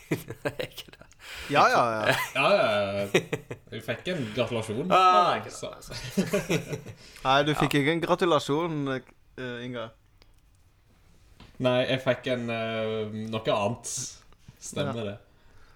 Nei, 0.08 0.54
ikke 0.68 0.92
det. 0.94 1.04
Ja, 1.52 1.64
ja, 1.68 1.80
ja. 1.92 2.14
Ja, 2.34 2.46
ja, 2.54 3.24
Du 3.68 3.80
fikk 3.84 4.06
en 4.14 4.22
gratulasjon. 4.36 4.92
Ah, 4.94 5.34
ikke 5.40 5.52
Nei, 7.24 7.42
du 7.44 7.52
fikk 7.58 7.74
ikke 7.82 7.92
en 7.96 8.00
gratulasjon, 8.04 8.78
eh, 8.94 9.58
Inga. 9.66 9.88
Nei, 11.64 11.78
jeg 11.88 12.02
fikk 12.04 12.28
en 12.34 12.50
uh, 12.52 13.14
noe 13.32 13.54
annet. 13.54 13.94
Stemmer 14.62 15.12
det. 15.12 15.16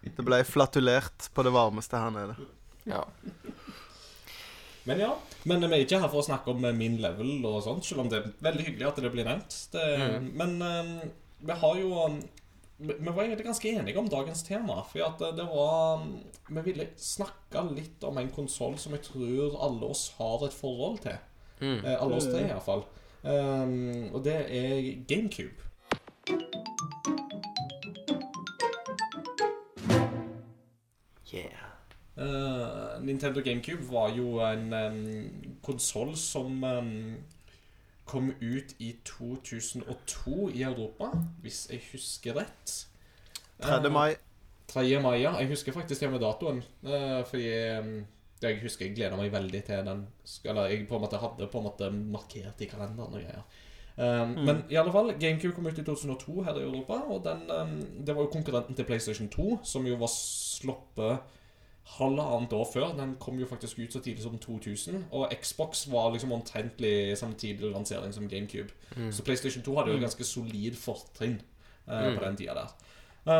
Det 0.02 0.24
ble 0.26 0.42
flatulert 0.46 1.28
på 1.34 1.44
det 1.46 1.52
varmeste 1.54 1.98
her 1.98 2.12
nede. 2.14 2.36
Ja. 2.90 3.04
Men 4.84 5.02
ja. 5.02 5.12
Men 5.46 5.62
vi 5.62 5.76
er 5.76 5.84
ikke 5.84 6.00
her 6.02 6.10
for 6.10 6.22
å 6.22 6.26
snakke 6.26 6.50
om 6.54 6.64
eh, 6.66 6.74
min 6.74 6.98
level 7.02 7.42
og 7.46 7.60
sånt, 7.64 7.86
selv 7.86 8.04
om 8.04 8.10
det 8.10 8.18
er 8.18 8.30
veldig 8.42 8.66
hyggelig 8.66 8.88
at 8.88 9.02
det 9.02 9.10
blir 9.14 9.26
nevnt. 9.28 9.58
Det, 9.74 9.88
Mm. 10.02 10.30
Men 10.38 10.54
uh, 10.62 11.10
vi 11.42 11.58
har 11.62 11.76
jo 11.78 11.90
um, 12.06 12.20
vi 12.82 12.94
vi 12.98 13.10
var 13.14 13.22
egentlig 13.22 13.46
ganske 13.46 13.68
enige 13.70 13.98
om 13.98 14.08
dagens 14.10 14.42
tema. 14.42 14.80
For 14.90 15.04
at 15.06 15.20
det 15.36 15.46
var 15.46 16.02
Vi 16.48 16.62
ville 16.64 16.88
snakke 16.96 17.62
litt 17.70 18.02
om 18.04 18.18
en 18.18 18.30
konsoll 18.34 18.78
som 18.78 18.94
jeg 18.96 19.06
tror 19.06 19.58
alle 19.62 19.90
oss 19.94 20.08
har 20.18 20.46
et 20.46 20.54
forhold 20.54 20.98
til. 21.04 21.18
Mm. 21.60 21.84
Alle 21.86 22.16
oss 22.16 22.26
tre, 22.26 22.42
iallfall. 22.48 22.82
Um, 23.22 24.10
og 24.10 24.24
det 24.24 24.34
er 24.50 24.80
GameCube. 25.06 25.71
Yeah. 31.32 31.58
Uh, 32.16 33.02
Nintendo 33.02 33.40
GameCube 33.40 33.92
var 33.92 34.08
jo 34.14 34.38
en 34.44 34.72
um, 34.72 35.56
konsoll 35.62 36.16
som 36.16 36.64
um, 36.64 37.16
kom 38.04 38.30
ut 38.40 38.74
i 38.78 38.96
2002 39.04 40.50
i 40.50 40.62
Europa, 40.62 41.10
hvis 41.42 41.66
jeg 41.70 41.80
husker 41.92 42.36
rett. 42.36 42.86
3. 43.62 43.74
Eh, 43.74 43.92
mai. 43.92 44.14
3. 44.68 45.00
mai, 45.02 45.22
ja. 45.22 45.34
Jeg 45.40 45.48
husker 45.48 45.72
faktisk 45.72 46.02
med 46.10 46.20
datoen. 46.20 46.62
Uh, 46.82 47.24
fordi 47.26 47.48
em, 47.48 48.06
jeg 48.42 48.60
husker 48.62 48.86
jeg 48.86 48.94
gleda 48.96 49.16
meg 49.18 49.32
veldig 49.32 49.64
til 49.64 49.84
den. 49.86 50.06
Eller 50.44 50.70
jeg 50.70 50.86
på 50.88 50.98
en 50.98 51.04
måte 51.06 51.20
hadde 51.22 51.50
på 51.50 51.58
en 51.58 51.66
måte 51.66 51.90
markert 51.90 52.62
i 52.62 52.70
kalenderen 52.70 53.10
og 53.10 53.18
greier. 53.18 53.42
Um, 53.98 54.30
Men 54.46 54.62
i 54.70 54.74
alle 54.80 54.92
fall, 54.92 55.12
GameCube 55.20 55.52
kom 55.54 55.66
ut 55.66 55.78
i 55.78 55.84
2002 55.84 56.42
her 56.42 56.54
i 56.58 56.62
Europa. 56.62 56.92
Og 57.12 57.24
den, 57.24 57.42
um, 57.50 58.04
det 58.06 58.16
var 58.16 58.22
jo 58.22 58.30
konkurrenten 58.32 58.74
til 58.74 58.84
PlayStation 58.84 59.28
2, 59.28 59.58
som 59.64 59.86
jo 59.86 59.96
var 60.00 60.08
sluppet 60.12 61.18
halvannet 61.98 62.52
år 62.52 62.66
før. 62.72 62.94
Den 62.96 63.16
kom 63.20 63.38
jo 63.38 63.46
faktisk 63.46 63.78
ut 63.78 63.92
så 63.92 64.00
tidlig 64.00 64.22
som 64.22 64.38
2000. 64.38 65.04
Og 65.12 65.32
Xbox 65.42 65.86
var 65.92 66.10
liksom 66.12 66.32
omtrentlig 66.32 67.18
samtidig 67.18 67.70
lansering 67.72 68.14
som 68.14 68.28
GameCube. 68.28 68.70
Så 69.10 69.22
PlayStation 69.24 69.62
2 69.62 69.76
hadde 69.76 69.90
jo 69.90 69.96
et 69.96 70.02
ganske 70.06 70.24
solid 70.24 70.76
fortrinn 70.78 71.40
uh, 71.88 72.12
Mm. 72.12 72.18
på 72.18 72.24
den 72.24 72.36
tida 72.36 72.54
der. 72.54 72.74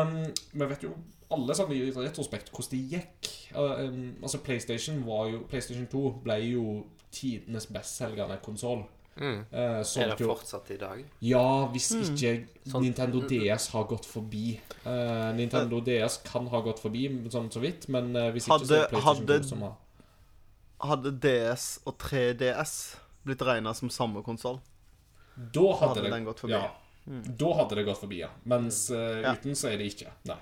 Um, 0.01 0.25
vi 0.53 0.69
vet 0.69 0.83
jo 0.83 0.89
alle 1.31 1.55
sammen 1.55 1.77
i 1.77 1.91
retrospekt 1.91 2.49
hvordan 2.51 2.71
det 2.71 2.89
gikk. 2.91 3.29
Uh, 3.55 3.87
um, 3.87 4.15
altså 4.21 4.37
PlayStation 4.43 5.05
var 5.07 5.29
jo 5.29 5.39
PlayStation 5.49 5.87
2 5.87 6.19
ble 6.23 6.33
jo 6.33 6.83
tidenes 7.11 7.65
bestselgende 7.67 8.37
konsoll. 8.43 8.83
Mm. 9.15 9.43
Uh, 9.53 9.83
Er 10.01 10.09
det 10.09 10.19
jo 10.23 10.27
fortsatt 10.33 10.71
i 10.73 10.77
dag? 10.81 11.03
Ja, 11.21 11.67
hvis 11.69 11.91
ikke 11.93 12.47
Sånn- 12.65 12.81
Nintendo 12.81 13.19
DS 13.29 13.67
har 13.75 13.83
gått 13.85 14.05
forbi. 14.09 14.59
Uh, 14.85 15.29
Nintendo 15.37 15.79
DS 15.85 16.17
kan 16.25 16.47
ha 16.49 16.61
gått 16.65 16.79
forbi, 16.81 17.03
sånn 17.29 17.51
så 17.53 17.61
vidt, 17.61 17.87
men 17.93 18.15
uh, 18.15 18.31
hvis 18.33 18.47
ikke 18.49 18.65
så 18.65 18.73
er 18.73 18.87
det 18.87 18.89
PlayStation 18.89 19.27
hadde- 19.27 19.39
2 19.43 19.49
som 19.49 19.61
har 19.67 19.75
Hadde 20.83 21.11
DS 21.23 21.79
og 21.85 21.97
3DS 22.01 22.73
blitt 23.23 23.41
regna 23.47 23.71
som 23.73 23.89
samme 23.89 24.23
konsoll, 24.25 24.57
Da 25.37 25.61
hadde, 25.61 25.79
hadde 25.87 26.01
det 26.03 26.11
den 26.11 26.25
gått 26.25 26.39
forbi. 26.43 26.57
Ja. 26.57 26.71
Da 27.39 27.53
hadde 27.59 27.75
det 27.75 27.85
gått 27.87 28.01
forbi, 28.01 28.17
ja. 28.19 28.29
Mens 28.45 28.89
uh, 28.91 29.21
Ja. 29.21 29.31
uten 29.37 29.55
så 29.55 29.69
er 29.71 29.77
det 29.77 29.93
ikke. 29.93 30.09
Nei. 30.25 30.37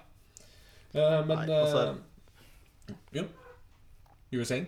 Uh, 0.95 1.21
men 1.27 1.37
Nei, 1.37 1.59
og 1.59 1.67
så 1.67 1.77
er 1.77 1.91
uh, 1.91 2.95
Ja. 3.19 3.23
You 4.31 4.39
were 4.39 4.45
saying? 4.45 4.67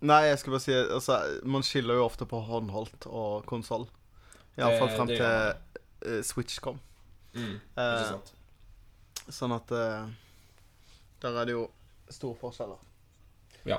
Nei, 0.00 0.20
jeg 0.30 0.38
skal 0.40 0.50
bare 0.54 0.60
si 0.64 0.72
altså, 0.72 1.16
Man 1.44 1.62
skiller 1.62 1.94
jo 1.98 2.04
ofte 2.06 2.24
på 2.26 2.38
håndholdt 2.46 3.06
og 3.06 3.44
konsoll. 3.46 3.86
Iallfall 4.56 4.88
Det- 4.88 4.96
frem 4.96 5.08
til 5.08 6.14
eh, 6.16 6.22
Switch 6.24 6.58
kom. 6.60 6.80
Mm, 7.34 7.60
Eh, 7.76 8.00
ikke 8.00 8.08
sant? 8.08 8.32
sånn 9.30 9.52
at 9.54 9.70
eh, 9.70 10.08
Der 11.22 11.36
er 11.40 11.44
det 11.44 11.52
jo 11.52 11.66
store 12.10 12.34
forskjeller. 12.40 12.78
Ja. 13.66 13.76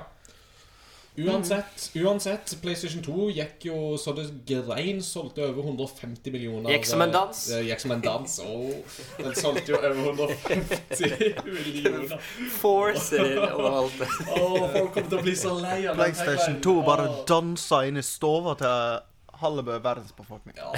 Uansett, 1.16 1.90
uansett, 2.00 2.54
PlayStation 2.62 3.02
2 3.04 3.26
gikk 3.36 3.66
jo 3.68 3.98
så 4.00 4.14
det 4.16 4.22
grein. 4.48 5.02
Solgte 5.04 5.44
over 5.44 5.62
150 5.66 6.32
millioner. 6.32 6.72
Gikk 6.72 6.86
som 6.88 7.02
en 7.04 7.12
dans. 7.12 7.42
eh, 7.52 7.66
Gikk 7.68 7.80
som 7.84 7.92
en 7.92 8.00
dans. 8.00 8.36
Oh, 8.46 8.70
den 9.18 9.34
solgte 9.36 9.74
jo 9.74 9.76
over 9.76 9.92
150 9.92 11.34
millioner. 11.44 12.16
Force 12.62 13.12
it 13.18 13.36
overalt. 13.44 14.00
Åh, 14.38 14.68
folk 14.72 14.94
kommer 14.94 15.08
til 15.12 15.18
å 15.18 15.22
bli 15.26 15.34
så 15.36 15.52
lei 15.60 15.78
av 15.84 15.96
den 15.96 16.00
PlayStation 16.00 16.56
2 16.64 16.74
bare 16.86 17.08
dansa 17.28 17.82
inn 17.90 18.00
i 18.00 18.04
stova 18.06 18.54
til 18.62 19.02
halve 19.42 19.76
verdens 19.84 20.14
befolkning. 20.16 20.56
Ja. 20.56 20.70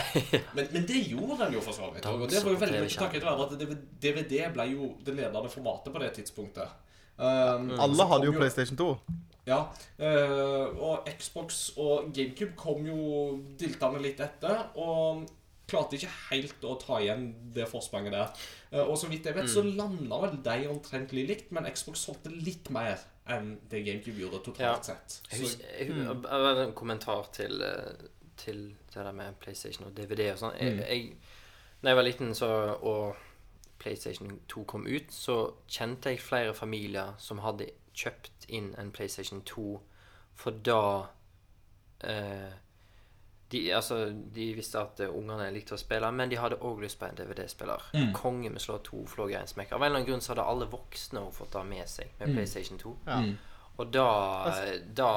Men, 0.56 0.66
men 0.72 0.86
det 0.88 1.02
gjorde 1.12 1.36
den 1.44 1.54
jo 1.58 1.62
for 1.62 1.76
så 1.76 1.92
vidt. 1.94 2.06
Og 2.10 2.26
det 2.32 2.40
var 2.42 2.56
jo 2.56 2.60
veldig 2.64 2.80
mye 2.82 2.98
takket 3.04 3.26
være 3.28 3.46
at 3.46 3.76
DVD 4.02 4.48
ble 4.56 4.66
jo 4.72 4.90
det 5.04 5.14
ledende 5.14 5.52
formatet 5.52 5.94
på 5.94 6.02
det 6.02 6.10
tidspunktet. 6.18 6.74
Um, 7.14 7.70
Alle 7.78 8.08
hadde 8.10 8.26
jo 8.26 8.34
PlayStation 8.34 8.74
2. 8.80 8.88
Ja, 9.46 9.58
eh, 9.98 10.66
og 10.80 11.08
Xbox 11.18 11.72
og 11.76 12.12
GameCube 12.16 12.54
kom 12.56 12.86
jo 12.88 13.40
diltende 13.60 14.00
litt 14.00 14.20
etter, 14.24 14.70
og 14.80 15.26
klarte 15.68 15.96
ikke 15.96 16.10
helt 16.30 16.64
å 16.64 16.74
ta 16.80 16.98
igjen 17.00 17.26
det 17.54 17.66
forspranget 17.68 18.12
der. 18.12 18.32
Eh, 18.72 18.80
og 18.84 18.96
så 19.00 19.08
vidt 19.08 19.26
jeg 19.28 19.36
vet, 19.36 19.48
så 19.52 19.62
landa 19.64 20.18
vel 20.26 20.38
de 20.44 20.56
omtrentlig 20.68 21.26
likt, 21.28 21.52
men 21.52 21.68
Xbox 21.72 22.06
solgte 22.08 22.32
litt 22.32 22.70
mer 22.72 22.98
enn 23.28 23.54
det 23.70 23.84
GameCube 23.86 24.20
gjorde 24.20 24.42
totalt 24.44 24.84
sett. 24.90 25.20
Jeg 25.30 25.40
Så, 25.46 25.60
jeg, 25.78 25.88
jeg 25.88 26.16
har 26.30 26.60
en 26.66 26.74
kommentar 26.76 27.28
til, 27.32 27.60
eh, 27.62 28.08
til 28.36 28.66
det 28.92 29.04
der 29.04 29.12
med 29.12 29.38
PlayStation 29.40 29.86
og 29.88 29.94
DVD 29.96 30.32
og 30.32 30.38
sånn. 30.42 30.58
Jeg, 30.60 30.74
Mm. 30.74 30.82
jeg, 30.88 31.16
når 31.82 31.90
jeg 31.90 31.96
var 31.96 32.02
liten 32.08 32.34
så, 32.34 32.50
og 32.82 33.16
PlayStation 33.78 34.40
2 34.48 34.64
kom 34.64 34.86
ut, 34.86 35.10
så 35.12 35.52
kjente 35.68 36.12
jeg 36.12 36.20
flere 36.20 36.54
familier 36.54 37.14
som 37.18 37.38
hadde 37.44 37.70
kjøpt 37.94 38.46
inn 38.48 38.74
en 38.78 38.90
PlayStation 38.92 39.42
2, 39.46 39.80
for 40.34 40.50
da 40.66 40.80
eh, 42.00 42.52
de, 43.52 43.60
altså, 43.74 43.98
de 44.34 44.48
visste 44.56 44.80
at 44.80 45.00
eh, 45.04 45.10
ungene 45.14 45.46
likte 45.54 45.76
å 45.76 45.78
spille, 45.80 46.10
men 46.12 46.30
de 46.32 46.38
hadde 46.40 46.58
òg 46.66 46.80
lyst 46.82 46.98
på 46.98 47.06
en 47.06 47.16
DVD-spiller. 47.18 47.84
Mm. 47.94 48.12
Konge 48.16 48.50
med 48.50 48.62
slå 48.62 48.78
to 48.82 49.04
flåger 49.06 49.38
i 49.38 49.40
en 49.42 49.50
smekk. 49.50 49.72
Av 49.76 49.82
en 49.82 49.86
eller 49.86 50.00
annen 50.00 50.08
grunn 50.08 50.24
så 50.24 50.32
hadde 50.34 50.46
alle 50.50 50.66
voksne 50.72 51.22
fått 51.36 51.52
det 51.54 51.64
med 51.70 51.88
seg 51.88 52.10
med 52.18 52.28
Mm. 52.28 52.34
PlayStation 52.38 52.78
2. 52.78 52.94
Ja. 53.06 53.20
mm. 53.20 53.34
Og 53.76 53.88
da, 53.90 54.06
da 54.94 55.08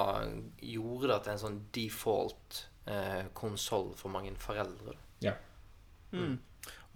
gjorde 0.66 1.08
det 1.12 1.18
til 1.24 1.32
en 1.36 1.42
sånn 1.44 1.58
default 1.76 2.64
eh, 2.90 3.26
konsoll 3.38 3.92
for 3.96 4.10
mange 4.10 4.32
foreldre. 4.42 4.96
ja. 5.22 5.34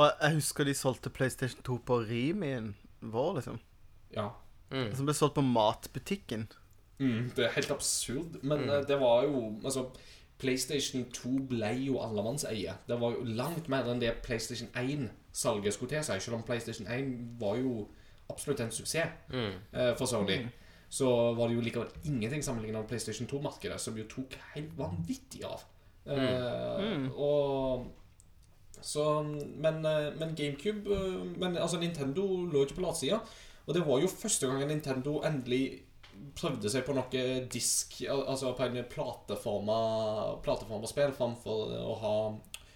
Og 0.01 0.07
jeg 0.21 0.33
husker 0.39 0.65
de 0.65 0.73
solgte 0.73 1.09
PlayStation 1.13 1.61
2 1.67 1.75
på 1.85 1.99
Rimien 2.09 2.71
vår, 3.01 3.35
liksom. 3.35 3.59
ja. 4.15 4.29
Mm. 4.71 4.95
Som 4.95 5.05
ble 5.05 5.13
solgt 5.13 5.35
på 5.35 5.41
matbutikken. 5.43 6.47
Mm, 6.99 7.31
det 7.35 7.45
er 7.45 7.55
helt 7.55 7.71
absurd. 7.71 8.39
Men 8.43 8.59
mm. 8.69 8.85
det 8.87 8.99
var 9.01 9.23
jo 9.25 9.59
Altså, 9.63 9.85
PlayStation 10.39 11.03
2 11.13 11.29
ble 11.49 11.71
jo 11.85 11.99
allemannseie. 12.01 12.73
Det 12.87 12.99
var 13.01 13.11
jo 13.11 13.23
langt 13.23 13.67
mer 13.69 13.89
enn 13.91 14.01
det 14.01 14.13
PlayStation 14.25 14.69
1-salget 14.75 15.73
skulle 15.73 15.89
til 15.95 16.03
seg. 16.03 16.21
Selv 16.21 16.39
om 16.39 16.43
PlayStation 16.47 16.87
1 16.87 17.11
var 17.41 17.57
jo 17.61 17.87
absolutt 18.29 18.59
en 18.63 18.71
suksess 18.71 19.09
Mm. 19.29 19.53
eh, 19.73 19.95
for 19.97 20.05
Sony. 20.05 20.39
Så 20.89 21.33
var 21.35 21.47
det 21.47 21.55
jo 21.55 21.61
likevel 21.61 21.87
ingenting 22.05 22.43
sammenlignet 22.43 22.81
med 22.81 22.87
PlayStation 22.89 23.27
2-markedet, 23.27 23.79
som 23.79 23.97
jo 23.97 24.03
tok 24.09 24.33
helt 24.55 24.77
vanvittig 24.77 25.43
av. 25.45 25.61
Eh, 26.05 27.09
Og 27.15 27.87
så, 28.81 29.21
men, 29.57 29.85
eh, 29.85 30.13
men 30.19 30.35
GameCube 30.35 30.89
eh, 30.89 31.25
Men 31.37 31.57
altså 31.57 31.79
Nintendo 31.79 32.25
lå 32.45 32.63
ikke 32.65 32.75
på 32.79 32.81
latsida. 32.81 33.19
Og 33.71 33.77
det 33.77 33.85
var 33.87 34.01
jo 34.03 34.09
første 34.11 34.49
gangen 34.51 34.67
Nintendo 34.67 35.21
endelig 35.23 35.61
prøvde 36.35 36.69
seg 36.69 36.83
på 36.85 36.93
noe 36.93 37.21
disk 37.49 37.95
Altså 38.11 38.51
på 38.57 38.65
en 38.67 38.81
plateforma 38.91 39.77
plateforma 40.43 40.89
spill 40.91 41.13
framfor 41.15 41.71
å 41.79 41.95
ha, 42.03 42.11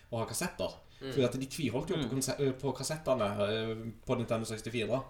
å 0.09 0.21
ha 0.21 0.25
kassetter. 0.29 0.71
Fordi 1.11 1.25
at 1.27 1.35
de 1.37 1.49
tviholdt 1.51 1.91
jo 1.91 1.99
på, 1.99 2.07
konse- 2.15 2.37
på 2.61 2.71
kassettene 2.77 3.27
eh, 3.43 3.73
på 4.07 4.15
Nintendo 4.17 4.47
64. 4.47 5.01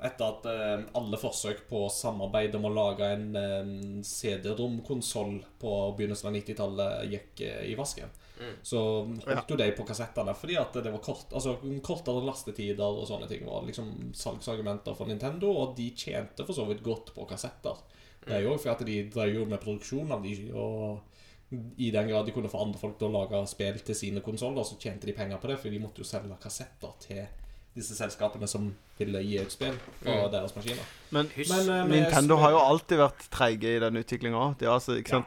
Etter 0.00 0.32
at 0.32 0.46
eh, 0.48 0.86
alle 0.96 1.18
forsøk 1.20 1.66
på 1.68 1.82
samarbeid 1.92 2.54
om 2.56 2.66
å 2.70 2.72
lage 2.72 3.08
en 3.12 3.26
eh, 3.36 3.72
CD-rom-konsoll 4.06 5.34
på 5.60 5.74
begynnelsen 5.98 6.30
av 6.30 6.36
90-tallet 6.38 7.12
gikk 7.12 7.42
eh, 7.44 7.62
i 7.68 7.76
vasken. 7.78 8.12
Så 8.64 8.80
holdt 9.04 9.50
jo 9.52 9.58
de 9.60 9.66
på 9.76 9.84
kassettene 9.84 10.32
fordi 10.32 10.54
at 10.56 10.72
det 10.80 10.88
var 10.94 11.02
kort, 11.04 11.26
altså, 11.36 11.58
kortere 11.84 12.22
lastetider 12.24 12.86
og 12.88 13.04
sånne 13.10 13.28
ting 13.28 13.44
var 13.44 13.66
liksom 13.66 13.90
salgsargumenter 14.16 14.96
for 14.96 15.10
Nintendo, 15.10 15.50
og 15.52 15.74
de 15.76 15.90
tjente 15.92 16.46
for 16.48 16.56
så 16.56 16.64
vidt 16.70 16.80
godt 16.86 17.12
på 17.16 17.28
kassetter. 17.28 17.82
Det 18.24 18.38
er 18.38 18.46
jo 18.46 18.56
fordi 18.56 18.72
at 18.72 18.86
de 18.88 18.96
drev 19.12 19.34
jo 19.36 19.44
med 19.48 19.60
produksjon 19.60 20.16
av 20.16 20.24
de, 20.24 20.32
og 20.56 21.60
i 21.76 21.90
den 21.92 22.08
grad 22.08 22.24
de 22.24 22.32
kunne 22.32 22.48
få 22.48 22.62
andre 22.62 22.80
folk 22.80 22.96
til 22.96 23.10
å 23.10 23.14
lage 23.18 23.42
spill 23.50 23.80
til 23.84 23.96
sine 23.98 24.24
konsoller, 24.24 24.64
så 24.64 24.78
tjente 24.80 25.08
de 25.08 25.16
penger 25.16 25.40
på 25.42 25.50
det, 25.50 25.60
for 25.60 25.72
de 25.72 25.82
måtte 25.82 26.00
jo 26.00 26.08
selge 26.08 26.40
kassetter 26.40 26.96
til 27.04 27.22
disse 27.80 27.96
selskapene 27.98 28.46
som 28.50 28.70
ville 29.00 29.22
gi 29.26 29.38
ut 29.42 29.52
spill 29.52 29.76
på 30.04 30.16
deres 30.32 30.54
maskiner. 30.56 30.84
Men 31.10 31.30
Men, 31.36 31.70
uh, 31.72 31.86
Nintendo 31.90 32.36
har 32.40 32.54
jo 32.54 32.60
alltid 32.62 33.00
vært 33.00 33.24
treige 33.34 33.76
i 33.76 33.80
den 33.82 33.96
utviklinga. 34.02 34.54
De 34.60 34.68
altså, 34.70 35.00
Ja. 35.00 35.22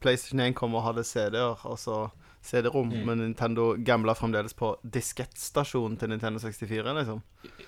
PlayStation 0.00 0.40
1 0.40 0.54
kom 0.54 0.74
og 0.78 0.84
hadde 0.86 1.04
CD-er, 1.04 1.56
altså 1.64 2.10
CD-rom, 2.44 2.90
Mm. 2.92 3.04
men 3.06 3.18
Nintendo 3.22 3.70
gambla 3.80 4.12
fremdeles 4.14 4.52
på 4.52 4.74
diskettstasjonen 4.84 5.96
til 5.98 6.10
Nintendo 6.12 6.38
64, 6.42 6.92
liksom. 6.98 7.22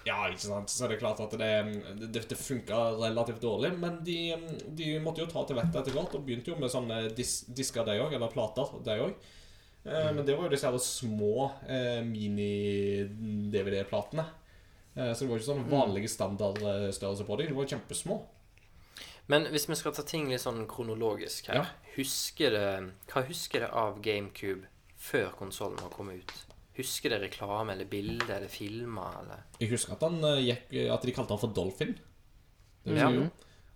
Ja, 0.04 0.26
ikke 0.28 0.42
sant. 0.42 0.68
Så 0.70 0.84
er 0.84 0.88
det 0.92 0.98
klart 1.00 1.20
at 1.24 1.32
det, 1.40 2.10
det, 2.12 2.26
det 2.28 2.36
funka 2.38 2.80
relativt 3.00 3.40
dårlig. 3.42 3.72
Men 3.80 4.02
de, 4.04 4.18
de 4.76 4.98
måtte 5.00 5.24
jo 5.24 5.30
ta 5.30 5.46
til 5.48 5.56
vettet 5.56 5.80
etter 5.80 5.96
hvert, 5.96 6.14
og 6.14 6.26
begynte 6.26 6.52
jo 6.52 6.58
med 6.60 6.70
sånne 6.70 7.00
dis, 7.16 7.38
disker, 7.48 7.86
de 7.88 7.96
òg. 8.04 8.12
Eller 8.18 8.28
plater, 8.28 8.76
de 8.84 8.98
òg. 9.06 9.14
Eh, 9.86 10.10
men 10.12 10.24
det 10.26 10.34
var 10.36 10.48
jo 10.48 10.50
disse 10.50 10.66
her 10.66 10.78
små 10.82 11.52
eh, 11.68 12.02
mini-DVD-platene. 13.06 14.24
Eh, 14.96 15.12
Så 15.12 15.24
det 15.24 15.30
var 15.30 15.38
ikke 15.38 15.50
sånn 15.52 15.68
vanlige 15.70 16.08
standardstørrelse 16.10 17.26
på 17.28 17.36
dem. 17.38 17.50
De 17.52 17.56
var 17.58 17.68
kjempesmå. 17.70 18.16
Men 19.28 19.48
hvis 19.50 19.66
vi 19.68 19.74
skal 19.78 19.92
ta 19.94 20.02
ting 20.06 20.28
litt 20.30 20.42
sånn 20.44 20.66
kronologisk 20.70 21.48
her 21.50 21.56
Ja. 21.58 21.64
Husker 21.96 22.50
det 22.54 22.66
Hva 23.10 23.24
husker 23.26 23.60
dere 23.64 23.72
av 23.74 23.96
GameCube 24.02 24.66
før 24.96 25.32
konsollen 25.36 25.80
var 25.82 25.90
kommet 25.90 26.22
ut? 26.22 26.34
Husker 26.76 27.10
dere 27.10 27.26
reklame 27.26 27.72
eller 27.72 27.84
bilde 27.90 28.28
eller 28.30 28.48
filmer 28.48 29.16
eller 29.22 29.42
Jeg 29.58 29.70
husker 29.72 29.92
at, 29.96 30.02
han 30.06 30.20
gikk, 30.44 30.70
at 30.92 31.02
de 31.02 31.12
kalte 31.16 31.34
han 31.34 31.42
for 31.42 31.52
Dolphin. 31.56 31.96
Det 32.84 32.96
Ja. 32.96 33.08
husker 33.08 33.10
jeg 33.10 33.24
jo. 33.24 33.30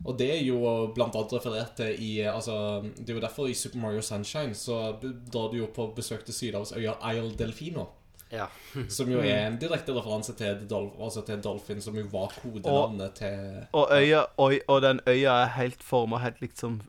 Og 0.04 0.16
det 0.18 0.30
er 0.32 0.42
jo 0.46 0.60
blant 0.94 1.16
annet 1.16 1.32
referert 1.36 1.74
til 1.76 1.96
i 2.00 2.12
altså, 2.24 2.80
Det 2.96 3.10
er 3.10 3.18
jo 3.18 3.22
derfor 3.24 3.50
i 3.50 3.54
Super 3.54 3.82
Mario 3.82 4.00
Sunshine 4.00 4.54
så 4.56 4.96
drar 5.02 5.50
du 5.52 5.58
jo 5.60 5.66
på 5.74 5.90
besøk 5.96 6.24
til 6.24 6.34
Sydhavsøya 6.34 6.96
Isle 7.12 7.34
Delfino. 7.38 7.84
Ja. 8.30 8.46
Som 8.88 9.10
jo 9.10 9.18
er 9.18 9.48
en 9.48 9.58
direkte 9.58 9.92
referanse 9.92 10.32
til, 10.38 10.62
Dolph, 10.70 10.94
altså 11.02 11.24
til 11.26 11.42
Dolphin, 11.42 11.80
som 11.82 11.96
jo 11.98 12.04
var 12.12 12.30
kodenavnet 12.42 13.16
til 13.18 13.66
Og, 13.72 13.88
øya, 13.90 14.22
og, 14.36 14.54
og 14.68 14.82
den 14.82 15.00
øya 15.06 15.32
er 15.42 15.46
helt 15.56 15.82
forma 15.82 16.20
helt 16.22 16.40
likt 16.40 16.58
som 16.58 16.80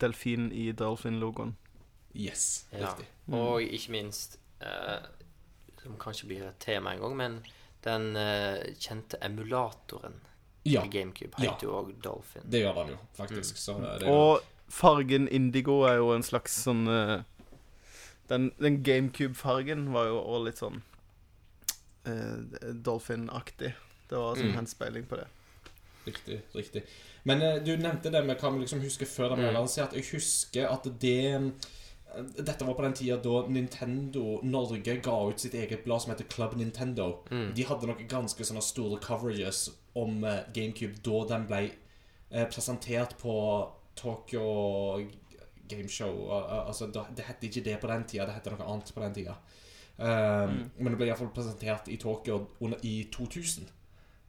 delfinen 0.00 0.48
i 0.52 0.72
Dolphin-logoen. 0.72 1.56
Yes. 2.16 2.66
ja. 2.72 2.88
Riktig. 2.88 3.06
Og 3.28 3.62
ikke 3.62 3.92
minst 3.92 4.38
eh, 4.62 5.04
Som 5.82 5.98
kanskje 6.00 6.26
blir 6.26 6.48
et 6.48 6.58
tema 6.60 6.94
en 6.94 7.00
gang, 7.00 7.16
men 7.16 7.38
den 7.84 8.16
eh, 8.16 8.74
kjente 8.80 9.20
emulatoren 9.22 10.16
Ja, 10.66 10.80
GameCube 10.82 11.30
GameCube 11.36 11.44
Ja. 11.44 11.56
jo 11.62 11.70
òg 11.80 11.92
Dolphin. 12.02 12.42
det 12.50 12.60
gjør 12.64 12.74
han 12.82 12.88
jo, 12.94 12.98
faktisk. 13.16 13.56
Så 13.56 13.78
det 13.80 14.02
er 14.08 14.10
Og 14.10 14.40
fargen 14.68 15.28
indigo 15.28 15.82
er 15.86 15.96
jo 16.00 16.12
en 16.14 16.22
slags 16.26 16.52
sånn 16.64 16.86
eh, 16.88 17.22
Den, 18.28 18.50
den 18.58 18.82
GameCube-fargen 18.82 19.92
var 19.94 20.06
jo 20.10 20.16
òg 20.20 20.44
litt 20.48 20.58
sånn 20.58 20.82
uh, 22.06 22.72
Dolphin-aktig. 22.82 23.72
Det 24.08 24.16
var 24.18 24.34
sånn 24.36 24.50
Mm. 24.52 24.56
henspeiling 24.60 25.06
på 25.06 25.16
det. 25.16 25.26
Riktig. 26.06 26.40
riktig 26.54 26.82
Men 27.24 27.42
uh, 27.42 27.58
du 27.64 27.76
nevnte 27.76 28.10
det 28.10 28.24
med 28.24 28.38
hva 28.38 28.52
vi 28.54 28.60
liksom 28.64 28.80
husker 28.80 29.06
før 29.06 29.28
den 29.30 29.38
ble 29.38 29.48
Mm. 29.50 29.54
lansert. 29.54 29.92
Jeg 29.92 30.04
husker 30.12 30.68
at 30.70 30.84
det 31.00 31.34
eh, 31.34 31.50
Dette 32.42 32.64
var 32.64 32.74
på 32.74 32.82
den 32.82 32.92
tida 32.94 33.16
da 33.18 33.46
Nintendo 33.48 34.40
Norge 34.42 35.00
ga 35.02 35.28
ut 35.28 35.38
sitt 35.40 35.52
eget 35.54 35.84
blad 35.84 36.00
som 36.02 36.12
heter 36.14 36.24
Club 36.30 36.54
Nintendo. 36.56 37.18
Mm. 37.30 37.52
De 37.54 37.62
hadde 37.64 37.86
noen 37.86 38.08
ganske 38.08 38.40
sånne 38.44 38.62
store 38.62 38.98
coverages 39.00 39.70
om 39.96 40.24
eh, 40.28 40.42
GameCube 40.54 41.00
da 41.06 41.22
den 41.34 41.46
ble 41.48 41.62
eh, 42.30 42.46
presentert 42.52 43.16
på 43.20 43.34
Tokyo 43.96 44.42
Gameshow. 45.68 46.28
Altså, 46.68 46.86
det 46.92 47.24
het 47.26 47.42
ikke 47.48 47.64
det 47.64 47.78
på 47.82 47.88
den 47.90 48.04
tida, 48.06 48.26
det 48.28 48.36
het 48.36 48.50
noe 48.52 48.66
annet 48.70 48.92
på 48.94 49.02
den 49.02 49.14
tida. 49.16 49.36
Eh, 49.98 50.50
Men 50.78 50.92
det 50.92 50.98
ble 51.00 51.08
iallfall 51.08 51.32
presentert 51.34 51.88
i 51.88 51.96
Tokyo 51.96 52.42
under, 52.60 52.78
i 52.84 53.08
2000, 53.12 53.70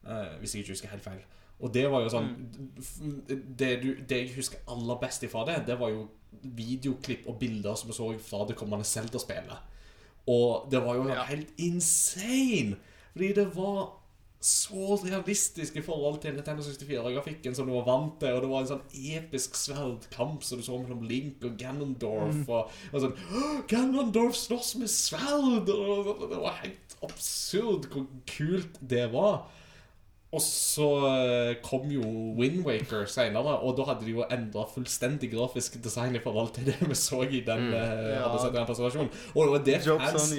uh, 0.08 0.38
hvis 0.40 0.56
jeg 0.56 0.64
ikke 0.64 0.72
husker 0.78 0.94
helt 0.96 1.04
feil. 1.04 1.26
Og 1.60 1.74
det 1.74 1.88
var 1.92 2.04
jo 2.06 2.10
sånn 2.14 2.28
det, 3.58 3.72
du, 3.82 3.88
det 4.08 4.18
jeg 4.22 4.36
husker 4.36 4.62
aller 4.70 5.00
best 5.02 5.24
ifra 5.26 5.42
det, 5.50 5.56
det 5.68 5.78
var 5.80 5.90
jo 5.90 6.04
videoklipp 6.44 7.26
og 7.28 7.40
bilder 7.42 7.76
som 7.80 7.90
vi 7.90 7.96
så 7.98 8.12
fra 8.22 8.44
det 8.48 8.56
kommende 8.60 8.86
Zelda-spillet. 8.86 9.74
Og 10.30 10.68
det 10.72 10.82
var 10.86 10.96
jo 11.00 11.08
Ja. 11.10 11.24
helt 11.26 11.50
insane! 11.58 12.78
Fordi 13.14 13.34
det 13.34 13.48
var 13.56 13.98
så 14.40 15.00
realistisk 15.02 15.80
i 15.80 15.82
forhold 15.82 16.20
til 16.22 16.36
Nintendo 16.36 16.62
64-grafikken 16.62 17.56
som 17.58 17.68
du 17.68 17.74
var 17.74 17.88
vant 17.88 18.20
til. 18.22 18.36
Og 18.36 18.44
det 18.44 18.50
var 18.52 18.64
en 18.64 18.70
sånn 18.70 19.16
episk 19.18 19.58
sverdkamp 19.58 20.46
som 20.46 20.62
du 20.62 20.66
så 20.66 20.78
mellom 20.78 21.06
Link 21.10 21.46
og 21.48 21.58
Ganondorf. 21.60 22.44
Og, 22.46 22.74
og 22.92 23.04
sånn 23.04 23.18
Ganondorf 23.72 24.38
slåss 24.38 24.76
med 24.82 24.94
sverd! 24.94 25.72
Og 25.74 26.28
det 26.30 26.42
var 26.44 26.62
helt 26.62 26.98
absurd 27.06 27.90
hvor 27.94 28.06
kult 28.30 28.78
det 28.82 29.08
var. 29.14 29.48
Og 30.36 30.42
så 30.44 30.86
eh, 31.08 31.54
kom 31.64 31.86
jo 31.88 32.02
Windwaker 32.36 33.06
senere, 33.08 33.54
og 33.64 33.78
da 33.78 33.86
hadde 33.88 34.04
de 34.04 34.12
jo 34.12 34.26
endra 34.28 34.66
fullstendig 34.68 35.30
grafisk 35.32 35.78
design 35.82 36.18
i 36.18 36.20
forhold 36.20 36.50
til 36.58 36.66
det 36.68 36.76
vi 36.84 36.98
så 37.00 37.22
i 37.24 37.40
den, 37.48 37.70
Mm. 37.70 37.74
eh, 37.74 38.10
Ja. 38.18 38.28
den 38.52 38.68
presentasjonen. 38.68 39.10
Og 39.36 39.46
det 39.46 39.54
var 39.54 39.64
det 39.64 39.78
fans 39.88 40.34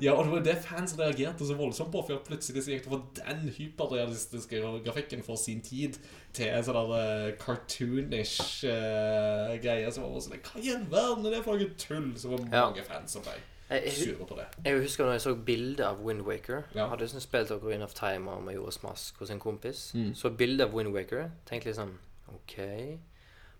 ja, 0.00 0.12
og 0.14 0.24
det 0.24 0.32
var 0.32 0.44
det 0.46 0.56
fans 0.62 0.94
reagerte 0.98 1.44
så 1.48 1.56
voldsomt 1.58 1.90
på, 1.90 2.04
for 2.06 2.22
plutselig 2.28 2.62
så 2.62 2.70
gikk 2.76 2.86
det 2.86 2.92
fra 2.92 3.02
den 3.18 3.48
hyperrealistiske 3.58 4.62
grafikken 4.86 5.22
for 5.26 5.36
sin 5.36 5.60
tid 5.60 5.98
til 6.32 6.46
en 6.46 6.62
sånn 6.62 6.78
der 6.78 6.94
eh, 7.02 7.32
cartoonish 7.42 8.62
uh, 8.64 9.58
greie 9.60 9.90
som 9.92 10.04
var 10.06 10.20
sånn 10.22 10.38
Hva 10.38 10.62
i 10.62 10.70
all 10.70 10.86
verden 10.90 11.26
er 11.26 11.30
det 11.36 11.42
for 11.44 11.58
noe 11.58 11.74
tull? 11.76 12.12
Så 12.16 12.30
var 12.30 12.38
mange 12.46 12.78
Ja. 12.78 12.84
fans 12.86 13.10
som 13.18 13.22
ble 13.26 13.34
Jeg, 13.72 13.82
jeg, 13.84 13.92
sure 14.16 14.26
på 14.28 14.36
det. 14.36 14.46
jeg 14.64 14.80
husker 14.82 15.04
når 15.04 15.12
jeg 15.16 15.20
så 15.24 15.34
bilde 15.34 15.86
av 15.86 16.00
Windwaker. 16.04 16.62
Ja. 16.74 16.86
Hadde 16.90 17.04
liksom 17.06 17.20
spilt 17.24 17.50
Ocarina 17.54 17.84
of 17.84 17.94
Time 17.94 18.30
og 18.30 18.42
Majoras 18.44 18.82
Mask 18.82 19.18
hos 19.22 19.30
en 19.30 19.40
kompis. 19.40 19.92
Mm. 19.94 20.14
Så 20.14 20.30
bilde 20.36 20.64
av 20.64 20.74
Windwaker. 20.76 21.30
Tenkte 21.48 21.70
litt 21.70 21.78
sånn 21.80 21.94
OK. 22.34 22.56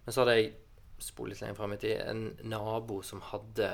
Men 0.04 0.12
så 0.14 0.20
hadde 0.24 0.36
jeg 0.40 0.52
spolet 1.02 1.34
litt 1.36 1.42
lenger 1.42 1.58
fram 1.58 1.72
i 1.72 1.76
tid 1.82 2.00
en 2.06 2.24
nabo 2.52 3.00
som 3.02 3.20
hadde 3.32 3.70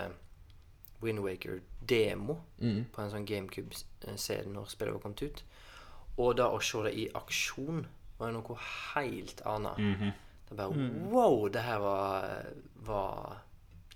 Windwaker-demo 1.02 2.38
Mm. 2.60 2.84
på 2.92 3.02
en 3.02 3.10
sånn 3.10 3.26
GameCube-CD 3.26 4.48
når 4.50 4.66
spillet 4.68 4.92
var 4.94 5.00
kommet 5.00 5.22
ut. 5.22 5.42
Og 6.18 6.36
da 6.36 6.48
å 6.50 6.60
se 6.62 6.82
det 6.82 6.94
i 6.98 7.08
aksjon 7.14 7.86
var 8.18 8.32
jo 8.32 8.40
noe 8.40 8.56
helt 8.94 9.40
annet. 9.46 9.78
Mhm. 9.78 10.12
Det 10.48 10.56
bare 10.56 10.90
Wow, 11.12 11.48
det 11.48 11.62
her 11.62 11.78
var, 11.78 12.46
var 12.82 13.42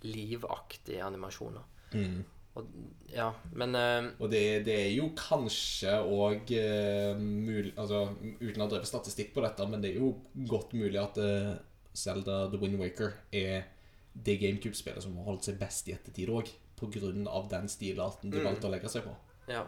livaktige 0.03 1.03
animasjoner. 1.05 1.63
Mm. 1.95 2.23
Og, 2.55 2.67
ja, 3.09 3.31
men 3.57 3.75
uh, 3.75 4.11
Og 4.21 4.29
det, 4.31 4.43
det 4.67 4.75
er 4.77 4.91
jo 4.93 5.07
kanskje 5.17 5.95
òg 6.05 6.51
uh, 6.53 7.17
mulig 7.17 7.71
Altså, 7.81 8.03
uten 8.43 8.61
å 8.61 8.67
ha 8.67 8.71
drevet 8.75 8.91
statistikk 8.91 9.31
på 9.33 9.41
dette, 9.45 9.65
men 9.73 9.81
det 9.81 9.95
er 9.95 10.03
jo 10.03 10.11
godt 10.51 10.75
mulig 10.77 11.01
at 11.01 11.17
uh, 11.17 11.55
Zelda 11.97 12.43
The 12.53 12.61
Wind 12.61 12.77
Waker 12.81 13.15
er 13.33 13.65
det 14.13 14.37
GameCube-spillet 14.43 15.01
som 15.05 15.17
har 15.17 15.25
holdt 15.31 15.49
seg 15.49 15.57
best 15.61 15.89
i 15.89 15.95
ettertid 15.97 16.29
òg, 16.29 16.51
pga. 16.77 17.13
den 17.49 17.69
stilarten 17.73 18.31
de 18.31 18.39
Mm. 18.43 18.45
valgte 18.51 18.69
å 18.69 18.71
legge 18.75 18.89
seg 18.93 19.05
på. 19.09 19.17
ja. 19.49 19.65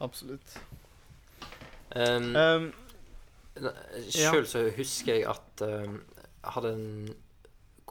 Absolutt. 0.00 0.56
Um, 1.94 2.34
Um, 2.36 2.72
Sjøl 4.10 4.46
så 4.50 4.64
husker 4.74 5.14
jeg 5.20 5.26
at 5.30 5.62
um, 5.62 6.00
jeg 6.42 6.52
hadde 6.56 6.72
en 6.74 7.14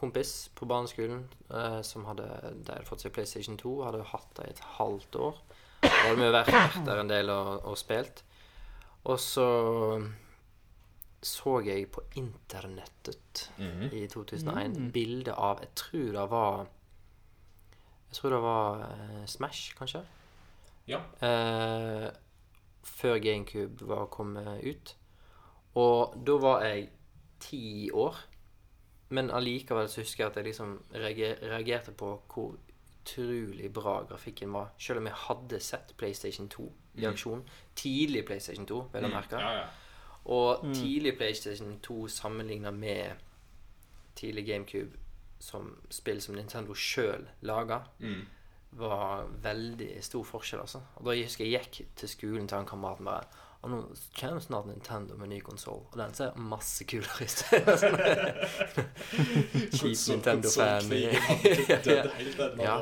kompis 0.03 0.33
på 0.55 0.67
barneskolen 0.69 1.23
eh, 1.49 1.79
som 1.87 2.05
hadde, 2.09 2.27
de 2.59 2.75
hadde 2.75 2.87
fått 2.87 3.05
seg 3.05 3.15
PlayStation 3.15 3.57
2. 3.59 3.73
Hadde 3.87 4.03
hatt 4.11 4.29
det 4.39 4.49
i 4.49 4.53
et 4.57 4.63
halvt 4.77 5.17
år. 5.29 5.39
Da 5.83 5.89
hadde 6.03 6.19
vi 6.21 6.29
vært, 6.35 6.77
der 6.87 7.01
en 7.01 7.09
del 7.11 7.31
og, 7.33 7.55
og 7.71 7.79
spilt. 7.79 8.21
Og 9.07 9.17
så 9.19 9.47
så 11.23 11.53
jeg 11.63 11.85
på 11.91 12.01
internettet 12.19 13.45
i 13.95 14.01
2001 14.11 14.73
Mm. 14.75 14.89
bilde 14.91 15.31
av 15.39 15.61
Jeg 15.63 15.69
tror 15.79 16.09
det 16.17 16.25
var 16.31 16.57
Jeg 18.09 18.17
tror 18.17 18.29
det 18.35 18.41
var 18.43 18.81
uh, 18.83 19.21
Smash, 19.25 19.71
kanskje? 19.77 20.01
Ja. 20.87 20.99
Uh, 21.23 22.09
før 22.83 23.17
GameCube 23.23 23.87
var 23.87 24.05
kommet 24.11 24.59
ut. 24.67 24.95
Og 25.79 26.13
da 26.27 26.35
var 26.43 26.65
jeg 26.67 26.89
ti 27.39 27.89
år. 27.91 28.19
Men 29.13 29.29
allikevel 29.35 29.89
så 29.91 30.01
husker 30.01 30.23
jeg 30.23 30.31
at 30.31 30.37
jeg 30.39 30.47
liksom 30.47 30.77
reager, 30.95 31.35
reagerte 31.51 31.91
på 31.99 32.07
hvor 32.33 32.55
utrolig 33.03 33.69
bra 33.75 33.97
grafikken 34.09 34.53
var. 34.55 34.71
Selv 34.79 35.01
om 35.01 35.09
jeg 35.09 35.17
hadde 35.27 35.59
sett 35.61 35.93
PlayStation 35.99 36.47
2 36.49 36.65
i 37.03 37.05
aksjon. 37.09 37.43
Tidlig 37.75 38.23
PlayStation 38.25 38.65
2, 38.69 38.79
vel 38.93 39.05
å 39.05 39.11
merke. 39.13 39.39
Ja, 39.43 39.53
ja. 39.59 39.65
Og 40.33 40.63
tidlig 40.73 41.17
PlayStation 41.19 41.75
2 41.83 42.07
sammenligna 42.07 42.71
med 42.71 43.19
tidlig 44.15 44.45
GameCube 44.47 44.97
som 45.43 45.73
spill 45.91 46.21
som 46.23 46.35
Nintendo 46.39 46.73
sjøl 46.73 47.25
laga, 47.41 47.81
Mm. 47.99 48.21
var 48.71 49.27
veldig 49.43 50.01
stor 50.03 50.23
forskjell, 50.23 50.61
altså. 50.63 50.79
Og 50.95 51.05
da 51.05 51.11
husker 51.21 51.45
jeg 51.45 51.59
gikk 51.61 51.87
til 51.95 52.09
skolen 52.09 52.47
til 52.47 52.57
han 52.57 52.65
kameraten 52.65 53.05
bare 53.05 53.25
Og 53.63 53.71
nå 53.71 53.77
kommer 54.19 54.41
snart 54.43 54.65
Nintendo 54.67 55.15
med 55.15 55.29
ny 55.31 55.37
konsoll, 55.39 55.85
og 55.91 55.95
den 55.95 56.11
ser 56.17 56.35
masse 56.35 56.83
kulere 56.83 57.23
ut. 57.23 57.43
Kjip 59.71 59.79
Konsol- 59.79 60.11
Nintendo-fan. 60.17 60.91
Ja. 62.63 62.75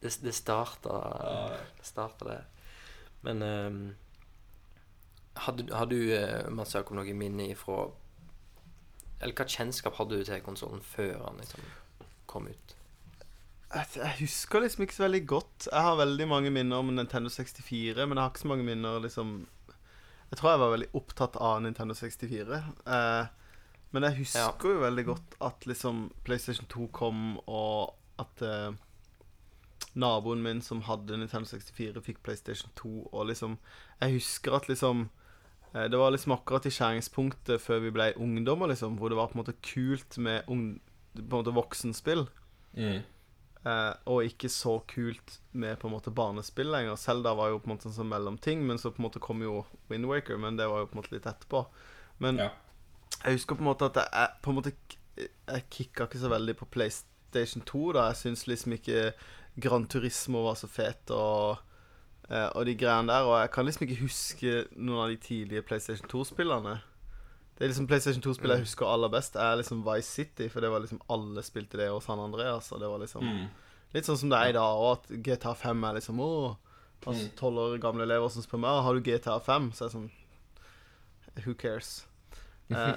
Det, 0.00 0.12
det 0.22 0.32
starta 0.32 0.94
Det 1.76 1.84
starta 1.86 2.24
det. 2.28 2.38
Men 3.26 3.42
ehm, 3.42 3.80
hadde, 5.34 5.66
har 5.76 5.86
du, 5.90 5.98
eh, 6.14 6.46
Mats 6.50 6.74
Jakob, 6.74 6.96
noe 6.96 7.12
minne 7.14 7.50
ifra 7.52 7.82
Eller 9.20 9.34
hva 9.36 9.44
kjennskap 9.44 9.98
hadde 9.98 10.16
du 10.16 10.24
til 10.24 10.40
konsollen 10.46 10.80
før 10.80 11.18
den 11.26 11.42
liksom 11.42 11.66
kom 12.30 12.46
ut? 12.48 12.76
jeg 13.70 14.16
husker 14.18 14.64
liksom 14.64 14.82
ikke 14.82 14.94
så 14.96 15.04
veldig 15.04 15.20
godt. 15.30 15.68
Jeg 15.70 15.82
har 15.86 15.94
veldig 16.00 16.24
mange 16.26 16.50
minner 16.50 16.80
om 16.82 16.88
Nintendo 16.90 17.30
64, 17.30 18.02
men 18.08 18.16
jeg 18.18 18.22
har 18.24 18.32
ikke 18.32 18.42
så 18.42 18.48
mange 18.50 18.64
minner 18.66 18.98
liksom 19.04 19.28
Jeg 20.30 20.38
tror 20.38 20.52
jeg 20.52 20.62
var 20.62 20.72
veldig 20.76 20.90
opptatt 20.94 21.36
av 21.42 21.62
Nintendo 21.64 21.94
64. 21.98 22.60
Eh, 22.86 23.30
men 23.90 24.06
jeg 24.06 24.20
husker 24.20 24.76
jo 24.76 24.82
veldig 24.84 25.04
godt 25.08 25.34
at 25.42 25.66
liksom 25.66 26.04
PlayStation 26.26 26.68
2 26.70 26.86
kom, 26.94 27.32
og 27.50 27.96
at 28.22 28.44
eh, 28.46 28.76
naboen 29.98 30.44
min 30.44 30.60
som 30.62 30.84
hadde 30.86 31.18
Nintendo 31.18 31.50
64, 31.50 32.02
fikk 32.06 32.22
PlayStation 32.22 32.70
2, 32.78 32.92
og 33.10 33.26
liksom 33.32 33.58
Jeg 34.00 34.20
husker 34.20 34.54
at 34.54 34.68
liksom 34.70 35.08
eh, 35.74 35.88
Det 35.90 35.98
var 35.98 36.14
liksom 36.14 36.36
akkurat 36.36 36.66
i 36.66 36.74
skjæringspunktet 36.74 37.60
før 37.60 37.82
vi 37.88 37.90
ble 37.90 38.12
ungdommer, 38.16 38.70
liksom, 38.70 38.98
hvor 38.98 39.10
det 39.10 39.18
var 39.18 39.32
på 39.32 39.38
en 39.38 39.42
måte 39.42 39.58
kult 39.66 40.18
med 40.18 40.46
ung, 40.46 40.80
på 41.16 41.26
en 41.26 41.40
måte 41.40 41.56
voksenspill. 41.56 42.28
Mm. 42.78 43.02
Eh, 43.64 43.92
og 44.08 44.24
ikke 44.24 44.48
så 44.48 44.78
kult 44.88 45.34
med 45.52 45.76
på 45.78 45.88
en 45.88 45.92
måte 45.92 46.12
barnespill 46.16 46.70
lenger. 46.72 46.96
Selda 46.96 47.34
var 47.36 47.50
jo 47.52 47.58
på 47.60 47.68
en 47.68 47.74
måte 47.76 47.90
en 47.90 47.96
sånn 47.98 48.08
mellomting, 48.08 48.62
men 48.66 48.78
så 48.80 48.88
på 48.90 49.02
en 49.02 49.08
måte 49.10 49.20
kom 49.20 49.42
jo 49.44 49.66
Windwaker, 49.90 50.38
men 50.40 50.56
det 50.56 50.68
var 50.70 50.80
jo 50.80 50.86
på 50.88 50.96
en 50.96 51.02
måte 51.02 51.12
litt 51.12 51.28
etterpå. 51.28 51.66
Men 52.24 52.38
Ja. 52.38 52.50
jeg 53.24 53.36
husker 53.36 53.54
på 53.56 53.60
en 53.60 53.68
måte 53.68 53.90
at 53.90 54.00
jeg 54.00 54.28
på 54.42 54.50
en 54.50 54.56
måte 54.62 54.72
Jeg 55.46 55.64
kicka 55.70 56.06
ikke 56.06 56.18
så 56.18 56.30
veldig 56.30 56.56
på 56.56 56.64
PlayStation 56.70 57.60
2, 57.66 57.92
da. 57.92 58.06
Jeg 58.08 58.16
syns 58.16 58.46
liksom 58.46 58.72
ikke 58.72 59.12
Gran 59.60 59.84
Turismo 59.86 60.44
var 60.46 60.54
så 60.54 60.66
fet 60.70 61.10
og 61.10 61.58
eh, 62.30 62.48
og 62.54 62.64
de 62.64 62.74
greiene 62.76 63.08
der. 63.12 63.26
Og 63.28 63.40
jeg 63.42 63.50
kan 63.50 63.66
liksom 63.66 63.82
ikke 63.86 64.00
huske 64.00 64.66
noen 64.76 65.02
av 65.04 65.08
de 65.10 65.16
tidlige 65.16 65.62
PlayStation 65.62 66.08
2-spillene. 66.08 66.78
Det 67.60 67.66
er 67.66 67.72
liksom 67.74 67.86
PlayStation 67.90 68.22
2-spillet 68.24 68.56
jeg 68.56 68.64
husker 68.64 68.88
aller 68.88 69.10
best, 69.12 69.34
er 69.36 69.58
liksom 69.60 69.82
Vice 69.84 70.08
City, 70.08 70.46
for 70.48 70.64
det 70.64 70.70
var 70.72 70.80
liksom 70.80 71.00
alle 71.12 71.42
spilte 71.44 71.76
det 71.76 71.90
hos 71.92 72.06
San 72.08 72.18
Andreas, 72.18 72.70
og 72.72 72.80
det 72.80 72.88
var 72.88 72.98
liksom 73.02 73.22
Mm. 73.26 73.48
Litt 73.92 74.06
sånn 74.06 74.16
som 74.16 74.30
det 74.30 74.38
er 74.38 74.48
i 74.48 74.52
dag, 74.56 74.78
og 74.80 74.92
at 74.96 75.08
GTA 75.26 75.52
5 75.54 75.84
er 75.84 75.94
liksom 75.98 76.20
Å, 76.24 76.56
altså 77.06 77.26
Mm. 77.26 77.36
tolv 77.36 77.58
år 77.58 77.78
gamle 77.82 78.02
elever 78.06 78.30
som 78.30 78.42
spør 78.42 78.60
meg 78.62 78.70
«Ah, 78.70 78.82
Har 78.82 78.94
du 78.94 79.00
GTA 79.02 79.38
5, 79.40 79.72
så 79.72 79.84
er 79.84 79.88
det 79.88 79.92
sånn 79.96 80.10
Who 81.44 81.54
cares? 81.54 82.06
Eh, 82.70 82.96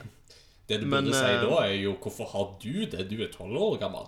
Det 0.70 0.80
du 0.80 0.86
Men, 0.86 1.04
burde 1.06 1.14
si 1.18 1.26
eh, 1.26 1.42
da, 1.42 1.64
er 1.66 1.74
jo 1.84 1.96
'Hvorfor 1.98 2.26
har 2.32 2.56
du 2.62 2.86
det? 2.86 3.10
Du 3.10 3.22
er 3.22 3.28
tolv 3.28 3.58
år 3.58 3.80
gammel'. 3.82 4.08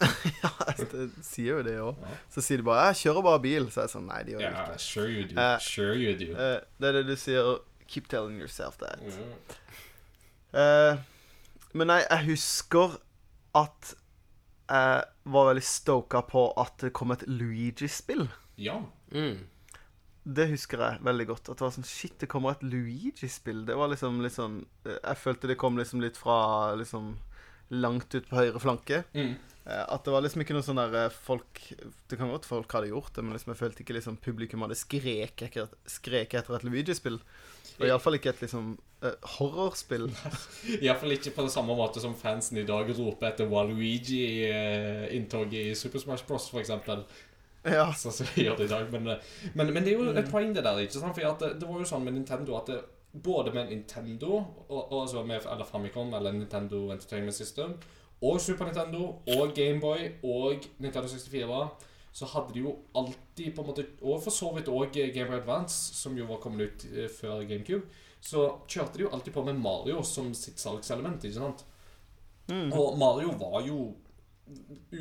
ja, 0.42 0.50
det 0.76 1.10
sier 1.22 1.56
jo 1.56 1.62
det 1.62 1.76
òg. 1.78 1.94
Ja. 2.02 2.16
Så 2.30 2.40
sier 2.42 2.56
de 2.58 2.62
bare 2.64 2.86
'Jeg 2.92 2.96
kjører 3.06 3.22
bare 3.22 3.38
bil', 3.40 3.70
så 3.70 3.80
er 3.80 3.86
jeg 3.86 3.90
sånn 3.94 4.06
Nei, 4.08 4.22
de 4.24 4.32
gjør 4.32 4.38
det 4.38 4.50
Ja, 4.50 4.66
Yeah, 4.66 4.76
sure 4.76 5.08
you 5.08 5.24
do. 5.28 5.36
Eh, 5.40 5.58
sure 5.58 5.94
you 5.94 6.12
do. 6.18 6.32
Eh, 6.34 6.60
det 6.80 6.88
er 6.88 6.92
det 6.92 7.06
du 7.06 7.14
sier. 7.16 7.58
Keep 7.86 8.08
telling 8.12 8.38
yourself 8.40 8.78
that. 8.78 9.00
Mm. 9.00 9.34
Eh, 10.56 10.98
men 11.76 11.90
nei, 11.92 12.00
jeg 12.06 12.26
husker 12.32 12.96
at 13.56 13.92
jeg 14.66 15.02
var 15.30 15.50
veldig 15.50 15.62
stoka 15.64 16.22
på 16.26 16.48
at 16.58 16.80
det 16.82 16.94
kom 16.96 17.12
et 17.14 17.22
Luigi-spill. 17.30 18.26
Ja. 18.58 18.80
Mm. 19.12 19.44
Det 20.26 20.48
husker 20.50 20.82
jeg 20.82 21.04
veldig 21.06 21.26
godt. 21.28 21.50
At 21.52 21.60
det 21.60 21.66
var 21.68 21.74
sånn 21.76 21.86
Shit, 21.86 22.16
det 22.18 22.28
kommer 22.32 22.56
et 22.56 22.64
Luigi-spill. 22.66 23.62
Det 23.68 23.76
var 23.78 23.92
liksom 23.92 24.18
litt 24.24 24.34
sånn 24.34 24.64
eh, 24.86 24.96
Jeg 24.96 25.20
følte 25.22 25.50
det 25.50 25.58
kom 25.60 25.78
liksom 25.78 26.02
litt 26.02 26.18
fra 26.18 26.74
liksom 26.78 27.12
langt 27.70 28.14
ut 28.14 28.26
på 28.30 28.40
høyre 28.40 28.62
flanke. 28.62 29.04
Mm. 29.14 29.36
Eh, 29.66 29.84
At 29.84 30.02
det 30.06 30.14
var 30.14 30.24
liksom 30.24 30.42
ikke 30.42 30.56
noe 30.56 30.66
sånn 30.66 30.82
der 30.82 31.14
folk 31.14 31.62
Det 32.10 32.18
kan 32.18 32.30
godt 32.30 32.46
folk 32.48 32.74
hadde 32.74 32.90
gjort 32.90 33.14
det, 33.14 33.22
men 33.26 33.36
liksom 33.36 33.54
jeg 33.54 33.62
følte 33.62 33.84
ikke 33.84 33.98
liksom 34.00 34.18
publikum 34.22 34.66
hadde 34.66 34.78
skrek 34.78 35.46
etter, 35.46 35.70
skrek 35.90 36.34
etter 36.38 36.58
et 36.58 36.66
Luigi-spill. 36.66 37.20
Og 37.78 37.84
iallfall 37.88 38.16
ikke 38.18 38.32
et 38.32 38.42
liksom 38.46 38.64
uh, 39.04 39.16
horrorspill. 39.36 40.06
Iallfall 40.84 41.12
ikke 41.16 41.34
på 41.36 41.42
det 41.46 41.54
samme 41.54 41.72
måte 41.78 41.98
som 42.02 42.14
fansen 42.18 42.56
i 42.62 42.68
dag 42.68 42.84
roper 42.98 43.24
etter 43.30 43.46
Waluigi-inntoget 43.50 45.62
i 45.62 45.78
Super 45.78 46.00
Smash 46.02 46.24
Bros., 46.28 46.46
for 46.52 46.60
eksempel. 46.62 46.98
Ja. 47.66 47.88
Sånn 47.98 48.14
som 48.14 48.26
vi 48.34 48.44
gjør 48.46 48.56
det 48.60 48.68
i 48.68 48.72
dag. 48.72 48.84
Men, 48.92 49.02
eh, 49.10 49.18
men, 49.54 49.72
men 49.74 49.84
det 49.84 49.90
er 49.92 49.96
jo 49.98 50.04
et 50.12 50.30
poeng, 50.30 50.50
det 50.54 50.64
der. 50.66 50.76
ikke 50.84 51.00
sant? 51.00 51.16
For 51.16 51.22
det, 51.42 51.48
det 51.60 51.66
var 51.68 51.76
jo 51.82 51.88
sånn 51.88 52.04
med 52.06 52.14
Nintendo 52.18 52.50
at 52.60 52.66
det, 52.70 52.78
både 53.24 53.50
med 53.54 53.64
Nintendo, 53.72 54.30
og 54.68 55.02
altså 55.02 55.18
med, 55.26 55.40
eller 55.48 55.64
Famicom, 55.64 56.14
eller 56.14 56.32
Nintendo 56.36 56.76
Entertainment 56.92 57.36
System, 57.36 57.70
og 58.22 58.40
Super 58.40 58.64
Nintendo, 58.68 59.00
og 59.36 59.54
Gameboy, 59.56 60.00
og 60.24 60.66
Nintendo 60.78 61.08
64, 61.08 61.68
så 62.16 62.24
hadde 62.32 62.54
de 62.54 62.62
jo 62.64 62.72
alltid 62.96 63.52
på 63.52 63.60
en 63.60 63.68
måte 63.68 63.82
Og 64.00 64.22
for 64.24 64.32
så 64.32 64.48
vidt 64.56 64.70
òg 64.72 64.94
Gameboy 64.94 65.36
Advance, 65.36 65.92
som 65.98 66.16
jo 66.16 66.24
var 66.30 66.40
kommet 66.40 66.64
ut 66.64 66.86
eh, 66.88 67.10
før 67.12 67.42
GameCube, 67.44 67.84
så 68.24 68.46
kjørte 68.64 68.96
de 68.96 69.04
jo 69.04 69.12
alltid 69.12 69.34
på 69.34 69.44
med 69.44 69.60
Mario 69.60 70.00
som 70.06 70.30
sitt 70.34 70.58
salgselement, 70.62 71.20
ikke 71.20 71.36
sant? 71.36 71.66
Mm. 72.48 72.70
Og 72.72 72.96
Mario 72.98 73.34
var 73.36 73.60
jo 73.66 73.80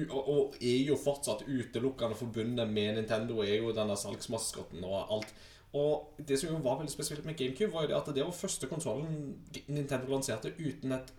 og, 0.09 0.55
er 0.59 0.87
jo 0.89 0.97
fortsatt 0.97 1.45
utelukkende 1.45 2.17
forbundet 2.17 2.67
med 2.67 2.97
Nintendo, 2.97 3.43
er 3.45 3.61
jo 3.61 3.73
denne 3.77 3.95
salgsmaskotten 3.95 4.83
og 4.83 5.13
alt. 5.15 5.33
Og 5.77 6.17
det 6.17 6.39
som 6.39 6.49
jo 6.49 6.61
var 6.65 6.79
veldig 6.79 6.91
spesielt 6.91 7.25
med 7.27 7.37
GameCube, 7.37 7.71
var 7.71 7.85
jo 7.85 7.93
det 7.93 7.99
at 7.99 8.15
det 8.15 8.25
var 8.25 8.35
første 8.35 8.67
konsollen 8.67 9.35
Nintendo 9.67 10.11
lanserte 10.11 10.51
uten 10.57 10.97
et 10.97 11.13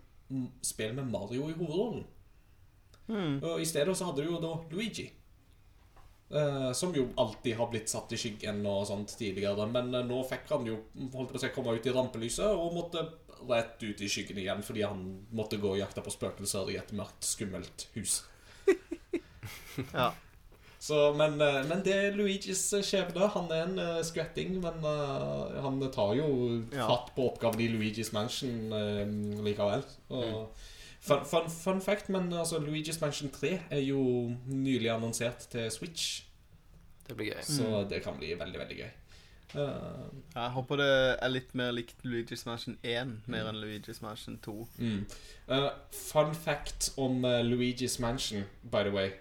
spill 0.61 0.93
med 0.97 1.09
Mario 1.09 1.47
i 1.47 1.55
hovedrollen. 1.55 2.03
Mm. 3.07 3.39
Og 3.41 3.61
I 3.61 3.65
stedet 3.65 3.95
så 3.97 4.09
hadde 4.09 4.25
du 4.25 4.35
jo 4.35 4.43
da 4.43 4.57
Luigi. 4.69 5.07
Eh, 6.31 6.71
som 6.73 6.95
jo 6.95 7.07
alltid 7.15 7.55
har 7.57 7.69
blitt 7.71 7.89
satt 7.91 8.11
i 8.13 8.19
skyggen 8.19 8.65
og 8.67 8.85
sånt 8.89 9.13
tidligere. 9.19 9.67
Men 9.71 9.93
uh, 9.95 10.03
nå 10.05 10.21
fikk 10.27 10.51
han 10.53 10.67
jo 10.67 10.77
holdt 11.13 11.33
på 11.33 11.39
å 11.39 11.41
si, 11.43 11.49
komme 11.55 11.77
ut 11.77 11.87
i 11.87 11.93
rampelyset 11.95 12.51
og 12.51 12.75
måtte 12.75 13.05
rett 13.47 13.83
ut 13.83 13.99
i 14.01 14.09
skyggen 14.09 14.39
igjen 14.41 14.63
fordi 14.65 14.81
han 14.81 15.03
måtte 15.37 15.59
gå 15.61 15.75
og 15.75 15.77
jakte 15.79 16.01
på 16.01 16.11
spøkelser 16.11 16.71
i 16.73 16.79
et 16.81 16.93
mørkt, 16.97 17.21
skummelt 17.27 17.89
hus. 17.97 18.23
Ja. 19.93 20.09
Så, 20.81 20.95
men, 21.13 21.35
uh, 21.41 21.61
men 21.69 21.83
det 21.85 21.93
er 21.93 22.15
Luigis 22.17 22.63
skjebne. 22.85 23.27
Han 23.33 23.51
er 23.53 23.61
en 23.67 23.77
uh, 23.79 23.99
skvetting, 24.05 24.55
men 24.63 24.81
han 24.83 25.77
tar 25.93 26.15
jo 26.17 26.27
Ja. 26.73 26.87
fatt 26.89 27.13
på 27.15 27.27
oppgaven 27.29 27.61
i 27.61 27.69
Luigis 27.71 28.11
Mansion 28.15 28.73
likevel. 29.45 29.85
Og, 30.09 30.65
fun, 31.07 31.25
fun, 31.25 31.49
fun 31.49 31.81
fact, 31.81 32.09
men 32.09 32.31
altså, 32.33 32.59
Luigis 32.59 33.01
Mansion 33.01 33.29
3 33.33 33.53
er 33.69 33.79
jo 33.85 34.01
nylig 34.47 34.89
annonsert 34.93 35.47
til 35.51 35.71
Switch, 35.71 36.23
Det 37.07 37.15
blir 37.15 37.31
gøy. 37.33 37.41
så 37.47 37.83
det 37.89 38.01
kan 38.03 38.17
bli 38.19 38.33
veldig, 38.39 38.59
veldig 38.59 38.77
gøy. 38.77 38.89
Uh, 39.55 40.09
Jeg 40.35 40.49
håper 40.51 40.75
det 40.75 40.87
er 41.23 41.29
litt 41.31 41.53
mer 41.55 41.71
likt 41.71 42.01
Luigi's 42.03 42.43
Mansion 42.45 42.75
1 42.83 43.13
mer 43.31 43.47
enn 43.47 43.61
Luigi's 43.61 44.01
Mansion 44.03 44.35
2. 44.43 44.55
Mm. 44.77 45.05
Uh, 45.47 45.69
fun 45.95 46.33
fact 46.35 46.89
om 46.97 47.23
uh, 47.23 47.39
Luigi's 47.47 47.95
Mansion, 48.03 48.43
by 48.63 48.83
the 48.83 48.91
way. 48.91 49.13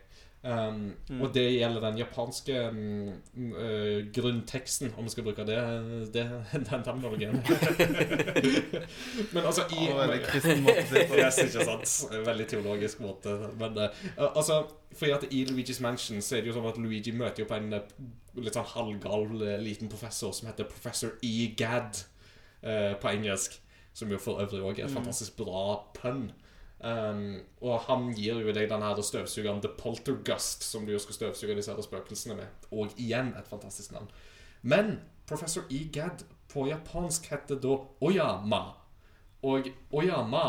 Um, 0.46 0.92
Mm. 1.08 1.20
Og 1.22 1.32
det 1.34 1.42
gjelder 1.58 1.80
den 1.80 1.96
japanske 1.98 2.54
um, 2.68 3.08
uh, 3.56 3.98
grunnteksten, 4.14 4.92
om 4.98 5.04
vi 5.04 5.10
skal 5.10 5.24
bruke 5.26 5.44
det, 5.46 5.56
det 6.14 6.22
den 6.52 6.82
terminologien. 6.86 7.34
Men 9.32 9.44
altså 9.44 9.62
i 9.70 9.88
oh, 9.90 9.98
veldig 10.00 10.20
kristen 10.26 10.62
måte 10.62 10.82
å 10.82 10.86
si 10.86 10.94
det 10.94 11.04
på. 11.10 11.18
Yes, 11.20 11.38
ikke 11.44 11.66
sant? 11.68 11.94
Veldig 12.26 12.46
teologisk 12.52 13.02
måte. 13.04 13.34
Men 13.58 13.78
uh, 13.78 14.06
altså 14.28 14.60
Fordi 14.96 15.12
at 15.16 15.26
i 15.30 15.42
Luigi's 15.50 15.82
Mansion 15.84 16.22
så 16.22 16.38
er 16.38 16.44
det 16.44 16.52
jo 16.52 16.56
sånn 16.56 16.68
at 16.70 16.78
Luigi 16.80 17.12
møter 17.16 17.42
jo 17.44 17.48
på 17.50 17.58
en 17.58 17.72
eh, 17.76 17.90
litt 18.40 18.56
sånn 18.56 18.68
halvgal 18.70 19.26
liten 19.64 19.90
professor 19.92 20.32
som 20.36 20.48
heter 20.50 20.68
Professor 20.70 21.16
E. 21.26 21.34
Gadd 21.58 22.02
uh, 22.64 22.94
på 23.02 23.10
engelsk. 23.12 23.58
Som 23.96 24.10
jo 24.12 24.18
for 24.20 24.42
øvrig 24.44 24.60
òg 24.62 24.78
er 24.78 24.86
et 24.86 24.90
Mm. 24.92 24.98
fantastisk 25.00 25.38
bra 25.40 25.82
pønn. 25.96 26.30
Um, 26.86 27.40
og 27.64 27.80
han 27.88 28.10
gir 28.14 28.38
jo 28.44 28.52
deg 28.54 28.68
den 28.70 28.84
her 28.84 29.00
støvsugeren 29.02 29.62
The 29.64 29.72
Poltergust, 29.78 30.62
som 30.62 30.84
du 30.86 30.92
jo 30.92 31.00
skal 31.02 31.16
støvsuge 31.16 31.56
disse 31.58 31.74
her 31.74 31.82
spøkelsene 31.82 32.36
med. 32.38 32.66
Og 32.70 32.94
igjen 33.00 33.32
et 33.38 33.48
fantastisk 33.50 33.94
navn. 33.96 34.10
Men 34.62 35.00
Professor 35.26 35.66
E. 35.70 35.88
Gadd 35.92 36.22
på 36.52 36.68
japansk 36.68 37.26
heter 37.32 37.58
da 37.58 37.78
Oyama. 38.00 38.62
Og 39.42 39.66
Oyama 39.90 40.44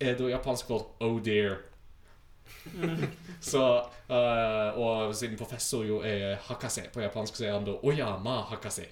er 0.00 0.16
da 0.16 0.30
japansk 0.30 0.70
for 0.70 0.96
oh 1.04 1.18
dear. 1.24 1.58
så 3.40 3.62
uh, 4.08 4.78
Og 4.78 5.14
siden 5.14 5.36
professor 5.36 5.84
jo 5.84 6.00
er 6.00 6.36
hakase 6.48 6.86
på 6.94 7.00
japansk, 7.00 7.36
så 7.36 7.46
er 7.46 7.52
han 7.58 7.66
da 7.68 7.76
Oyama 7.82 8.40
hakase. 8.50 8.86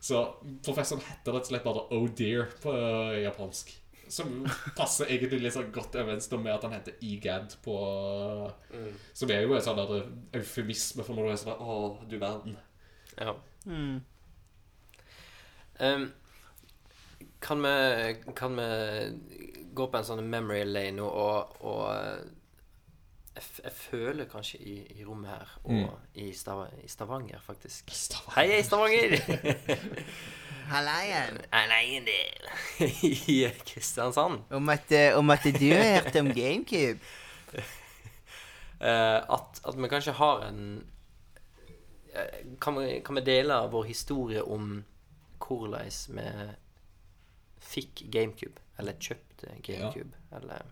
Så 0.00 0.24
professoren 0.64 1.02
heter 1.02 1.32
rett 1.34 1.46
og 1.46 1.50
slett 1.50 1.66
bare 1.66 1.86
oh 1.90 2.08
dear 2.18 2.50
på 2.62 2.70
uh, 2.70 3.22
japansk. 3.22 3.81
Som 4.12 4.42
passer 4.78 5.08
egentlig 5.08 5.40
litt 5.40 5.56
sånn 5.56 5.72
godt 5.72 5.96
overens 5.96 6.28
med 6.32 6.52
at 6.52 6.66
han 6.66 6.74
heter 6.76 6.98
EGAD 7.00 7.56
på 7.64 7.76
Som 9.16 9.32
er 9.32 9.46
jo 9.46 9.56
en 9.56 9.64
sånn 9.64 9.82
eufemisme 10.36 11.06
for 11.06 11.16
når 11.16 11.28
du 11.28 11.34
er 11.34 11.42
sånn 11.44 11.62
Å, 11.62 11.78
du 12.08 12.18
verden. 12.20 12.58
Ja. 13.16 13.36
Mm. 13.64 14.02
Um, 15.82 16.04
kan, 17.42 17.62
vi, 17.62 18.16
kan 18.36 18.56
vi 18.58 18.68
gå 19.74 19.88
på 19.88 19.98
en 19.98 20.06
sånn 20.06 20.28
memory 20.30 20.64
lane 20.68 20.96
nå 20.98 21.08
og, 21.08 21.56
og 21.64 22.41
jeg, 23.36 23.72
føler 23.72 24.24
kanskje 24.28 24.58
i, 24.58 24.74
i 25.00 25.04
rommet 25.04 25.30
her, 25.30 25.58
og 25.64 25.70
Mm. 25.72 25.86
i, 26.14 26.32
Stav 26.32 26.66
i 26.84 26.88
Stavanger, 26.88 27.40
faktisk 27.46 27.90
Stavanger. 27.90 28.52
Hei, 28.52 28.62
Stavanger! 28.62 29.16
Halleien. 30.72 31.40
Nei, 31.52 31.96
en 31.96 32.08
I 33.34 33.50
Kristiansand. 33.66 34.40
Om 34.50 34.68
at, 34.68 34.92
om 35.16 35.30
at 35.30 35.44
du 35.44 35.68
har 35.72 36.00
hørt 36.02 36.16
om 36.16 36.32
GameCube? 36.34 36.98
Eh, 38.82 39.16
at, 39.30 39.60
at 39.68 39.76
vi 39.78 39.86
kanskje 39.88 40.10
har 40.18 40.40
en 40.48 40.62
eh, 42.18 42.40
kan 42.60 42.74
vi, 42.74 42.96
kan 43.06 43.14
vi 43.14 43.20
dele 43.22 43.54
vår 43.70 43.84
historie 43.86 44.42
om 44.42 44.80
hvordan 45.38 45.86
vi 46.16 46.24
fikk 47.62 48.02
GameCube? 48.10 48.58
Eller 48.82 48.98
kjøpte 48.98 49.54
GameCube? 49.62 50.10
Eller 50.34 50.66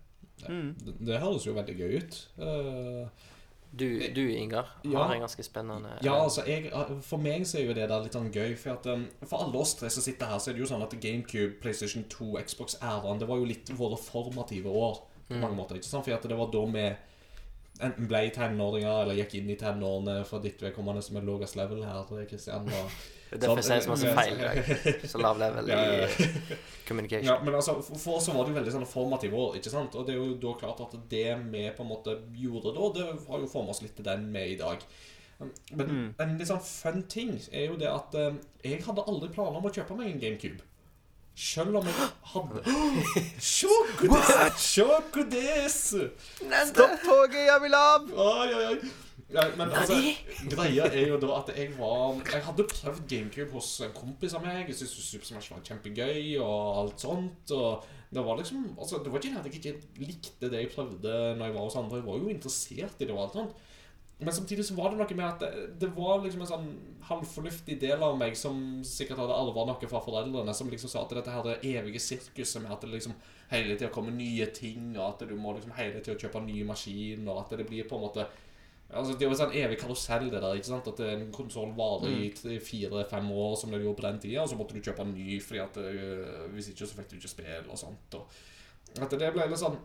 Det, 0.47 0.95
det 1.07 1.21
høres 1.21 1.45
jo 1.47 1.53
veldig 1.57 1.77
gøy 1.79 1.99
ut. 2.01 2.21
Uh, 2.39 3.29
Du, 3.73 3.87
du 4.15 4.25
Ingar, 4.35 4.67
Ja. 4.83 5.05
har 5.05 5.15
en 5.15 5.21
ganske 5.23 5.43
spennende 5.47 5.93
Ja, 6.03 6.17
altså, 6.25 6.43
jeg, 6.47 6.73
For 7.07 7.19
meg 7.23 7.45
så 7.47 7.59
er 7.61 7.67
jo 7.69 7.75
det 7.75 7.89
der 7.89 8.03
litt 8.03 8.17
sånn 8.17 8.33
gøy. 8.35 8.57
For, 8.59 8.73
at, 8.73 8.87
um, 8.91 9.05
for 9.23 9.45
alle 9.45 9.61
oss 9.61 9.77
tre 9.79 9.91
som 9.91 10.03
sitter 10.03 10.27
her, 10.27 10.39
så 10.43 10.51
er 10.51 10.55
det 10.59 10.65
jo 10.65 10.71
sånn 10.73 10.83
at 10.83 10.97
GameCube, 11.01 11.61
PlayStation 11.62 12.03
2, 12.11 12.33
Xbox-æraen 12.49 13.21
Det 13.21 13.29
var 13.29 13.39
jo 13.39 13.45
litt 13.47 13.71
våre 13.79 13.97
formative 13.97 14.67
år 14.67 14.99
på 15.29 15.39
mange 15.39 15.55
måter. 15.55 15.77
ikke 15.79 15.87
sant? 15.87 16.05
For 16.05 16.17
at 16.17 16.27
det 16.27 16.37
var 16.37 16.51
da 16.51 16.65
vi 16.67 16.97
enten 17.81 18.09
ble 18.11 18.25
tenåringer 18.35 19.05
eller 19.05 19.15
gikk 19.23 19.35
inn 19.39 19.51
i 19.55 19.57
tenårene 19.57 20.25
for 20.27 20.43
ditt 20.43 20.61
vedkommende 20.61 21.03
som 21.03 21.17
er 21.17 21.23
lavest 21.31 21.55
level 21.57 21.85
her. 21.87 22.27
Kristian, 22.29 22.67
og, 22.67 22.91
Det 23.31 23.36
er 23.39 23.43
derfor 23.44 23.61
jeg 23.62 23.66
sier 23.69 23.85
så 23.86 23.97
Sånn, 24.01 24.16
feil. 24.19 25.09
Så 25.12 25.20
lav 25.23 25.39
level 25.39 25.70
Ja, 25.70 25.81
ja, 25.86 26.09
i 26.09 26.59
communication. 26.89 27.28
Ja, 27.28 27.36
men 27.44 27.55
altså, 27.55 27.77
for 27.82 28.19
oss 28.19 28.27
var 28.28 28.43
det 28.43 28.51
jo 28.51 28.59
veldig 28.59 28.74
sånn 28.74 28.89
formative 28.90 29.39
år, 29.39 29.57
ikke 29.61 29.70
sant? 29.70 29.94
Og 29.94 30.09
det 30.09 30.16
er 30.16 30.19
jo 30.19 30.35
da 30.43 30.55
klart 30.59 30.82
at 30.82 30.97
det 31.12 31.28
vi 31.52 31.62
på 31.77 31.86
en 31.86 31.90
måte 31.93 32.16
gjorde 32.35 32.74
da, 32.74 32.89
det 32.97 33.07
har 33.28 33.44
jo 33.44 33.51
formet 33.52 33.77
oss 33.77 33.82
litt 33.85 33.94
til 33.98 34.09
den 34.09 34.27
vi 34.35 34.43
er 34.43 34.55
i 34.57 34.59
dag. 34.59 34.82
Men 35.78 35.93
en 36.20 36.35
litt 36.36 36.51
sånn 36.51 36.61
fun 36.65 37.05
ting 37.09 37.36
er 37.52 37.70
jo 37.70 37.78
det 37.81 37.89
at 37.89 38.16
eh, 38.19 38.35
jeg 38.66 38.82
hadde 38.85 39.07
aldri 39.09 39.31
planer 39.32 39.57
om 39.61 39.70
å 39.70 39.73
kjøpe 39.73 39.97
meg 39.97 40.11
en 40.11 40.20
GameCube. 40.20 40.66
Selv 41.40 41.78
om 41.78 41.86
jeg 41.86 42.09
hadde 42.32 42.65
Sjokodes! 43.52 44.59
Sjokodes! 44.61 45.78
Stopp 46.73 46.98
toget, 47.07 47.47
jeg 47.47 47.62
vil 47.65 47.78
av! 47.78 48.11
Oi, 48.11 48.51
oi, 48.51 48.66
oi. 48.74 48.90
Ja, 49.31 49.44
men 49.55 49.70
altså, 49.70 49.94
greia 50.51 50.89
er 50.90 51.12
jo 51.12 51.16
da 51.23 51.36
at 51.36 51.52
jeg 51.55 51.70
var 51.78 52.16
Jeg 52.32 52.43
hadde 52.43 52.66
prøvd 52.66 53.02
GameCube 53.11 53.55
hos 53.55 53.69
en 53.86 53.94
kompis 53.94 54.35
av 54.35 54.43
meg. 54.43 54.65
Jeg 54.66 54.81
syntes 54.81 55.07
Super 55.07 55.28
Smash 55.28 55.52
var 55.55 55.62
kjempegøy 55.69 56.39
og 56.43 56.81
alt 56.82 57.05
sånt. 57.05 57.55
Og 57.55 57.86
det 58.11 58.24
var 58.27 58.40
liksom 58.40 58.65
altså, 58.74 58.98
Det 59.05 59.12
var 59.12 59.23
ikke 59.23 59.35
det 59.36 59.43
at 59.43 59.51
jeg 59.51 59.61
ikke 59.61 60.07
likte 60.09 60.51
det 60.51 60.65
jeg 60.65 60.73
prøvde 60.74 61.19
når 61.39 61.44
jeg 61.47 61.57
var 61.59 61.69
hos 61.69 61.78
andre. 61.78 62.01
Jeg 62.01 62.09
var 62.09 62.24
jo 62.24 62.32
interessert 62.32 62.98
i 62.98 63.07
det 63.07 63.15
og 63.15 63.23
alt 63.28 63.39
sånt. 63.39 63.66
Men 64.20 64.35
samtidig 64.36 64.66
så 64.69 64.74
var 64.77 64.90
det 64.90 64.98
noe 65.01 65.15
med 65.16 65.24
at 65.24 65.40
det, 65.40 65.66
det 65.81 65.89
var 65.97 66.19
liksom 66.20 66.43
en 66.44 66.51
sånn 66.51 66.66
halvfornuftig 67.09 67.78
del 67.81 68.02
av 68.05 68.19
meg 68.20 68.35
som 68.36 68.82
sikkert 68.85 69.23
hadde 69.23 69.39
arva 69.39 69.65
noe 69.70 69.89
fra 69.89 70.02
foreldrene, 70.05 70.52
som 70.52 70.69
liksom 70.69 70.93
sa 70.93 71.07
at 71.07 71.15
dette 71.16 71.32
her 71.32 71.47
det 71.47 71.55
evige 71.70 72.02
sirkuset 72.05 72.61
med 72.61 72.74
at 72.74 72.85
det 72.85 72.90
liksom 72.93 73.15
hele 73.55 73.78
tida 73.78 73.89
kommer 73.94 74.12
nye 74.12 74.51
ting, 74.52 74.93
og 74.98 75.07
at 75.07 75.24
du 75.24 75.32
må 75.40 75.55
liksom 75.57 75.73
hele 75.78 76.02
tida 76.05 76.19
kjøpe 76.20 76.44
ny 76.44 76.61
maskin, 76.69 77.24
og 77.32 77.47
at 77.47 77.57
det 77.57 77.69
blir 77.70 77.89
på 77.89 77.97
en 77.97 78.05
måte 78.05 78.28
Altså, 78.91 79.12
det 79.15 79.23
er 79.23 79.29
jo 79.29 79.35
en 79.37 79.39
sånn 79.39 79.53
evig 79.55 79.77
karusell, 79.79 80.25
det 80.33 80.41
der. 80.43 80.55
ikke 80.59 80.67
sant? 80.67 80.89
At 80.91 81.01
en 81.07 81.29
konsoll 81.35 81.71
varer 81.79 82.11
i 82.11 82.31
t- 82.35 82.57
fire-fem 82.65 83.29
år, 83.31 83.53
som 83.61 83.71
det 83.71 83.83
gjorde 83.85 84.01
på 84.01 84.07
den 84.09 84.19
tida, 84.25 84.43
og 84.43 84.49
så 84.51 84.57
måtte 84.59 84.75
du 84.75 84.83
kjøpe 84.83 85.05
en 85.07 85.12
ny, 85.15 85.37
fordi 85.45 85.61
at 85.62 85.77
uh, 85.79 86.47
hvis 86.55 86.73
ikke 86.73 86.89
så 86.91 86.97
fikk 86.99 87.11
du 87.12 87.17
ikke 87.21 87.31
spill 87.31 87.69
og 87.71 87.79
sånt. 87.79 88.17
Og 88.19 89.05
at 89.07 89.15
det 89.21 89.29
ble 89.37 89.47
litt 89.47 89.61
sånn 89.61 89.77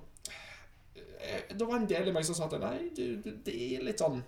eh, 0.96 1.44
Det 1.54 1.68
var 1.68 1.78
en 1.78 1.90
del 1.90 2.10
i 2.10 2.14
meg 2.16 2.26
som 2.26 2.38
sa 2.38 2.48
at 2.50 2.56
nei, 2.64 2.88
du, 2.98 3.04
det 3.46 3.54
er 3.54 3.84
litt 3.86 4.02
sånn 4.02 4.24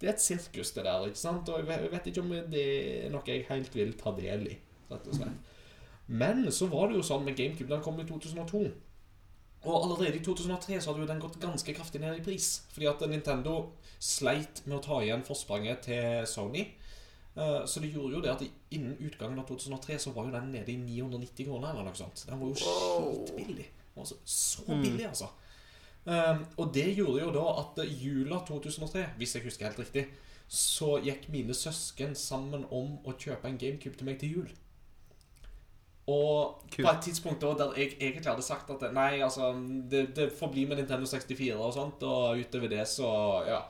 Det 0.00 0.08
er 0.08 0.14
et 0.14 0.22
sirkus, 0.24 0.70
det 0.76 0.86
der, 0.86 1.04
ikke 1.10 1.20
sant? 1.20 1.50
Og 1.52 1.60
jeg 1.68 1.90
vet 1.92 2.08
ikke 2.08 2.24
om 2.24 2.32
det 2.52 2.62
er 2.64 3.12
noe 3.12 3.28
jeg 3.28 3.44
helt 3.50 3.76
vil 3.76 3.92
ta 4.00 4.14
del 4.16 4.48
i, 4.48 4.56
rett 4.88 5.10
og 5.12 5.18
slett. 5.18 5.52
Men 6.08 6.42
så 6.52 6.66
var 6.72 6.88
det 6.90 6.98
jo 6.98 7.04
sånn 7.06 7.22
med 7.24 7.36
GameCube. 7.38 7.68
Den 7.70 7.84
kom 7.84 8.00
i 8.00 8.04
2002. 8.08 8.64
Og 9.64 9.76
allerede 9.78 10.18
i 10.18 10.24
2003 10.24 10.80
så 10.84 10.90
hadde 10.90 11.00
jo 11.04 11.08
den 11.08 11.22
gått 11.22 11.38
ganske 11.40 11.72
kraftig 11.76 12.02
ned 12.02 12.18
i 12.18 12.24
pris. 12.24 12.48
Fordi 12.74 12.88
at 12.90 13.04
Nintendo 13.08 13.54
sleit 14.04 14.62
med 14.66 14.78
å 14.78 14.82
ta 14.84 14.98
igjen 15.04 15.22
forspranget 15.26 15.86
til 15.88 16.26
Sony. 16.28 16.64
Eh, 17.36 17.62
Så 17.66 17.80
det 17.80 17.92
gjorde 17.94 18.18
jo 18.18 18.24
det 18.24 18.32
at 18.34 18.44
innen 18.76 18.98
utgangen 19.00 19.38
av 19.40 19.46
2003 19.48 19.98
så 19.98 20.12
var 20.14 20.28
jo 20.28 20.34
den 20.34 20.52
nede 20.52 20.72
i 20.72 20.76
990 20.76 21.48
kroner 21.48 21.72
eller 21.72 21.88
noe 21.88 21.98
sånt. 21.98 22.26
Den 22.28 22.40
var 22.40 22.52
jo 22.52 22.58
skitbillig. 22.60 23.70
Altså, 23.96 24.18
så, 24.24 24.62
så 24.66 24.76
billig, 24.82 25.06
altså. 25.06 25.30
Um, 26.04 26.42
og 26.60 26.74
det 26.74 26.90
gjorde 26.98 27.22
jo 27.22 27.30
da 27.32 27.44
at 27.62 27.78
eh, 27.80 27.92
jula 28.04 28.42
2003, 28.44 29.04
hvis 29.16 29.34
jeg 29.38 29.44
husker 29.46 29.70
helt 29.70 29.78
riktig, 29.80 30.02
så 30.48 30.98
gikk 31.00 31.30
mine 31.32 31.54
søsken 31.56 32.12
sammen 32.14 32.66
om 32.70 32.98
å 33.08 33.14
kjøpe 33.16 33.48
en 33.48 33.56
GameCube 33.58 33.96
til 33.96 34.04
meg 34.10 34.18
til 34.20 34.34
jul. 34.34 34.50
Og 36.12 36.66
på 36.74 36.84
et 36.84 37.00
tidspunkt 37.06 37.40
da 37.40 37.54
der 37.56 37.78
jeg 37.80 37.94
egentlig 37.96 38.28
hadde 38.28 38.44
sagt 38.44 38.68
at 38.74 38.82
nei, 38.92 39.22
altså 39.24 39.54
Det, 39.88 40.02
det 40.16 40.26
får 40.36 40.50
bli 40.52 40.66
med 40.68 40.76
Nintendo 40.82 41.08
64 41.08 41.54
og 41.56 41.72
sånt, 41.72 42.02
og 42.04 42.42
utover 42.42 42.68
det 42.74 42.84
så 42.90 43.08
Ja. 43.48 43.62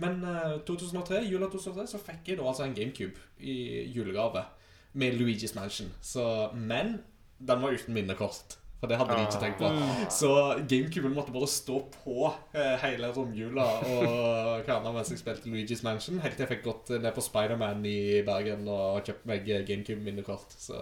Men 0.00 0.24
uh, 0.24 0.56
2003, 0.68 1.24
jula 1.28 1.50
2003 1.52 1.86
så 1.92 2.00
fikk 2.02 2.32
jeg 2.32 2.40
da 2.40 2.48
altså 2.48 2.66
en 2.66 2.76
GameCube 2.76 3.20
i 3.40 3.84
julegave 3.94 4.46
med 4.92 5.20
Luigi's 5.20 5.54
Mansion. 5.54 5.92
Så, 6.02 6.24
men 6.54 6.98
den 7.38 7.62
var 7.62 7.76
uten 7.76 7.94
minnekort. 7.94 8.56
For 8.80 8.88
det 8.88 8.96
hadde 8.96 9.12
de 9.12 9.26
ikke 9.26 9.40
tenkt 9.42 9.60
på. 9.60 9.68
Så 10.12 10.30
GameCuben 10.68 11.12
måtte 11.12 11.34
bare 11.34 11.48
stå 11.52 11.82
på 11.92 12.30
eh, 12.56 12.76
hele 12.80 13.10
romjula 13.12 13.66
og 13.84 14.62
kverna 14.66 14.92
mens 14.94 15.12
jeg 15.12 15.20
spilte 15.20 15.52
Luigi's 15.52 15.84
Mansion. 15.84 16.20
Helt 16.24 16.38
til 16.38 16.46
jeg 16.46 16.52
fikk 16.54 16.64
gått 16.64 16.92
ned 16.96 17.12
på 17.16 17.24
Spiderman 17.24 17.84
i 17.84 18.22
Bergen 18.24 18.64
og 18.72 19.02
kjøpt 19.04 19.26
meg 19.28 19.44
GameCube-minnekort. 19.68 20.56
Så, 20.56 20.80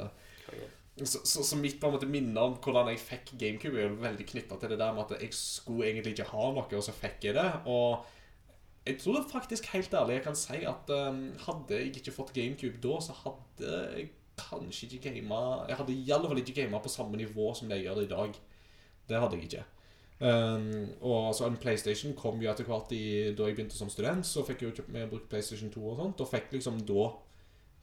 så, 1.02 1.24
så, 1.24 1.42
så 1.42 1.58
mitt 1.58 1.80
på 1.82 1.90
en 1.90 1.96
måte 1.96 2.10
minne 2.10 2.38
om 2.38 2.54
hvordan 2.62 2.92
jeg 2.92 3.02
fikk 3.02 3.34
GameCube, 3.34 3.74
er 3.74 3.90
jo 3.90 3.98
veldig 4.04 4.28
knytta 4.30 4.60
til 4.62 4.74
det 4.74 4.78
der 4.78 4.94
med 4.94 5.08
at 5.08 5.26
jeg 5.26 5.34
skulle 5.34 5.90
egentlig 5.90 6.14
ikke 6.14 6.30
ha 6.30 6.52
noe, 6.54 6.70
og 6.70 6.86
så 6.86 6.94
fikk 6.94 7.26
jeg 7.32 7.38
det. 7.40 7.48
Og 7.66 8.06
jeg 8.88 8.98
tror 9.02 9.24
faktisk 9.30 9.68
helt 9.74 9.94
ærlig 9.94 10.18
jeg 10.18 10.24
kan 10.24 10.38
si 10.38 10.60
at 10.68 10.92
um, 10.94 11.24
hadde 11.44 11.76
jeg 11.76 11.96
ikke 12.00 12.14
fått 12.14 12.32
GameCube 12.36 12.80
da, 12.82 13.00
så 13.04 13.16
hadde 13.22 13.72
jeg 13.96 14.10
kanskje 14.38 14.88
ikke 14.88 15.10
gama 15.10 15.64
Jeg 15.68 15.76
hadde 15.80 15.96
i 15.96 16.12
alle 16.14 16.30
fall 16.30 16.40
ikke 16.42 16.62
gama 16.62 16.80
på 16.82 16.92
samme 16.92 17.18
nivå 17.20 17.50
som 17.54 17.68
det 17.68 17.80
jeg 17.80 17.88
gjør 17.88 18.04
i 18.04 18.12
dag. 18.12 18.38
Det 19.08 19.20
hadde 19.20 19.36
jeg 19.36 19.48
ikke. 19.48 19.64
Um, 20.18 20.88
og 21.00 21.34
så 21.34 21.46
en 21.46 21.56
PlayStation 21.60 22.14
kom 22.18 22.42
jo 22.42 22.50
etter 22.50 22.66
hvert 22.66 22.92
i, 22.94 23.30
da 23.34 23.46
jeg 23.46 23.58
begynte 23.58 23.78
som 23.78 23.90
student. 23.90 24.26
Så 24.26 24.44
fikk 24.46 24.62
jeg 24.62 24.70
jo 24.70 24.76
kjøpt 24.78 25.10
brukt 25.10 25.28
PlayStation 25.30 25.72
2 25.74 25.84
og 25.90 26.00
sånt, 26.02 26.22
og 26.22 26.30
fikk 26.30 26.52
liksom 26.56 26.80
da 26.88 27.10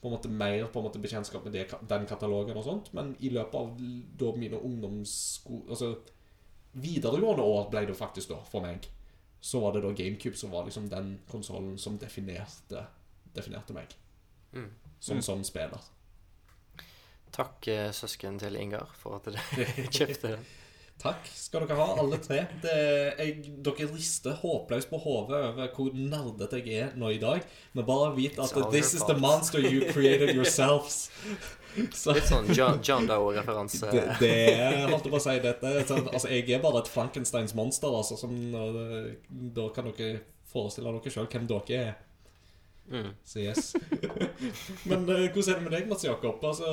på 0.02 0.10
en 0.10 0.14
måte 0.14 0.30
mer 0.30 0.68
på 0.70 0.80
en 0.80 0.86
måte 0.86 1.02
bekjentskap 1.02 1.46
med 1.48 1.56
det, 1.56 1.70
den 1.90 2.06
katalogen 2.06 2.58
og 2.60 2.68
sånt. 2.68 2.92
Men 2.94 3.16
i 3.20 3.32
løpet 3.34 3.56
av 3.62 3.88
da 4.20 4.36
mine 4.38 4.60
ungdomssko... 4.60 5.64
Altså 5.70 5.96
videregående 6.76 7.44
år 7.44 7.70
ble 7.72 7.86
det 7.88 7.96
faktisk 7.96 8.34
da, 8.34 8.42
for 8.52 8.66
meg. 8.66 8.84
Så 9.46 9.62
var 9.62 9.76
det 9.76 9.84
da 9.86 9.92
GameCube 9.94 10.38
som 10.40 10.54
var 10.54 10.66
liksom 10.66 10.88
den 10.90 11.20
konsollen 11.30 11.76
som 11.78 12.00
definerte, 12.02 12.88
definerte 13.36 13.76
meg. 13.78 13.92
Mm. 14.56 14.72
Som 15.00 15.22
sånn 15.22 15.44
spiller. 15.46 15.84
Takk, 17.36 17.68
eh, 17.68 17.92
søsken 17.94 18.40
til 18.42 18.56
Ingar, 18.58 18.90
for 18.98 19.20
at 19.20 19.28
dere 19.30 19.86
kjøpte 19.98 20.32
den. 20.38 20.48
Takk 21.02 21.28
skal 21.36 21.66
dere 21.66 21.76
ha, 21.78 21.88
alle 22.02 22.18
tre. 22.24 22.38
Det, 22.64 22.76
jeg, 23.20 23.52
dere 23.66 23.88
rister 23.92 24.38
håpløst 24.40 24.90
på 24.90 25.00
hodet 25.04 25.42
over 25.52 25.68
hvor 25.76 25.92
nerdete 25.94 26.62
jeg 26.64 26.86
er 26.86 26.96
nå 26.98 27.12
i 27.14 27.20
dag. 27.22 27.44
Men 27.76 27.88
bare 27.88 28.14
vit 28.16 28.40
at 28.42 28.56
this 28.72 28.94
is 28.96 29.04
the 29.06 29.18
monster 29.20 29.60
you 29.60 29.84
created 29.92 30.34
yourselves. 30.34 31.10
Så 31.94 32.14
Litt 32.16 32.30
sånn 32.32 32.48
John, 32.56 32.80
John 32.80 33.10
Doe-referanse. 33.10 33.92
det, 33.92 34.06
det 34.22 34.38
holdt 34.88 35.06
jeg 35.06 35.12
på 35.12 35.20
å 35.20 35.26
si 35.26 35.36
dette 35.44 35.74
sånn, 35.90 36.08
Altså, 36.14 36.32
jeg 36.32 36.48
er 36.56 36.64
bare 36.64 36.82
et 36.82 36.92
Frankensteins 36.92 37.54
monster, 37.60 37.92
altså. 37.92 38.18
Som, 38.20 38.34
da 39.56 39.70
kan 39.76 39.92
dere 39.92 40.24
forestille 40.50 40.96
dere 40.96 41.14
sjøl 41.14 41.30
hvem 41.30 41.52
dere 41.52 41.82
er. 41.84 41.94
Mm. 42.88 43.12
Så 43.26 43.40
yes. 43.40 43.76
Men 44.90 45.10
eh, 45.10 45.28
hvordan 45.34 45.52
er 45.52 45.60
det 45.60 45.64
med 45.64 45.72
deg, 45.74 45.88
Mats 45.90 46.06
Jakob? 46.06 46.44
Altså, 46.46 46.70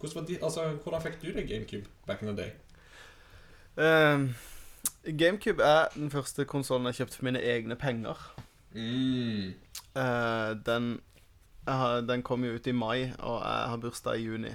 hvordan, 0.00 0.28
de, 0.28 0.38
altså, 0.42 0.68
hvordan 0.82 1.02
fikk 1.04 1.20
du 1.22 1.28
deg 1.32 1.48
GameCube 1.48 1.88
back 2.08 2.22
in 2.22 2.32
the 2.32 2.36
day? 2.36 2.54
Ehm, 3.76 4.34
GameCube 5.04 5.62
er 5.62 5.88
den 5.94 6.10
første 6.10 6.44
konsollen 6.48 6.88
jeg 6.90 7.02
kjøpte 7.02 7.20
for 7.20 7.28
mine 7.28 7.42
egne 7.44 7.76
penger. 7.76 8.22
Mm. 8.76 9.52
Uh, 9.96 10.52
den, 10.66 10.88
har, 11.68 12.00
den 12.08 12.24
kom 12.26 12.44
jo 12.44 12.56
ut 12.56 12.66
i 12.66 12.74
mai, 12.76 13.12
og 13.18 13.38
jeg 13.40 13.70
har 13.72 13.82
bursdag 13.82 14.20
i 14.20 14.26
juni. 14.26 14.54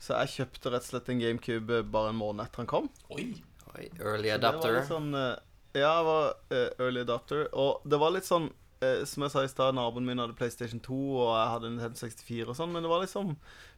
Så 0.00 0.20
jeg 0.20 0.34
kjøpte 0.36 0.72
rett 0.72 0.84
og 0.84 0.90
slett 0.90 1.10
en 1.12 1.20
GameCube 1.20 1.82
bare 1.92 2.12
en 2.12 2.20
måned 2.20 2.44
etter 2.44 2.62
den 2.62 2.70
kom. 2.70 2.90
Oi. 3.16 3.32
Oi, 3.76 3.88
early 4.00 4.30
adapter. 4.32 4.78
sånn, 4.88 5.10
uh, 5.16 5.34
ja, 5.76 5.90
jeg 5.90 6.04
var 6.06 6.30
eh, 6.54 6.70
early 6.80 7.02
adapter. 7.04 7.48
Og 7.52 7.82
det 7.84 7.98
var 8.00 8.14
litt 8.14 8.28
sånn 8.28 8.48
Som 9.08 9.24
jeg 9.24 9.32
sa 9.32 9.42
i 9.42 9.48
stad, 9.48 9.74
naboen 9.74 10.04
min 10.04 10.20
hadde 10.20 10.36
PlayStation 10.36 10.80
2, 10.84 10.96
og 11.16 11.30
jeg 11.32 11.52
hadde 11.54 11.68
en 11.72 11.94
64 11.96 12.50
og 12.52 12.58
sånn, 12.58 12.74
men 12.74 12.84
det 12.84 12.90
var 12.92 13.00
liksom 13.02 13.30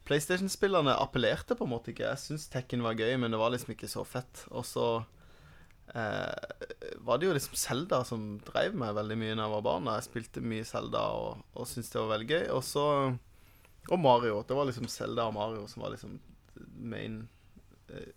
PlayStation-spillerne 0.08 0.96
appellerte 0.96 1.56
på 1.58 1.66
en 1.66 1.72
måte 1.74 1.92
ikke. 1.92 2.08
Jeg 2.08 2.22
syns 2.22 2.48
Tekken 2.52 2.82
var 2.84 2.98
gøy, 2.98 3.14
men 3.20 3.34
det 3.34 3.40
var 3.40 3.52
liksom 3.52 3.74
ikke 3.74 3.90
så 3.90 4.04
fett. 4.08 4.44
Og 4.48 4.64
så 4.66 4.86
eh, 5.92 6.94
var 7.04 7.20
det 7.20 7.28
jo 7.28 7.36
liksom 7.36 7.58
Zelda 7.60 8.02
som 8.08 8.26
drev 8.46 8.76
meg 8.78 8.96
veldig 8.96 9.18
mye 9.20 9.34
da 9.36 9.44
jeg 9.46 9.54
var 9.56 9.66
barn. 9.68 9.90
Jeg 9.92 10.08
spilte 10.08 10.44
mye 10.44 10.66
Zelda 10.68 11.04
og, 11.18 11.44
og 11.54 11.68
syntes 11.68 11.92
det 11.92 12.00
var 12.02 12.14
veldig 12.14 12.30
gøy. 12.32 12.46
Og 12.56 12.64
så 12.66 12.86
Og 13.88 14.00
Mario. 14.00 14.42
Det 14.48 14.56
var 14.56 14.68
liksom 14.68 14.88
Zelda 14.92 15.28
og 15.28 15.36
Mario 15.36 15.66
som 15.68 15.84
var 15.84 15.94
liksom 15.94 16.18
main 16.76 17.22
eh, 17.88 18.12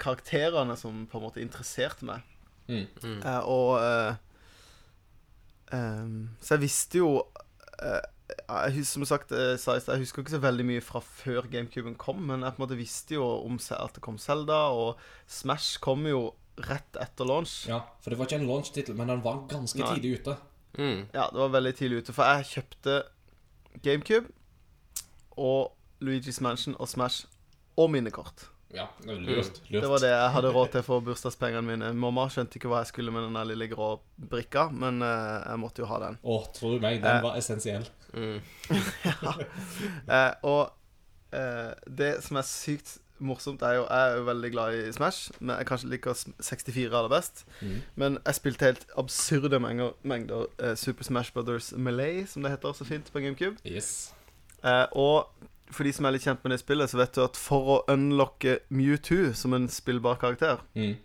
Karakterene 0.00 0.76
som 0.76 1.04
på 1.06 1.18
en 1.18 1.24
måte 1.24 1.42
interesserte 1.42 2.06
meg. 2.08 2.24
Mm. 2.68 2.86
Mm. 3.02 3.20
Eh, 3.20 3.42
og 3.44 3.76
eh, 3.80 4.14
ehm, 5.76 6.30
Så 6.40 6.54
jeg 6.56 6.64
visste 6.64 7.00
jo 7.02 7.10
eh, 7.82 8.00
jeg, 8.28 8.86
Som 8.86 9.04
sagt, 9.04 9.32
eh, 9.32 9.56
sa 9.60 9.76
jeg 9.76 10.00
husker 10.00 10.22
ikke 10.22 10.36
så 10.36 10.40
veldig 10.42 10.64
mye 10.64 10.84
fra 10.84 11.02
før 11.04 11.48
GameCuben 11.50 11.96
kom, 12.00 12.22
men 12.24 12.40
jeg 12.42 12.54
på 12.54 12.62
en 12.62 12.64
måte 12.64 12.78
visste 12.78 13.18
jo 13.18 13.26
om 13.44 13.58
at 13.58 13.94
det 13.94 14.02
kom 14.04 14.18
Zelda, 14.18 14.70
og 14.72 14.96
Smash 15.26 15.78
kom 15.80 16.06
jo 16.06 16.34
rett 16.64 16.96
etter 17.00 17.26
launch. 17.28 17.66
Ja, 17.68 17.82
for 18.00 18.10
det 18.10 18.18
var 18.18 18.30
ikke 18.30 18.40
en 18.40 18.48
launch-tittel, 18.48 18.96
men 18.96 19.08
den 19.10 19.24
var 19.24 19.44
ganske 19.50 19.78
Nei. 19.82 19.94
tidlig 19.94 20.20
ute. 20.20 20.36
Mm. 20.78 21.06
Ja, 21.12 21.28
det 21.30 21.38
var 21.38 21.52
veldig 21.54 21.74
tidlig 21.76 22.02
ute, 22.02 22.12
for 22.12 22.24
jeg 22.24 22.48
kjøpte 22.54 23.02
GameCube 23.82 24.32
og 25.36 25.74
Luigi's 26.00 26.40
Mansion 26.42 26.76
og 26.78 26.88
Smash 26.88 27.26
og 27.76 27.90
minnekort. 27.90 28.48
Ja, 28.74 28.88
det 29.04 29.10
er 29.14 29.20
lurt. 29.22 29.60
lurt. 29.70 29.82
Det 29.84 29.90
var 29.90 30.02
det 30.02 30.08
jeg 30.10 30.30
hadde 30.34 30.50
råd 30.56 30.70
til 30.74 30.82
for 30.82 31.00
bursdagspengene 31.06 31.62
mine. 31.62 31.92
Mamma 31.94 32.24
skjønte 32.32 32.58
ikke 32.58 32.68
hva 32.72 32.80
jeg 32.82 32.90
skulle 32.90 33.12
med 33.14 33.22
den 33.28 33.38
lille 33.48 33.68
grå 33.70 33.92
brikka, 34.30 34.66
men 34.74 34.98
eh, 35.06 35.44
jeg 35.46 35.60
måtte 35.62 35.84
jo 35.84 35.86
ha 35.92 36.00
den. 36.08 36.18
Å, 36.24 36.38
tror 36.56 36.74
du 36.76 36.82
meg, 36.82 36.98
den 37.04 37.16
Eh. 37.20 37.22
var 37.22 37.38
essensiell. 37.38 37.86
Mm. 38.14 38.40
Eh, 40.08 40.32
og 40.42 40.72
eh, 41.34 41.72
det 41.88 42.12
som 42.24 42.36
er 42.40 42.46
sykt 42.46 42.98
morsomt, 43.24 43.62
er 43.62 43.76
jo 43.78 43.84
Jeg 43.86 44.10
er 44.10 44.16
jo 44.18 44.24
veldig 44.26 44.50
glad 44.52 44.74
i 44.74 44.92
Smash, 44.92 45.30
men 45.40 45.56
jeg 45.56 45.66
kanskje 45.70 45.88
liker 45.92 46.14
s- 46.18 46.26
64 46.40 46.90
aller 46.98 47.08
best. 47.12 47.44
Mm. 47.62 47.78
Men 47.96 48.18
jeg 48.26 48.34
spilte 48.40 48.68
helt 48.68 48.86
absurde 49.00 49.60
mengder, 49.62 49.94
mengder 50.02 50.46
eh, 50.58 50.74
Super 50.76 51.04
Smash 51.06 51.32
Brothers 51.32 51.72
Melee, 51.76 52.26
som 52.26 52.42
det 52.44 52.50
heter 52.56 52.72
så 52.76 52.84
fint 52.88 53.10
på 53.14 53.22
GameCube. 53.24 53.56
Yes. 53.64 54.12
Eh, 54.64 54.86
og 54.92 55.30
for 55.74 55.84
de 55.86 55.92
som 55.92 56.06
er 56.06 56.14
litt 56.16 56.24
kjent 56.24 56.42
med 56.44 56.54
det 56.54 56.60
spillet, 56.62 56.90
så 56.90 56.98
vet 57.00 57.12
du 57.16 57.22
at 57.24 57.36
for 57.38 57.70
å 57.74 57.80
unlocke 57.92 58.60
Mewtwo 58.70 59.32
som 59.36 59.54
en 59.56 59.66
spillbar 59.68 60.16
karakter, 60.22 60.60
Mm. 60.74 60.96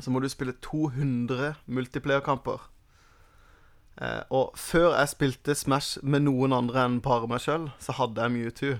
så 0.00 0.10
må 0.10 0.20
du 0.22 0.28
spille 0.32 0.54
200 0.64 1.56
multiplayer-kamper. 1.68 2.60
Eh, 4.00 4.22
og 4.32 4.54
før 4.56 4.94
jeg 4.96 5.10
spilte 5.12 5.54
Smash 5.58 5.98
med 6.02 6.24
noen 6.24 6.54
andre 6.56 6.86
enn 6.86 7.00
bare 7.04 7.28
meg 7.28 7.42
sjøl, 7.44 7.68
så 7.82 7.92
hadde 7.98 8.22
jeg 8.24 8.32
Mewtwo. 8.38 8.72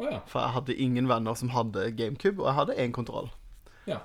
Oh, 0.00 0.06
ja. 0.10 0.20
For 0.28 0.40
jeg 0.40 0.54
hadde 0.56 0.76
ingen 0.80 1.08
venner 1.08 1.34
som 1.36 1.52
hadde 1.54 1.90
GameCube, 1.96 2.40
og 2.40 2.50
jeg 2.50 2.58
hadde 2.58 2.76
én 2.84 2.92
kontroll. 2.96 3.30
Ja. 3.88 4.00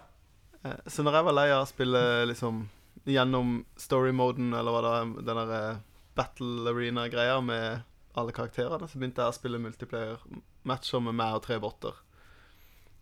Eh, 0.64 0.78
så 0.88 1.04
når 1.04 1.20
jeg 1.20 1.28
var 1.30 1.38
lei 1.38 1.50
av 1.52 1.66
å 1.66 1.70
spille 1.70 2.02
liksom 2.32 2.66
gjennom 3.06 3.66
story-moden, 3.80 4.54
eller 4.58 4.72
hva 4.72 4.82
det 4.86 4.94
er, 4.96 5.12
den 5.28 5.42
der 5.42 5.54
eh, 5.60 5.84
battle 6.16 6.72
arena-greia 6.72 7.42
med 7.44 7.84
alle 8.16 8.32
karakterene, 8.36 8.88
så 8.88 9.00
begynte 9.00 9.22
jeg 9.24 9.34
å 9.34 9.36
spille 9.36 9.60
multiplayer-matcher 9.62 11.04
med 11.04 11.18
meg 11.20 11.36
og 11.38 11.44
tre 11.46 11.60
botter. 11.60 11.98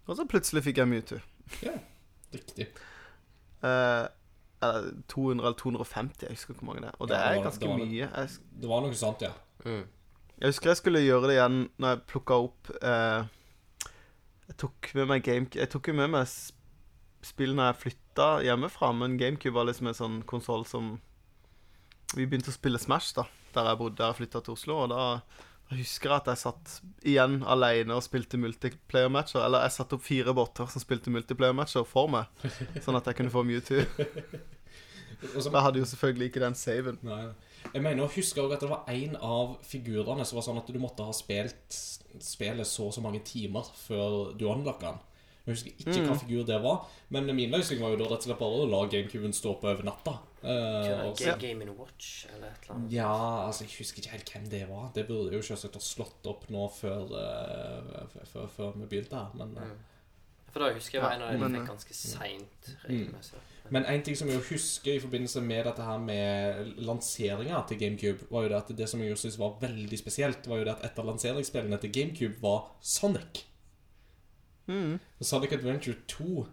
Og 0.07 0.18
så 0.18 0.26
plutselig 0.27 0.64
fikk 0.65 0.81
jeg 0.81 0.90
Mewtwo. 0.91 1.19
ja. 1.64 1.77
Riktig. 2.34 2.65
Eh, 3.64 4.06
eller 4.64 4.88
200 5.11 5.45
eller 5.45 5.57
250, 5.60 6.26
jeg 6.26 6.34
husker 6.38 6.53
hvor 6.57 6.65
mange 6.72 6.81
det 6.81 6.90
er. 6.90 6.95
Og 6.99 7.07
det 7.07 7.15
Ja, 7.18 7.30
det 7.30 7.38
er 7.38 7.44
ganske 7.44 7.61
det 7.61 7.69
var 7.69 7.77
mye. 7.77 8.10
Jeg, 8.10 8.30
Det 8.61 8.69
var 8.69 8.81
noe 8.81 8.98
sånt, 8.98 9.22
ja. 9.22 9.31
Mm. 9.65 9.84
jeg 10.40 10.49
husker 10.49 10.69
jeg 10.69 10.77
skulle 10.77 11.03
gjøre 11.06 11.27
det 11.30 11.35
igjen 11.38 11.60
når 11.80 11.94
jeg 11.94 12.02
plukka 12.11 12.34
opp 12.44 12.72
eh, 12.81 13.23
Jeg 14.49 14.57
tok 14.60 14.90
med 14.98 15.07
meg 15.07 15.23
GameCube 15.23 15.61
Jeg 15.61 15.69
tok 15.72 15.88
jo 15.88 15.94
med 15.94 16.10
meg 16.11 16.27
spill 17.23 17.53
når 17.56 17.69
jeg 17.69 17.80
flytta 17.84 18.27
hjemmefra, 18.44 18.90
men 18.98 19.15
GameCube 19.22 19.56
var 19.56 19.69
liksom 19.69 19.88
en 19.88 19.99
sånn 20.02 20.18
konsoll 20.27 20.65
som 20.68 20.98
Vi 22.18 22.26
begynte 22.26 22.52
å 22.52 22.57
spille 22.57 22.81
Smash, 22.81 23.14
da, 23.15 23.23
der 23.56 23.72
jeg 23.72 23.82
bodde, 23.82 24.06
jeg 24.06 24.20
flytta 24.20 24.44
til 24.44 24.56
Oslo, 24.58 24.78
og 24.84 24.92
da, 24.94 25.04
da 25.70 25.78
husker 25.80 26.12
jeg 26.12 26.24
at 26.24 26.32
jeg 26.34 26.42
satt 26.44 26.74
igjen 27.14 27.40
alene 27.56 27.98
og 27.98 28.06
spilte 28.06 28.40
multiplayer-matcher. 28.42 29.44
Eller 29.46 29.66
jeg 29.68 29.78
satte 29.78 29.98
opp 29.98 30.06
fire 30.06 30.36
botter 30.38 30.70
som 30.72 30.84
spilte 30.84 31.14
multiplayer-matcher 31.14 31.88
for 31.90 32.12
meg, 32.12 32.50
sånn 32.84 33.00
at 33.00 33.10
jeg 33.10 33.22
kunne 33.22 33.34
få 33.34 33.46
Mewtwo. 33.48 33.86
Jeg 35.24 35.56
hadde 35.56 35.80
jo 35.80 35.86
selvfølgelig 35.88 36.26
ikke 36.26 36.42
den 36.44 36.56
saven. 36.60 36.98
Nei. 37.08 37.30
Jeg 37.72 37.82
mener 37.82 38.04
å 38.04 38.12
huske 38.12 38.42
også 38.42 38.58
at 38.58 38.64
det 38.66 38.70
var 38.70 38.90
en 38.92 39.16
av 39.24 39.54
figurene 39.64 40.26
som 40.28 40.36
var 40.36 40.46
sånn 40.46 40.60
at 40.60 40.68
du 40.68 40.80
måtte 40.84 41.06
ha 41.08 41.14
spilt 41.16 41.78
spillet 42.22 42.68
så 42.68 42.90
og 42.90 42.96
så 42.98 43.02
mange 43.02 43.24
timer 43.26 43.70
før 43.86 44.34
du 44.38 44.44
unlocka 44.52 44.92
den. 44.92 45.00
Jeg 45.44 45.56
husker 45.56 45.80
ikke 45.84 46.04
hva 46.08 46.18
figur 46.20 46.44
det 46.48 46.60
var, 46.64 46.84
men 47.12 47.32
min 47.36 47.52
løsning 47.52 47.82
var 47.84 47.92
jo 47.94 48.00
da 48.00 48.10
rett 48.12 48.24
og 48.24 48.30
slett 48.30 48.40
bare 48.40 48.60
å 48.64 48.68
la 48.70 48.84
GameCuben 48.92 49.36
stå 49.36 49.56
på 49.60 49.72
over 49.72 49.88
natta. 49.88 50.18
Eh, 50.44 51.06
og 51.07 51.40
Game 51.40 51.72
Watch 51.72 52.26
eller 52.34 52.49
et 52.49 52.65
eller 52.65 52.76
annet. 52.76 52.94
ja, 52.94 53.45
altså 53.45 53.64
jeg 53.64 53.72
husker 53.78 54.02
ikke 54.02 54.11
helt 54.11 54.32
hvem 54.34 54.49
det 54.52 54.65
var. 54.70 54.91
Det 54.95 55.07
burde 55.07 55.36
jo 55.38 55.41
selvsagt 55.41 55.80
ha 55.80 55.84
slått 55.84 56.28
opp 56.28 56.49
nå 56.52 56.68
før, 56.76 57.15
uh, 57.15 58.20
før, 58.28 58.48
før 58.52 58.78
vi 58.82 58.90
begynte 58.91 59.15
her, 59.15 59.32
men 59.40 59.56
uh. 59.57 59.72
Mm. 59.72 59.82
For 60.53 60.61
da 60.61 60.74
husker 60.76 60.99
jeg 60.99 61.03
var 61.03 61.15
Ja, 61.15 61.18
en 61.18 61.41
av 61.41 61.49
de 61.49 61.57
fikk 61.57 61.70
ganske 61.72 61.95
seint 61.98 62.68
Mm. 62.88 63.15
Men 63.72 63.86
en 63.86 64.03
ting 64.03 64.18
som 64.18 64.28
jeg 64.30 64.41
husker 64.49 64.94
i 64.94 64.99
forbindelse 64.99 65.41
med 65.41 65.64
dette 65.65 65.82
her 65.82 65.98
med 65.98 66.65
lanseringa 66.84 67.61
til 67.68 67.80
GameCube, 67.80 68.28
var 68.30 68.44
jo 68.44 68.49
det 68.49 68.57
at 68.60 68.78
det 68.78 68.90
som 68.90 69.02
jeg 69.02 69.18
syntes 69.18 69.40
var 69.40 69.56
veldig 69.61 69.99
spesielt, 69.99 70.48
var 70.48 70.57
jo 70.57 70.65
det 70.68 70.76
at 70.76 70.86
et 70.86 70.99
av 70.99 71.07
lanseringsspillene 71.07 71.80
til 71.82 71.94
GameCube 71.94 72.41
var 72.41 72.76
Sonic. 72.82 73.45
Mm. 74.68 74.99
Sonic 75.22 75.56
Adventure 75.56 75.95
2 76.07 76.28
ble 76.28 76.45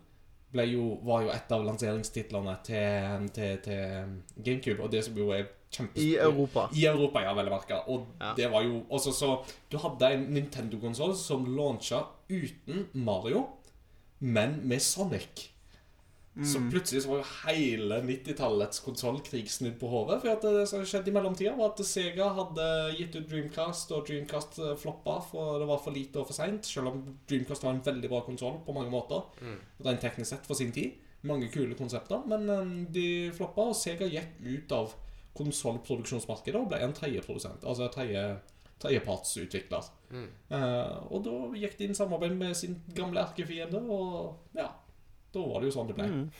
jo, 0.52 0.98
var 1.06 1.22
jo 1.22 1.30
et 1.30 1.52
av 1.52 1.64
lanseringstitlene 1.64 2.56
til, 2.66 3.28
til, 3.34 3.58
til 3.64 4.42
GameCube, 4.42 4.82
og 4.82 4.90
det 4.92 5.04
som 5.06 5.16
jo 5.18 5.30
er 5.30 5.46
kjempestort 5.70 6.02
I 6.02 6.16
Europa. 6.18 6.64
I 6.74 6.84
Europa, 6.90 7.22
ja, 7.22 7.34
vel 7.38 7.46
å 7.50 7.54
merke. 7.54 7.78
Og 7.88 8.06
Ja. 8.20 8.32
det 8.36 8.50
var 8.50 8.62
jo 8.66 8.82
også 8.90 9.12
så 9.14 9.30
Du 9.70 9.78
hadde 9.78 10.12
en 10.14 10.26
Nintendo-konsoll 10.34 11.14
som 11.16 11.46
launcha 11.56 12.02
uten 12.28 12.88
Mario, 12.94 13.46
men 14.20 14.60
med 14.68 14.80
Sonic. 14.82 15.50
Så 16.44 16.58
Mm. 16.58 16.70
plutselig 16.72 17.02
så 17.02 17.08
var 17.10 17.18
jo 17.18 17.24
hele 17.46 18.00
90-tallets 18.02 18.80
konsollkrig 18.80 19.50
snudd 19.50 19.78
på 19.80 19.88
hodet. 19.88 20.20
For 20.22 20.54
det 20.54 20.68
som 20.68 20.80
skjedde 20.84 21.10
i 21.10 21.12
mellomtida, 21.12 21.52
var 21.56 21.72
at 21.72 21.82
Sega 21.84 22.28
hadde 22.32 22.96
gitt 22.96 23.16
ut 23.16 23.28
Dreamcast, 23.28 23.92
og 23.92 24.06
Dreamcast 24.06 24.58
eh, 24.58 24.76
floppa, 24.76 25.18
for 25.30 25.58
det 25.58 25.68
var 25.68 25.78
for 25.84 25.90
lite 25.92 26.16
og 26.22 26.26
for 26.30 26.32
seint. 26.38 26.64
Selv 26.64 26.88
om 26.88 27.02
Dreamcast 27.28 27.62
var 27.64 27.74
en 27.74 27.84
veldig 27.84 28.08
bra 28.08 28.20
konsoll 28.24 28.60
på 28.64 28.72
mange 28.72 28.90
måter. 28.90 29.22
Mm. 29.42 29.58
Rent 29.84 30.00
teknisk 30.00 30.30
sett 30.30 30.46
for 30.46 30.54
sin 30.54 30.72
tid. 30.72 30.92
Mange 31.22 31.50
kule 31.52 31.74
konsepter, 31.76 32.22
men 32.26 32.48
eh, 32.48 32.92
de 32.92 33.06
floppa, 33.36 33.68
og 33.68 33.76
Sega 33.76 34.08
gikk 34.08 34.40
ut 34.46 34.72
av 34.72 34.94
konsollproduksjonsmarkedet 35.36 36.58
og 36.58 36.68
ble 36.72 36.80
en 36.82 36.94
tredjeprodusent. 36.96 37.64
Altså 37.64 37.88
tredje, 37.92 38.22
tredjepartsutvikler. 38.80 39.90
Mm. 40.10 40.28
Uh, 40.50 41.12
og 41.12 41.24
da 41.24 41.34
gikk 41.60 41.76
de 41.78 41.84
inn 41.90 41.94
samarbeid 41.94 42.34
med 42.36 42.56
sin 42.58 42.78
gamle 42.96 43.20
erkefiende, 43.22 43.82
og 43.90 44.56
ja 44.56 44.70
Da 45.34 45.42
var 45.46 45.60
det 45.62 45.70
jo 45.70 45.74
sånn 45.78 45.90
det 45.90 45.96
ble. 45.98 46.06
Mm. 46.10 46.30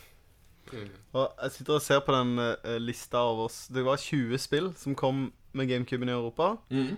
Mm. 0.71 0.89
Og 1.19 1.41
jeg 1.43 1.53
sitter 1.57 1.75
og 1.77 1.83
ser 1.83 2.01
på 2.07 2.15
den 2.15 2.33
uh, 2.39 2.77
lista 2.79 3.23
over 3.27 3.49
oss. 3.49 3.65
Det 3.73 3.83
var 3.87 3.97
20 3.99 4.39
spill 4.39 4.73
som 4.79 4.95
kom 4.99 5.29
med 5.53 5.71
GameCuben 5.71 6.09
i 6.09 6.15
Europa, 6.15 6.57
Mm. 6.71 6.97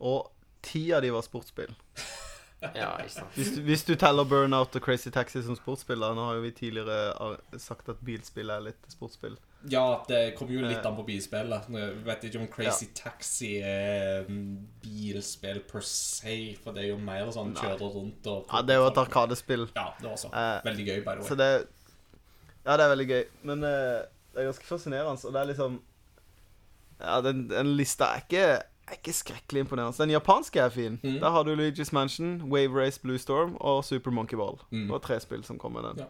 og 0.00 0.30
ti 0.62 0.90
av 0.92 1.02
de 1.02 1.10
var 1.14 1.22
sportsspill. 1.26 1.74
Ja, 2.60 2.90
ikke 3.00 3.14
sant. 3.14 3.30
Hvis 3.38 3.54
du, 3.54 3.62
hvis 3.64 3.84
du 3.88 3.94
teller 3.96 4.26
Burnout 4.28 4.74
og 4.76 4.82
Crazy 4.84 5.08
Taxi 5.08 5.40
som 5.40 5.56
sportsspill, 5.56 5.96
da. 6.04 6.10
Nå 6.12 6.26
har 6.26 6.34
jo 6.36 6.42
vi 6.44 6.50
tidligere 6.52 6.96
eh, 7.14 7.54
sagt 7.56 7.88
at 7.88 8.02
bilspill 8.04 8.50
er 8.52 8.60
litt 8.66 8.90
sportsspill. 8.92 9.38
Ja, 9.68 10.02
det 10.08 10.34
kommer 10.38 10.54
jo 10.54 10.62
litt 10.64 10.86
an 10.88 10.94
på 10.96 11.02
bilspillet. 11.04 11.66
Jeg 11.68 11.96
vet 12.06 12.22
ikke 12.24 12.38
om 12.40 12.46
Crazy 12.48 12.86
Taxi 12.96 13.50
er 13.60 14.24
bilspill 14.80 15.60
per 15.68 15.84
se, 15.84 16.36
for 16.62 16.72
det 16.72 16.86
er 16.86 16.88
jo 16.94 16.96
mer 17.02 17.28
sånn 17.34 17.52
Nei. 17.52 17.60
kjøre 17.60 17.90
rundt 17.92 18.30
og 18.32 18.46
Ja, 18.54 18.62
det 18.64 18.74
er 18.76 18.80
jo 18.80 18.86
et 18.88 19.00
arkadespill. 19.02 19.66
Ja, 19.76 19.90
det 20.00 20.08
er 20.10 20.16
så. 20.16 20.30
Eh, 20.32 20.64
Veldig 20.64 20.86
gøy, 20.86 21.04
by 21.04 21.18
the 21.18 21.28
Så 21.28 21.36
way. 21.36 21.42
det 21.42 21.68
Ja, 22.64 22.76
det 22.76 22.84
er 22.86 22.88
veldig 22.94 23.08
gøy. 23.10 23.22
Men 23.42 23.64
uh, 23.64 24.00
det 24.32 24.40
er 24.42 24.48
ganske 24.50 24.64
fascinerende, 24.66 25.26
og 25.28 25.32
det 25.36 25.40
er 25.42 25.44
liksom 25.52 25.80
Ja, 27.00 27.20
den, 27.20 27.48
den 27.50 27.76
lista 27.76 28.04
er 28.14 28.24
ikke, 28.24 28.46
er 28.88 28.96
ikke 28.96 29.12
skrekkelig 29.12 29.60
imponerende. 29.66 29.96
Den 30.02 30.10
japanske 30.16 30.60
er 30.60 30.68
fin. 30.68 30.98
Mm. 31.02 31.20
Der 31.20 31.30
har 31.30 31.42
du 31.44 31.54
Luigi's 31.56 31.92
Mansion, 31.92 32.42
Wave 32.52 32.72
Race 32.80 33.00
Blue 33.00 33.18
Storm 33.18 33.56
og 33.60 33.84
Super 33.84 34.10
Monkey 34.10 34.36
Ball. 34.36 34.58
Mm. 34.70 34.82
Det 34.88 34.90
var 34.92 34.98
tre 34.98 35.20
spill 35.20 35.44
som 35.44 35.58
kom 35.58 35.72
med 35.72 35.82
den. 35.82 35.98
Ja. 35.98 36.04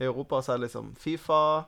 I 0.00 0.04
Europa 0.08 0.40
så 0.42 0.52
er 0.52 0.56
det 0.56 0.68
liksom 0.68 0.94
Fifa, 0.96 1.64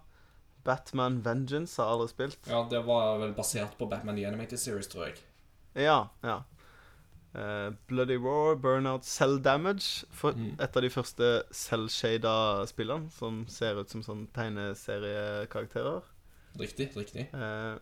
Batman 0.65 1.21
Vengeance 1.25 1.77
har 1.83 1.89
alle 1.91 2.03
aldri 2.07 2.13
spilt. 2.15 2.49
Ja, 2.49 2.63
det 2.71 2.85
var 2.87 3.19
vel 3.19 3.33
basert 3.35 3.77
på 3.79 3.87
Batman 3.91 4.17
The 4.17 4.27
Animated 4.27 4.59
Series, 4.59 4.87
tror 4.89 5.07
jeg. 5.09 5.15
Ja, 5.75 6.09
ja. 6.23 6.41
Uh, 7.35 7.73
Bloody 7.89 8.19
Roar, 8.21 8.55
Burnout, 8.61 9.05
Cell 9.09 9.39
Damage. 9.41 10.05
For 10.11 10.33
Mhm. 10.33 10.57
Et 10.61 10.77
av 10.77 10.83
de 10.83 10.91
første 10.91 11.43
cell-shada 11.53 12.67
spillene 12.69 13.11
som 13.11 13.47
ser 13.49 13.81
ut 13.81 13.89
som 13.91 14.03
sånn 14.03 14.27
tegneseriekarakterer. 14.37 16.03
Riktig, 16.61 16.91
riktig. 16.97 17.29
Uh, 17.35 17.79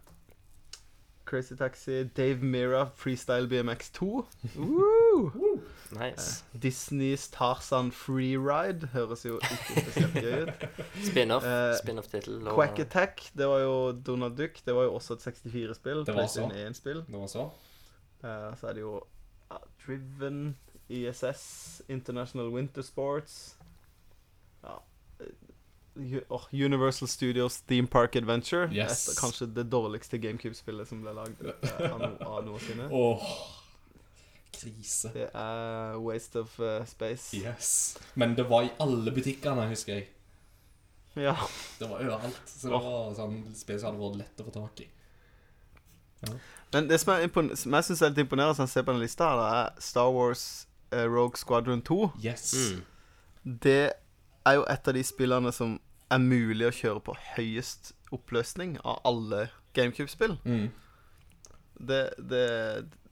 Crazy 1.27 1.57
Taxi, 1.57 2.05
Dave 2.05 2.43
Mira, 2.43 2.86
Freestyle 2.97 3.48
BMX 3.48 3.90
2. 3.90 4.27
Woo! 4.57 5.32
Nice. 5.99 6.45
Disneys 6.62 7.29
Tarzan 7.35 7.91
Freeride 7.93 8.87
høres 8.93 9.25
jo 9.27 9.39
ikke 9.43 9.83
spesielt 9.83 10.15
gøy 10.15 10.43
ut. 10.47 10.65
Spin-off. 11.09 11.45
Eh, 11.45 11.75
Spin-off-tittel. 11.81 12.41
og- 12.49 12.55
Quack 12.55 12.79
Attack, 12.79 13.25
det 13.39 13.49
var 13.49 13.59
jo 13.65 13.75
Donald 14.07 14.37
Duck. 14.39 14.61
Det 14.67 14.75
var 14.75 14.83
jo 14.89 14.95
også 14.95 15.15
et 15.19 15.27
64-spill. 15.27 16.05
Det 16.07 16.15
var 16.15 16.27
så. 16.27 16.47
1-spill. 16.49 17.03
Det 17.07 17.21
var 17.21 17.27
så. 17.27 17.49
Eh, 18.25 18.51
så 18.61 18.67
er 18.69 18.73
det 18.79 18.81
jo 18.85 19.01
ja, 19.51 19.57
Driven, 19.87 20.57
ISS, 20.89 21.83
International 21.89 22.51
Winter 22.55 22.83
Sports 22.83 23.57
Ja 24.65 24.77
eh, 25.21 25.27
Universal 26.53 27.09
Studios 27.09 27.61
Theme 27.61 27.87
Park 27.89 28.17
Adventure. 28.17 28.69
Yes. 28.73 29.09
Et, 29.09 29.19
kanskje 29.21 29.47
det 29.55 29.67
dårligste 29.73 30.19
GameCube-spillet 30.23 30.89
som 30.89 31.03
ble 31.03 31.12
lagd 31.17 31.43
eh, 31.45 31.93
av, 31.93 31.99
no, 32.01 32.11
av 32.25 32.45
noensinne. 32.47 32.87
Åh, 32.91 33.25
krise. 34.61 35.11
Det 35.15 35.27
er 35.35 35.99
Waste 36.05 36.41
of 36.45 36.57
uh, 36.61 36.81
Space. 36.87 37.37
Yes. 37.37 37.99
Men 38.15 38.37
det 38.37 38.47
var 38.51 38.69
i 38.69 38.73
alle 38.81 39.12
butikkene, 39.15 39.69
husker 39.70 39.99
jeg. 39.99 40.09
Ja. 41.15 41.37
Det 41.78 41.89
var 41.89 41.99
overalt. 42.05 42.43
Så 42.47 42.69
det 42.69 42.78
var 42.78 43.15
sånn 43.19 43.39
space 43.57 43.87
hadde 43.87 43.99
vært 44.01 44.19
lett 44.20 44.43
å 44.43 44.47
få 44.47 44.55
tak 44.55 44.82
i. 44.85 44.89
Men 46.70 46.87
det 46.89 47.01
som, 47.01 47.15
er 47.16 47.55
som 47.57 47.74
jeg 47.74 47.87
syns 47.89 48.03
er 48.03 48.12
litt 48.12 48.23
imponerende, 48.23 48.55
som 48.59 48.69
jeg 48.69 48.74
ser 48.74 48.85
på 48.87 48.95
den 48.95 49.03
lista, 49.03 49.31
her, 49.31 49.41
det 49.41 49.49
er 49.61 49.87
Star 49.89 50.11
Wars 50.15 50.45
uh, 50.95 51.07
Rogue 51.09 51.41
Squadron 51.41 51.82
2. 51.82 52.12
Yes. 52.23 52.53
Mm. 52.55 52.82
Det 53.65 53.93
er 54.47 54.59
jo 54.59 54.66
et 54.69 54.93
av 54.93 54.97
de 54.97 55.05
spillene 55.07 55.53
som 55.55 55.78
er 56.11 56.23
mulig 56.23 56.69
å 56.69 56.74
kjøre 56.74 57.03
på 57.07 57.16
høyest 57.37 57.93
oppløsning 58.15 58.77
av 58.82 59.01
alle 59.07 59.49
GameCube-spill. 59.74 60.37
Mm. 60.45 60.70
Det, 61.81 62.01
det, 62.31 62.47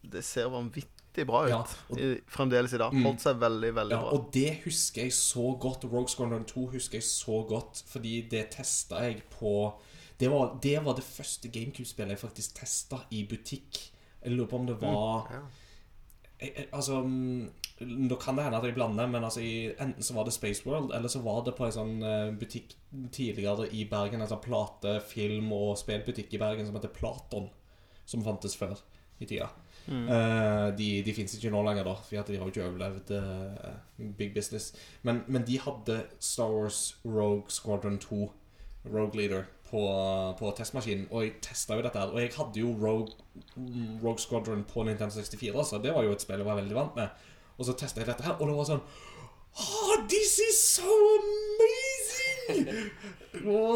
det 0.02 0.22
ser 0.26 0.50
vanvittig 0.52 0.97
bra 1.26 1.44
ut 1.44 1.50
Ja, 1.50 1.64
og- 1.90 1.98
i, 1.98 2.20
fremdeles 2.26 2.72
i 2.74 2.78
dag. 2.78 2.92
Mm. 2.92 3.02
Holdt 3.04 3.20
seg 3.20 3.36
veldig, 3.40 3.74
veldig 3.74 3.90
Ja, 3.96 4.00
bra. 4.00 4.12
og 4.12 4.30
det 4.32 4.60
husker 4.64 5.02
jeg 5.02 5.12
så 5.12 5.58
godt. 5.58 5.84
Rogue 5.84 6.08
Squadron 6.08 6.44
2 6.44 6.66
husker 6.72 6.98
jeg 6.98 7.02
så 7.04 7.42
godt, 7.48 7.82
fordi 7.86 8.28
det 8.30 8.50
testa 8.50 8.96
jeg 9.02 9.22
på 9.30 9.74
det 10.18 10.28
var, 10.30 10.58
det 10.60 10.84
var 10.84 10.94
det 10.94 11.04
første 11.04 11.48
GameCube-spillet 11.48 12.08
jeg 12.10 12.18
faktisk 12.18 12.54
testa 12.54 12.96
i 13.12 13.24
butikk. 13.24 13.90
Jeg 14.24 14.32
lurer 14.32 14.48
på 14.48 14.56
om 14.58 14.66
det 14.66 14.80
var 14.80 15.28
Ja. 15.30 15.40
jeg, 16.40 16.52
jeg, 16.56 16.66
Altså 16.72 17.02
mm, 17.04 17.50
Nå 17.80 18.16
kan 18.18 18.34
det 18.34 18.42
hende 18.44 18.58
at 18.58 18.64
jeg 18.64 18.74
blander, 18.74 19.06
men 19.06 19.22
altså 19.22 19.38
i, 19.40 19.72
enten 19.78 20.02
så 20.02 20.14
var 20.14 20.24
det 20.24 20.32
Space 20.32 20.66
World, 20.66 20.90
eller 20.92 21.08
så 21.08 21.20
var 21.22 21.44
det 21.44 21.54
på 21.54 21.64
en 21.66 21.70
sånn 21.72 22.02
eh, 22.02 22.32
butikk 22.34 22.74
tidligere 23.12 23.68
i 23.72 23.84
Bergen. 23.84 24.20
En 24.20 24.26
sånn 24.26 24.42
plate-, 24.42 25.00
film- 25.06 25.52
og 25.52 25.76
spillbutikk 25.78 26.34
i 26.34 26.38
Bergen 26.38 26.66
som 26.66 26.74
heter 26.74 26.88
Platon. 26.88 27.48
Som 28.04 28.24
fantes 28.24 28.56
før 28.56 28.76
i 29.20 29.26
tida. 29.26 29.48
Eh, 29.88 30.76
de 30.78 30.88
de 31.04 31.14
fins 31.16 31.34
ikke 31.34 31.50
nå 31.52 31.62
lenger, 31.64 31.86
da, 31.86 31.94
for 31.96 32.28
de 32.28 32.36
har 32.36 32.44
jo 32.44 32.52
ikke 32.52 32.66
overlevd 32.66 33.12
uh, 33.16 34.10
Big 34.18 34.34
Business. 34.34 34.74
Men, 35.02 35.22
men 35.26 35.46
de 35.48 35.58
hadde 35.58 36.02
Star 36.20 36.52
Wars 36.52 36.96
Rogue 37.04 37.48
Squadron 37.48 37.98
2, 37.98 38.32
Rogue 38.92 39.16
Leader, 39.16 39.46
på, 39.70 39.80
på 40.38 40.52
testmaskinen. 40.56 41.08
Og 41.10 41.24
jeg 41.24 41.34
testa 41.44 41.76
jo 41.76 41.84
dette 41.84 42.00
her. 42.00 42.12
Og 42.12 42.20
jeg 42.20 42.32
hadde 42.36 42.60
jo 42.60 42.72
Rogue, 42.80 43.12
Rogue 44.02 44.18
Squadron 44.18 44.64
på 44.68 44.84
Nintendo 44.88 45.14
64, 45.14 45.64
så 45.64 45.80
det 45.82 45.94
var 45.94 46.04
jo 46.04 46.12
et 46.16 46.24
spill 46.24 46.40
jeg 46.40 46.48
var 46.48 46.60
veldig 46.60 46.76
vant 46.76 46.96
med. 46.96 47.26
Og 47.58 47.66
så 47.66 47.76
testa 47.76 48.00
jeg 48.00 48.08
dette 48.08 48.24
her, 48.24 48.36
og 48.38 48.48
det 48.48 48.58
var 48.58 48.68
sånn 48.68 48.84
Oh, 49.58 49.94
this 50.06 50.38
is 50.38 50.58
so 50.60 50.84
amazing! 51.18 52.68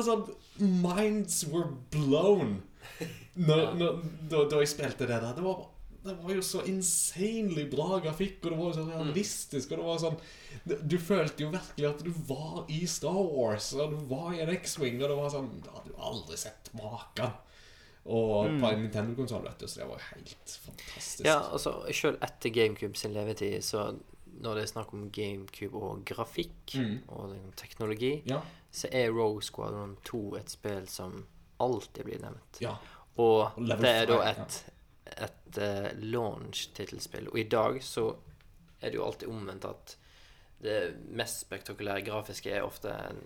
Sånn 0.06 0.28
Minds 0.60 1.40
were 1.48 1.72
blown 1.90 2.60
når, 3.34 3.62
når, 3.80 4.00
da, 4.30 4.42
da 4.50 4.60
jeg 4.60 4.70
spilte 4.74 5.06
det 5.08 5.16
der. 5.16 5.32
Det 5.34 5.44
var, 5.44 5.64
det 6.04 6.16
var 6.22 6.32
jo 6.34 6.42
så 6.42 6.62
insanely 6.66 7.64
bra 7.70 7.98
grafikk, 8.02 8.40
og 8.44 8.50
det 8.50 8.58
var 8.58 8.66
jo 8.70 8.72
så 8.78 8.86
realistisk. 8.90 9.70
Og 9.72 9.78
det 9.78 9.86
var 9.86 9.98
sånn 10.02 10.18
Du, 10.90 10.98
følte 10.98 11.42
jo 11.44 11.50
virkelig 11.50 11.88
at 11.88 12.02
du 12.04 12.10
var 12.28 12.66
i 12.68 12.80
Star 12.86 13.22
Wars, 13.22 13.72
og 13.74 13.90
du 13.94 13.96
var 14.10 14.32
i 14.34 14.40
en 14.44 14.50
X-Wing, 14.56 14.98
og 15.02 15.08
det 15.08 15.16
var 15.16 15.30
sånn 15.30 15.50
Du 15.62 15.70
hadde 15.70 15.90
jo 15.94 15.98
aldri 16.10 16.36
sett 16.36 16.70
maken. 16.74 17.32
Og 18.04 18.48
på 18.58 18.66
en 18.72 18.80
Nintendo-konsoll, 18.82 19.44
vet 19.46 19.60
du, 19.62 19.68
så 19.70 19.80
det 19.80 19.86
var 19.86 20.00
jo 20.00 20.08
helt 20.16 20.56
fantastisk. 20.64 21.24
Ja, 21.26 21.36
altså 21.54 21.76
Selv 21.94 22.18
etter 22.26 22.50
GameCube 22.50 22.98
sin 22.98 23.12
levetid, 23.14 23.60
så 23.62 23.92
når 24.42 24.54
det 24.58 24.62
er 24.64 24.70
snakk 24.72 24.92
om 24.96 25.04
GameCube 25.14 25.76
og 25.78 26.04
grafikk 26.08 26.74
Mm. 26.74 26.98
og 27.08 27.28
liksom 27.30 27.52
teknologi, 27.56 28.22
Ja, 28.26 28.40
så 28.72 28.88
er 28.90 29.10
Rogue 29.12 29.42
Squadron 29.42 29.96
2 30.04 30.34
et 30.36 30.50
spill 30.50 30.86
som 30.88 31.26
alltid 31.60 32.04
blir 32.04 32.18
nevnt. 32.18 32.60
ja. 32.60 32.74
Og 33.18 33.52
Og 33.58 33.66
det 33.68 33.84
er 33.84 34.06
da 34.06 34.20
et 34.30 34.38
et, 34.38 34.64
et 35.16 35.58
uh, 35.58 35.88
launch-tittelspill. 35.98 37.28
Og 37.32 37.38
i 37.38 37.48
dag 37.48 37.80
så 37.84 38.08
er 38.80 38.90
det 38.90 38.98
jo 38.98 39.06
alltid 39.06 39.30
omvendt 39.30 39.68
at 39.68 39.96
det 40.62 40.78
mest 41.10 41.42
spektakulære 41.46 42.04
grafiske 42.06 42.50
er 42.50 42.66
ofte 42.66 42.92
en, 43.10 43.22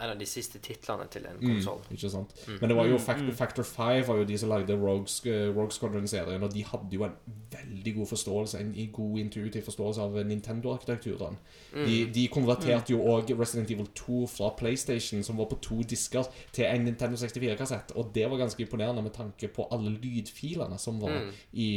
en 0.00 0.10
av 0.10 0.18
de 0.18 0.24
siste 0.26 0.58
titlene 0.58 1.04
til 1.12 1.26
en 1.28 1.36
konsoll. 1.38 1.78
Mm, 1.84 1.92
ikke 1.96 2.08
sant? 2.10 2.30
Men 2.60 2.68
det 2.70 2.76
var 2.76 2.86
jo 2.86 2.98
Factor, 2.98 3.32
Factor 3.36 3.62
5 3.62 4.06
var 4.08 4.16
jo 4.16 4.24
de 4.24 4.38
som 4.38 4.48
lagde 4.48 4.72
Rogue, 4.80 5.04
Sk- 5.06 5.52
Rogue 5.54 5.70
Squadron-serien, 5.70 6.42
og 6.42 6.52
de 6.54 6.64
hadde 6.64 6.88
jo 6.96 7.04
en 7.04 7.12
veldig 7.52 7.94
god 7.96 8.06
forståelse, 8.06 8.58
en 8.60 8.72
god 8.92 9.18
intuitiv 9.18 9.62
forståelse 9.62 10.00
av 10.00 10.16
Nintendo-arkitekturen. 10.24 11.36
De, 11.74 12.06
de 12.14 12.28
konverterte 12.28 12.92
jo 12.94 13.00
òg 13.04 13.30
Resident 13.38 13.70
Evil 13.70 13.86
2 13.94 14.26
fra 14.32 14.48
PlayStation, 14.58 15.22
som 15.22 15.36
var 15.38 15.44
på 15.52 15.58
to 15.62 15.82
disker, 15.82 16.24
til 16.52 16.64
en 16.64 16.84
Nintendo 16.88 17.16
64-kassett, 17.16 17.92
og 17.96 18.10
det 18.14 18.24
var 18.30 18.38
ganske 18.40 18.62
imponerende 18.64 19.02
med 19.02 19.12
tanke 19.12 19.48
på 19.48 19.68
alle 19.70 19.90
lydfilene 20.02 20.78
som 20.78 21.00
var 21.00 21.12
Mm. 21.12 21.30
i 21.52 21.68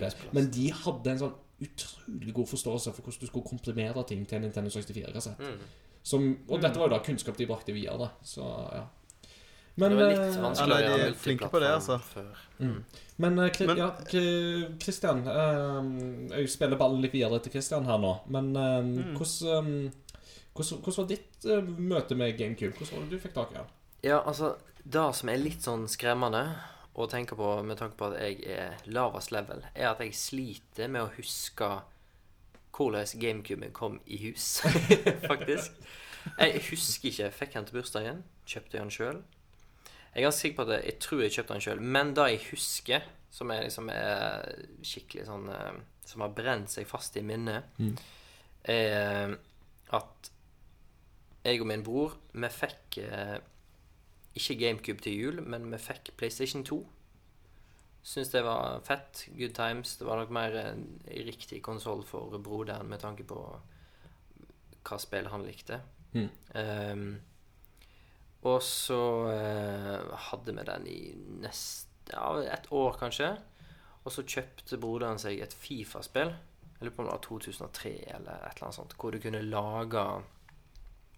det. 0.00 0.12
Men 0.32 0.50
de 0.50 0.70
hadde 0.72 1.10
en 1.10 1.18
sånn 1.18 1.34
utrolig 1.64 2.34
god 2.34 2.46
forståelse 2.46 2.92
for 2.92 3.02
hvordan 3.02 3.20
du 3.20 3.26
skulle 3.26 3.46
komprimere 3.48 4.04
ting 4.06 4.26
til 4.28 4.36
en 4.36 4.42
Nintendo 4.42 4.70
64-kassett. 4.70 5.40
Mm. 6.04 6.10
Som, 6.10 6.24
og 6.52 6.60
dette 6.60 6.76
var 6.78 6.90
jo 6.90 6.94
da 6.98 7.02
kunnskap 7.04 7.36
de 7.40 7.46
brakte 7.48 7.72
videre. 7.72 7.96
da. 7.98 8.10
Så 8.22 8.44
ja. 8.44 8.82
Men, 9.76 9.90
det 9.90 9.96
var 9.98 10.10
litt 10.12 10.20
eh, 10.36 10.42
vanskelig 10.42 10.74
Ja, 10.76 10.90
nei, 10.90 10.98
de 10.98 11.06
er 11.08 11.14
flinke 11.18 11.48
på 11.50 11.58
det, 11.60 11.70
altså. 11.74 11.96
Mm. 12.60 12.84
Men, 13.18 13.38
eh, 13.38 13.50
Men- 13.66 13.76
ja, 13.80 13.88
Kristian 14.06 14.78
Christian 14.78 15.24
eh, 15.26 16.36
Jeg 16.38 16.50
spiller 16.52 16.76
ballen 16.78 17.00
litt 17.02 17.12
videre 17.16 17.40
til 17.42 17.52
Kristian 17.56 17.84
her 17.88 17.98
nå. 17.98 18.12
Men 18.28 18.54
eh, 18.56 18.82
Mm. 18.84 19.16
hvordan, 19.16 19.92
hvordan, 20.54 20.78
hvordan 20.84 20.96
var 20.96 21.08
ditt 21.08 21.48
møte 21.78 22.14
med 22.14 22.36
GameCube? 22.38 22.76
Hvordan 22.76 23.00
var 23.00 23.08
det 23.08 23.10
du 23.10 23.18
fikk 23.28 23.34
tak 23.34 23.50
i 23.50 23.54
den? 23.54 23.66
Ja, 24.04 24.20
altså 24.22 24.54
Det 24.84 25.14
som 25.16 25.28
er 25.30 25.38
litt 25.38 25.62
sånn 25.64 25.88
skremmende 25.88 26.44
å 26.94 27.08
tenke 27.10 27.34
på 27.34 27.64
med 27.64 27.78
tanke 27.78 27.96
på 27.96 28.12
at 28.12 28.20
jeg 28.20 28.44
er 28.46 28.76
lavest 28.86 29.32
level, 29.32 29.64
er 29.74 29.88
at 29.88 29.98
jeg 29.98 30.12
sliter 30.14 30.88
med 30.88 31.02
å 31.02 31.10
huske 31.16 31.80
hvordan 32.76 33.06
GameCuben 33.20 33.72
kom 33.72 34.00
i 34.06 34.18
hus, 34.28 34.60
faktisk. 35.30 35.72
Jeg 36.38 36.60
husker 36.70 37.08
ikke. 37.10 37.22
Jeg 37.22 37.32
fikk 37.36 37.54
han 37.58 37.66
til 37.68 37.76
bursdagen. 37.78 38.22
Kjøpte 38.48 38.78
han 38.80 38.90
sjøl. 38.90 39.22
Jeg 40.14 40.22
er 40.22 40.26
ganske 40.28 40.40
sikker 40.44 40.56
på 40.56 40.66
at 40.68 40.72
jeg, 40.76 40.84
jeg 40.92 40.98
tror 41.02 41.20
jeg 41.24 41.32
kjøpte 41.36 41.54
han 41.56 41.64
sjøl, 41.64 41.80
men 41.82 42.12
det 42.16 42.26
jeg 42.30 42.40
husker, 42.52 43.06
som 43.34 43.50
er 43.50 43.64
liksom 43.66 43.88
er 43.90 44.44
skikkelig 44.86 45.24
sånn 45.26 45.48
eh, 45.50 45.78
Som 46.06 46.20
har 46.22 46.34
brent 46.36 46.70
seg 46.70 46.86
fast 46.86 47.16
i 47.16 47.22
minnet, 47.26 47.64
Mm. 47.82 47.96
er 48.70 49.36
at 49.94 50.30
jeg 51.44 51.60
og 51.60 51.66
min 51.68 51.82
bror, 51.84 52.14
vi 52.32 52.48
fikk 52.48 52.98
eh, 53.04 53.38
ikke 54.38 54.56
GameCube 54.60 55.02
til 55.04 55.18
jul, 55.20 55.42
men 55.44 55.66
vi 55.72 55.78
fikk 55.78 56.12
PlayStation 56.16 56.64
2. 56.64 56.78
Syns 58.04 58.30
det 58.34 58.42
var 58.44 58.82
fett. 58.84 59.26
Good 59.32 59.54
times. 59.56 59.96
Det 59.96 60.04
var 60.04 60.20
nok 60.20 60.32
mer 60.36 60.56
en 60.60 60.84
riktig 61.08 61.62
konsoll 61.64 62.04
for 62.04 62.36
broderen 62.38 62.90
med 62.90 63.00
tanke 63.00 63.24
på 63.24 63.38
hva 64.84 64.98
spill 65.00 65.30
han 65.32 65.46
likte. 65.46 65.80
Mm. 66.12 66.28
Um, 66.52 67.06
og 68.44 68.60
så 68.62 69.00
uh, 69.32 70.12
hadde 70.28 70.52
vi 70.52 70.66
den 70.68 70.86
i 70.92 70.98
nest, 71.40 71.88
ja, 72.12 72.28
et 72.44 72.68
år, 72.76 72.98
kanskje. 73.00 73.32
Og 74.04 74.12
så 74.12 74.26
kjøpte 74.28 74.78
broderen 74.80 75.20
seg 75.20 75.40
et 75.40 75.56
Fifa-spill. 75.56 76.34
Jeg 76.74 76.84
lurer 76.84 76.96
på 76.96 77.04
om 77.04 77.08
det 77.08 77.16
var 77.16 77.24
2003 77.24 77.94
eller 78.18 78.44
et 78.44 78.58
eller 78.58 78.66
annet 78.68 78.76
sånt. 78.82 78.96
Hvor 79.00 79.14
du 79.14 79.20
kunne 79.22 79.40
lage 79.46 80.04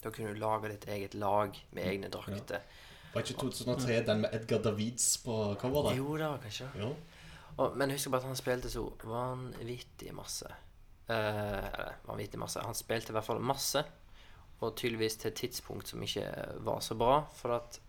Da 0.05 0.13
kunne 0.13 0.31
du 0.31 0.39
lage 0.39 0.71
ditt 0.71 0.85
eget 0.93 1.15
lag 1.19 1.57
med 1.75 1.83
egne 1.83 2.11
drakter. 2.13 2.63
Var 3.17 3.23
ikke 3.25 3.41
2003 3.41 3.95
den 4.05 4.19
med 4.27 4.35
Edgar 4.37 4.59
Davids 4.61 5.05
på 5.25 5.35
coveret? 5.57 5.97
Jo 5.97 6.19
da, 6.21 6.35
kanskje. 6.43 6.67
Jo. 6.77 6.91
Og, 7.57 7.77
men 7.81 7.95
husk 7.95 8.11
bare 8.13 8.21
at 8.21 8.27
han 8.29 8.37
spilte 8.37 8.69
så 8.69 8.83
vanvittig 9.09 10.13
masse. 10.13 10.51
Eh, 11.09 11.87
vanvittig 12.05 12.37
masse. 12.37 12.61
Han 12.61 12.77
spilte 12.77 13.15
i 13.15 13.17
hvert 13.17 13.25
fall 13.25 13.41
masse. 13.41 13.81
Og 14.61 14.77
tydeligvis 14.77 15.17
til 15.17 15.33
et 15.33 15.41
tidspunkt 15.41 15.89
som 15.89 16.03
ikke 16.05 16.29
var 16.69 16.85
så 16.85 16.95
bra. 16.95 17.23
For 17.41 17.57
at 17.57 17.81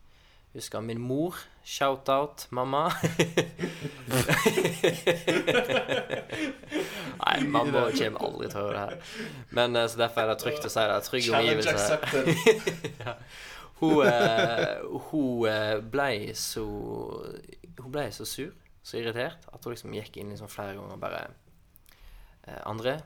Husker 0.55 0.79
min 0.79 0.97
mor. 0.97 1.35
Shout-out, 1.63 2.47
mamma. 2.49 2.87
Nei, 7.19 7.43
mamma 7.43 7.91
kommer 7.91 8.23
aldri 8.23 8.47
til 8.47 8.57
å 8.57 8.63
høre 8.63 8.71
det 8.71 8.79
her. 8.79 8.95
Men 9.59 9.75
eh, 9.75 9.89
så 9.91 9.99
derfor 9.99 10.23
er 10.23 10.27
det 10.31 10.39
trygt 10.39 10.63
å 10.63 10.71
si 10.71 10.79
det. 10.87 10.97
Trygg 11.09 11.27
omgivelse. 11.35 11.99
omgivelser. 11.99 13.13
Hun, 13.79 14.07
eh, 14.07 14.79
hun 15.09 15.45
eh, 15.49 15.75
ble 15.85 16.33
så 16.37 16.65
Hun 17.77 17.91
ble 17.93 18.07
så 18.13 18.25
sur, 18.25 18.55
så 18.81 18.97
irritert, 18.97 19.45
at 19.53 19.63
hun 19.63 19.75
liksom 19.75 19.93
gikk 19.93 20.17
inn 20.17 20.31
liksom 20.33 20.49
flere 20.49 20.73
ganger 20.77 20.95
og 20.95 21.03
bare 21.03 21.21
eh, 22.47 22.61
André, 22.65 22.97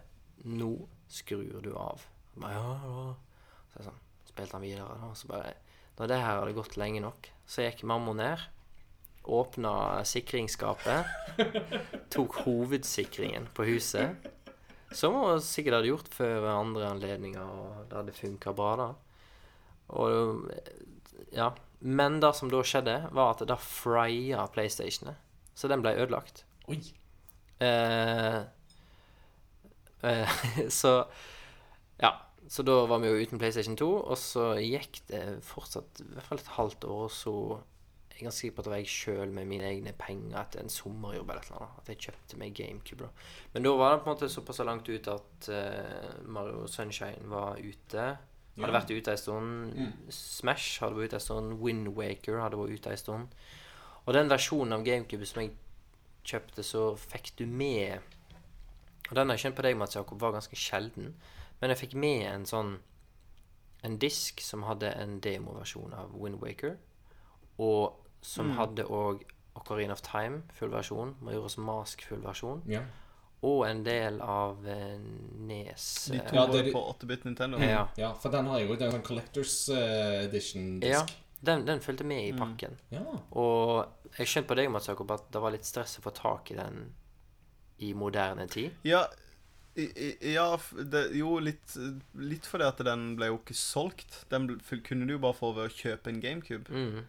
nå 0.48 0.72
skrur 1.12 1.60
du 1.66 1.74
av. 1.76 2.06
Bare, 2.38 2.56
ja, 2.56 2.72
ja. 2.86 3.52
Så 3.74 3.86
sånn, 3.90 4.00
spilte 4.30 4.58
han 4.58 4.64
videre. 4.64 4.88
Da, 5.02 5.12
så 5.18 5.28
bare 5.32 5.54
Når 6.00 6.10
det 6.12 6.20
her 6.22 6.40
hadde 6.40 6.56
gått 6.56 6.80
lenge 6.80 7.04
nok, 7.04 7.30
så 7.46 7.68
gikk 7.68 7.84
mamma 7.90 8.16
ned. 8.16 8.48
Åpna 9.22 9.74
sikringsskapet. 10.08 11.12
Tok 12.14 12.40
hovedsikringen 12.46 13.52
på 13.54 13.68
huset. 13.68 14.32
Som 14.96 15.20
hun 15.20 15.44
sikkert 15.44 15.78
hadde 15.78 15.92
gjort 15.92 16.10
før 16.16 16.48
andre 16.56 16.90
anledninger, 16.96 17.44
og 17.44 17.84
det 17.92 18.00
hadde 18.00 18.16
funka 18.18 18.56
bra, 18.56 18.72
da. 18.80 18.90
Og 19.92 20.48
ja. 21.36 21.52
Men 21.82 22.20
det 22.22 22.34
som 22.38 22.52
da 22.52 22.62
skjedde, 22.66 22.96
var 23.16 23.34
at 23.34 23.46
det 23.50 23.58
frya 23.64 24.46
PlayStationet. 24.54 25.18
Så 25.58 25.70
den 25.72 25.82
ble 25.84 25.96
ødelagt. 25.98 26.44
Oi. 26.70 26.78
Eh, 27.62 28.42
eh, 30.04 30.38
så 30.82 31.06
Ja. 32.02 32.14
så 32.50 32.64
da 32.64 32.86
var 32.86 33.00
vi 33.00 33.08
jo 33.08 33.20
uten 33.22 33.40
PlayStation 33.40 33.76
2, 33.78 33.90
og 34.12 34.18
så 34.18 34.54
gikk 34.60 35.02
det 35.10 35.44
fortsatt 35.46 36.02
i 36.02 36.08
hvert 36.14 36.26
fall 36.30 36.42
et 36.42 36.56
halvt 36.58 36.88
år, 36.90 37.12
så 37.14 37.34
jeg 38.12 38.18
er 38.20 38.26
ganske 38.28 38.42
sikker 38.42 38.56
på 38.56 38.62
at 38.62 38.66
det 38.66 38.72
var 38.74 38.82
jeg 38.82 38.94
sjøl 38.94 39.32
med 39.34 39.48
mine 39.50 39.66
egne 39.70 39.94
penger 39.98 40.40
etter 40.42 40.62
en 40.62 40.70
sommerjobb 40.70 41.30
eller 41.30 41.42
et 41.42 41.48
eller 41.52 41.62
annet, 41.64 41.78
at 41.82 41.92
jeg 41.94 42.02
kjøpte 42.08 42.38
meg 42.42 42.58
GameCube. 42.58 43.08
da. 43.08 43.30
Men 43.54 43.64
da 43.66 43.76
var 43.80 43.94
det 43.96 44.02
på 44.04 44.10
en 44.10 44.16
måte 44.16 44.30
såpass 44.30 44.60
langt 44.68 44.90
ut 44.90 45.08
at 45.10 45.50
uh, 45.50 46.28
Mario 46.30 46.68
Sunshine 46.70 47.30
var 47.32 47.58
ute. 47.58 48.06
Hadde 48.62 48.72
det 48.72 48.82
vært 48.82 48.94
ute 49.02 49.12
en 49.12 49.18
stund. 49.18 49.74
Mm. 49.76 49.92
Smash 50.10 50.80
hadde 50.82 50.96
vært 50.96 51.12
ute 51.12 51.20
en 51.20 51.26
stund. 51.26 51.60
Wind 51.62 51.88
Waker 51.98 52.40
hadde 52.42 52.58
vært 52.60 52.78
ute 52.80 52.90
en 52.94 52.98
stund. 52.98 53.28
Og 54.06 54.14
den 54.14 54.30
versjonen 54.30 54.74
av 54.74 54.84
GameCube 54.86 55.26
som 55.30 55.42
jeg 55.44 55.52
kjøpte, 56.24 56.64
så 56.64 56.96
fikk 56.98 57.32
du 57.38 57.46
med 57.48 58.00
Og 59.10 59.16
den 59.18 59.28
har 59.28 59.36
jeg 59.36 59.44
kjent 59.52 59.56
på 59.58 59.64
deg, 59.66 59.76
Mats 59.78 59.96
Jakob, 59.96 60.20
var 60.22 60.32
ganske 60.32 60.56
sjelden. 60.56 61.16
Men 61.60 61.70
jeg 61.74 61.78
fikk 61.82 61.96
med 62.00 62.22
en 62.30 62.46
sånn 62.46 62.78
En 63.84 63.98
disk 63.98 64.40
som 64.46 64.64
hadde 64.64 64.92
en 65.02 65.20
demoversjon 65.20 65.94
av 65.98 66.12
Wind 66.14 66.40
Waker. 66.42 66.78
Og 67.60 67.96
som 68.22 68.48
Mm. 68.52 68.58
hadde 68.58 68.84
òg 68.86 69.24
Ocarina 69.56 69.92
of 69.94 70.02
Time, 70.02 70.44
full 70.54 70.70
versjon. 70.70 71.16
Majora's 71.22 71.58
Mask, 71.58 72.02
full 72.08 72.22
versjon. 72.22 72.62
Ja. 72.68 72.82
Og 73.44 73.64
en 73.66 73.80
del 73.84 74.20
av 74.22 74.68
eh, 74.70 74.98
Nes 75.50 75.86
De 76.12 76.18
eh, 76.20 76.28
to 76.30 76.36
Ja, 76.36 76.46
det- 76.52 76.72
på 76.74 76.82
8-bit 76.94 77.24
Nintendo. 77.26 77.58
Ja. 77.58 77.88
ja, 77.98 78.12
for 78.14 78.30
den 78.30 78.46
har 78.46 78.60
jeg 78.60 78.68
jo. 78.70 78.76
Det 78.76 78.86
er 78.86 78.92
en 78.92 79.00
sånn 79.00 79.08
Collectors 79.08 79.56
uh, 79.74 80.26
Edition-disk. 80.28 81.16
den, 81.42 81.66
den 81.66 81.80
fulgte 81.82 82.06
med 82.06 82.28
i 82.28 82.32
Mm. 82.36 82.40
pakken. 82.44 82.78
Ja. 82.94 83.02
Og 83.32 83.88
jeg 84.20 84.28
skjønte 84.28 84.48
på 84.52 84.56
deg, 84.60 84.70
Mats 84.72 84.88
Jakob, 84.92 85.10
at 85.12 85.32
det 85.34 85.42
var 85.42 85.52
litt 85.52 85.66
stress 85.66 85.98
å 85.98 86.04
få 86.06 86.14
tak 86.14 86.52
i 86.52 86.56
den 86.60 86.94
i 87.80 87.94
moderne 87.98 88.46
tid. 88.48 88.76
Ja, 88.86 89.08
i, 89.76 89.88
i, 89.88 90.34
ja 90.36 90.46
det, 90.78 91.08
jo, 91.18 91.40
litt, 91.40 91.74
litt 92.14 92.46
fordi 92.46 92.68
at 92.68 92.78
den 92.86 93.16
ble 93.18 93.32
jo 93.32 93.40
ikke 93.40 93.56
solgt. 93.58 94.20
Den 94.30 94.46
ble, 94.52 94.60
kunne 94.86 95.08
du 95.08 95.14
jo 95.16 95.20
bare 95.24 95.34
få 95.34 95.50
ved 95.56 95.72
å 95.72 95.74
kjøpe 95.74 96.12
en 96.14 96.22
GameCube. 96.22 96.70
Mm. 96.70 97.02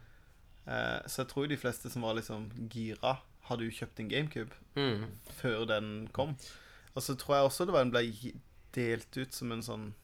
Eh, 0.64 1.00
så 1.10 1.24
jeg 1.26 1.28
tror 1.34 1.48
de 1.50 1.58
fleste 1.60 1.90
som 1.92 2.02
var 2.06 2.14
liksom 2.16 2.48
gira, 2.72 3.18
hadde 3.52 3.66
jo 3.68 3.78
kjøpt 3.78 3.98
en 4.02 4.12
GameCube 4.12 4.54
Mm. 4.72 5.02
før 5.28 5.66
den 5.68 6.08
kom. 6.16 6.30
Og 6.94 7.00
så 7.02 7.12
tror 7.14 7.34
jeg 7.36 7.44
også 7.44 7.64
det 7.68 7.74
var 7.74 7.84
den 7.84 7.92
ble 7.92 8.04
delt 8.72 9.16
ut 9.16 9.34
som 9.36 9.52
en 9.52 9.62
sånn 9.64 9.94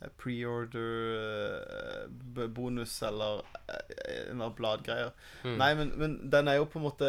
eh, 0.00 0.08
pre-order-bonus 0.20 3.02
eller 3.08 3.34
eh, 3.66 4.30
en 4.30 4.42
av 4.46 4.52
bladgreier. 4.58 5.10
Mm. 5.42 5.56
Nei, 5.58 5.70
men, 5.80 5.88
men 5.98 6.10
den 6.30 6.48
er 6.48 6.54
jo 6.60 6.70
på 6.70 6.78
en 6.78 6.88
måte 6.88 7.08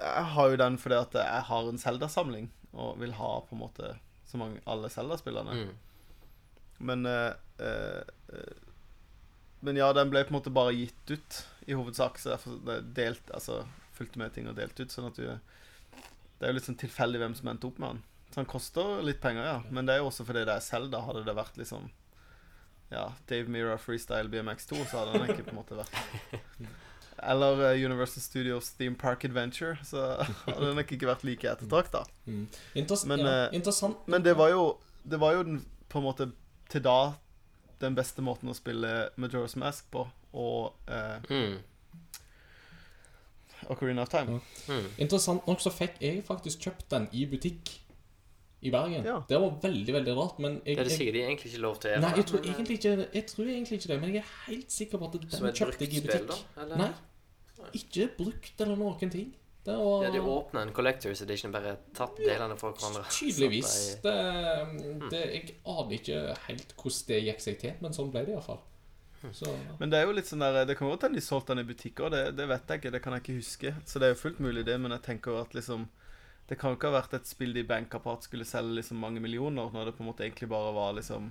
Jeg 0.00 0.24
har 0.34 0.46
jo 0.50 0.56
den 0.60 0.78
fordi 0.80 0.96
at 0.96 1.14
jeg 1.16 1.42
har 1.48 1.62
en 1.68 1.78
Zelda-samling 1.80 2.46
og 2.70 3.00
vil 3.00 3.12
ha 3.18 3.30
på 3.48 3.54
en 3.56 3.64
måte 3.64 3.86
så 4.30 4.36
mange 4.38 4.60
alle 4.70 4.88
Zelda-spillerne. 4.92 5.52
Mm. 5.64 5.74
Men 6.80 7.06
uh, 7.06 7.32
uh, 7.60 8.02
eh, 8.32 8.54
Men 9.60 9.76
ja, 9.76 9.92
den 9.92 10.10
ble 10.12 10.24
på 10.24 10.28
en 10.32 10.38
måte 10.38 10.50
bare 10.54 10.72
gitt 10.72 11.10
ut 11.10 11.46
i 11.68 11.72
hovedsak, 11.76 12.18
så 12.18 12.28
derfor 12.32 12.50
er 12.72 12.80
delt 12.96 13.30
Altså 13.36 13.54
fulgte 14.00 14.20
med 14.22 14.34
ting 14.34 14.48
og 14.50 14.56
delte 14.58 14.86
ut, 14.86 14.94
sånn 14.94 15.10
at 15.10 15.20
du 15.20 15.26
Det 15.28 16.46
er 16.48 16.52
jo 16.52 16.56
litt 16.56 16.68
sånn 16.68 16.80
tilfeldig 16.80 17.20
hvem 17.20 17.36
som 17.36 17.52
endte 17.52 17.68
opp 17.68 17.80
med 17.82 17.94
den. 17.94 18.02
Så 18.30 18.40
han 18.40 18.48
koster 18.48 19.00
litt 19.04 19.20
penger, 19.20 19.44
ja. 19.44 19.56
Men 19.70 19.86
det 19.86 19.96
er 19.96 20.04
jo 20.04 20.10
også 20.10 20.24
fordi 20.24 20.44
det 20.46 20.54
er 20.54 20.62
Selda. 20.64 21.02
Hadde 21.04 21.24
det 21.26 21.34
vært 21.36 21.58
liksom 21.60 21.90
Ja, 22.90 23.10
Dave 23.30 23.50
Mira 23.50 23.76
Freestyle 23.78 24.30
BMX2, 24.30 24.84
så 24.90 25.02
hadde 25.02 25.18
han 25.18 25.30
ikke 25.30 25.46
på 25.48 25.54
en 25.54 25.60
måte 25.60 25.78
vært 25.78 25.98
Eller 27.30 27.60
uh, 27.60 27.84
Universal 27.84 28.22
Studios 28.24 28.70
Theme 28.78 28.96
Park 28.96 29.26
Adventure, 29.28 29.76
så 29.84 30.22
hadde 30.46 30.70
den 30.70 30.80
ikke 30.80 31.04
vært 31.04 31.26
like 31.28 31.50
ettertrakta. 31.50 32.06
Mm. 32.24 32.46
Men, 33.10 33.26
ja, 33.26 33.34
uh. 33.52 33.96
Men 34.06 34.24
det 34.24 34.38
var 34.38 34.54
jo 34.54 34.62
Det 35.04 35.20
var 35.20 35.36
jo 35.36 35.42
den, 35.44 35.58
på 35.88 36.00
en 36.00 36.06
måte 36.06 36.30
til 36.70 36.82
da 36.86 37.12
den 37.80 37.96
beste 37.96 38.22
måten 38.22 38.48
å 38.52 38.54
spille 38.54 39.10
Majora's 39.18 39.56
Mask 39.58 39.86
på, 39.90 40.06
og 40.32 40.72
uh, 40.88 41.18
Mm. 41.28 41.58
Ocarina 43.68 44.02
of 44.02 44.08
Time. 44.12 44.40
Mm. 44.68 44.88
Interessant 44.98 45.46
nok 45.46 45.60
så 45.60 45.72
fikk 45.74 46.00
jeg 46.00 46.24
faktisk 46.26 46.66
kjøpt 46.66 46.88
den 46.90 47.08
i 47.12 47.26
butikk 47.30 47.72
i 48.60 48.70
Bergen. 48.70 49.04
Ja. 49.04 49.20
Det 49.28 49.40
var 49.40 49.58
veldig, 49.62 49.92
veldig 49.94 50.14
rart, 50.16 50.38
men 50.38 50.60
jeg, 50.64 50.76
Det 50.76 50.78
er 50.78 50.88
det 50.88 50.96
sikkert 50.96 51.14
de 51.14 51.22
egentlig 51.24 51.52
ikke 51.52 51.62
lov 51.64 51.76
til. 51.80 52.00
Nei, 52.00 52.12
jeg 52.16 52.26
tror, 52.28 52.40
men, 52.40 52.48
eh, 52.48 52.54
egentlig 52.54 52.78
ikke, 52.78 53.08
jeg 53.14 53.26
tror 53.26 53.44
egentlig 53.44 53.78
ikke 53.78 53.92
det, 53.92 54.00
men 54.00 54.14
jeg 54.14 54.22
er 54.22 54.32
helt 54.46 54.72
sikker 54.72 54.98
på 54.98 55.04
at 55.04 55.12
den 55.12 55.28
kjøpte 55.30 55.84
jeg 55.86 55.92
i 55.92 56.00
butikk. 56.00 56.26
butikk. 56.26 56.56
da? 56.56 56.76
Nei, 56.76 56.90
ikke 57.80 58.08
brukt 58.18 58.60
eller 58.60 58.76
noen 58.76 59.10
ting. 59.10 59.34
Det 59.64 59.76
var 59.76 60.04
Ja, 60.04 60.10
de 60.10 60.20
åpna 60.20 60.62
en 60.62 60.72
Collectors 60.72 61.20
Edition, 61.22 61.52
bare 61.52 61.76
tatt 61.94 62.16
delene 62.16 62.56
fra 62.56 62.72
hverandre. 62.72 63.04
tydeligvis. 63.12 64.00
Det, 64.02 64.14
det, 65.10 65.20
jeg 65.34 65.54
aner 65.66 65.92
ikke 65.98 66.36
helt 66.46 66.74
hvordan 66.76 67.06
det 67.08 67.22
gikk 67.24 67.40
seg 67.44 67.58
til, 67.60 67.74
men 67.80 67.92
sånn 67.92 68.10
ble 68.12 68.24
det 68.24 68.34
iallfall. 68.34 68.60
Så 69.32 69.58
Men 69.78 69.90
det 69.92 69.98
er 70.00 70.06
jo 70.08 70.14
litt 70.16 70.28
sånn 70.30 70.40
der 70.40 70.64
Det 70.64 70.78
kan 70.78 70.88
godt 70.88 71.04
hende 71.04 71.20
de 71.20 71.24
solgte 71.24 71.52
den 71.52 71.64
i 71.64 71.68
butikker, 71.68 72.08
det, 72.12 72.22
det 72.38 72.46
vet 72.48 72.70
jeg 72.70 72.80
ikke. 72.80 72.92
Det 72.94 73.02
kan 73.04 73.16
jeg 73.16 73.24
ikke 73.24 73.40
huske. 73.40 73.74
Så 73.84 74.00
det 74.00 74.08
er 74.08 74.14
jo 74.14 74.22
fullt 74.22 74.40
mulig, 74.40 74.64
det, 74.68 74.78
men 74.80 74.96
jeg 74.96 75.04
tenker 75.10 75.36
at 75.42 75.54
liksom 75.56 75.88
Det 76.48 76.58
kan 76.58 76.72
jo 76.72 76.80
ikke 76.80 76.90
ha 76.90 76.98
vært 76.98 77.20
et 77.20 77.28
spill 77.28 77.54
de 77.54 77.66
banka 77.66 78.00
på 78.02 78.14
at 78.16 78.26
skulle 78.26 78.48
selge 78.48 78.80
liksom 78.80 78.98
mange 79.02 79.22
millioner, 79.22 79.70
når 79.70 79.90
det 79.90 79.96
på 79.98 80.02
en 80.02 80.10
måte 80.10 80.24
egentlig 80.26 80.48
bare 80.50 80.72
var 80.74 80.96
liksom 80.96 81.28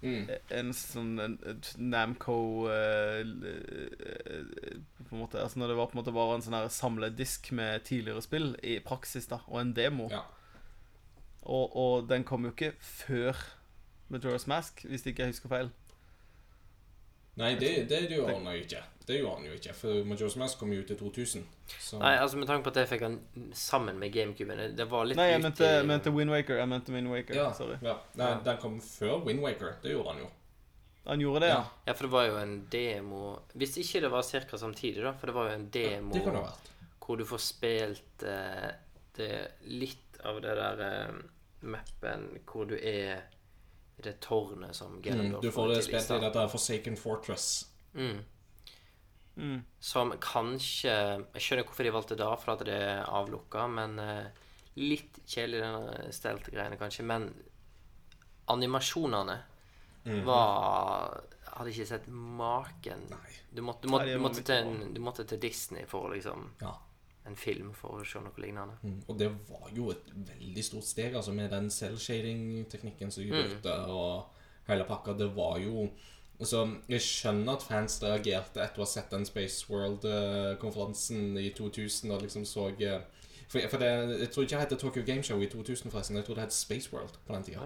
mm. 0.00 0.30
en 0.58 0.70
sånn 0.76 1.10
en, 1.20 1.34
et 1.50 1.72
Namco 1.76 2.36
eh, 2.72 3.18
eh, 3.20 4.78
På 5.02 5.16
en 5.16 5.24
måte 5.26 5.42
Altså 5.42 5.60
når 5.60 5.74
det 5.74 5.76
var 5.76 5.90
på 5.90 5.98
en 5.98 6.00
måte 6.00 6.14
bare 6.16 6.38
en 6.38 6.46
sånn 6.46 6.56
her 6.56 6.70
samledisk 6.72 7.52
med 7.58 7.84
tidligere 7.88 8.24
spill 8.24 8.54
i 8.62 8.78
praksis, 8.84 9.28
da, 9.28 9.42
og 9.50 9.60
en 9.60 9.74
demo. 9.76 10.08
Ja. 10.12 10.24
Og, 11.42 11.76
og 11.76 12.08
den 12.08 12.24
kom 12.24 12.46
jo 12.46 12.54
ikke 12.54 12.72
før 12.78 13.36
Majora's 14.12 14.46
Mask, 14.46 14.84
hvis 14.86 15.04
ikke 15.08 15.24
jeg 15.24 15.34
husker 15.34 15.50
feil. 15.50 15.72
Nei, 17.40 17.54
det, 17.56 17.88
det 17.88 18.00
gjorde 18.10 18.34
han 18.34 18.44
jo 18.44 18.60
ikke. 18.60 18.82
Det 19.06 19.16
gjorde 19.18 19.36
han 19.38 19.46
jo 19.48 19.52
ikke, 19.56 19.72
for 19.74 20.04
Majora's 20.06 20.36
Mask 20.38 20.58
kom 20.60 20.72
jo 20.72 20.80
ut 20.84 20.90
i 20.90 20.94
2000. 20.94 21.44
Så 21.80 21.98
Nei, 21.98 22.12
altså 22.20 22.36
Med 22.38 22.46
tanke 22.46 22.62
på 22.66 22.70
at 22.70 22.76
jeg 22.82 22.88
fikk 22.92 23.00
han 23.06 23.16
sammen 23.56 23.98
med 23.98 24.12
GameCuben 24.14 24.76
det- 24.76 24.86
var 24.90 25.04
litt 25.08 25.16
Nei, 25.16 25.30
jeg 25.32 25.42
mente, 25.42 25.64
i- 25.64 25.86
mente 25.86 26.10
Wind 26.12 26.30
Waker. 26.30 26.56
Jeg 26.60 26.68
mente 26.68 26.92
Wind 26.92 27.08
Waker, 27.10 27.34
ja, 27.34 27.52
sorry. 27.52 27.78
ja. 27.82 27.96
Nei, 28.14 28.34
den 28.44 28.56
kom 28.58 28.80
før 28.80 29.24
Wind 29.24 29.40
Waker. 29.40 29.74
Det 29.82 29.90
gjorde 29.94 30.08
han 30.12 30.18
jo. 30.22 30.28
Han 31.06 31.18
gjorde 31.20 31.40
det, 31.40 31.48
ja. 31.48 31.64
Ja, 31.86 31.92
for 31.94 32.04
det 32.06 32.12
var 32.12 32.26
jo 32.26 32.36
en 32.38 32.66
demo 32.70 33.38
Hvis 33.56 33.76
ikke 33.78 34.00
det 34.02 34.10
var 34.12 34.22
ca. 34.22 34.56
samtidig, 34.56 35.02
da. 35.02 35.12
For 35.12 35.26
det 35.26 35.34
var 35.34 35.48
jo 35.48 35.54
en 35.54 35.68
demo 35.70 36.12
Det 36.12 36.22
kan 36.24 36.34
det 36.34 36.42
ha 36.44 36.46
vært. 36.52 36.70
hvor 37.00 37.16
du 37.18 37.24
får 37.24 37.40
spilt 37.40 38.22
eh, 38.22 38.70
det 39.16 39.52
litt 39.66 40.20
av 40.24 40.40
det 40.40 40.54
der 40.54 40.80
eh, 40.80 41.12
mappen 41.62 42.28
hvor 42.46 42.68
du 42.68 42.76
er 42.76 43.24
det 43.96 44.20
tårnet 44.20 44.76
som 44.76 45.00
Mm, 45.04 45.40
du 45.42 45.50
får 45.52 45.68
det 45.68 45.82
spilt 45.82 46.10
i 46.10 46.20
dette 46.22 46.48
Forsaken 46.48 46.96
Fortress. 46.96 47.66
Mm. 47.94 48.24
Mm. 49.36 49.62
Som 49.80 50.12
kanskje 50.20 50.92
Jeg 50.92 51.40
skjønner 51.40 51.64
hvorfor 51.64 51.86
de 51.86 51.92
valgte 51.92 52.16
det, 52.20 52.28
for 52.42 52.52
at 52.52 52.64
det 52.68 52.76
er 52.76 53.04
avlukka, 53.08 53.66
men 53.68 53.98
uh, 54.00 54.26
litt 54.80 55.22
kjedelig, 55.26 55.62
denne 55.62 56.12
stelte 56.12 56.52
greiene, 56.52 56.78
kanskje. 56.80 57.06
Men 57.08 57.28
animasjonene 58.52 59.38
mm. 60.04 60.22
var 60.28 61.20
Hadde 61.52 61.68
ikke 61.68 61.84
sett 61.84 62.06
maken. 62.08 63.02
Du 63.50 63.60
måtte, 63.60 63.84
du 63.84 63.92
måtte, 63.92 64.08
du 64.08 64.22
måtte, 64.24 64.42
til, 64.46 64.70
du 64.94 65.00
måtte 65.04 65.24
til 65.28 65.40
Disney 65.40 65.84
for 65.86 66.08
å 66.08 66.14
liksom 66.14 66.46
Ja. 66.62 66.72
En 67.26 67.36
film 67.36 67.72
for 67.74 67.88
å 68.00 68.04
se 68.06 68.18
noe 68.18 68.32
lignende. 68.42 68.74
Mm. 68.82 69.02
Og 69.08 69.18
det 69.18 69.28
var 69.48 69.68
jo 69.76 69.90
et 69.90 70.08
veldig 70.14 70.64
stort 70.64 70.84
steg, 70.84 71.14
altså 71.14 71.32
med 71.32 71.50
den 71.50 71.68
cell-shading-teknikken 71.70 73.10
som 73.10 73.22
de 73.22 73.30
Mm. 73.30 73.42
brukte, 73.48 73.76
og 73.86 74.24
hele 74.68 74.84
pakka. 74.84 75.12
Det 75.18 75.34
var 75.36 75.58
jo 75.58 75.90
Altså, 76.40 76.76
jeg 76.88 77.00
skjønner 77.00 77.52
at 77.52 77.62
fans 77.62 78.00
reagerte 78.02 78.56
etter 78.60 78.80
å 78.80 78.82
ha 78.82 78.84
sett 78.86 79.10
den 79.10 79.24
Space 79.24 79.64
World-konferansen 79.70 81.36
i 81.38 81.50
2000 81.54 82.10
og 82.10 82.22
liksom 82.24 82.44
så 82.48 82.68
eh, 82.80 83.00
For, 83.48 83.60
for 83.68 83.76
det, 83.82 83.90
jeg 84.20 84.30
tror 84.32 84.42
ikke 84.46 84.56
det 84.58 84.70
het 84.70 84.78
Tokyo 84.80 85.02
Game 85.06 85.22
Show 85.22 85.40
i 85.42 85.46
2000, 85.46 85.90
forresten. 85.92 86.16
Jeg 86.16 86.24
tror 86.24 86.34
det 86.38 86.44
het 86.46 86.52
Space 86.56 86.88
World 86.92 87.18
på 87.26 87.34
den 87.34 87.42
tida. 87.44 87.60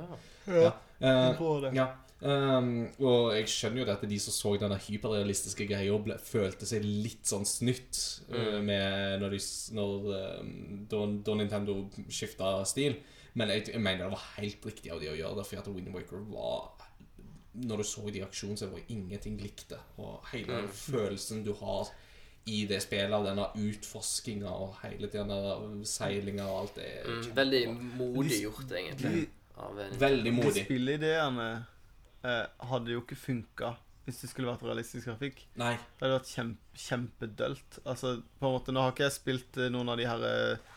Ja. 0.46 0.52
Ja. 0.52 0.72
Jeg 1.00 1.36
Eh, 1.38 1.74
ja. 1.76 1.86
Um, 2.20 2.86
og 3.04 3.34
jeg 3.36 3.48
skjønner 3.52 3.82
jo 3.82 3.84
det 3.90 3.94
at 3.98 4.04
de 4.08 4.18
som 4.22 4.32
så 4.32 4.54
denne 4.56 4.78
hyperrealistiske 4.80 5.66
greia, 5.68 5.98
ble, 6.00 6.14
følte 6.24 6.64
seg 6.64 6.86
litt 6.86 7.28
sånn 7.28 7.44
snytt 7.44 7.98
uh, 8.30 8.56
med 8.64 9.20
når, 9.20 9.36
de, 9.36 9.40
når 9.76 10.06
um, 10.40 10.54
da, 10.88 11.02
da 11.28 11.34
Nintendo 11.36 11.74
skifta 12.08 12.54
stil. 12.64 12.96
Men 13.36 13.52
jeg, 13.52 13.66
jeg 13.74 13.82
mener 13.84 14.06
det 14.06 14.14
var 14.14 14.24
helt 14.38 14.64
riktig 14.64 14.94
av 14.94 15.02
de 15.02 15.10
å 15.12 15.18
gjøre 15.18 15.36
det, 15.42 15.44
for 15.50 15.60
at 15.60 15.68
Wind 15.68 15.92
Waker 15.92 16.24
var 16.32 16.72
Når 17.56 17.82
du 17.82 17.84
så 17.88 18.08
de 18.12 18.24
aksjonene, 18.24 18.56
så 18.60 18.66
var 18.72 18.80
det 18.80 18.96
ingenting 18.96 19.36
likt 19.40 19.70
det. 19.74 19.78
Og 20.00 20.24
hele 20.32 20.46
den 20.54 20.66
Mm. 20.70 20.74
følelsen 20.80 21.44
du 21.44 21.52
har 21.60 21.88
i 22.46 22.64
det 22.68 22.80
spillet, 22.84 23.12
av 23.12 23.24
denne 23.26 23.46
utforskinga 23.58 24.48
og 24.48 24.76
hele 24.84 25.08
den 25.12 25.84
seilinga 25.84 26.44
og 26.46 26.58
alt 26.62 26.76
det 26.78 26.84
er 26.86 27.08
Mm, 27.10 27.30
veldig 27.36 27.62
modig 27.98 28.42
gjort, 28.42 28.72
egentlig. 28.72 29.28
De, 29.56 29.88
Veldig 29.98 30.24
de 30.24 30.32
modig. 30.36 30.66
Eh, 32.26 32.46
hadde 32.70 32.92
jo 32.96 33.02
ikke 33.04 33.18
funka 33.18 33.74
hvis 34.06 34.20
det 34.22 34.28
skulle 34.30 34.46
vært 34.52 34.62
realistisk 34.62 35.08
grafikk. 35.08 35.40
Nei. 35.58 35.72
Det 35.98 36.04
hadde 36.04 36.18
vært 36.20 36.28
kjempe, 36.30 36.78
kjempedølt. 36.78 37.78
Altså, 37.90 38.12
på 38.38 38.46
en 38.46 38.52
måte, 38.54 38.74
Nå 38.74 38.84
har 38.84 38.92
ikke 38.94 39.06
jeg 39.08 39.16
spilt 39.16 39.56
eh, 39.58 39.70
noen 39.74 39.88
av 39.90 39.98
de 39.98 40.06
her 40.06 40.22
eh, 40.28 40.76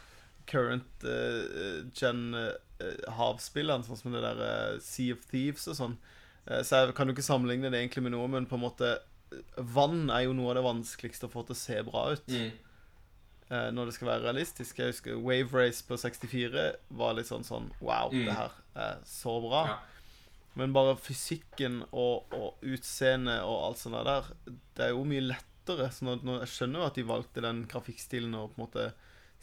current 0.49 1.05
eh, 1.05 1.83
gen 1.93 2.23
eh, 2.39 3.03
havspillene, 3.19 3.85
sånn 3.85 3.99
som 3.99 4.15
det 4.15 4.23
der 4.25 4.41
eh, 4.47 4.79
Sea 4.81 5.13
of 5.13 5.27
Thieves 5.29 5.67
og 5.69 5.77
sånn. 5.77 5.93
Eh, 6.47 6.63
så 6.65 6.81
jeg 6.87 6.95
kan 6.97 7.05
jo 7.11 7.13
ikke 7.13 7.27
sammenligne 7.27 7.69
det 7.69 7.83
egentlig 7.83 8.07
med 8.07 8.15
noe, 8.15 8.25
men 8.33 8.49
på 8.49 8.57
en 8.57 8.63
måte 8.65 8.95
eh, 8.95 9.61
Vann 9.75 10.07
er 10.09 10.23
jo 10.25 10.33
noe 10.33 10.49
av 10.49 10.57
det 10.57 10.65
vanskeligste 10.65 11.29
å 11.29 11.33
få 11.35 11.45
til 11.45 11.53
å 11.53 11.61
se 11.61 11.77
bra 11.85 12.07
ut. 12.15 12.33
Mm. 12.33 12.49
eh, 13.53 13.69
når 13.77 13.91
det 13.91 13.93
skal 13.99 14.09
være 14.09 14.25
realistisk. 14.25 14.81
Jeg 14.81 14.95
husker 14.95 15.21
Wave 15.21 15.53
Race 15.53 15.85
på 15.85 15.97
64 16.01 16.65
var 16.97 17.13
litt 17.17 17.29
sånn 17.29 17.45
sånn 17.45 17.69
Wow, 17.77 18.09
Mm. 18.09 18.25
det 18.25 18.35
her 18.41 18.57
er 18.89 18.97
så 19.05 19.37
bra. 19.45 19.63
Ja. 19.75 19.77
Men 20.59 20.73
bare 20.75 20.97
fysikken 20.99 21.81
og, 21.89 22.33
og 22.35 22.63
utseendet 22.67 23.41
og 23.47 23.63
alt 23.69 23.81
sånt 23.81 23.99
der, 24.07 24.29
det 24.75 24.85
er 24.89 24.93
jo 24.93 25.05
mye 25.07 25.23
lettere. 25.29 25.89
Så 25.95 26.05
når, 26.07 26.23
når 26.27 26.43
jeg 26.43 26.53
skjønner 26.55 26.83
jo 26.83 26.87
at 26.89 26.99
de 26.99 27.07
valgte 27.09 27.43
den 27.45 27.63
grafikkstilen 27.71 28.35
og 28.37 28.51
på 28.53 28.59
en 28.59 28.65
måte 28.67 28.87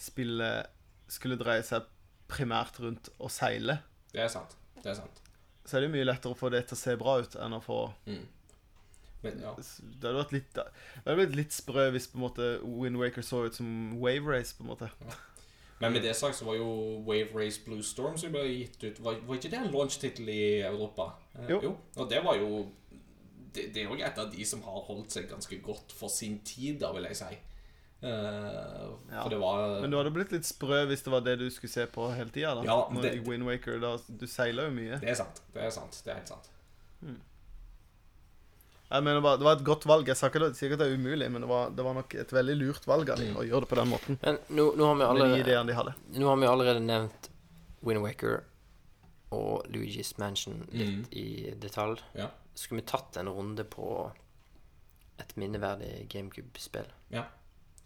spillet 0.00 0.72
skulle 1.12 1.38
dreie 1.40 1.64
seg 1.64 1.86
primært 2.28 2.80
rundt 2.82 3.12
å 3.22 3.30
seile, 3.30 3.78
Det 4.12 4.24
er 4.24 4.32
sant. 4.32 4.56
Det 4.82 4.90
er 4.90 4.96
sant. 4.98 5.20
så 5.64 5.76
er 5.76 5.82
det 5.84 5.88
jo 5.88 5.94
mye 5.96 6.06
lettere 6.08 6.34
å 6.34 6.38
få 6.38 6.50
det 6.52 6.64
til 6.66 6.76
å 6.76 6.80
se 6.80 6.96
bra 6.98 7.18
ut 7.22 7.36
enn 7.42 7.54
å 7.56 7.62
få 7.62 7.78
Mm. 8.06 8.24
Men 9.24 9.40
ja. 9.42 9.54
Det 9.56 10.04
hadde 10.04 10.18
vært 10.20 10.32
litt 10.34 10.50
Det 10.54 10.64
hadde 11.06 11.16
blitt 11.22 11.36
litt 11.38 11.54
sprø 11.56 11.86
hvis 11.94 12.06
på 12.12 12.18
en 12.18 12.24
måte 12.26 12.50
Wind 12.62 12.98
Waker 13.00 13.24
så 13.26 13.46
ut 13.46 13.56
som 13.56 13.96
Wave 13.98 14.28
Race, 14.28 14.52
på 14.54 14.62
en 14.62 14.70
måte. 14.74 14.90
Men 15.80 15.92
med 15.92 16.02
det 16.02 16.14
sagt 16.16 16.36
så 16.38 16.44
var 16.46 16.54
jo 16.56 17.02
Wave 17.06 17.28
Race 17.34 17.60
Blue 17.64 17.82
Storm 17.82 18.16
som 18.16 18.32
ble 18.32 18.44
gitt 18.48 18.82
ut 18.84 19.00
Var, 19.04 19.18
var 19.26 19.34
ikke 19.36 19.50
det 19.52 19.58
en 19.60 19.72
launch-tittel 19.74 20.28
i 20.32 20.60
Europa? 20.64 21.10
Jo. 21.48 21.58
Jo. 21.62 21.72
Og 21.96 22.08
det 22.10 22.22
var 22.24 22.36
jo 22.40 22.66
Det, 23.54 23.66
det 23.74 23.82
er 23.82 23.90
jo 23.90 23.94
et 24.00 24.18
av 24.18 24.30
de 24.32 24.44
som 24.44 24.62
har 24.62 24.80
holdt 24.88 25.10
seg 25.12 25.28
ganske 25.28 25.58
godt 25.64 25.92
for 25.92 26.08
sin 26.08 26.38
tid, 26.44 26.78
da, 26.80 26.92
vil 26.92 27.04
jeg 27.08 27.16
si. 27.16 27.36
Uh, 28.04 28.96
Ja. 29.12 29.22
For 29.22 29.28
det 29.32 29.38
var 29.40 29.80
Men 29.80 29.90
du 29.90 29.96
hadde 29.96 30.10
blitt 30.12 30.32
litt 30.32 30.44
sprø 30.48 30.82
hvis 30.90 31.02
det 31.04 31.12
var 31.12 31.20
det 31.24 31.38
du 31.40 31.46
skulle 31.50 31.72
se 31.72 31.86
på 31.86 32.08
hele 32.14 32.30
tida. 32.30 32.54
da. 32.54 32.62
Ja, 32.64 33.02
det- 33.02 33.14
I 33.16 33.20
Wind 33.28 33.44
Waker, 33.48 33.78
da, 33.80 33.96
du 34.20 34.26
seiler 34.26 34.64
jo 34.68 34.70
mye. 34.76 34.98
Det 35.00 35.08
er 35.10 35.14
sant. 35.14 35.40
Det 35.54 35.62
er 35.62 35.70
sant. 35.70 36.02
Det 36.04 36.12
er 36.12 36.16
helt 36.20 36.28
sant. 36.28 36.50
Jeg 38.90 39.02
mener 39.02 39.20
bare, 39.20 39.38
Det 39.40 39.44
var 39.48 39.56
et 39.58 39.64
godt 39.66 39.84
valg. 39.90 40.06
Jeg 40.06 40.16
sa 40.16 40.28
ikke 40.30 40.40
det, 40.44 40.56
sikkert 40.56 40.78
det 40.78 40.86
er 40.86 40.94
umulig, 40.98 41.26
men 41.32 41.42
det 41.42 41.48
var, 41.50 41.70
det 41.74 41.84
var 41.84 41.94
nok 41.98 42.14
et 42.14 42.32
veldig 42.32 42.54
lurt 42.60 42.84
valg 42.86 43.08
av 43.10 43.18
dem 43.18 43.34
å 43.36 43.42
gjøre 43.46 43.64
det 43.66 43.70
på 43.72 43.78
den 43.80 43.88
måten. 43.90 44.18
Men 44.22 44.38
nå, 44.54 44.66
nå, 44.78 44.86
har 44.92 45.00
vi 45.00 45.06
allerede, 45.08 45.56
de 45.66 45.74
hadde. 45.74 45.94
nå 46.20 46.28
har 46.30 46.36
vi 46.42 46.46
allerede 46.46 46.84
nevnt 46.84 47.30
Wind 47.82 48.02
Waker 48.04 48.44
og 49.34 49.66
Luigi's 49.74 50.12
Mansion 50.22 50.68
litt 50.70 50.88
Mm. 50.88 51.04
i 51.10 51.54
detalj. 51.58 51.98
Ja. 52.14 52.28
Skulle 52.54 52.80
vi 52.80 52.86
tatt 52.86 53.16
en 53.18 53.28
runde 53.28 53.64
på 53.64 54.12
et 55.18 55.34
minneverdig 55.36 56.06
GameCube-spill? 56.08 56.86
Ja. 57.10 57.24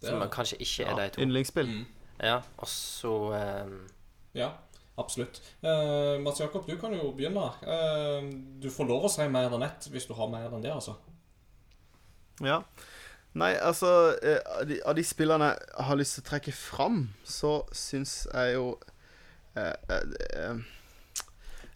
Som 0.01 0.21
kanskje 0.29 0.57
ikke 0.61 0.85
er 0.85 0.89
Ja, 0.91 0.95
de 1.01 1.09
to. 1.15 1.21
Yndlingsspill. 1.21 1.67
Mm. 1.67 1.85
Ja, 2.21 2.41
og 2.57 2.67
så 2.67 3.11
um, 3.65 3.87
Ja, 4.37 4.51
absolutt. 4.97 5.41
Uh, 5.63 6.17
Mats 6.23 6.39
Jakob, 6.39 6.65
du 6.67 6.75
kan 6.77 6.93
jo 6.93 7.11
begynne. 7.15 7.47
Uh, 7.63 8.27
du 8.61 8.69
får 8.71 8.89
lov 8.89 9.05
å 9.07 9.11
si 9.11 9.27
mer 9.31 9.53
enn 9.53 9.63
ett 9.67 9.87
hvis 9.91 10.07
du 10.09 10.13
har 10.17 10.27
mer 10.31 10.49
enn 10.51 10.61
det, 10.63 10.71
altså. 10.73 10.97
Ja. 12.41 12.63
Nei, 13.33 13.53
altså 13.63 13.87
eh, 14.19 14.39
Av 14.59 14.65
de, 14.67 14.81
av 14.83 14.95
de 14.97 15.03
spillene 15.07 15.53
jeg 15.53 15.85
har 15.87 15.95
lyst 15.95 16.17
til 16.17 16.23
å 16.25 16.29
trekke 16.33 16.51
fram, 16.51 16.97
så 17.23 17.61
syns 17.71 18.25
jeg 18.27 18.57
jo 18.57 18.65
eh, 19.55 20.57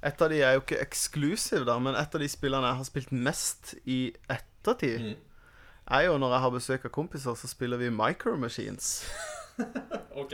Et 0.03 0.21
av 0.25 0.29
de 0.33 0.41
er 0.43 0.57
jo 0.57 0.63
ikke 0.65 0.81
eksklusiv, 0.83 1.63
da, 1.69 1.77
men 1.79 1.95
et 1.95 2.17
av 2.17 2.21
de 2.21 2.27
spillene 2.29 2.67
jeg 2.73 2.79
har 2.81 2.89
spilt 2.89 3.13
mest 3.15 3.71
i 3.85 3.99
ettertid, 4.27 4.99
Mm. 5.05 5.15
er 5.95 6.03
jo 6.09 6.17
når 6.17 6.31
jeg 6.35 6.41
har 6.43 6.51
besøk 6.57 6.85
av 6.89 6.91
kompiser, 6.91 7.35
så 7.37 7.47
spiller 7.47 7.77
vi 7.77 7.89
Micro 7.93 8.35
Machines. 8.35 9.05
OK. 10.21 10.33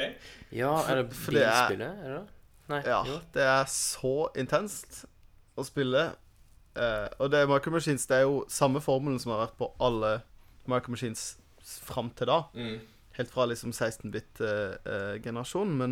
Ja, 0.55 0.73
er 0.89 1.01
det 1.03 1.09
bilspillet? 1.11 1.81
Er 1.83 2.07
det 2.07 2.17
det? 2.17 2.40
Nei. 2.71 2.81
Ja, 2.87 3.01
jo. 3.07 3.19
det 3.35 3.43
er 3.43 3.65
så 3.71 4.29
intenst 4.39 5.05
å 5.59 5.63
spille. 5.67 6.03
Eh, 6.75 7.07
og 7.19 7.31
det 7.33 7.39
er 7.41 7.47
Micro 7.51 7.71
Machines 7.73 8.07
det 8.07 8.15
er 8.21 8.25
jo 8.27 8.45
samme 8.51 8.79
formelen 8.83 9.19
som 9.19 9.31
har 9.33 9.39
vært 9.45 9.59
på 9.59 9.67
alle 9.83 10.11
Micro 10.71 10.91
Machines 10.95 11.21
fram 11.85 12.09
til 12.15 12.27
da. 12.31 12.39
Mm. 12.55 12.77
Helt 13.17 13.31
fra 13.33 13.43
liksom 13.51 13.71
16-bit-generasjonen. 13.75 15.75
men 15.77 15.91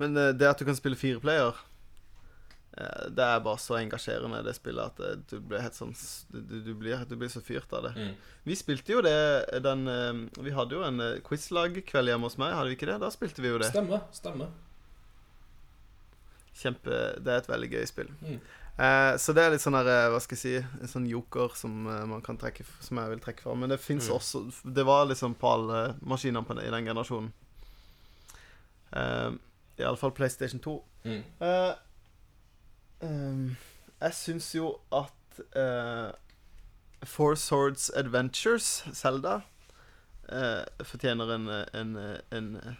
men 0.00 0.16
eh, 0.16 0.30
det 0.32 0.48
at 0.48 0.60
du 0.60 0.64
kan 0.64 0.78
spille 0.78 0.96
fireplayer, 0.96 1.58
eh, 2.78 3.02
det 3.12 3.26
er 3.26 3.42
bare 3.44 3.60
så 3.60 3.76
engasjerende, 3.76 4.40
det 4.46 4.54
spillet, 4.56 4.94
at 4.94 5.02
eh, 5.04 5.18
du 5.28 5.36
blir 5.44 5.60
helt 5.60 5.76
sånn 5.76 5.92
du, 6.32 6.56
du, 6.64 6.72
blir, 6.72 7.02
du 7.08 7.18
blir 7.20 7.32
så 7.32 7.42
fyrt 7.44 7.72
av 7.76 7.90
det. 7.90 7.92
Mm. 7.98 8.14
Vi 8.48 8.56
spilte 8.56 8.96
jo 8.96 9.04
det 9.04 9.60
den 9.66 9.84
eh, 9.90 10.24
Vi 10.40 10.56
hadde 10.56 10.78
jo 10.78 10.86
en 10.86 11.04
eh, 11.04 11.20
quizlagkveld 11.26 12.14
hjemme 12.14 12.30
hos 12.30 12.40
meg, 12.40 12.56
hadde 12.56 12.72
vi 12.72 12.80
ikke 12.80 12.88
det? 12.94 12.98
Da 13.04 13.12
spilte 13.12 13.44
vi 13.44 13.52
jo 13.52 13.60
det. 13.60 13.68
Stemmer. 13.74 14.08
Stemmer. 14.16 14.56
Kjempe, 16.60 16.98
det 17.24 17.32
er 17.32 17.38
et 17.42 17.48
veldig 17.48 17.70
gøy 17.72 17.86
spill. 17.88 18.10
Mm. 18.20 18.40
Eh, 18.80 19.14
så 19.20 19.32
det 19.36 19.42
er 19.44 19.50
litt 19.52 19.60
sånn 19.64 19.76
her, 19.76 19.88
eh, 19.92 20.06
hva 20.12 20.20
skal 20.24 20.36
jeg 20.38 20.42
si, 20.44 20.80
en 20.80 20.88
sånn 20.88 21.08
joker 21.10 21.52
som 21.58 21.86
eh, 21.90 22.04
man 22.08 22.22
kan 22.24 22.38
trekke 22.40 22.64
Som 22.80 22.96
jeg 23.02 23.10
vil 23.14 23.20
trekke 23.20 23.42
fra. 23.44 23.54
Men 23.54 23.68
det 23.74 23.80
fins 23.80 24.08
Mm. 24.08 24.14
også 24.16 24.44
Det 24.74 24.84
var 24.88 25.04
liksom 25.10 25.34
på 25.36 25.50
alle 25.52 25.94
maskinene 26.00 26.44
på 26.46 26.54
den, 26.56 26.64
i 26.64 26.70
den 26.70 26.86
generasjonen. 26.88 27.32
Eh, 28.92 29.30
Iallfall 29.78 30.12
PlayStation 30.12 30.60
2. 30.60 30.84
Mm. 31.04 31.22
Eh, 31.40 31.74
eh, 33.02 33.56
jeg 34.00 34.14
syns 34.14 34.54
jo 34.54 34.74
at 34.92 35.40
eh, 35.56 36.10
Four 37.04 37.34
Swords 37.40 37.90
Adventures, 37.96 38.84
Zelda, 38.92 39.40
eh, 40.28 40.64
fortjener 40.84 41.34
en, 41.34 41.48
en, 41.48 41.96
en, 41.96 42.20
en 42.32 42.76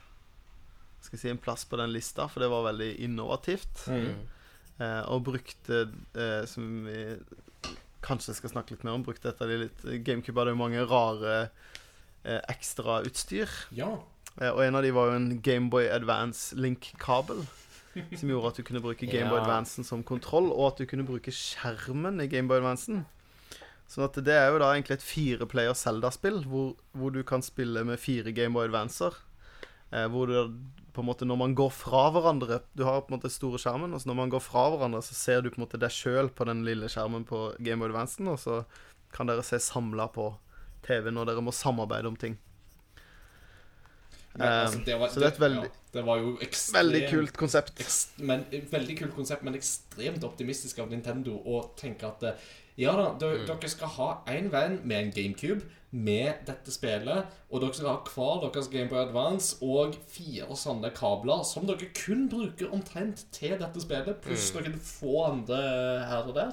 Skal 1.10 1.18
jeg 1.18 1.22
si 1.24 1.30
en 1.32 1.42
plass 1.42 1.64
på 1.66 1.74
den 1.80 1.90
lista, 1.90 2.28
for 2.30 2.38
det 2.38 2.46
var 2.52 2.68
veldig 2.68 2.92
innovativt. 3.02 3.80
Mm. 3.90 4.12
Eh, 4.78 5.00
og 5.10 5.24
brukte, 5.26 5.88
eh, 6.14 6.44
som 6.46 6.84
vi 6.86 7.00
kanskje 8.06 8.36
skal 8.38 8.52
snakke 8.52 8.76
litt 8.76 8.84
mer 8.86 8.94
om, 8.94 9.02
brukte 9.02 9.32
et 9.32 9.42
av 9.42 9.50
de 9.50 9.56
litt 9.64 9.82
GameCube 10.06 10.38
hadde 10.38 10.54
jo 10.54 10.60
mange 10.60 10.84
rare 10.86 11.34
eh, 12.22 12.38
ekstrautstyr. 12.54 13.50
Ja. 13.74 13.96
Eh, 14.38 14.52
og 14.52 14.62
en 14.62 14.78
av 14.78 14.86
de 14.86 14.92
var 14.94 15.10
jo 15.10 15.18
en 15.18 15.32
Gameboy 15.42 15.90
Advance 15.90 16.54
Link-kabel. 16.54 17.42
Som 18.14 18.30
gjorde 18.30 18.52
at 18.52 18.58
du 18.60 18.62
kunne 18.68 18.82
bruke 18.84 19.02
Gameboy 19.02 19.40
Ja. 19.40 19.42
Advancen 19.42 19.82
som 19.82 20.04
kontroll, 20.06 20.52
og 20.54 20.68
at 20.68 20.78
du 20.78 20.86
kunne 20.86 21.08
bruke 21.08 21.34
skjermen 21.34 22.22
i 22.22 22.28
Gameboy 22.30 22.60
Advancen. 22.60 23.02
Sånn 23.90 24.06
at 24.06 24.14
det 24.22 24.36
er 24.38 24.52
jo 24.52 24.60
da 24.62 24.68
egentlig 24.76 25.00
et 25.00 25.02
fireplayer 25.02 25.74
Zelda-spill, 25.74 26.44
hvor, 26.46 26.76
hvor 26.94 27.10
du 27.10 27.24
kan 27.26 27.42
spille 27.42 27.82
med 27.84 27.98
fire 27.98 28.30
Gameboy 28.30 28.68
Advancer. 28.68 29.18
Eh, 29.90 30.06
hvor 30.06 30.30
du 30.30 30.54
på 30.92 31.02
en 31.02 31.06
måte 31.08 31.26
når 31.28 31.38
man 31.38 31.54
går 31.54 31.70
fra 31.70 32.10
hverandre 32.14 32.60
Du 32.76 32.82
har 32.84 33.00
på 33.02 33.12
en 33.12 33.18
måte 33.20 33.30
store 33.30 33.58
skjermen, 33.62 33.92
og 33.94 34.00
så 34.02 34.10
når 34.10 34.18
man 34.18 34.30
går 34.32 34.42
fra 34.42 34.68
hverandre, 34.72 35.02
så 35.06 35.14
ser 35.14 35.42
du 35.42 35.50
på 35.50 35.60
en 35.60 35.66
måte 35.66 35.78
deg 35.80 35.90
sjøl 35.94 36.30
på 36.34 36.46
den 36.48 36.64
lille 36.66 36.88
skjermen 36.90 37.24
på 37.28 37.42
Game 37.60 37.78
Boy 37.82 37.90
Advance, 37.92 38.20
og 38.26 38.38
så 38.42 38.60
kan 39.14 39.26
dere 39.30 39.42
se 39.46 39.58
samla 39.62 40.08
på 40.14 40.28
TV 40.86 41.10
når 41.12 41.26
dere 41.30 41.42
må 41.44 41.52
samarbeide 41.54 42.08
om 42.10 42.16
ting. 42.16 42.38
Men, 44.34 44.46
altså, 44.46 44.78
det 44.86 44.94
var, 44.98 45.08
så 45.10 45.20
det 45.20 45.26
er 45.26 45.32
et 45.34 45.40
veldig- 45.42 45.64
ja, 45.66 45.78
det 45.92 46.02
var 46.06 46.18
jo 46.22 46.36
ekstremt 46.38 46.76
Veldig 46.84 47.00
kult 47.10 47.36
konsept. 47.36 47.80
ekst, 47.82 48.18
men, 48.22 48.44
Veldig 48.70 48.98
kult 48.98 49.14
konsept, 49.16 49.42
men 49.42 49.54
ekstremt 49.58 50.22
optimistisk 50.22 50.78
av 50.78 50.90
Nintendo 50.90 51.34
å 51.34 51.74
tenke 51.76 52.06
at 52.06 52.22
eh, 52.22 52.32
ja 52.80 52.94
da, 52.96 53.10
dere, 53.20 53.44
dere 53.48 53.68
skal 53.72 53.88
ha 53.98 54.08
én 54.32 54.48
venn 54.52 54.80
med 54.88 54.96
en 55.04 55.12
GameCube 55.12 55.62
med 55.92 56.44
dette 56.46 56.70
spillet, 56.70 57.26
og 57.50 57.60
dere 57.64 57.74
skal 57.74 57.88
ha 57.90 57.96
hver 58.06 58.44
deres 58.54 58.68
Gameboy 58.70 59.00
Advance 59.02 59.56
og 59.66 59.96
fire 60.08 60.54
sånne 60.56 60.92
kabler 60.94 61.42
som 61.44 61.66
dere 61.66 61.88
kun 61.98 62.28
bruker 62.30 62.70
omtrent 62.72 63.24
til 63.34 63.56
dette 63.58 63.82
spillet, 63.82 64.20
pluss 64.22 64.52
Mm. 64.54 64.62
noen 64.70 64.78
få 64.86 65.16
andre 65.32 65.58
her 66.06 66.28
og 66.30 66.34
der. 66.38 66.52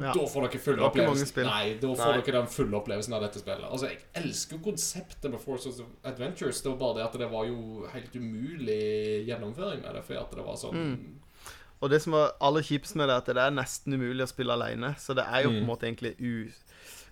Ja. 0.00 0.08
Da 0.16 0.24
får 0.24 0.46
dere 0.48 0.60
fulle 0.64 0.86
opplevelsen. 0.86 1.44
Nei, 1.44 1.74
da 1.82 1.88
får 1.92 2.14
Nei. 2.14 2.20
dere 2.24 2.38
den 2.40 2.46
fulle 2.48 2.78
opplevelsen 2.78 3.12
av 3.12 3.20
dette 3.26 3.42
spillet. 3.42 3.66
Altså, 3.68 3.90
Jeg 3.90 3.98
elsker 4.22 4.56
konseptet 4.64 5.30
med 5.30 5.38
Force 5.42 5.68
of 5.68 5.82
Adventures. 6.08 6.62
Det 6.64 6.70
var 6.72 6.78
bare 6.80 6.94
det 6.96 7.04
at 7.10 7.18
det 7.20 7.28
var 7.30 7.44
jo 7.44 7.86
helt 7.92 8.16
umulig 8.16 9.26
gjennomføring 9.28 9.82
med 9.84 9.92
det. 9.94 10.02
Fordi 10.06 10.18
at 10.22 10.30
det 10.30 10.46
var 10.46 10.56
sånn 10.56 10.72
Mm. 10.80 11.18
Og 11.82 11.90
det 11.90 11.98
som 12.04 12.14
var 12.14 12.32
aller 12.40 12.62
kjipest 12.62 12.94
med 12.96 13.08
det, 13.10 13.14
er 13.16 13.22
at 13.24 13.26
det 13.34 13.42
er 13.42 13.54
nesten 13.56 13.94
umulig 13.96 14.22
å 14.22 14.30
spille 14.30 14.54
alene. 14.54 14.94
Så 15.02 15.16
det 15.18 15.24
er 15.26 15.42
jo 15.42 15.50
på 15.50 15.56
en 15.56 15.64
Mm. 15.64 15.66
måte 15.72 15.86
egentlig 15.88 16.14
u... 16.20 16.52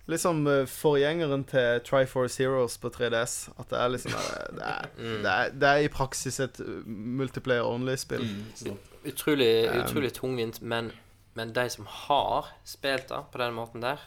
Liksom 0.09 0.47
eh, 0.49 0.63
forgjengeren 0.65 1.43
til 1.45 1.79
Triforce 1.85 2.39
Heroes 2.41 2.77
på 2.81 2.89
3DS. 2.89 3.49
At 3.59 3.69
det 3.69 3.77
er 3.79 3.91
liksom 3.93 4.15
eh, 4.15 4.47
Det 4.57 4.63
er, 4.65 4.87
Mm. 4.97 5.21
det 5.23 5.31
er, 5.31 5.49
det 5.61 5.67
er 5.69 5.83
i 5.85 5.91
praksis 5.93 6.39
et 6.39 6.59
multiplayer 6.87 7.67
only-spill. 7.67 8.23
mm. 8.65 8.77
Utrolig, 9.05 9.51
Um, 9.69 9.81
utrolig 9.83 10.13
tungvint, 10.13 10.61
men, 10.61 10.91
men 11.35 11.53
de 11.53 11.69
som 11.69 11.85
har 11.85 12.49
spilt 12.65 13.07
det 13.09 13.21
på 13.31 13.37
den 13.43 13.53
måten 13.53 13.81
der, 13.81 13.97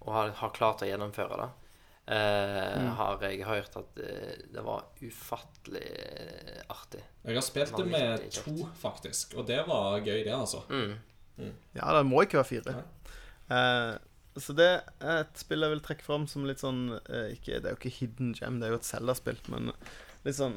og 0.00 0.12
har, 0.14 0.30
har 0.30 0.50
klart 0.54 0.82
å 0.82 0.86
gjennomføre 0.88 1.36
det, 1.42 1.48
Mm. 2.06 2.92
har 2.94 3.22
jeg 3.26 3.42
hørt 3.42 3.76
at 3.80 3.96
eh, 3.98 4.34
det 4.54 4.62
var 4.62 4.84
ufattelig 5.02 5.82
eh, 5.82 6.60
artig. 6.70 7.00
Jeg 7.26 7.34
har 7.34 7.42
spilt 7.42 7.74
det 7.74 7.86
med 7.90 8.28
to, 8.30 8.54
faktisk. 8.78 9.34
Og 9.34 9.48
det 9.48 9.58
var 9.66 9.98
gøy, 9.98 10.20
det, 10.22 10.30
altså. 10.30 10.62
Mm. 10.70 10.94
Ja, 11.74 11.90
det 11.96 12.04
må 12.06 12.22
ikke 12.22 12.38
være 12.38 12.50
fire. 12.52 12.76
Uh, 13.50 13.98
så 14.38 14.54
det 14.56 14.68
er 15.00 15.20
et 15.24 15.38
spill 15.38 15.62
jeg 15.62 15.74
vil 15.74 15.82
trekke 15.82 16.06
fram 16.06 16.24
som 16.30 16.46
litt 16.46 16.62
sånn 16.62 16.96
uh, 16.96 17.28
ikke, 17.30 17.60
Det 17.60 17.68
er 17.68 17.74
jo 17.74 17.78
ikke 17.78 17.92
hidden 17.94 18.32
gem, 18.34 18.56
det 18.58 18.66
er 18.66 18.74
jo 18.74 18.78
et 18.80 18.88
Zelda-spill, 18.88 19.38
men 19.52 19.70
litt 20.26 20.38
sånn 20.38 20.56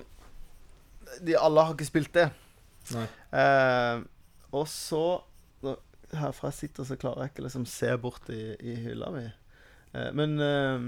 De 1.26 1.36
alle 1.38 1.66
har 1.68 1.76
ikke 1.76 1.90
spilt 1.90 2.14
det. 2.18 2.30
Eh, 3.36 4.02
og 4.56 4.66
så 4.72 5.04
Herfra 6.10 6.50
jeg 6.50 6.58
sitter, 6.58 6.88
så 6.88 6.98
klarer 6.98 7.28
jeg 7.28 7.34
ikke 7.34 7.44
liksom 7.46 7.66
se 7.70 7.90
bort 8.02 8.30
i, 8.34 8.56
i 8.66 8.74
hylla 8.82 9.12
mi. 9.14 9.28
Eh, 9.94 10.08
men 10.18 10.40
eh, 10.42 10.88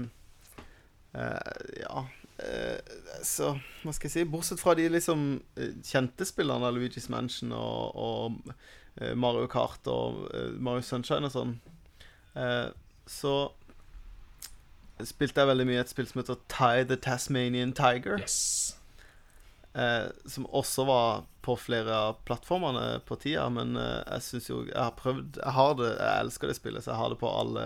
Ja. 1.12 2.06
Eh, 2.42 2.78
så 3.22 3.52
hva 3.82 3.94
skal 3.94 4.08
jeg 4.08 4.14
si? 4.14 4.28
Bortsett 4.28 4.62
fra 4.62 4.74
de 4.78 4.88
liksom 4.90 5.26
eh, 5.60 5.74
kjente 5.86 6.26
spillerne, 6.26 6.72
Luigi's 6.74 7.10
Mansion 7.12 7.52
og, 7.54 7.96
og 7.96 8.54
eh, 8.96 9.12
Mario 9.14 9.46
Kart 9.52 9.86
og 9.90 10.24
eh, 10.34 10.54
Mario 10.56 10.84
Sunshine 10.86 11.28
og 11.28 11.34
sånn, 11.34 11.56
eh, 12.38 12.70
så 13.10 13.34
spilte 15.02 15.42
jeg 15.42 15.50
veldig 15.50 15.66
mye 15.66 15.82
et 15.82 15.90
spill 15.90 16.08
som 16.08 16.22
heter 16.22 16.40
Tie 16.52 16.86
the 16.88 16.98
Tasmanian 17.00 17.74
Tiger. 17.76 18.22
Yes. 18.22 18.78
Eh, 19.74 20.08
som 20.28 20.46
også 20.52 20.84
var 20.88 21.22
på 21.42 21.56
flere 21.58 21.94
av 22.08 22.18
plattformene 22.28 23.00
på 23.08 23.16
tida, 23.22 23.48
men 23.50 23.76
eh, 23.80 24.02
jeg 24.04 24.26
syns 24.26 24.50
jo 24.50 24.58
Jeg 24.66 24.76
har 24.76 24.92
prøvd 24.98 25.38
Jeg 25.40 25.54
har 25.56 25.72
det, 25.78 25.88
jeg 25.96 26.26
elsker 26.26 26.50
det 26.50 26.56
spillet, 26.58 26.84
så 26.84 26.92
jeg 26.92 27.00
har 27.00 27.14
det 27.14 27.18
på 27.22 27.30
alle 27.32 27.64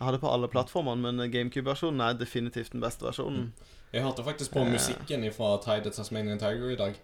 Jeg 0.00 0.06
har 0.06 0.12
det 0.16 0.20
på 0.22 0.30
alle 0.32 0.48
plattformene, 0.48 1.12
men 1.12 1.30
GameCube-versjonen 1.30 2.00
er 2.00 2.14
definitivt 2.16 2.72
den 2.72 2.80
beste 2.80 3.04
versjonen. 3.04 3.50
Jeg 3.92 4.02
hørte 4.02 4.24
faktisk 4.24 4.54
på 4.54 4.62
Eh. 4.64 4.70
musikken 4.72 5.26
fra 5.34 5.58
Tide 5.60 5.90
Tasmanian 5.92 6.38
Tiger 6.40 6.70
i 6.72 6.76
dag. 6.76 6.94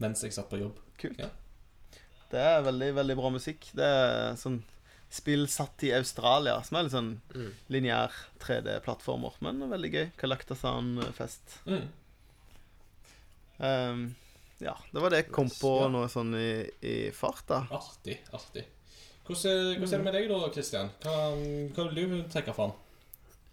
Mens 0.00 0.22
jeg 0.22 0.32
satt 0.32 0.48
på 0.48 0.58
jobb. 0.60 0.78
Kult. 0.98 1.18
Ja. 1.20 1.28
Det 2.30 2.40
er 2.40 2.62
veldig, 2.62 2.94
veldig 2.94 3.16
bra 3.16 3.30
musikk. 3.30 3.68
Det 3.76 3.84
er 3.84 4.32
sånn 4.40 4.62
spill 5.10 5.46
satt 5.46 5.82
i 5.84 5.92
Australia, 5.92 6.56
som 6.64 6.76
er 6.78 6.82
litt 6.84 6.92
sånn 6.92 7.20
Mm. 7.34 7.52
lineær 7.70 8.12
3D-plattformer, 8.40 9.32
men 9.40 9.60
veldig 9.70 9.92
gøy. 9.92 10.10
Kalaktasan-fest. 10.16 11.60
Mm. 11.66 11.88
Um, 13.58 14.14
ja, 14.60 14.74
det 14.92 15.00
var 15.02 15.10
det 15.10 15.24
jeg 15.24 15.32
kom 15.32 15.48
på 15.48 15.70
nå 15.90 16.02
sånn 16.12 16.34
i, 16.34 16.70
i 16.86 17.10
farta. 17.10 17.66
Artig. 17.70 18.18
artig. 18.32 18.64
Hvordan 19.26 19.78
hvordan 19.80 19.92
er 19.92 19.96
det 19.96 20.04
med 20.04 20.12
deg, 20.14 20.28
da, 20.30 20.50
Kristian? 20.54 20.90
Hva, 21.02 21.14
hva 21.74 21.86
vil 21.90 22.12
du 22.12 22.28
trekke 22.30 22.54
fram? 22.54 22.72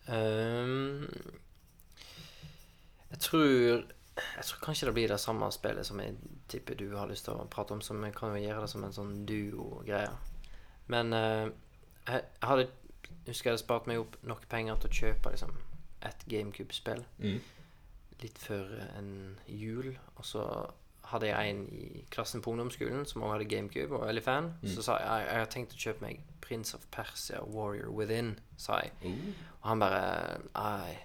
Um, 0.07 1.07
jeg 3.09 3.19
tror 3.23 3.45
Jeg 4.13 4.45
tror 4.45 4.59
kanskje 4.65 4.85
det 4.89 4.93
blir 4.93 5.07
det 5.09 5.19
samme 5.19 5.47
spillet 5.51 5.87
som 5.87 5.99
jeg 6.03 6.13
tipper 6.51 6.75
du 6.77 6.91
har 6.97 7.07
lyst 7.09 7.25
til 7.25 7.33
å 7.33 7.47
prate 7.49 7.73
om, 7.73 7.81
så 7.81 7.95
vi 7.97 8.11
kan 8.13 8.35
jo 8.35 8.43
gjøre 8.43 8.61
det 8.61 8.69
som 8.69 8.83
en 8.85 8.93
sånn 8.93 9.13
duo-greie. 9.25 10.11
Men 10.93 11.13
uh, 11.17 11.47
jeg 12.05 12.21
hadde 12.43 12.67
husker 13.25 13.49
jeg 13.49 13.53
hadde 13.55 13.63
spart 13.63 13.87
meg 13.89 14.01
opp 14.03 14.17
nok 14.27 14.45
penger 14.51 14.77
til 14.83 14.89
å 14.91 14.97
kjøpe 14.99 15.31
liksom, 15.33 15.55
et 16.03 16.25
GameCube-spill 16.29 17.03
Mm. 17.23 17.39
litt 18.21 18.37
før 18.37 18.69
en 18.99 19.11
jul. 19.47 19.95
Og 20.19 20.25
så 20.27 20.43
hadde 21.11 21.27
jeg 21.27 21.49
en 21.53 21.63
i 21.75 22.05
klassen 22.09 22.41
på 22.41 22.51
ungdomsskolen 22.53 23.05
som 23.05 23.21
også 23.23 23.33
hadde 23.37 23.49
GameCube 23.51 23.91
og 23.95 23.99
var 24.01 24.07
veldig 24.13 24.23
fan. 24.23 24.51
Mm. 24.61 24.69
Så 24.75 24.81
sa 24.85 24.97
jeg 25.01 25.25
jeg, 25.27 25.39
har 25.43 25.49
tenkt 25.51 25.73
å 25.75 25.81
kjøpe 25.83 26.05
meg 26.05 26.21
Prince 26.41 26.75
of 26.77 26.85
Persia 26.91 27.41
Warrior 27.43 27.91
Within, 27.91 28.35
sa 28.57 28.79
jeg. 28.81 28.91
Mm. 29.03 29.33
Og 29.61 29.67
han 29.69 29.79
bare 29.83 30.01
Nei, 30.55 30.95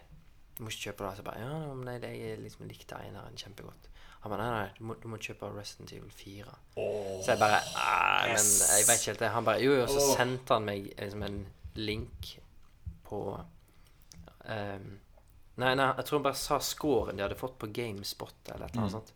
du 0.56 0.62
må 0.64 0.70
ikke 0.72 0.88
kjøpe 0.90 1.04
det. 1.04 1.12
Så 1.18 1.22
jeg 1.22 1.28
bare 1.30 1.44
Ja, 1.44 1.74
nei, 1.74 1.98
det 2.02 2.12
jeg 2.16 2.38
liksom 2.44 2.66
likte 2.70 3.00
eneren 3.08 3.36
kjempegodt. 3.38 3.88
Han 4.22 4.32
bare 4.32 4.42
Nei, 4.42 4.54
nei, 4.62 4.70
du 4.78 4.84
må, 4.88 4.94
du 5.02 5.08
må 5.12 5.18
kjøpe 5.22 5.50
Resident 5.54 5.92
Evil 5.94 6.10
4. 6.10 6.54
Oh, 6.82 7.20
Så 7.22 7.32
jeg 7.34 7.38
bare 7.42 7.60
Nei, 7.74 8.32
men 8.34 8.48
jeg 8.48 8.88
vet 8.88 8.98
ikke 9.02 9.12
helt 9.12 9.22
det. 9.26 9.32
Han 9.36 9.44
bare 9.50 9.62
Jo, 9.62 9.76
jo, 9.82 9.86
så 9.90 10.08
sendte 10.16 10.56
han 10.58 10.66
meg 10.66 10.88
liksom 10.98 11.22
en 11.28 11.42
link 11.78 12.32
på 13.06 13.20
um, 14.48 14.88
Nei, 15.58 15.72
nei, 15.74 15.86
jeg 15.98 16.06
tror 16.06 16.20
han 16.20 16.26
bare 16.28 16.38
sa 16.38 16.58
scoren 16.62 17.18
de 17.18 17.24
hadde 17.24 17.38
fått 17.38 17.56
på 17.58 17.66
GameSpot 17.74 18.34
eller 18.54 18.68
et 18.68 18.74
eller 18.76 18.84
annet 18.84 18.92
Mm. 18.94 19.00
sånt. 19.00 19.14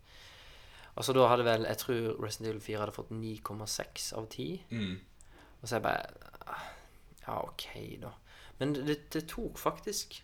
Og 0.95 1.05
så 1.05 1.13
da 1.15 1.27
hadde 1.27 1.45
vel 1.47 1.63
Jeg 1.65 1.77
tror 1.81 2.23
Resident 2.23 2.49
Evil 2.51 2.61
4 2.61 2.79
hadde 2.83 2.93
fått 2.95 3.09
9,6 3.11 4.11
av 4.17 4.27
10. 4.29 4.61
Mm. 4.69 4.99
Og 5.61 5.67
så 5.67 5.75
jeg 5.75 5.83
bare 5.87 6.05
ah, 6.47 6.67
Ja, 7.27 7.39
ok, 7.47 7.65
da. 8.03 8.11
Men 8.59 8.73
det, 8.75 8.97
det 9.13 9.23
tok 9.31 9.57
faktisk 9.57 10.19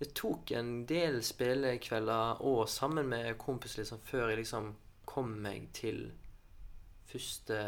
Det 0.00 0.10
tok 0.18 0.50
en 0.58 0.84
del 0.90 1.22
spillekvelder 1.24 2.42
og 2.42 2.68
sammen 2.68 3.08
med 3.08 3.38
kompis 3.38 3.76
liksom 3.78 4.00
før 4.04 4.28
jeg 4.32 4.42
liksom 4.42 4.74
kom 5.06 5.28
meg 5.44 5.68
til 5.76 6.10
første 7.06 7.58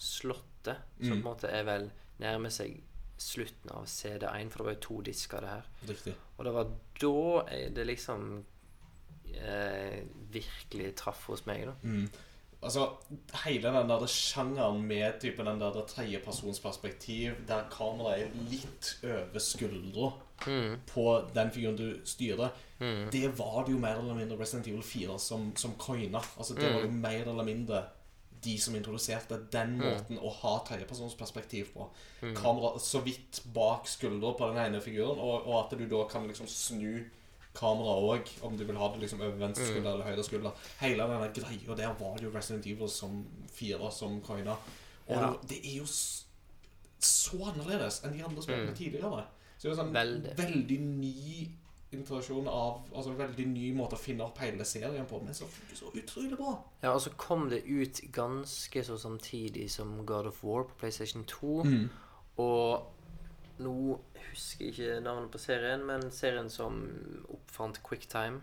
slottet, 0.00 0.76
som 1.00 1.08
på 1.10 1.14
en 1.14 1.18
Mm. 1.20 1.24
måte 1.24 1.48
er 1.48 1.62
vel 1.64 1.90
nærmer 2.20 2.50
seg 2.50 2.80
slutten 3.20 3.70
av 3.70 3.84
CD1, 3.86 4.50
for 4.50 4.58
det 4.62 4.66
var 4.66 4.74
jo 4.74 4.80
to 4.80 5.00
disker, 5.02 5.40
det 5.40 5.48
her. 5.48 5.66
Riktig. 5.88 6.14
Og 6.38 6.44
det 6.44 6.54
var 6.54 6.70
da 7.00 7.52
jeg, 7.52 7.74
det 7.76 7.86
liksom 7.86 8.44
eh, 9.36 10.00
virkelig 10.32 10.94
traff 10.98 11.26
hos 11.30 11.46
meg, 11.48 11.66
da. 11.70 11.76
Mm. 11.82 12.08
Altså, 12.60 12.90
hele 13.46 13.70
den 13.72 13.88
der 13.88 14.02
sjangeren 14.10 14.82
med 14.84 15.20
typen 15.22 15.48
den 15.48 15.62
der 15.62 15.78
tredjepersonsperspektiv, 15.88 17.38
der 17.48 17.70
kameraet 17.72 18.26
er 18.26 18.50
litt 18.50 18.98
over 19.06 19.40
skuldra 19.40 20.10
Mm, 20.46 20.76
på 20.86 21.04
den 21.34 21.50
figuren 21.50 21.76
du 21.76 22.00
styrer, 22.04 22.48
mm, 22.78 23.08
det 23.12 23.38
var 23.38 23.64
det 23.66 23.74
jo 23.74 23.78
mer 23.78 23.98
eller 24.00 24.14
mindre 24.14 24.38
Resident 24.40 24.66
Evil 24.66 24.82
4 24.82 25.18
som, 25.18 25.52
som 25.56 25.74
coina. 25.78 26.20
Altså, 26.38 26.54
det 26.54 26.74
var 26.74 26.80
jo 26.80 26.90
mer 26.90 27.28
eller 27.28 27.44
mindre 27.44 27.82
de 28.44 28.56
som 28.60 28.74
introduserte 28.74 29.36
den 29.52 29.76
måten 29.76 30.16
å 30.16 30.30
ha 30.32 30.54
tredjepersonsperspektiv 30.64 31.74
på. 31.74 31.90
Kamera 32.36 32.78
så 32.80 33.02
vidt 33.04 33.42
bak 33.54 33.88
skuldra 33.88 34.32
på 34.38 34.48
den 34.48 34.62
ene 34.62 34.80
figuren, 34.80 35.20
og, 35.20 35.44
og 35.46 35.58
at 35.64 35.76
du 35.76 35.84
da 35.90 36.06
kan 36.08 36.28
liksom 36.28 36.48
snu 36.48 37.04
kameraet 37.60 38.08
òg, 38.14 38.30
om 38.48 38.56
du 38.56 38.64
vil 38.64 38.76
ha 38.80 38.88
det 38.94 39.00
liksom 39.04 39.20
over 39.20 39.36
venstre 39.40 39.66
skulder 39.68 39.92
eller 39.94 40.08
høyre 40.08 40.24
skulder. 40.24 40.52
Hele 40.80 41.06
denne 41.10 41.30
greia 41.36 41.76
der 41.76 41.94
var 42.00 42.16
det 42.16 42.24
jo 42.26 42.32
Resident 42.34 42.66
Evil 42.66 42.88
som 42.88 43.20
4 43.52 43.90
som 43.92 44.20
coina. 44.24 44.56
Og 45.06 45.16
Ja. 45.16 45.30
det, 45.42 45.48
det 45.50 45.60
er 45.74 45.78
jo 45.78 45.86
så 47.00 47.38
annerledes 47.50 48.02
enn 48.04 48.12
de 48.16 48.24
andre 48.24 48.42
spillene 48.42 48.70
Mm. 48.72 48.76
tidligere. 48.76 49.24
Så 49.58 49.62
det 49.62 49.70
er 49.70 49.74
jo 49.76 49.82
sånn 49.82 49.92
Veldig. 49.94 50.36
veldig 50.38 50.80
ny 50.80 51.48
introduksjon 51.92 52.46
av 52.48 52.82
Altså 52.94 53.12
veldig 53.16 53.46
ny 53.48 53.72
måte 53.74 53.96
å 53.96 53.98
finne 53.98 54.22
opp 54.22 54.38
hele 54.38 54.64
serien 54.64 55.06
på, 55.06 55.20
men 55.24 55.34
så, 55.34 55.44
så 55.74 55.90
utrolig 55.94 56.36
bra. 56.38 56.52
Ja, 56.82 56.92
og 56.94 57.00
så 57.00 57.10
kom 57.16 57.48
det 57.50 57.64
ut 57.66 58.00
ganske 58.12 58.84
så 58.84 58.96
samtidig 58.98 59.68
som 59.70 60.06
God 60.06 60.26
of 60.26 60.42
War 60.44 60.64
på 60.64 60.78
PlayStation 60.78 61.24
2. 61.24 61.62
Mm. 61.64 61.90
Og 62.38 62.86
nå 63.58 63.98
husker 64.30 64.70
ikke 64.70 65.00
navnet 65.04 65.30
på 65.32 65.40
serien, 65.42 65.84
men 65.86 66.08
serien 66.14 66.50
som 66.52 66.80
oppfant 67.32 67.80
QuickTime. 67.86 68.40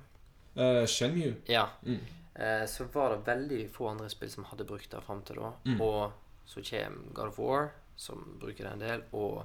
Uh, 0.57 0.85
Shenmue. 0.89 1.35
Ja. 1.49 1.67
Mm. 1.83 1.99
Uh, 2.37 2.65
så 2.69 2.87
var 2.93 3.13
det 3.13 3.27
veldig 3.27 3.61
få 3.73 3.91
andre 3.91 4.09
spill 4.13 4.31
som 4.33 4.47
hadde 4.49 4.67
brukt 4.69 4.91
det 4.91 5.03
fram 5.05 5.21
til 5.27 5.41
da. 5.41 5.51
Mm. 5.65 5.81
Og 5.81 6.47
så 6.47 6.63
kommer 6.69 7.13
God 7.13 7.33
of 7.33 7.39
War, 7.39 7.69
som 7.95 8.37
bruker 8.41 8.63
det 8.63 8.73
en 8.73 8.85
del, 8.85 9.05
og 9.11 9.43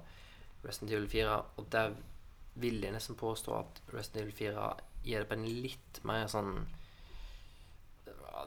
Resident 0.64 0.92
Evil 0.92 1.08
4. 1.10 1.40
Og 1.56 1.66
der 1.72 1.96
vil 2.54 2.82
jeg 2.84 2.94
nesten 2.94 3.18
påstå 3.18 3.56
at 3.58 3.82
Resident 3.94 4.22
Evil 4.22 4.36
4 4.38 4.70
gir 5.02 5.24
det 5.24 5.28
på 5.28 5.38
en 5.38 5.48
litt 5.48 6.00
mer 6.06 6.28
sånn 6.30 6.54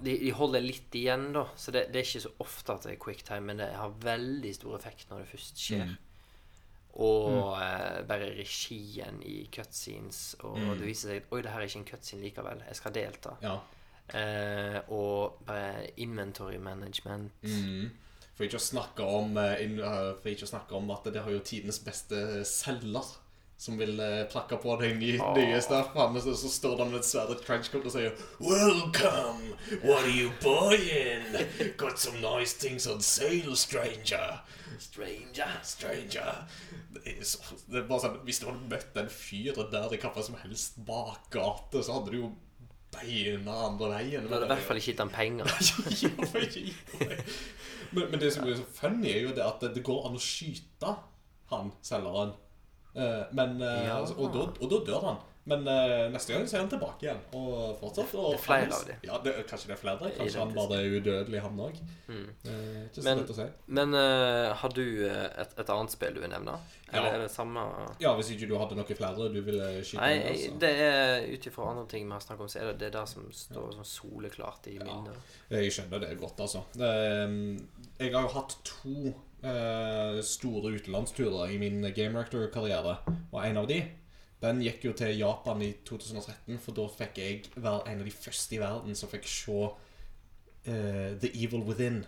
de, 0.02 0.16
de 0.20 0.32
holder 0.36 0.64
litt 0.64 0.96
igjen, 0.98 1.30
da. 1.36 1.46
Så 1.60 1.72
det, 1.72 1.88
det 1.94 2.02
er 2.02 2.08
ikke 2.08 2.26
så 2.26 2.32
ofte 2.44 2.74
at 2.74 2.88
det 2.88 2.96
er 2.96 3.02
quicktime, 3.02 3.46
men 3.48 3.62
det 3.62 3.70
har 3.78 3.94
veldig 4.04 4.52
stor 4.56 4.78
effekt 4.80 5.12
når 5.12 5.24
det 5.24 5.32
først 5.32 5.62
skjer. 5.62 5.92
Mm. 5.92 6.15
Og 6.96 7.32
mm. 7.32 8.06
bare 8.08 8.30
regien 8.38 9.18
i 9.28 9.50
cutscenes, 9.52 10.36
og 10.40 10.58
Mm. 10.58 10.78
det 10.80 10.88
viser 10.88 11.10
seg 11.10 11.18
at 11.18 11.34
Oi, 11.34 11.42
det 11.42 11.52
her 11.52 11.60
er 11.60 11.68
ikke 11.68 11.80
en 11.80 11.90
cutscene 11.90 12.22
likevel. 12.24 12.64
Jeg 12.68 12.76
skal 12.80 12.94
delta. 12.96 13.36
Ja. 13.44 13.58
Eh, 14.14 14.80
og 14.94 15.42
bare 15.46 15.90
inventory 15.98 16.58
management. 16.58 17.32
Mm. 17.42 17.90
For 18.36 18.44
ikke 18.46 18.60
å 18.60 18.64
snakke 18.64 19.04
om 19.08 19.38
eh, 19.38 19.62
eh, 19.64 20.10
For 20.22 20.30
ikke 20.30 20.46
å 20.46 20.52
snakke 20.52 20.76
om 20.76 20.92
at 20.92 21.08
det 21.12 21.24
har 21.24 21.32
jo 21.32 21.40
tidenes 21.40 21.80
beste 21.84 22.44
selger. 22.46 23.14
Som 23.58 23.78
vil 23.80 24.00
eh, 24.04 24.26
plakke 24.28 24.58
på 24.60 24.76
den 24.82 24.98
nye, 25.00 25.20
oh. 25.24 25.32
nye 25.38 25.62
stuff. 25.64 25.94
Han, 25.96 26.18
så, 26.22 26.34
så 26.36 26.50
står 26.52 26.78
det 26.82 26.88
med 26.92 27.00
et 27.00 27.08
svært 27.08 27.44
trenchcoat 27.46 27.88
og 27.88 27.94
sier 27.94 28.18
Welcome! 28.44 29.56
What 29.86 30.04
are 30.04 30.12
you 30.12 30.32
buying? 30.44 31.24
Got 31.80 32.00
some 32.00 32.20
nice 32.20 32.58
things 32.60 32.88
on 32.88 33.02
sale, 33.02 33.56
stranger. 33.56 34.42
Stranger. 34.80 35.56
Stranger. 35.64 36.44
Det 36.96 37.06
er, 37.06 37.24
så, 37.24 37.40
det 37.72 37.80
er 37.80 37.88
bare 37.88 38.04
sånn 38.04 38.20
Hvis 38.28 38.42
du 38.42 38.50
hadde 38.50 38.72
møtt 38.72 38.92
den 38.96 39.12
fyren 39.12 39.72
der 39.72 39.96
i 39.96 40.02
hva 40.04 40.26
som 40.26 40.36
helst 40.44 40.82
bakgate, 40.88 41.84
så 41.84 42.00
hadde 42.00 42.12
du 42.12 42.20
jo 42.26 42.34
beina 42.96 43.56
andre 43.70 43.92
veien. 43.96 44.28
Du 44.28 44.34
hadde 44.36 44.48
i 44.48 44.54
hvert 44.54 44.68
fall 44.68 44.80
ikke 44.80 44.94
gitt 44.94 45.04
ham 45.04 45.14
penger. 45.16 45.48
Ja, 47.96 48.02
men, 48.02 48.10
men 48.12 48.20
det 48.20 48.32
som 48.34 48.44
er 48.44 48.58
så 48.58 48.66
funny, 48.76 49.12
er 49.14 49.28
jo 49.28 49.36
det 49.38 49.44
at 49.46 49.62
det 49.76 49.84
går 49.86 50.08
an 50.10 50.18
å 50.18 50.22
skyte 50.22 50.96
han 51.52 51.70
selgeren. 51.86 52.34
Eh, 52.96 53.24
men, 53.34 53.62
eh, 53.62 53.86
Ja. 53.88 54.00
altså, 54.02 54.16
og, 54.18 54.34
da, 54.34 54.40
og 54.62 54.70
da 54.72 54.84
dør 54.92 55.06
han. 55.10 55.18
Men 55.48 55.68
eh, 55.70 56.08
neste 56.10 56.34
gang 56.34 56.48
så 56.50 56.56
er 56.58 56.62
han 56.64 56.70
tilbake 56.72 57.04
igjen. 57.06 57.20
Og 57.38 57.76
fortsatt. 57.78 58.16
Og 58.18 58.32
Det 58.34 58.40
er 58.40 58.44
flere 58.48 58.74
av 58.74 58.86
dem. 58.88 58.96
Ja, 59.06 59.18
det, 59.24 59.34
kanskje 59.46 59.68
det 59.70 59.76
er 59.76 59.82
flere? 59.82 60.08
Kanskje 60.16 60.40
han 60.42 60.50
Identisk. 60.50 60.70
bare 60.72 60.80
er 60.80 60.96
udødelig, 60.96 61.42
han 61.44 61.60
òg? 61.60 61.76
Mm. 62.08 62.30
ikke 62.90 63.04
Men- 63.04 63.28
si. 63.28 63.46
Men 63.68 63.94
uh, 63.94 64.56
har 64.58 64.70
du 64.74 64.82
eh, 65.06 65.42
et, 65.44 65.54
et 65.60 65.70
annet 65.70 65.92
spill 65.92 66.16
du 66.16 66.20
vil 66.22 66.30
nevne? 66.32 66.56
Eller 66.92 67.08
Ja. 67.08 67.14
er 67.14 67.22
det 67.22 67.32
samme 67.32 67.62
Ja, 68.02 68.16
hvis 68.16 68.32
ikke 68.32 68.48
du 68.50 68.58
hadde 68.58 68.76
noen 68.76 68.96
flere 68.98 69.30
du 69.34 69.42
ville 69.42 69.84
skyte 69.84 70.02
Nei, 70.02 70.18
med? 70.18 70.26
altså. 70.32 70.60
det 70.60 70.74
er 70.82 71.34
ut 71.34 71.46
ifra 71.48 71.70
andre 71.70 71.86
ting 71.94 72.06
vi 72.08 72.12
har 72.14 72.20
snakket 72.26 72.42
om, 72.42 72.48
så 72.48 72.60
er 72.62 72.66
det 72.72 72.80
det 72.80 72.92
der 72.94 73.06
som 73.06 73.30
står 73.32 73.72
sånn 73.78 73.86
soleklart 73.86 74.68
i 74.68 74.80
Ja. 74.80 75.04
Jeg 75.52 75.72
skjønner 75.72 76.00
det 76.00 76.18
godt, 76.20 76.40
altså. 76.40 76.64
Det, 76.74 76.90
jeg 78.00 78.14
har 78.14 78.22
jo 78.22 78.34
hatt 78.34 78.58
to 78.66 79.14
eh, 79.44 80.22
store 80.24 80.72
utenlandsturer 80.78 81.52
i 81.52 81.58
min 81.62 81.82
Game 81.96 82.20
Rector-karriere. 82.20 82.98
Og 83.32 83.40
en 83.46 83.58
av 83.58 83.68
de 83.68 83.82
den 84.42 84.60
gikk 84.62 84.84
jo 84.86 84.92
til 84.94 85.18
Japan 85.18 85.62
i 85.64 85.72
2013, 85.88 86.60
for 86.62 86.76
da 86.76 86.86
fikk 86.92 87.18
jeg 87.18 87.46
være 87.56 87.88
en 87.92 88.02
av 88.04 88.06
de 88.06 88.12
første 88.14 88.56
i 88.56 88.60
verden 88.62 88.96
som 88.96 89.10
fikk 89.10 89.26
se 89.32 89.56
eh, 90.68 91.16
The 91.22 91.32
Evil 91.34 91.64
Within. 91.66 92.06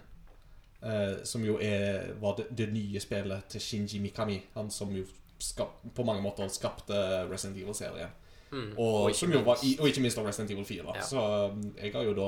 eh, 0.84 1.24
som 1.24 1.44
jo 1.46 1.58
er, 1.62 2.14
var 2.22 2.36
det, 2.38 2.46
det 2.58 2.68
nye 2.74 3.00
spillet 3.00 3.48
til 3.50 3.62
Shinji 3.62 4.00
Mikami. 4.00 4.42
Han 4.54 4.70
som 4.72 4.92
jo 4.96 5.06
skap, 5.40 5.80
på 5.96 6.04
mange 6.04 6.22
måter 6.22 6.48
skapte 6.48 6.94
Resident 7.32 7.58
Evil-serien. 7.58 8.10
Mm. 8.52 8.74
Og, 8.78 9.12
var, 9.46 9.58
minst- 9.64 9.82
og 9.82 9.88
ikke 9.88 10.02
minst 10.02 10.18
av 10.18 10.26
Resident 10.26 10.52
Evil 10.52 10.66
4. 10.66 10.84
Ja. 10.96 11.02
Så 11.04 11.50
um, 11.52 11.74
jeg 11.82 11.92
har 11.94 12.04
jo 12.04 12.14
da 12.14 12.28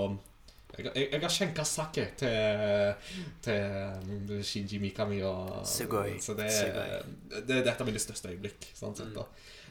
Jeg, 0.77 0.85
har- 0.85 0.95
jeg, 0.95 1.07
jeg 1.11 1.21
har 1.21 1.29
skjenka 1.33 1.63
sake 1.65 2.03
til, 2.15 2.93
til 3.41 3.61
um, 4.03 4.43
Shinji 4.45 4.79
Mikami. 4.79 5.21
Og, 5.25 5.65
Sugoi. 5.67 6.17
Så 6.21 6.35
det, 6.37 6.49
Sugoi. 6.53 6.83
er- 6.99 7.41
det 7.47 7.57
er 7.57 7.63
dette 7.71 7.87
mine 7.87 7.99
største 7.99 8.29
øyeblikk. 8.31 8.69
Sånn 8.77 8.95
sett, 8.95 9.07
Mm. 9.09 9.15
da. 9.15 9.25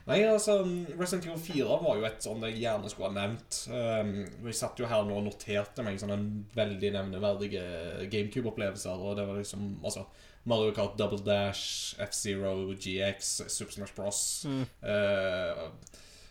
Nei, 0.08 0.22
altså 0.24 0.54
Resident 0.98 1.26
Evil 1.26 1.38
4 1.38 1.64
var 1.84 1.96
jo 2.00 2.04
et 2.08 2.22
sånn 2.24 2.40
jeg 2.48 2.62
gjerne 2.62 2.88
skulle 2.88 3.10
ha 3.10 3.26
nevnt. 3.26 3.58
Um, 3.68 4.12
jeg 4.48 4.54
satt 4.56 4.78
jo 4.80 4.86
her 4.88 5.04
nå 5.04 5.18
og 5.20 5.24
noterte 5.26 5.84
meg 5.84 5.98
sånne 6.00 6.16
veldig 6.56 6.92
nevneverdige 6.94 8.08
GameCube-opplevelser. 8.08 8.96
Og 9.04 9.16
det 9.18 9.26
var 9.28 9.36
liksom 9.36 9.66
altså, 9.84 10.06
Mario 10.48 10.72
Kart 10.72 10.96
Double 10.96 11.20
Dash, 11.24 11.94
F-Zero, 12.00 12.72
GX, 12.72 13.34
Super 13.52 13.72
Smash 13.72 13.94
Bros. 13.94 14.22
Mm. 14.48 14.62
Eh, 14.82 15.68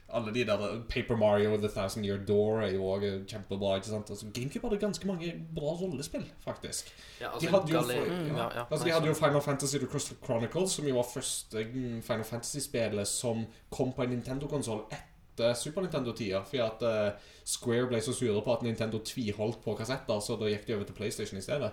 alle 0.09 0.33
de 0.33 0.45
der 0.45 0.57
Paper 0.89 1.15
Mario, 1.15 1.57
The 1.57 1.67
Thousand 1.67 2.05
Year 2.05 2.17
Door 2.27 2.61
er 2.61 2.71
jo 2.71 2.85
også 2.85 3.23
kjempebra. 3.27 3.75
ikke 3.75 3.87
sant? 3.87 4.09
Altså, 4.09 4.25
GameCube 4.33 4.67
hadde 4.67 4.79
ganske 4.79 5.07
mange 5.07 5.33
bra 5.55 5.73
rollespill, 5.81 6.25
faktisk. 6.43 6.93
ja, 7.21 7.27
De 7.41 7.47
hadde 7.47 7.73
jo, 7.73 7.81
for, 7.81 7.91
ja. 7.91 8.37
ja, 8.37 8.49
ja. 8.55 8.63
Altså, 8.71 8.85
de 8.85 8.91
hadde 8.91 9.07
jo 9.07 9.13
Final 9.13 9.41
Fantasy 9.41 9.77
The 9.77 9.87
Crystal 9.87 10.17
Chronicles, 10.25 10.71
som 10.71 10.87
jo 10.87 10.95
var 10.95 11.07
første 11.13 11.63
mm, 11.73 12.01
Final 12.01 12.23
Fantasy-spillet 12.23 13.07
som 13.07 13.45
kom 13.69 13.93
på 13.93 14.03
en 14.03 14.09
Nintendo-konsoll 14.09 14.85
etter 14.91 15.53
Super 15.53 15.81
Nintendo-tida. 15.81 16.43
Fordi 16.43 16.63
at 16.63 16.87
uh, 16.87 17.19
Square 17.45 17.87
ble 17.91 18.01
så 18.01 18.13
sure 18.15 18.41
på 18.41 18.53
at 18.53 18.63
Nintendo 18.63 19.03
tviholdt 19.03 19.59
på 19.63 19.75
kassetter, 19.75 20.19
så 20.19 20.39
da 20.39 20.47
gikk 20.47 20.67
de 20.67 20.75
over 20.75 20.87
til 20.87 20.95
PlayStation 20.95 21.37
i 21.37 21.43
stedet. 21.43 21.71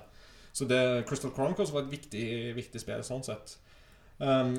Så 0.52 0.66
det, 0.70 1.06
Crystal 1.06 1.30
Chronicles 1.30 1.72
var 1.72 1.86
et 1.86 1.94
viktig, 1.94 2.26
viktig 2.56 2.82
spill 2.82 3.06
sånn 3.06 3.22
sett. 3.26 3.56
Um, 4.20 4.56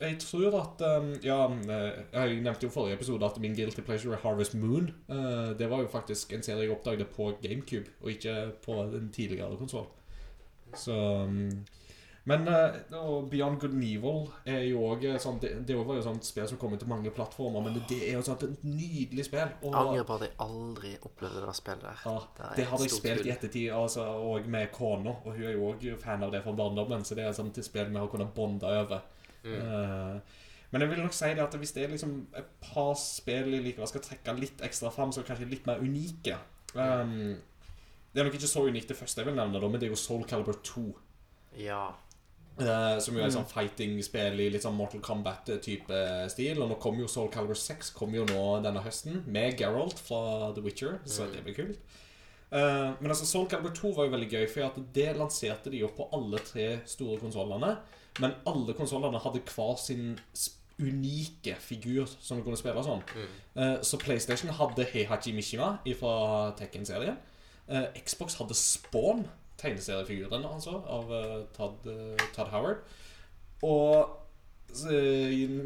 jeg 0.00 0.16
tror 0.22 0.54
at 0.60 0.82
um, 0.86 1.08
Ja, 1.24 1.46
eh, 1.50 1.92
jeg 2.12 2.40
nevnte 2.42 2.62
jo 2.62 2.68
i 2.68 2.72
forrige 2.72 2.94
episode 2.94 3.26
at 3.26 3.40
min 3.42 3.54
guilty 3.54 3.80
pleasure 3.80 4.14
er 4.14 4.22
Harvest 4.22 4.54
Moon. 4.54 4.90
Eh, 5.10 5.58
det 5.58 5.70
var 5.70 5.82
jo 5.82 5.88
faktisk 5.90 6.32
en 6.32 6.42
serie 6.42 6.62
jeg 6.62 6.70
oppdaget 6.70 7.06
på 7.16 7.32
GameCube, 7.42 7.90
og 8.00 8.10
ikke 8.10 8.52
på 8.64 8.82
en 8.82 9.10
tidligere 9.12 9.56
konsoll. 9.56 9.86
Så 10.76 10.94
um, 10.94 11.50
Men 12.28 12.48
eh, 12.48 12.74
Beyond 13.30 13.60
Good 13.60 13.72
and 13.72 13.84
Evil 13.86 14.26
er 14.44 14.64
jo 14.68 14.82
òg 14.90 15.04
sånn 15.22 15.38
Det, 15.40 15.52
det 15.68 15.76
var 15.78 15.96
jo 15.96 16.02
sånt 16.04 16.26
spill 16.28 16.48
som 16.50 16.58
kommer 16.60 16.80
til 16.80 16.90
mange 16.90 17.12
plattformer, 17.14 17.62
men 17.64 17.78
det 17.88 18.00
er 18.04 18.18
jo 18.18 18.24
sånn 18.26 18.36
et 18.44 18.66
nydelig 18.66 19.24
spill. 19.30 19.54
Og, 19.62 19.70
Angrer 19.72 20.04
på 20.08 20.18
at 20.18 20.26
jeg 20.26 20.34
aldri 20.44 20.90
opplevde 21.08 21.44
det 21.46 21.54
spillet 21.56 21.86
der. 21.86 22.02
ja, 22.04 22.16
Det 22.34 22.44
har 22.44 22.58
det 22.58 22.66
hadde 22.72 22.88
jeg 22.88 22.96
spilt 22.98 23.28
i 23.30 23.32
ettertid, 23.32 23.70
altså, 23.72 24.04
og 24.28 24.50
med 24.50 24.68
kona. 24.74 25.14
Og 25.22 25.38
hun 25.38 25.46
er 25.46 25.56
jo 25.56 25.70
òg 25.70 25.86
fan 26.02 26.26
av 26.26 26.34
det 26.34 26.42
fra 26.44 26.52
barndommen, 26.58 27.06
så 27.06 27.16
det 27.16 27.24
er 27.24 27.32
et 27.32 27.38
sånt 27.38 27.62
spill 27.64 27.88
vi 27.88 28.02
har 28.02 28.12
kunnet 28.12 28.34
bonde 28.36 28.74
over. 28.82 29.00
Mm. 29.46 29.54
Uh, 29.54 30.44
men 30.70 30.84
jeg 30.84 30.90
vil 30.90 31.00
nok 31.00 31.14
si 31.16 31.30
det 31.32 31.44
at 31.44 31.54
hvis 31.56 31.72
det 31.72 31.84
er 31.84 31.92
liksom 31.94 32.16
et 32.36 32.48
par 32.60 32.90
spill 33.00 33.54
jeg 33.54 33.64
likevel 33.64 33.88
skal 33.88 34.04
trekke 34.04 34.34
litt 34.36 34.64
ekstra 34.66 34.92
fram, 34.92 35.14
så 35.16 35.24
kanskje 35.24 35.48
litt 35.48 35.68
mer 35.68 35.80
unike 35.80 36.34
um, 36.74 37.38
Det 38.12 38.20
er 38.20 38.28
nok 38.28 38.36
ikke 38.36 38.50
så 38.50 38.66
unikt 38.66 38.90
det 38.92 38.98
første 38.98 39.22
jeg 39.22 39.30
vil 39.30 39.38
nevne, 39.38 39.62
men 39.64 39.80
det 39.80 39.88
er 39.88 39.94
jo 39.94 40.00
Soul 40.00 40.26
Calibur 40.28 40.60
2. 40.66 40.84
Ja. 41.62 41.86
Eh, 42.60 42.98
som 43.00 43.14
jo 43.14 43.20
er 43.22 43.28
Mm. 43.28 43.34
sånn 43.36 43.46
fighting-spill 43.46 44.40
i 44.40 44.50
litt 44.50 44.62
sånn 44.62 44.74
Mortal 44.74 45.00
Kombat-type 45.00 46.28
stil. 46.30 46.60
Og 46.62 46.68
nå 46.70 46.78
kommer 46.80 47.00
jo 47.00 47.06
Soul 47.06 47.28
Calibur 47.30 47.54
6 47.54 47.90
kommer 47.94 48.14
jo 48.16 48.24
nå 48.26 48.62
denne 48.62 48.82
høsten 48.82 49.24
med 49.26 49.56
Geralt 49.58 49.98
fra 49.98 50.52
The 50.54 50.60
Witcher, 50.62 50.98
så 51.04 51.26
Mm. 51.26 51.32
det 51.32 51.44
blir 51.44 51.54
kult. 51.54 51.78
Uh, 52.50 52.94
men 53.00 53.10
altså 53.10 53.26
Soul 53.26 53.46
Calibur 53.46 53.70
2 53.74 53.92
var 53.94 54.04
jo 54.06 54.10
veldig 54.16 54.30
gøy, 54.30 54.48
for 54.50 54.72
det 54.94 55.16
lanserte 55.16 55.70
de 55.70 55.78
jo 55.80 55.88
på 55.88 56.08
alle 56.12 56.38
tre 56.38 56.80
store 56.86 57.18
konsollene. 57.20 57.76
Men 58.20 58.34
alle 58.46 58.72
konsollene 58.74 59.20
hadde 59.20 59.40
hver 59.44 59.76
sin 59.78 60.18
unike 60.80 61.56
figur 61.60 62.06
som 62.20 62.38
du 62.38 62.44
kunne 62.44 62.56
spille 62.56 62.82
sånn. 62.82 63.02
Mm. 63.02 63.28
Eh, 63.56 63.80
så 63.82 63.98
PlayStation 63.98 64.50
hadde 64.50 64.84
Heihachi 64.86 65.32
Mishima 65.34 65.78
fra 65.98 66.52
Tekken-serien. 66.56 67.16
Eh, 67.68 67.86
Xbox 68.04 68.34
hadde 68.38 68.54
Spawn, 68.54 69.26
tegneseriefiguren 69.58 70.46
altså, 70.48 70.78
av 70.86 71.12
eh, 71.12 71.36
Todd, 71.56 71.86
eh, 71.90 72.24
Todd 72.36 72.50
Howard. 72.54 72.82
Og 73.66 74.16
så, 74.68 74.92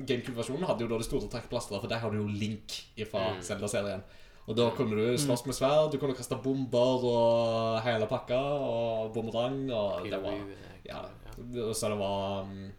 GameCube-versjonen 0.06 0.66
hadde 0.68 0.84
jo 0.86 0.90
da 0.92 0.98
det 1.00 1.08
store 1.08 1.28
trekkplasteret, 1.32 1.82
for 1.82 1.90
der 1.90 2.02
har 2.02 2.12
du 2.12 2.20
jo 2.22 2.28
Link 2.30 2.76
fra 3.10 3.32
Mm. 3.32 3.42
Zelda-serien. 3.42 4.04
Og 4.46 4.56
da 4.58 4.70
kunne 4.74 4.96
du 4.98 5.18
slåss 5.18 5.44
med 5.46 5.54
sverd, 5.54 5.92
du 5.92 5.98
kunne 6.02 6.16
kaste 6.18 6.34
bomber 6.42 7.04
og 7.06 7.82
hele 7.84 8.08
pakka, 8.10 8.38
og 8.38 9.12
bumerang, 9.14 9.68
og 9.70 10.02
det 10.10 10.18
var 10.22 10.38
ja, 10.84 11.04
så 11.72 11.88
det 11.92 11.98
var 12.00 12.42
um, 12.42 12.72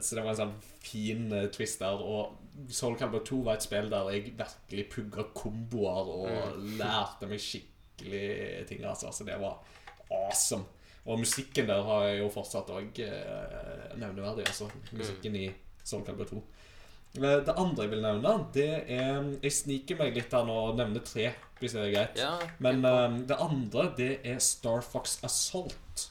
Så 0.00 0.14
det 0.14 0.22
var 0.22 0.30
en 0.30 0.38
sånn 0.38 0.54
fin 0.84 1.32
eh, 1.32 1.48
twist 1.50 1.80
der. 1.82 1.98
Og 1.98 2.36
Soul 2.70 2.94
Calibur 3.00 3.24
2 3.26 3.40
var 3.46 3.56
et 3.58 3.64
spill 3.64 3.88
der 3.90 4.10
jeg 4.12 4.34
virkelig 4.38 4.84
pugga 4.92 5.24
komboer 5.34 6.10
og 6.12 6.58
lærte 6.78 7.26
meg 7.26 7.40
skikkelig 7.42 8.66
ting. 8.68 8.84
Altså. 8.84 9.10
Så 9.10 9.24
det 9.26 9.38
var 9.40 9.58
awesome. 10.12 10.64
Og 11.06 11.18
musikken 11.18 11.66
der 11.66 11.82
har 11.82 12.04
jeg 12.06 12.20
jo 12.20 12.28
fortsatt 12.30 12.68
òg 12.70 12.98
eh, 13.02 13.94
nevneverdig. 13.98 14.44
Altså. 14.46 14.68
Musikken 14.94 15.36
i 15.40 15.48
Soul 15.84 16.04
Calibur 16.06 16.28
2. 16.30 16.42
Eh, 17.18 17.40
Det 17.44 17.54
andre 17.58 17.82
jeg 17.84 17.90
vil 17.90 18.02
nevne, 18.04 18.36
det 18.54 18.68
er 18.88 19.26
Jeg 19.42 19.52
sniker 19.52 19.98
meg 19.98 20.14
litt 20.16 20.32
her 20.32 20.46
nå 20.48 20.54
og 20.70 20.76
nevner 20.78 21.02
tre, 21.04 21.32
hvis 21.60 21.74
det 21.74 21.82
er 21.88 21.92
greit. 21.96 22.16
Ja, 22.22 22.38
Men 22.62 22.84
eh, 22.84 23.18
det 23.28 23.36
andre, 23.40 23.88
det 23.98 24.12
er 24.24 24.38
Star 24.38 24.80
Fox 24.86 25.18
Assault. 25.26 26.08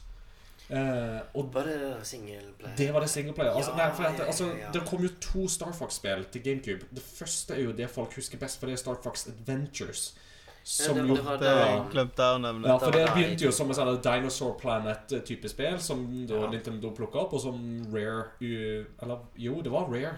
Eh, 0.72 1.18
og 1.36 1.50
Var 1.54 1.66
det 1.68 2.06
singleplayer? 2.06 2.76
det 2.78 2.92
var 2.94 3.00
det 3.04 3.10
singleplayer. 3.10 3.52
Altså, 3.56 3.72
Ja, 3.72 3.76
nei, 3.88 3.94
for 3.96 4.04
at, 4.04 4.18
ja, 4.18 4.24
altså, 4.26 4.46
ja, 4.52 4.58
ja. 4.66 4.70
Det 4.72 4.84
kom 4.88 5.02
jo 5.04 5.08
to 5.20 5.48
Star 5.48 5.72
Fox-spill 5.72 6.24
til 6.32 6.42
GameCube. 6.44 6.86
Det 6.94 7.02
første 7.02 7.54
er 7.56 7.64
jo 7.66 7.72
det 7.76 7.90
folk 7.90 8.14
husker 8.16 8.38
best, 8.38 8.60
for 8.60 8.66
det 8.70 8.76
er 8.78 8.80
Star 8.84 9.00
Fox 9.04 9.26
Adventures. 9.28 10.14
Som 10.64 10.96
det- 10.96 11.16
det 11.16 11.22
var 11.24 11.36
Det 11.38 11.46
Ja. 11.46 11.84
glemte 11.92 12.16
jeg 12.16 12.36
å 12.36 12.40
nevne. 12.40 12.66
ja, 12.66 12.78
for 12.78 12.90
det 12.92 13.08
begynte 13.08 13.40
jo 13.42 13.50
som 13.50 13.68
en 13.70 13.74
sånn 13.74 14.02
Dinosaur 14.02 14.54
Planet-type 14.60 15.48
spill, 15.48 15.78
som 15.80 16.26
da 16.26 16.34
Ja. 16.34 16.46
Nintendo 16.50 16.90
plukka 16.94 17.18
opp, 17.20 17.32
og 17.34 17.40
som 17.40 17.84
Rare 17.92 18.26
Eller 18.40 19.18
jo, 19.36 19.60
det 19.62 19.70
var 19.72 19.86
Rare 19.88 20.16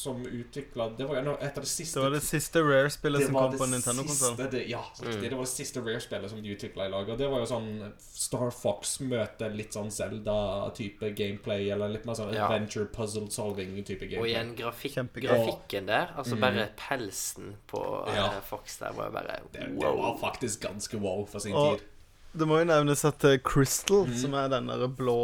som 0.00 0.22
utvikla 0.26 0.88
Det 0.96 1.04
var 1.08 1.16
et 1.16 1.56
av 1.58 1.62
de 1.64 1.68
siste 1.68 1.98
Det 1.98 2.02
var 2.06 2.10
det 2.14 2.22
siste 2.24 2.62
Rare-spillet 2.64 3.26
som 3.26 3.34
kom 3.34 3.52
på 3.58 3.66
Nintendo-konsoll. 3.68 4.36
siste- 4.36 4.50
det- 4.50 4.68
Ja. 4.70 4.82
Mm. 5.02 5.20
Det 5.20 5.30
var 5.36 5.44
det 5.44 5.48
siste 5.52 5.80
Rare-spillet 5.84 6.30
som 6.30 6.42
de 6.42 6.48
utvikla 6.56 6.86
i 6.86 6.88
lag. 6.88 7.08
Og 7.08 7.18
det 7.18 7.28
var 7.30 7.38
jo 7.40 7.46
sånn 7.46 7.92
Star 7.98 8.50
Fox 8.50 8.98
møter 9.00 9.54
litt 9.54 9.72
sånn 9.76 9.90
Zelda-type 9.90 11.10
gameplay, 11.16 11.70
eller 11.70 11.88
litt 11.88 12.04
mer 12.06 12.14
sånn 12.14 12.32
Ja. 12.34 12.46
adventure 12.48 12.86
puzzle 12.86 13.28
solving-type 13.30 14.02
Og 14.18 14.26
igjen 14.26 14.54
grafik 14.56 14.94
Kjempegøy. 14.94 15.28
grafikken 15.28 15.86
der. 15.86 16.10
Altså 16.16 16.34
Mm. 16.36 16.40
bare 16.40 16.68
pelsen 16.76 17.54
på 17.68 18.08
eh, 18.08 18.14
Ja. 18.14 18.40
Fox 18.40 18.78
der 18.78 18.92
var 18.92 19.06
jo 19.06 19.12
bare 19.12 19.40
Det, 19.52 19.60
det 19.60 19.82
var 19.82 20.18
faktisk 20.20 20.60
ganske 20.60 20.98
wow 21.00 21.24
for 21.26 21.38
sin 21.40 21.52
Og- 21.52 21.78
tid. 21.78 21.86
Det 22.32 22.46
må 22.46 22.60
jo 22.60 22.66
nevnes 22.68 23.00
at 23.08 23.24
eh, 23.26 23.40
Crystal, 23.42 24.04
mm. 24.06 24.18
som 24.22 24.34
er 24.38 24.50
den 24.52 24.68
der 24.70 24.84
blå 24.94 25.16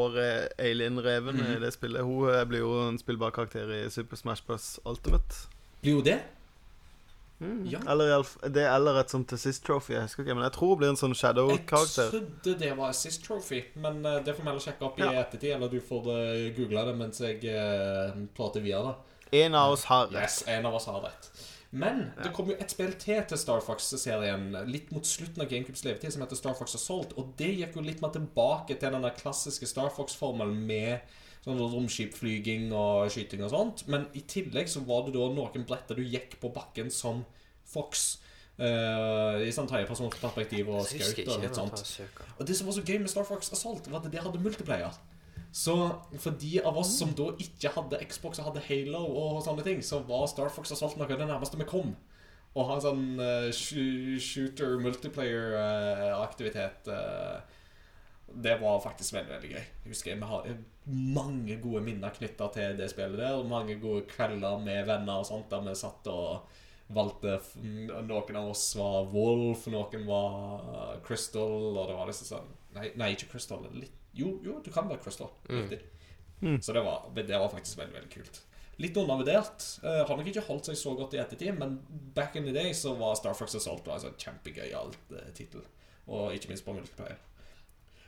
alien-reven 0.58 1.38
mm. 1.38 1.50
i 1.54 1.58
det 1.62 1.70
spillet, 1.76 2.02
hun 2.02 2.32
eh, 2.32 2.42
blir 2.48 2.64
jo 2.64 2.72
en 2.88 2.98
spillbar 2.98 3.30
karakter 3.36 3.70
i 3.70 3.84
Super 3.94 4.18
Smash 4.18 4.42
Bros. 4.46 4.80
Ultimate. 4.84 5.46
Blir 5.84 6.00
jo 6.00 6.02
det? 6.02 6.18
Mm. 7.38 7.66
Ja. 7.70 7.78
Eller, 7.92 8.26
det 8.48 8.64
eller 8.64 8.98
et 8.98 9.12
sånt 9.12 9.32
Assist 9.36 9.62
Trophy, 9.66 9.92
jeg 9.94 10.08
husker 10.08 10.24
ikke, 10.24 10.34
men 10.34 10.46
jeg 10.48 10.54
tror 10.56 10.72
hun 10.72 10.80
blir 10.80 10.90
en 10.94 10.98
sånn 10.98 11.14
Shadow-karakter. 11.14 12.08
Jeg 12.10 12.14
trodde 12.16 12.58
det 12.64 12.72
var 12.80 12.90
Assist 12.90 13.22
Trophy, 13.22 13.62
men 13.78 14.00
eh, 14.02 14.22
det 14.26 14.34
får 14.34 14.42
vi 14.42 14.50
heller 14.50 14.66
sjekke 14.66 14.88
opp 14.88 14.98
i 14.98 15.06
Ja. 15.06 15.12
ettertid. 15.22 15.52
Eller 15.54 15.70
du 15.70 15.78
får 15.78 16.10
google 16.58 16.88
det 16.90 16.96
mens 16.98 17.22
jeg 17.22 18.26
prater 18.34 18.66
via 18.66 18.82
det. 18.88 18.96
En 19.44 19.54
av 19.54 19.76
oss 19.76 19.84
har 19.84 20.08
rett. 20.10 20.22
Yes, 20.22 20.42
en 20.48 20.66
av 20.66 20.74
oss 20.74 20.86
har 20.90 21.00
rett. 21.06 21.30
Men 21.70 22.10
det 22.22 22.30
kom 22.36 22.50
jo 22.50 22.56
et 22.60 22.70
spill 22.70 22.92
til 23.00 23.22
til 23.28 23.38
Star 23.40 23.62
Fox-serien 23.64 24.52
litt 24.70 24.92
mot 24.94 25.06
slutten 25.06 25.42
av 25.42 25.48
GameCubes 25.50 25.82
levetid, 25.84 26.14
som 26.14 26.22
heter 26.22 26.38
Star 26.38 26.54
Fox 26.58 26.76
Assault. 26.78 27.14
Og 27.18 27.32
det 27.40 27.50
gikk 27.58 27.76
jo 27.76 27.84
litt 27.84 28.02
mer 28.04 28.14
tilbake 28.14 28.76
til 28.78 28.94
den 28.94 29.06
der 29.06 29.16
klassiske 29.18 29.68
Star 29.68 29.90
Fox-formelen 29.94 30.62
med 30.68 31.16
sånn 31.46 31.62
romskipflyging 31.62 32.70
og 32.74 33.10
skyting 33.14 33.42
og 33.46 33.52
sånt. 33.54 33.84
Men 33.90 34.06
i 34.18 34.22
tillegg 34.26 34.70
så 34.70 34.82
var 34.86 35.06
det 35.06 35.16
da 35.16 35.26
noen 35.34 35.66
bretter 35.66 35.98
du 35.98 36.06
gikk 36.06 36.38
på 36.42 36.52
bakken 36.54 36.90
som 36.94 37.24
Fox. 37.66 38.16
Uh, 38.56 39.42
I 39.44 39.50
sånn 39.52 39.68
tredjepersonsperspektiv 39.68 40.70
og 40.72 40.86
husker 40.88 41.28
og 41.28 41.42
litt 41.42 41.58
sånt. 41.58 41.82
Og 42.38 42.46
det 42.48 42.56
som 42.56 42.70
var 42.70 42.78
så 42.78 42.86
gøy 42.86 43.02
med 43.02 43.12
Star 43.12 43.26
Fox 43.28 43.52
Assault, 43.52 43.90
var 43.92 44.00
at 44.00 44.08
det 44.12 44.22
hadde 44.22 44.40
multiplayer. 44.40 44.96
Så 45.54 45.74
for 46.20 46.30
de 46.40 46.60
av 46.60 46.78
oss 46.78 46.98
som 46.98 47.12
da 47.16 47.30
ikke 47.42 47.72
hadde 47.74 48.00
Xbox 48.10 48.40
og 48.40 48.46
hadde 48.50 48.64
Halo 48.68 49.02
og 49.06 49.42
sånne 49.44 49.64
ting, 49.66 49.78
så 49.84 49.96
var 50.08 50.26
Star 50.30 50.50
Fox 50.52 50.72
Assault 50.74 50.96
noe 50.98 51.08
av 51.08 51.20
det 51.20 51.28
nærmeste 51.28 51.60
vi 51.60 51.68
kom. 51.68 51.90
Å 52.56 52.64
ha 52.64 52.72
en 52.76 52.84
sånn 52.84 53.06
uh, 53.20 53.50
shooter 53.52 54.78
multiplayer-aktivitet 54.80 56.88
Det 58.32 58.54
var 58.62 58.84
faktisk 58.84 59.14
veldig, 59.18 59.32
veldig 59.34 59.50
gøy. 59.52 59.64
Jeg 59.84 59.92
husker 59.92 60.16
Vi 60.16 60.30
har 60.30 60.40
mange 60.86 61.56
gode 61.60 61.82
minner 61.84 62.14
knytta 62.14 62.46
til 62.54 62.78
det 62.78 62.88
spillet 62.92 63.18
der. 63.20 63.34
og 63.36 63.50
Mange 63.50 63.74
gode 63.82 64.06
kvelder 64.08 64.58
med 64.62 64.86
venner 64.88 65.16
og 65.20 65.28
sånt 65.28 65.50
der 65.52 65.60
vi 65.66 65.74
satt 65.76 66.08
og 66.12 66.24
valgte 66.94 67.40
Noen 67.58 68.38
av 68.38 68.52
oss 68.52 68.68
var 68.78 69.08
Wolf, 69.10 69.66
noen 69.72 70.06
var 70.06 71.00
Crystal, 71.06 71.74
og 71.74 71.90
det 71.90 71.96
var 71.98 72.10
liksom 72.10 72.30
sånn 72.30 72.52
Nei, 72.76 72.90
nei 73.00 73.14
ikke 73.14 73.30
Crystal. 73.32 73.62
Litt, 73.72 73.94
jo, 74.16 74.36
jo, 74.44 74.58
du 74.64 74.72
kan 74.72 74.88
være 74.88 75.02
Crystal. 75.04 75.30
Riktig. 75.50 75.80
Mm. 76.40 76.60
Så 76.62 76.72
det 76.76 76.82
var, 76.84 77.08
det 77.16 77.38
var 77.38 77.48
faktisk 77.52 77.78
veldig, 77.78 77.94
veldig 77.96 78.12
kult. 78.12 78.42
Litt 78.82 78.96
undervurdert. 79.00 79.64
Uh, 79.84 80.02
har 80.08 80.18
nok 80.18 80.26
ikke 80.28 80.44
holdt 80.48 80.68
seg 80.68 80.76
så 80.80 80.92
godt 80.98 81.16
i 81.16 81.20
ettertid, 81.22 81.54
men 81.56 81.78
back 82.16 82.36
in 82.36 82.44
the 82.44 82.52
day 82.52 82.74
så 82.76 82.92
var 82.98 83.16
Star 83.16 83.36
Fox 83.36 83.56
Assault 83.56 83.88
en 83.88 84.02
sånn 84.02 84.18
kjempegøyal 84.20 84.92
uh, 85.14 85.22
tittel. 85.36 85.64
Og 86.06 86.36
ikke 86.36 86.52
minst 86.52 86.66
på 86.66 86.74
multiplayer. 86.76 87.22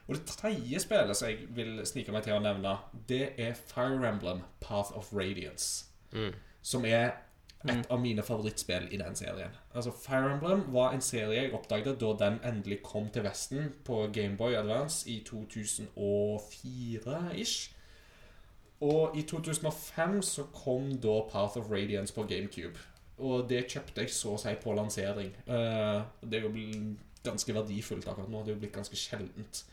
Og 0.09 0.16
det 0.16 0.24
tredje 0.28 0.80
spillet 0.80 1.16
som 1.16 1.28
jeg 1.28 1.48
vil 1.56 1.80
snike 1.89 2.12
meg 2.12 2.24
til 2.24 2.36
å 2.36 2.43
nevne, 2.44 2.78
det 3.09 3.35
er 3.36 3.56
Fire 3.68 4.01
Emblem 4.09 4.44
Path 4.64 4.94
of 4.97 5.10
Radiance. 5.12 5.89
Mm. 6.12 6.36
Som 6.64 6.86
er 6.89 7.18
et 7.66 7.90
av 7.90 7.98
mine 8.01 8.22
favorittspill 8.22 8.89
i 8.94 8.97
den 9.01 9.16
serien. 9.18 9.51
Altså 9.74 9.90
Fire 9.90 10.35
Emblem 10.35 10.72
var 10.74 10.93
en 10.94 11.01
serie 11.02 11.43
jeg 11.43 11.55
oppdaget 11.56 12.01
da 12.01 12.06
den 12.20 12.40
endelig 12.47 12.82
kom 12.86 13.09
til 13.10 13.24
Vesten 13.26 13.72
på 13.85 14.06
Gameboy 14.14 14.55
Advance 14.55 15.10
i 15.10 15.24
2004-ish. 15.26 17.70
Og 18.80 19.16
i 19.18 19.22
2005 19.26 20.22
så 20.22 20.43
kom 20.55 20.98
da 21.02 21.20
Path 21.32 21.59
of 21.59 21.70
Radiance 21.70 22.14
på 22.14 22.22
GameCube. 22.22 22.78
Og 23.18 23.48
det 23.51 23.66
kjøpte 23.72 24.01
jeg 24.05 24.10
så 24.14 24.35
å 24.36 24.39
si 24.39 24.55
på 24.62 24.74
lansering. 24.78 25.32
Eh, 25.51 26.01
det 26.22 26.39
er 26.39 26.43
jo 26.47 26.55
ganske 27.24 27.55
verdifullt 27.55 28.06
akkurat 28.06 28.30
nå. 28.30 28.44
Det 28.44 28.51
er 28.52 28.55
jo 28.55 28.60
blitt 28.62 28.76
ganske 28.76 28.97
sjeldent. 28.97 29.64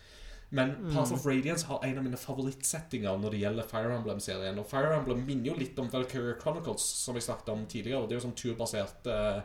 Men 0.50 0.76
Path 0.94 1.14
of 1.14 1.26
Radiance 1.26 1.66
har 1.66 1.84
en 1.84 1.98
av 1.98 2.04
mine 2.06 2.20
favorittsettinger 2.20 3.18
når 3.20 3.34
det 3.34 3.42
gjelder 3.42 3.68
Fire 3.70 3.96
Emblem-serien. 3.98 4.60
Og 4.62 4.68
Fire 4.70 4.94
Emblem 4.96 5.24
minner 5.26 5.52
jo 5.52 5.60
litt 5.60 5.80
om 5.82 5.90
Valkyrie 5.92 6.38
Chronicles, 6.42 6.86
som 7.02 7.18
jeg 7.18 7.26
snakket 7.26 7.50
om 7.54 7.66
tidligere. 7.70 8.06
Det 8.06 8.16
er 8.16 8.22
jo 8.22 8.26
sånn 8.28 8.38
turbasert 8.40 9.10
uh, 9.10 9.40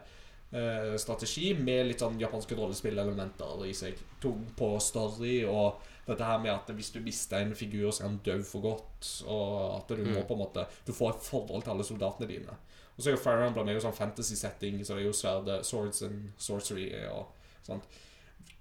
uh, 0.53 0.93
strategi 1.01 1.55
med 1.59 1.89
litt 1.89 2.05
sånn 2.05 2.21
japanske 2.21 2.59
rollespillelementer 2.59 3.65
i 3.67 3.73
seg. 3.77 3.99
Tung 4.23 4.45
på 4.59 4.75
story 4.85 5.41
og 5.49 5.81
dette 6.11 6.27
her 6.27 6.43
med 6.43 6.53
at 6.53 6.71
hvis 6.75 6.93
du 6.95 7.01
mister 7.05 7.41
en 7.41 7.57
figur, 7.57 7.89
så 7.91 8.05
er 8.05 8.09
han 8.11 8.21
død 8.27 8.45
for 8.47 8.67
godt. 8.69 9.11
Og 9.25 9.57
at 9.79 9.97
du 9.97 10.05
må 10.05 10.27
på 10.29 10.37
en 10.37 10.45
måte 10.45 10.67
Du 10.87 10.93
får 10.93 11.15
et 11.15 11.27
forhold 11.31 11.65
til 11.65 11.75
alle 11.75 11.87
soldatene 11.87 12.29
dine. 12.29 12.61
Og 12.95 13.03
så 13.03 13.11
er 13.11 13.17
jo 13.17 13.25
Fire 13.25 13.49
Emblem 13.49 13.73
er 13.73 13.79
jo 13.79 13.83
sånn 13.87 13.97
fantasy-setting, 13.97 14.83
så 14.85 14.99
det 14.99 15.07
er 15.07 15.09
jo 15.09 15.17
sverde, 15.17 15.61
swords 15.65 16.03
and 16.05 16.35
sorcery 16.37 16.91
og 17.09 17.31
sånt. 17.65 17.87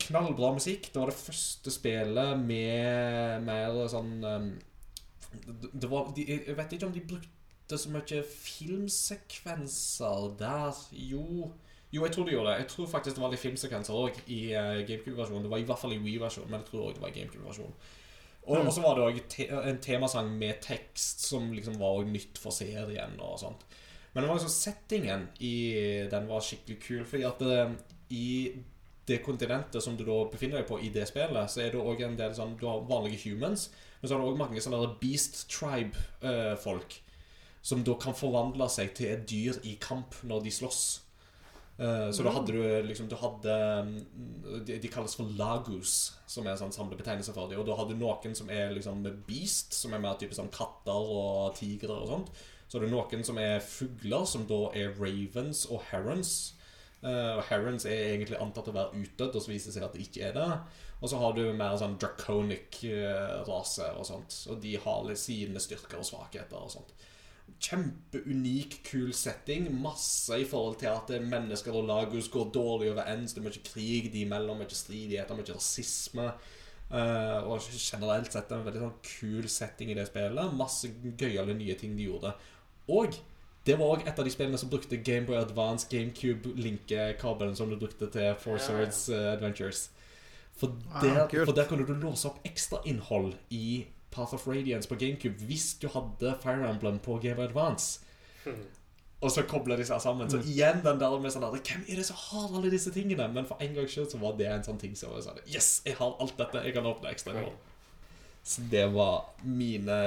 Knallbra 0.10 0.53
musikk. 0.57 0.90
Det 0.90 0.99
var 0.99 1.07
det 1.11 1.19
første 1.19 1.69
spillet 1.73 2.40
med 2.41 3.44
mer 3.45 3.88
sånn 3.91 4.23
um, 4.26 4.49
det, 5.30 5.69
det 5.73 5.90
var, 5.91 6.10
de, 6.15 6.26
Jeg 6.26 6.57
vet 6.57 6.72
ikke 6.73 6.88
om 6.90 6.95
de 6.95 7.10
brukte 7.11 7.77
så 7.77 7.90
mye 7.94 8.23
filmsekvenser 8.26 10.36
der. 10.40 10.73
Jo 10.91 11.52
Jo, 11.94 12.06
jeg 12.06 12.14
tror 12.14 12.26
de 12.26 12.31
gjorde 12.36 12.52
det. 12.52 12.60
Jeg 12.64 12.72
tror 12.73 12.88
faktisk 12.90 13.15
det 13.18 13.23
var 13.23 13.31
litt 13.34 13.41
filmsekvenser 13.41 13.94
òg 13.98 14.14
i 14.30 14.53
uh, 14.53 14.86
GameCube-versjonen. 14.86 15.44
Det 15.45 15.53
var 15.53 15.61
i 15.61 15.69
hvert 15.69 15.81
fall 15.81 15.95
i 15.95 16.03
Wii-versjonen, 16.03 16.52
men 16.52 16.61
jeg 16.61 16.69
tror 16.69 16.84
også 16.84 16.95
det 16.98 17.06
var 17.06 17.14
i 17.14 17.18
GameCube-versjonen. 17.18 17.76
Og, 18.49 18.65
mm. 18.65 18.72
så 18.73 18.81
var 18.81 18.98
det 18.98 19.06
òg 19.06 19.18
te 19.30 19.45
en 19.49 19.81
temasang 19.84 20.30
med 20.38 20.61
tekst 20.64 21.26
som 21.27 21.52
liksom 21.53 21.76
var 21.81 22.06
nytt 22.07 22.38
for 22.41 22.56
serien 22.56 23.19
og 23.22 23.40
sånt. 23.41 23.65
Men 24.14 24.23
det 24.23 24.30
var 24.30 24.40
liksom 24.40 24.53
settingen 24.53 25.27
i 25.45 25.56
den 26.10 26.30
var 26.30 26.45
skikkelig 26.45 26.80
kul, 26.81 27.03
fordi 27.06 27.26
at 27.30 27.41
eh, 27.45 27.73
i 28.10 28.30
det 29.10 29.19
kontinentet 29.26 29.84
som 29.84 29.98
du 29.98 30.06
da 30.07 30.22
befinner 30.31 30.61
deg 30.61 30.69
på 30.69 30.80
i 30.80 30.91
det 30.94 31.07
spillet, 31.10 31.52
så 31.52 31.64
er 31.64 31.73
det 31.73 31.81
òg 31.81 32.06
en 32.06 32.18
del 32.19 32.34
sånn 32.38 32.56
Du 32.60 32.68
har 32.69 32.86
vanlige 32.90 33.26
humans, 33.26 33.69
men 33.99 34.07
så 34.07 34.15
har 34.15 34.23
du 34.23 34.31
òg 34.31 34.40
mange 34.40 34.64
sånne 34.64 34.95
Beast 35.02 35.45
Tribe-folk. 35.52 37.02
som 37.61 37.84
da 37.84 37.94
kan 37.99 38.15
forvandle 38.15 38.69
seg 38.72 38.94
til 38.95 39.10
et 39.11 39.26
dyr 39.27 39.57
i 39.68 39.76
kamp 39.84 40.15
når 40.23 40.45
de 40.45 40.52
slåss. 40.56 40.84
Eh, 41.80 42.11
så 42.11 42.23
da 42.23 42.31
hadde 42.36 42.52
du 42.52 42.88
liksom 42.88 43.07
Du 43.07 43.15
hadde 43.15 43.56
mm, 43.88 44.64
de, 44.68 44.80
de 44.84 44.91
kalles 44.91 45.15
for 45.15 45.31
lagus, 45.40 46.14
som 46.27 46.48
er 46.48 46.53
en 46.53 46.61
sånn 46.65 46.76
samlebetegnelse 46.76 47.36
for 47.36 47.52
dem. 47.52 47.61
Og 47.61 47.68
da 47.68 47.77
hadde 47.80 47.95
du 47.95 48.03
noen 48.03 48.36
som 48.36 48.52
er 48.52 48.73
liksom 48.76 49.06
beast, 49.27 49.76
som 49.77 49.95
er 49.95 50.03
mer 50.03 50.19
type 50.19 50.36
sånn 50.36 50.52
katter 50.56 51.11
og 51.15 51.56
tigre 51.60 51.95
og 51.95 52.10
sånt. 52.11 52.34
Så 52.68 52.77
har 52.77 52.86
du 52.86 52.91
noen 52.91 53.23
som 53.26 53.40
er 53.41 53.64
fugler, 53.64 54.27
som 54.30 54.44
da 54.49 54.65
er 54.77 54.91
ravens 54.99 55.65
og 55.72 55.81
herons. 55.90 56.34
Eh, 56.99 57.34
og 57.38 57.45
herons 57.47 57.85
er 57.88 58.09
egentlig 58.13 58.39
antatt 58.43 58.67
å 58.67 58.76
være 58.76 58.99
utdødd, 58.99 59.38
og 59.38 59.43
så 59.43 59.51
viser 59.53 59.71
det 59.71 59.77
seg 59.77 59.85
at 59.88 59.95
det 59.95 60.05
ikke 60.07 60.26
er 60.30 60.35
det. 60.35 60.49
Og 60.99 61.11
så 61.11 61.19
har 61.21 61.35
du 61.35 61.45
mer 61.55 61.77
sånn 61.80 61.95
draconic 62.01 62.81
eh, 62.89 63.38
rase 63.47 63.88
og 63.95 64.07
sånt. 64.07 64.35
Og 64.51 64.59
de 64.63 64.76
har 64.84 65.05
litt 65.07 65.21
sine 65.21 65.63
styrker 65.63 66.01
og 66.01 66.07
svakheter 66.07 66.59
og 66.59 66.73
sånt. 66.73 66.91
Kjempeunik, 67.59 68.81
kul 68.88 69.13
setting. 69.15 69.69
Masse 69.81 70.41
i 70.43 70.47
forhold 70.47 70.80
til 70.81 70.91
at 70.91 71.11
mennesker 71.23 71.76
og 71.76 71.88
Lagos 71.88 72.30
går 72.31 72.51
dårlig 72.55 72.91
overens. 72.91 73.34
Det 73.34 73.41
er 73.41 73.47
mye 73.47 73.65
krig 73.71 74.11
de 74.13 74.26
imellom, 74.27 74.59
mye 74.59 74.81
stridigheter, 74.81 75.39
mye 75.39 75.55
rasisme. 75.55 76.27
Eh, 76.89 77.39
og 77.45 77.63
generelt 77.77 78.34
sett 78.34 78.51
en 78.51 78.63
veldig 78.65 78.84
sånn 78.84 79.01
kul 79.05 79.49
setting 79.51 79.93
i 79.93 79.97
det 79.97 80.09
spillet. 80.09 80.55
Masse 80.59 80.91
gøyale 81.15 81.55
nye 81.55 81.80
ting 81.80 81.95
de 81.95 82.09
gjorde. 82.09 82.35
Og 82.91 83.15
det 83.68 83.76
var 83.80 83.95
òg 83.95 84.07
et 84.07 84.19
av 84.19 84.26
de 84.26 84.31
spillene 84.31 84.57
som 84.57 84.69
brukte 84.72 84.98
Gameboy 85.03 85.38
Advance 85.38 85.88
GameCube-linkekabelen 85.91 87.56
som 87.56 87.69
du 87.69 87.77
brukte 87.77 88.07
til 88.11 88.36
Four 88.40 88.57
Swords 88.57 89.10
eh, 89.10 89.34
Adventures. 89.34 89.90
For 90.60 90.76
Ah, 90.94 91.02
der, 91.03 91.23
ah, 91.23 91.45
for 91.45 91.56
der 91.56 91.68
kunne 91.68 91.86
du 91.88 91.94
låse 91.94 92.27
opp 92.27 92.40
ekstra 92.48 92.81
innhold 92.86 93.34
i 93.49 93.86
Path 94.11 94.34
of 94.34 94.48
Radiance 94.48 94.90
på 94.90 94.95
GameCube 94.99 95.45
hvis 95.48 95.73
du 95.81 95.88
hadde 95.88 96.34
Fire 96.44 96.69
Emblem 96.69 96.99
på 96.99 97.19
Game 97.23 97.36
Boy 97.36 97.45
Advance. 97.45 97.99
Og 99.22 99.31
så 99.31 99.44
kobler 99.44 99.76
de 99.76 99.86
seg 99.88 99.99
sammen. 100.02 100.30
Så 100.31 100.40
igjen 100.48 100.80
den 100.84 100.99
der 100.99 101.15
med 101.19 101.34
sånn 101.34 101.44
der, 101.44 101.60
Hvem 101.60 101.84
er 101.88 101.99
det 101.99 102.06
som 102.07 102.19
har 102.19 102.53
alle 102.56 102.72
disse 102.72 102.91
tingene? 102.95 103.27
Men 103.27 103.48
for 103.48 103.60
en 103.60 103.73
gangs 103.76 103.91
skyld 103.91 104.14
så 104.14 104.19
var 104.22 104.38
det 104.40 104.48
en 104.48 104.64
sånn 104.64 104.80
ting 104.80 104.95
som 104.95 105.11
var 105.11 105.23
sånn 105.26 105.41
Yes, 105.45 105.81
jeg 105.86 105.98
har 105.99 106.15
alt 106.23 106.38
dette. 106.40 106.64
Jeg 106.64 106.76
kan 106.77 106.88
åpne 106.88 107.11
ekstra 107.11 107.36
innhold. 107.36 107.57
Så 108.48 108.64
det 108.72 108.86
var 108.94 109.34
mine 109.44 109.98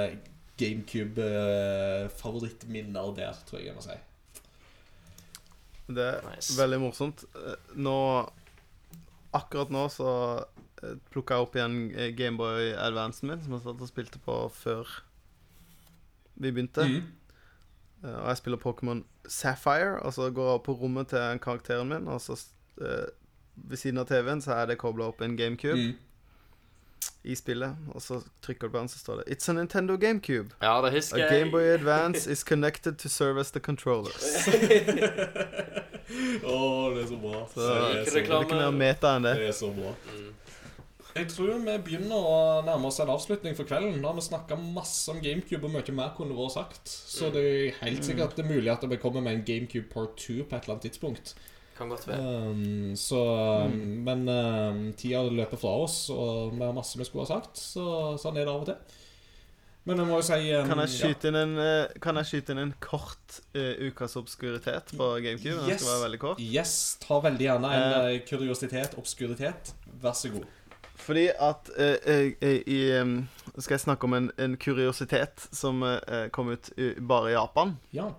GameCube-favorittminner 0.63 3.13
der, 3.17 3.33
tror 3.47 3.57
jeg 3.59 3.67
jeg 3.67 3.75
må 3.77 3.81
si. 3.85 3.97
Det 5.93 6.03
er 6.07 6.21
Nice. 6.35 6.55
veldig 6.61 6.79
morsomt. 6.79 7.25
Eh, 7.35 7.55
Nå 7.75 7.95
Akkurat 9.33 9.69
nå 9.73 9.87
så 9.89 10.11
plukka 11.09 11.33
jeg 11.33 11.41
opp 11.47 11.55
igjen 11.57 11.77
eh, 11.97 12.11
Gameboy 12.13 12.67
Advancen 12.77 13.27
min, 13.31 13.39
som 13.41 13.53
jeg 13.55 13.63
satt 13.63 13.81
og 13.81 13.87
spilte 13.89 14.19
på 14.21 14.35
før 14.53 14.85
vi 16.37 16.51
begynte. 16.51 16.85
Mm. 16.85 17.01
Eh, 18.03 18.17
Og 18.19 18.27
jeg 18.29 18.37
spiller 18.37 18.57
Pokémon 18.61 19.01
Sapphire, 19.27 19.97
og 20.03 20.13
så 20.13 20.29
går 20.29 20.45
jeg 20.51 20.55
opp 20.59 20.65
på 20.67 20.75
rommet 20.83 21.07
til 21.09 21.39
karakteren 21.41 21.87
min, 21.89 22.07
og 22.07 22.21
så 22.21 22.37
eh, 22.81 23.07
ved 23.55 23.77
siden 23.77 23.97
av 24.03 24.07
TV-en 24.11 24.41
så 24.41 24.51
er 24.53 24.65
det 24.69 24.77
kobla 24.77 25.05
opp 25.09 25.21
en 25.21 25.35
GameCube 25.37 25.77
Mm. 25.77 25.93
I 27.23 27.35
spillet, 27.35 27.75
og 27.95 28.01
så 28.01 28.19
trykker 28.45 28.67
du 28.67 28.73
på 28.73 28.79
den, 28.79 28.89
så 28.91 28.99
står 28.99 29.21
det 29.21 29.35
It's 29.35 29.49
a 29.49 29.53
Nintendo 29.53 29.97
GameCube. 29.97 30.49
Ja, 30.61 30.75
det 30.81 30.91
A 30.91 30.95
husker 30.97 31.17
jeg. 31.17 31.29
Gameboy 31.31 31.63
Advance 31.73 32.31
is 32.31 32.39
connected 32.39 32.97
to 32.97 33.09
serve 33.09 33.39
as 33.39 33.51
the 33.51 33.59
controller. 33.59 34.11
Å, 36.43 36.57
det 36.93 37.03
er 37.03 37.07
så 37.09 37.17
bra. 37.17 37.43
Så 37.53 37.59
det, 37.59 37.67
er 37.67 38.05
så, 38.05 38.19
Det 38.19 38.23
er 38.23 38.45
ikke 38.45 38.59
mer 38.59 38.75
meta 38.75 39.15
enn 39.17 39.27
det. 39.27 39.35
det 39.39 39.49
er 39.53 39.57
så 39.57 39.71
bra. 39.73 39.95
Mm. 40.13 40.33
Jeg 41.13 41.27
tror 41.29 41.59
vi 41.61 41.73
begynner 41.85 42.17
å 42.17 42.37
nærme 42.65 42.89
oss 42.89 42.97
en 43.03 43.11
avslutning 43.13 43.53
for 43.57 43.69
kvelden. 43.69 43.99
Da 44.01 44.09
har 44.09 44.17
vi 44.17 44.25
snakka 44.25 44.57
masse 44.57 45.11
om 45.13 45.19
GameCube, 45.21 45.67
og 45.67 45.73
mye 45.75 45.93
mer 45.93 46.13
kunne 46.17 46.37
vært 46.37 46.55
sagt. 46.55 46.89
Så 46.89 47.29
det 47.33 47.43
er 47.45 47.81
helt 47.83 48.05
sikkert 48.07 48.33
det 48.37 48.45
er 48.45 48.49
mulig 48.49 48.71
at 48.73 48.85
vi 48.89 48.97
kommer 49.01 49.21
med 49.21 49.37
en 49.37 49.45
GameCube 49.45 49.91
Part 49.93 50.17
2 50.17 50.39
på 50.41 50.57
et 50.57 50.63
eller 50.63 50.75
annet 50.75 50.87
tidspunkt. 50.89 51.35
Kan 51.83 51.91
godt 51.91 52.07
være. 52.07 52.49
Um, 52.49 52.95
så 52.95 53.21
Men 54.07 54.27
um, 54.29 54.83
tida 54.95 55.23
løper 55.27 55.59
fra 55.59 55.73
oss, 55.83 56.05
og 56.13 56.53
vi 56.55 56.63
har 56.63 56.75
masse 56.75 56.99
vi 56.99 57.07
skulle 57.07 57.25
ha 57.27 57.33
sagt. 57.35 57.59
Så 57.59 57.83
sånn 58.21 58.39
er 58.39 58.47
det 58.47 58.53
av 58.53 58.63
og 58.63 58.69
til. 58.69 58.99
Men 59.83 59.99
jeg 59.99 60.07
må 60.07 60.15
jo 60.21 60.23
si 60.23 60.37
um, 60.55 60.69
Kan 60.69 60.79
jeg 60.85 60.93
skyte 60.93 61.27
inn 61.27 61.37
en, 61.41 61.57
eh, 61.59 61.95
kan 61.99 62.15
jeg 62.21 62.29
skyte 62.29 62.53
inn 62.55 62.61
en 62.61 62.73
kort 62.79 63.41
uh, 63.51 63.89
ukas 63.89 64.15
obskuritet 64.15 64.93
på 64.95 65.09
GameCube? 65.25 65.57
Den 65.59 65.73
Yes. 65.73 65.81
skal 65.81 65.91
være 65.91 66.03
veldig 66.05 66.19
kort. 66.21 66.39
Yes, 66.39 66.75
ta 67.03 67.19
veldig 67.25 67.47
gjerne 67.49 67.71
en 67.75 67.95
eh, 67.99 68.19
kuriositet, 68.29 68.95
obskuritet. 69.01 69.73
Vær 69.99 70.15
så 70.15 70.31
god. 70.31 70.47
Fordi 71.03 71.25
at 71.35 71.67
i 72.71 72.79
Skal 73.57 73.73
jeg 73.73 73.81
snakke 73.83 74.07
om 74.07 74.13
en, 74.15 74.31
en 74.39 74.55
kuriositet 74.55 75.49
som 75.51 75.83
kom 76.31 76.53
ut 76.53 76.69
i, 76.77 76.93
bare 77.01 77.33
i 77.33 77.33
Japan. 77.33 77.75
Ja. 77.91 78.13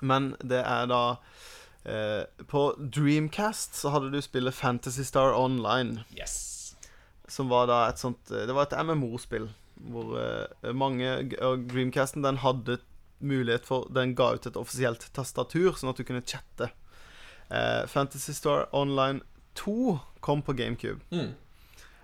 Men 0.00 0.32
det 0.40 0.62
er 0.64 0.86
da 0.88 1.02
eh, 1.84 2.24
På 2.46 2.72
Dreamcast 2.78 3.74
så 3.74 3.92
hadde 3.94 4.12
du 4.12 4.20
spillet 4.22 4.54
Fantasy 4.54 5.04
Star 5.06 5.34
Online. 5.38 6.04
Yes. 6.16 6.76
Som 7.28 7.50
var 7.52 7.68
da 7.70 7.84
et 7.88 8.00
sånt 8.02 8.30
eh, 8.30 8.46
Det 8.48 8.56
var 8.56 8.68
et 8.68 8.78
MMO-spill. 8.86 9.48
Hvor 9.82 10.14
uh, 10.14 10.70
mange 10.76 11.08
Og 11.42 11.66
Dreamcasten 11.66 12.22
den 12.22 12.38
hadde 12.38 12.78
mulighet 13.18 13.66
for 13.66 13.88
Den 13.90 14.14
ga 14.18 14.32
ut 14.36 14.46
et 14.46 14.58
offisielt 14.58 15.08
tastatur, 15.14 15.74
sånn 15.74 15.90
at 15.90 15.98
du 15.98 16.06
kunne 16.06 16.22
chatte. 16.26 16.70
Uh, 17.50 17.82
Fantasy 17.90 18.34
Star 18.34 18.68
Online 18.74 19.22
2 19.58 19.98
kom 20.22 20.42
på 20.42 20.54
GameCube. 20.58 21.02
Mm. 21.10 21.34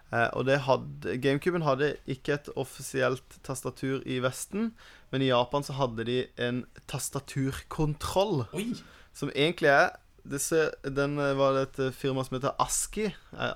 Og 0.09 0.47
det 0.49 0.63
hadde 0.65 1.19
GameCuben 1.21 1.67
hadde 1.67 1.91
ikke 2.09 2.39
et 2.39 2.47
offisielt 2.57 3.35
tastatur 3.45 4.01
i 4.09 4.17
Vesten, 4.25 4.71
men 5.13 5.21
i 5.21 5.29
Japan 5.29 5.67
så 5.67 5.77
hadde 5.77 6.07
de 6.09 6.17
en 6.41 6.63
tastaturkontroll, 6.89 8.47
Oi. 8.57 8.71
Som 9.19 9.33
egentlig 9.35 9.71
er 9.75 9.89
disse, 10.29 10.59
Den 10.85 11.19
eh, 11.19 11.33
var 11.39 11.55
det 11.57 11.63
et 11.67 11.79
eh, 11.89 11.95
firma 11.97 12.23
som 12.27 12.37
heter 12.39 12.55
ASCII. 12.61 13.09
eh, 13.35 13.55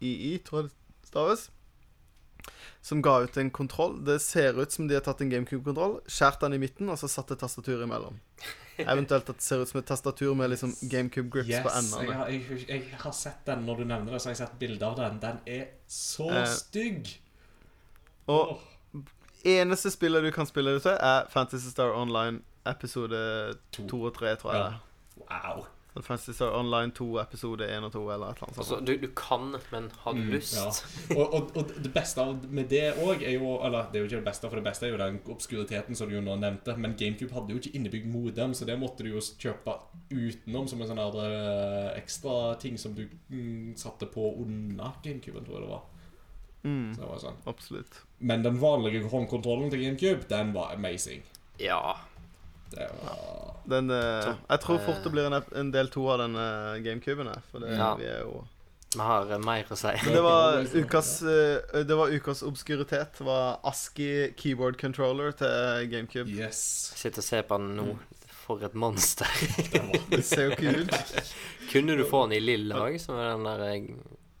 ACKII, 0.00 0.38
tror 0.44 0.60
jeg 0.62 0.68
det 0.70 0.74
staves. 1.10 1.50
Som 2.82 3.02
ga 3.04 3.18
ut 3.24 3.36
en 3.36 3.50
kontroll. 3.52 3.98
Det 4.06 4.20
ser 4.24 4.56
ut 4.60 4.72
som 4.72 4.88
de 4.88 4.94
har 4.96 5.04
tatt 5.04 5.20
en 5.20 5.30
GameCube-kontroll, 5.30 5.98
skåret 6.08 6.40
den 6.40 6.56
i 6.56 6.60
midten, 6.62 6.88
og 6.88 6.96
så 7.00 7.08
satt 7.12 7.30
et 7.34 7.40
tastatur 7.42 7.82
imellom. 7.84 8.16
Eventuelt 8.80 9.28
at 9.28 9.36
det 9.36 9.44
ser 9.44 9.60
ut 9.60 9.68
som 9.68 9.80
et 9.82 9.88
tastatur 9.90 10.32
med 10.38 10.48
liksom 10.54 10.72
GameCube-grips 10.88 11.50
Yes, 11.50 11.64
på 11.66 11.72
endene. 11.76 12.14
Jeg, 12.32 12.44
jeg, 12.48 12.66
jeg 12.70 13.00
har 13.02 13.12
sett 13.16 13.42
den 13.46 13.66
når 13.68 13.82
du 13.82 13.84
nevner 13.90 14.12
det, 14.16 14.20
så 14.22 14.30
har 14.30 14.36
jeg 14.38 14.42
sett 14.46 14.56
bilder 14.62 14.86
av 14.88 14.96
den. 15.02 15.18
Den 15.20 15.42
er 15.58 15.66
så 15.90 16.30
Eh, 16.40 16.46
stygg. 16.54 17.12
Og 18.30 18.54
Åh, 18.54 18.64
eneste 19.44 19.90
spillet 19.90 20.22
du 20.24 20.30
kan 20.30 20.46
spille 20.46 20.74
det 20.76 20.82
til, 20.82 20.96
er 21.00 21.26
Fantasy 21.32 21.70
Star 21.72 21.92
Online 21.96 22.40
episode 22.66 23.54
To. 23.72 23.86
2 23.88 24.02
og 24.02 24.14
3, 24.14 24.34
tror 24.36 24.52
jeg. 24.54 24.72
Ja. 25.20 25.52
wow. 25.54 25.66
Fantasy 26.00 26.30
Star 26.30 26.52
Online 26.54 26.92
2 26.94 27.18
episode 27.20 27.66
1 27.76 27.84
og 27.84 27.92
2, 27.92 28.00
eller 28.12 28.26
et 28.30 28.36
eller 28.36 28.46
annet 28.46 28.58
Altså, 28.58 28.74
sånt. 28.76 28.86
du, 28.86 28.92
du 29.02 29.08
kan, 29.16 29.56
men 29.72 29.88
har 30.04 30.12
du 30.14 30.20
Mm, 30.20 30.28
lyst? 30.30 30.54
ja. 30.56 31.16
Og, 31.18 31.34
og, 31.34 31.50
og 31.56 31.64
det 31.84 31.90
beste 31.92 32.24
med 32.48 32.68
det 32.70 32.92
òg 33.02 33.24
er 33.26 33.32
jo 33.34 33.56
Eller 33.66 33.88
det 33.92 33.98
er 33.98 34.04
jo 34.04 34.04
ikke 34.06 34.16
det 34.20 34.24
beste, 34.24 34.48
for 34.48 34.56
det 34.56 34.64
beste 34.64 34.86
er 34.86 34.90
jo 34.94 35.00
den 35.00 35.18
obskuriteten 35.28 35.96
som 35.98 36.08
du 36.08 36.14
jo 36.14 36.20
nå 36.22 36.36
nevnte. 36.38 36.76
Men 36.78 36.94
GameCube 36.98 37.34
hadde 37.34 37.50
jo 37.50 37.58
ikke 37.58 37.74
innebygd 37.74 38.06
modem, 38.06 38.54
så 38.54 38.64
det 38.64 38.78
måtte 38.78 39.02
du 39.02 39.10
jo 39.10 39.20
kjøpe 39.20 39.74
utenom 40.14 40.68
som 40.70 40.80
en 40.80 40.88
sånn 40.92 41.02
eh, 41.26 41.98
ekstra 41.98 42.54
ting 42.62 42.78
som 42.78 42.94
du 42.94 43.08
mm, 43.28 43.74
satte 43.76 44.06
på 44.06 44.30
under 44.44 44.92
GameCuben, 45.02 45.44
tror 45.44 45.58
jeg 45.58 45.66
det 45.66 45.72
var. 45.74 45.82
Mm, 46.62 46.94
Så 46.94 47.00
det 47.00 47.08
var 47.08 47.18
sånn. 47.22 47.36
absolutt. 47.48 48.00
Men 48.18 48.42
den 48.44 48.58
vanlige 48.60 49.08
håndkontrollen 49.08 49.70
til 49.72 49.80
GameCube, 49.84 50.26
den 50.28 50.52
var 50.52 50.74
amazing. 50.74 51.22
Ja. 51.58 51.96
Det 52.70 52.86
var 53.02 53.56
Den, 53.70 53.90
eh, 53.90 54.34
jeg 54.50 54.60
tror 54.60 54.78
fort 54.78 54.96
eh, 54.98 55.02
det 55.04 55.10
blir 55.12 55.26
en, 55.30 55.42
en 55.56 55.70
del 55.72 55.88
to 55.88 56.04
av 56.10 56.18
den 56.18 56.36
uh, 56.36 56.76
GameCuben. 56.84 57.26
her, 57.26 57.40
For 57.50 57.58
det, 57.60 57.76
Ja. 57.76 57.94
vi 57.96 58.04
er 58.04 58.20
jo 58.24 58.44
Vi 58.94 59.00
har 59.00 59.30
eh, 59.32 59.38
mer 59.38 59.64
å 59.70 59.76
si. 59.78 59.92
Men 60.04 60.14
det 60.14 60.22
var 60.22 60.62
ukas 60.74 61.22
eh, 61.22 61.82
Det 61.86 61.96
var 61.96 62.08
ukas 62.10 62.42
obskuritet. 62.42 63.18
Det 63.18 63.24
var 63.26 63.60
ASCII 63.64 64.32
keyboard 64.36 64.78
controller 64.80 65.30
til 65.32 65.88
GameCube. 65.90 66.28
Yes. 66.30 66.90
Jeg 66.94 66.98
sitter 67.04 67.18
og 67.22 67.24
ser 67.24 67.42
på 67.42 67.58
den 67.58 67.76
nå. 67.76 67.98
For 68.46 68.64
et 68.66 68.74
monster. 68.74 69.28
Det 70.10 70.24
ser 70.26 70.48
jo 70.48 70.56
ikke 70.56 70.72
ut. 70.82 70.94
kunne 71.72 71.94
du 71.96 72.04
få 72.04 72.24
den 72.26 72.32
i 72.38 72.40
lilla 72.42 72.80
òg, 72.82 72.96
som 72.98 73.14
er 73.14 73.30
den 73.36 73.44
der 73.46 73.62
eh, 73.68 73.84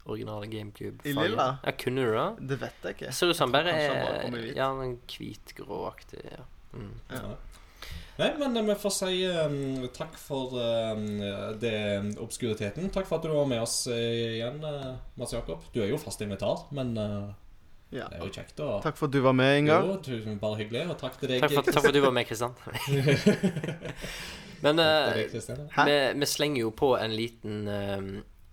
originale 0.04 0.46
GameCube? 0.46 1.04
I 1.04 1.12
lilla? 1.12 1.58
Ja, 1.64 1.72
kunne 1.72 2.06
du 2.06 2.12
det? 2.14 2.48
Det 2.48 2.60
vet 2.60 2.86
jeg 2.86 2.96
ikke. 2.96 3.12
Ser 3.12 3.30
ut 3.32 3.36
som 3.36 3.52
den 3.52 3.58
bare 3.58 3.74
er. 3.76 4.38
Ja, 4.56 4.70
en 4.72 4.98
hvit-gråaktig. 5.10 6.24
Ja. 6.30 6.44
Mm. 6.72 6.94
Ja. 7.10 7.36
Nei, 8.20 8.30
men 8.38 8.56
eh, 8.56 8.64
vi 8.68 8.74
får 8.76 8.92
si 8.92 9.12
um, 9.26 9.86
takk 9.96 10.16
for 10.20 10.56
eh, 10.60 11.04
det 11.60 11.76
obskuriteten. 12.20 12.90
Takk 12.92 13.08
for 13.08 13.20
at 13.20 13.28
du 13.28 13.32
var 13.32 13.46
med 13.48 13.62
oss 13.64 13.82
igjen, 13.90 14.58
uh, 14.64 14.96
Mats 15.20 15.32
Jakob. 15.36 15.64
Du 15.72 15.80
er 15.82 15.88
jo 15.92 16.00
fast 16.00 16.20
invitar, 16.24 16.66
men 16.76 16.96
Ja. 17.90 18.06
det 18.06 18.20
er 18.20 18.26
jo 18.26 18.30
kjekt 18.30 18.60
å 18.62 18.76
Takk 18.84 18.98
for 18.98 19.08
at 19.08 19.14
du 19.16 19.20
var 19.24 19.32
med, 19.34 19.56
Ingar. 19.64 19.86
Jo, 19.88 19.96
tusen 20.04 20.36
bare 20.38 20.60
hyggelig. 20.60 20.84
Og 20.92 20.98
takk 21.00 21.16
til 21.18 21.32
deg. 21.32 21.40
Takk, 21.42 21.56
for, 21.56 21.70
takk 21.70 21.80
for 21.80 21.90
at 21.90 21.96
du 21.96 22.04
var 22.04 22.14
med, 22.14 22.28
Kristian. 22.28 22.54
Men 24.64 24.82
deg, 24.82 25.24
Kristian. 25.32 25.64
Vi, 25.74 25.96
vi 26.20 26.28
slenger 26.28 26.66
jo 26.66 26.74
på 26.76 26.92
en 27.00 27.16
liten 27.16 27.64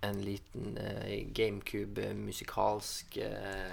En 0.06 0.20
liten 0.22 0.76
eh, 0.78 1.26
GameCube-musikalsk 1.34 3.16
eh, 3.16 3.72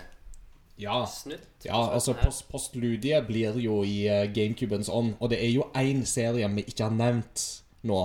Ja. 0.78 1.06
snutt. 1.06 1.64
Ja, 1.64 1.92
altså 1.94 2.14
post, 2.18 2.48
Postludie 2.50 3.22
blir 3.28 3.60
jo 3.62 3.84
i 3.84 4.08
eh, 4.08 4.34
GameCubens 4.34 4.90
ånd. 4.90 5.14
Og 5.20 5.30
det 5.30 5.40
er 5.44 5.52
jo 5.54 5.70
én 5.76 6.04
serie 6.06 6.50
vi 6.56 6.66
ikke 6.66 6.90
har 6.90 6.96
nevnt 6.98 7.64
nå, 7.86 8.00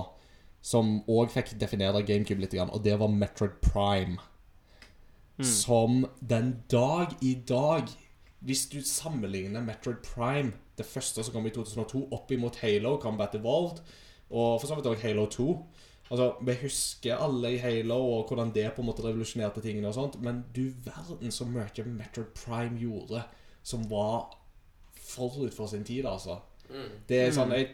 som 0.61 0.99
òg 1.09 1.31
fikk 1.33 1.55
definere 1.59 2.03
GameCube 2.05 2.43
litt, 2.43 2.53
og 2.53 2.83
det 2.85 2.99
var 2.99 3.09
Metroid 3.09 3.57
Prime. 3.65 4.19
Som 5.41 6.05
den 6.21 6.63
dag 6.69 7.15
i 7.25 7.33
dag 7.33 7.87
Hvis 8.45 8.67
du 8.69 8.81
sammenligner 8.85 9.61
Metroid 9.61 10.03
Prime, 10.05 10.53
det 10.77 10.85
første 10.85 11.23
som 11.23 11.33
kom 11.33 11.45
i 11.45 11.49
2002, 11.53 12.07
opp 12.13 12.31
imot 12.31 12.55
Halo 12.61 12.95
Combat 13.01 13.35
Evolved, 13.35 13.81
og 14.29 14.61
for 14.61 14.67
så 14.67 14.77
vidt 14.77 14.89
òg 14.89 15.01
Halo 15.01 15.25
2 15.29 15.47
Altså, 16.11 16.25
Vi 16.43 16.55
husker 16.65 17.21
alle 17.23 17.53
i 17.55 17.59
Halo 17.61 17.97
og 18.17 18.27
hvordan 18.27 18.51
det 18.53 18.65
på 18.75 18.83
en 18.83 18.89
måte 18.89 19.03
revolusjonerte 19.05 19.61
tingene, 19.63 19.87
og 19.87 19.95
sånt, 19.95 20.17
men 20.21 20.43
du 20.55 20.65
verden 20.83 21.31
så 21.31 21.47
mye 21.47 21.85
Metroid 21.87 22.33
Prime 22.35 22.79
gjorde 22.79 23.23
som 23.63 23.85
var 23.89 24.33
forut 24.97 25.53
for 25.53 25.71
sin 25.71 25.83
tid, 25.87 26.05
altså. 26.05 26.41
Det 27.07 27.17
er 27.19 27.31
sånn 27.35 27.51
Jeg 27.55 27.71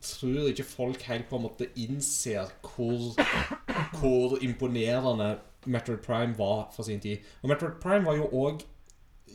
tror 0.00 0.48
ikke 0.48 0.64
folk 0.64 1.02
helt 1.08 1.28
på 1.28 1.36
en 1.36 1.42
måte 1.42 1.66
innser 1.76 2.48
hvor, 2.62 3.18
hvor 3.98 4.38
imponerende 4.42 5.38
Metroid 5.66 5.98
Prime 6.06 6.38
var 6.38 6.70
for 6.74 6.86
sin 6.86 7.00
tid. 7.02 7.18
Og 7.42 7.50
Metroid 7.50 7.80
Prime 7.82 8.06
var 8.06 8.16
jo 8.16 8.30
òg 8.30 8.62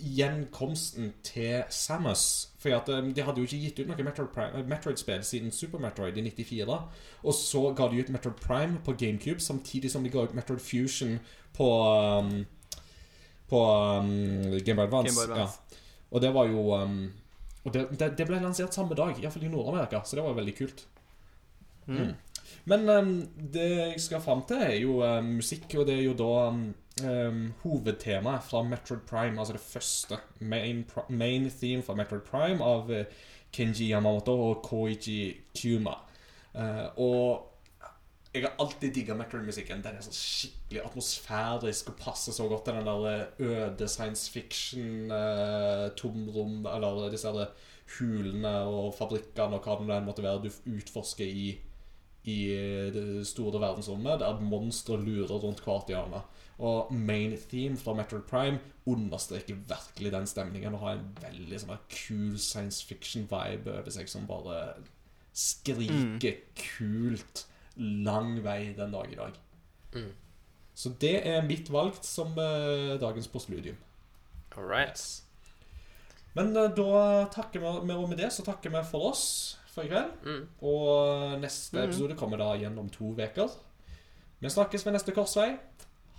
gjenkomsten 0.01 1.13
til 1.23 1.63
Samus. 1.69 2.49
For 2.59 2.69
at, 2.75 2.89
eh, 2.89 3.15
de 3.15 3.23
hadde 3.23 3.41
jo 3.41 3.47
ikke 3.47 3.61
gitt 3.61 3.79
ut 3.79 3.87
noe 3.89 4.05
Metroid 4.05 4.37
eh, 4.37 4.65
Metroid-spill 4.67 5.23
siden 5.25 5.51
Super 5.51 5.79
Metroid 5.79 6.17
i 6.17 6.21
94. 6.29 6.77
Og 7.23 7.33
så 7.33 7.63
ga 7.77 7.87
de 7.89 8.01
ut 8.01 8.09
Metroid 8.09 8.35
Prime 8.41 8.79
på 8.85 8.93
GameCube, 8.93 9.39
samtidig 9.39 9.91
som 9.91 10.03
de 10.03 10.09
ga 10.09 10.25
ut 10.25 10.35
Metroid 10.37 10.61
Fusion 10.61 11.19
på 11.53 11.69
um, 12.19 12.45
På 13.49 13.61
um, 13.99 14.07
Game 14.65 14.75
Boy 14.75 14.85
Advance. 14.85 15.09
Game 15.09 15.27
Boy 15.27 15.33
Advance. 15.33 15.59
Ja. 15.71 15.87
Og 16.11 16.21
det 16.21 16.33
var 16.33 16.45
jo 16.45 16.75
um, 16.75 17.11
Og 17.65 17.73
det, 17.73 17.87
det, 17.99 18.17
det 18.17 18.27
ble 18.27 18.39
lansert 18.41 18.73
samme 18.73 18.95
dag, 18.95 19.15
iallfall 19.19 19.43
i 19.43 19.49
Nord-Amerika, 19.51 20.01
så 20.05 20.15
det 20.15 20.23
var 20.23 20.33
veldig 20.33 20.55
kult. 20.57 20.87
Mm. 21.85 22.13
Men 22.65 22.89
um, 22.89 23.11
det 23.53 23.67
jeg 23.69 24.01
skal 24.01 24.21
fram 24.21 24.41
til, 24.47 24.57
er 24.57 24.77
jo 24.81 25.01
um, 25.03 25.35
musikk, 25.41 25.75
og 25.77 25.85
det 25.87 25.99
er 25.99 26.07
jo 26.07 26.15
da 26.17 26.31
um, 26.99 27.07
um, 27.07 27.53
hovedtemaet 27.63 28.43
fra 28.43 28.63
Metroid 28.63 28.99
Prime, 29.09 29.39
altså 29.39 29.53
det 29.53 29.61
første 29.61 30.17
main, 30.39 30.89
main 31.09 31.49
theme 31.49 31.83
fra 31.83 31.95
Metroid 31.95 32.21
Prime 32.21 32.63
av 32.63 32.89
uh, 32.89 32.95
Kenji 33.53 33.91
Yamamoto 33.91 34.49
og 34.49 34.63
Koichi 34.63 35.37
Kuma. 35.61 35.93
Uh, 36.55 36.87
og 36.97 37.47
jeg 38.33 38.41
har 38.45 38.53
alltid 38.63 38.93
digga 38.95 39.13
Metroid-musikken. 39.19 39.83
Den 39.83 39.97
er 39.97 40.03
så 40.05 40.13
skikkelig 40.15 40.81
atmosfærisk 40.85 41.89
og 41.91 41.97
passer 41.99 42.33
så 42.35 42.43
godt 42.47 42.63
til 42.65 42.75
den 42.79 42.87
der 42.87 42.99
uh, 43.03 43.09
øde 43.47 43.87
science 43.87 44.31
fiction-tomrom, 44.31 46.55
eller 46.75 47.09
disse 47.11 47.27
der 47.27 47.45
hulene 47.97 48.55
og 48.71 48.95
fabrikkene 48.95 49.55
og 49.57 49.63
hva 49.65 49.73
det 49.79 49.95
enn 49.97 50.07
måtte 50.07 50.23
være 50.23 50.43
du 50.45 50.49
utforsker 50.77 51.27
i 51.27 51.59
i 52.23 52.53
det 52.93 53.25
store 53.25 53.57
verdensrommet, 53.57 54.19
der 54.21 54.39
monstre 54.45 54.93
lurer 55.01 55.41
rundt 55.41 55.63
hvert 55.65 55.89
hjørne. 55.89 56.21
Og 56.61 56.91
main 56.93 57.33
theme 57.49 57.77
fra 57.77 57.93
Metroid 57.97 58.27
Prime 58.29 58.59
understreker 58.85 59.55
virkelig 59.69 60.11
den 60.13 60.27
stemningen 60.29 60.75
og 60.77 60.83
har 60.83 60.97
en 60.99 61.07
veldig 61.21 61.59
sånn 61.63 61.79
cool 61.95 62.35
science 62.41 62.83
fiction-vibe 62.85 63.71
over 63.79 63.89
seg 63.93 64.09
som 64.11 64.27
bare 64.29 64.75
skriker 65.33 66.37
kult 66.59 67.45
lang 67.81 68.35
vei 68.45 68.73
den 68.77 68.91
dag 68.93 69.09
i 69.13 69.17
dag. 69.17 69.37
Mm. 69.95 70.11
Så 70.75 70.93
det 71.01 71.15
er 71.27 71.41
mitt 71.47 71.69
valg 71.73 71.97
som 72.05 72.33
uh, 72.37 72.97
dagens 73.01 73.27
postludium. 73.31 73.77
All 74.57 74.67
right. 74.67 74.91
Yes. 74.97 75.23
Men 76.35 76.53
uh, 76.57 76.67
da 76.75 77.25
takker 77.33 77.59
vi 77.63 77.73
med, 77.89 78.05
med 78.11 78.17
det 78.21 78.31
så 78.35 78.45
takker 78.45 78.73
vi 78.73 78.83
for 78.91 79.11
oss 79.11 79.25
for 79.71 79.87
i 79.87 79.91
kveld. 79.91 80.13
Mm. 80.27 80.45
Og 80.67 81.39
neste 81.41 81.77
Mhm. 81.79 81.89
episode 81.89 82.17
kommer 82.19 82.37
da 82.37 82.53
igjen 82.57 82.77
om 82.79 82.89
to 82.91 83.13
uker. 83.15 83.49
Vi 84.41 84.49
snakkes 84.49 84.85
ved 84.85 84.93
neste 84.97 85.13
korsvei. 85.13 85.53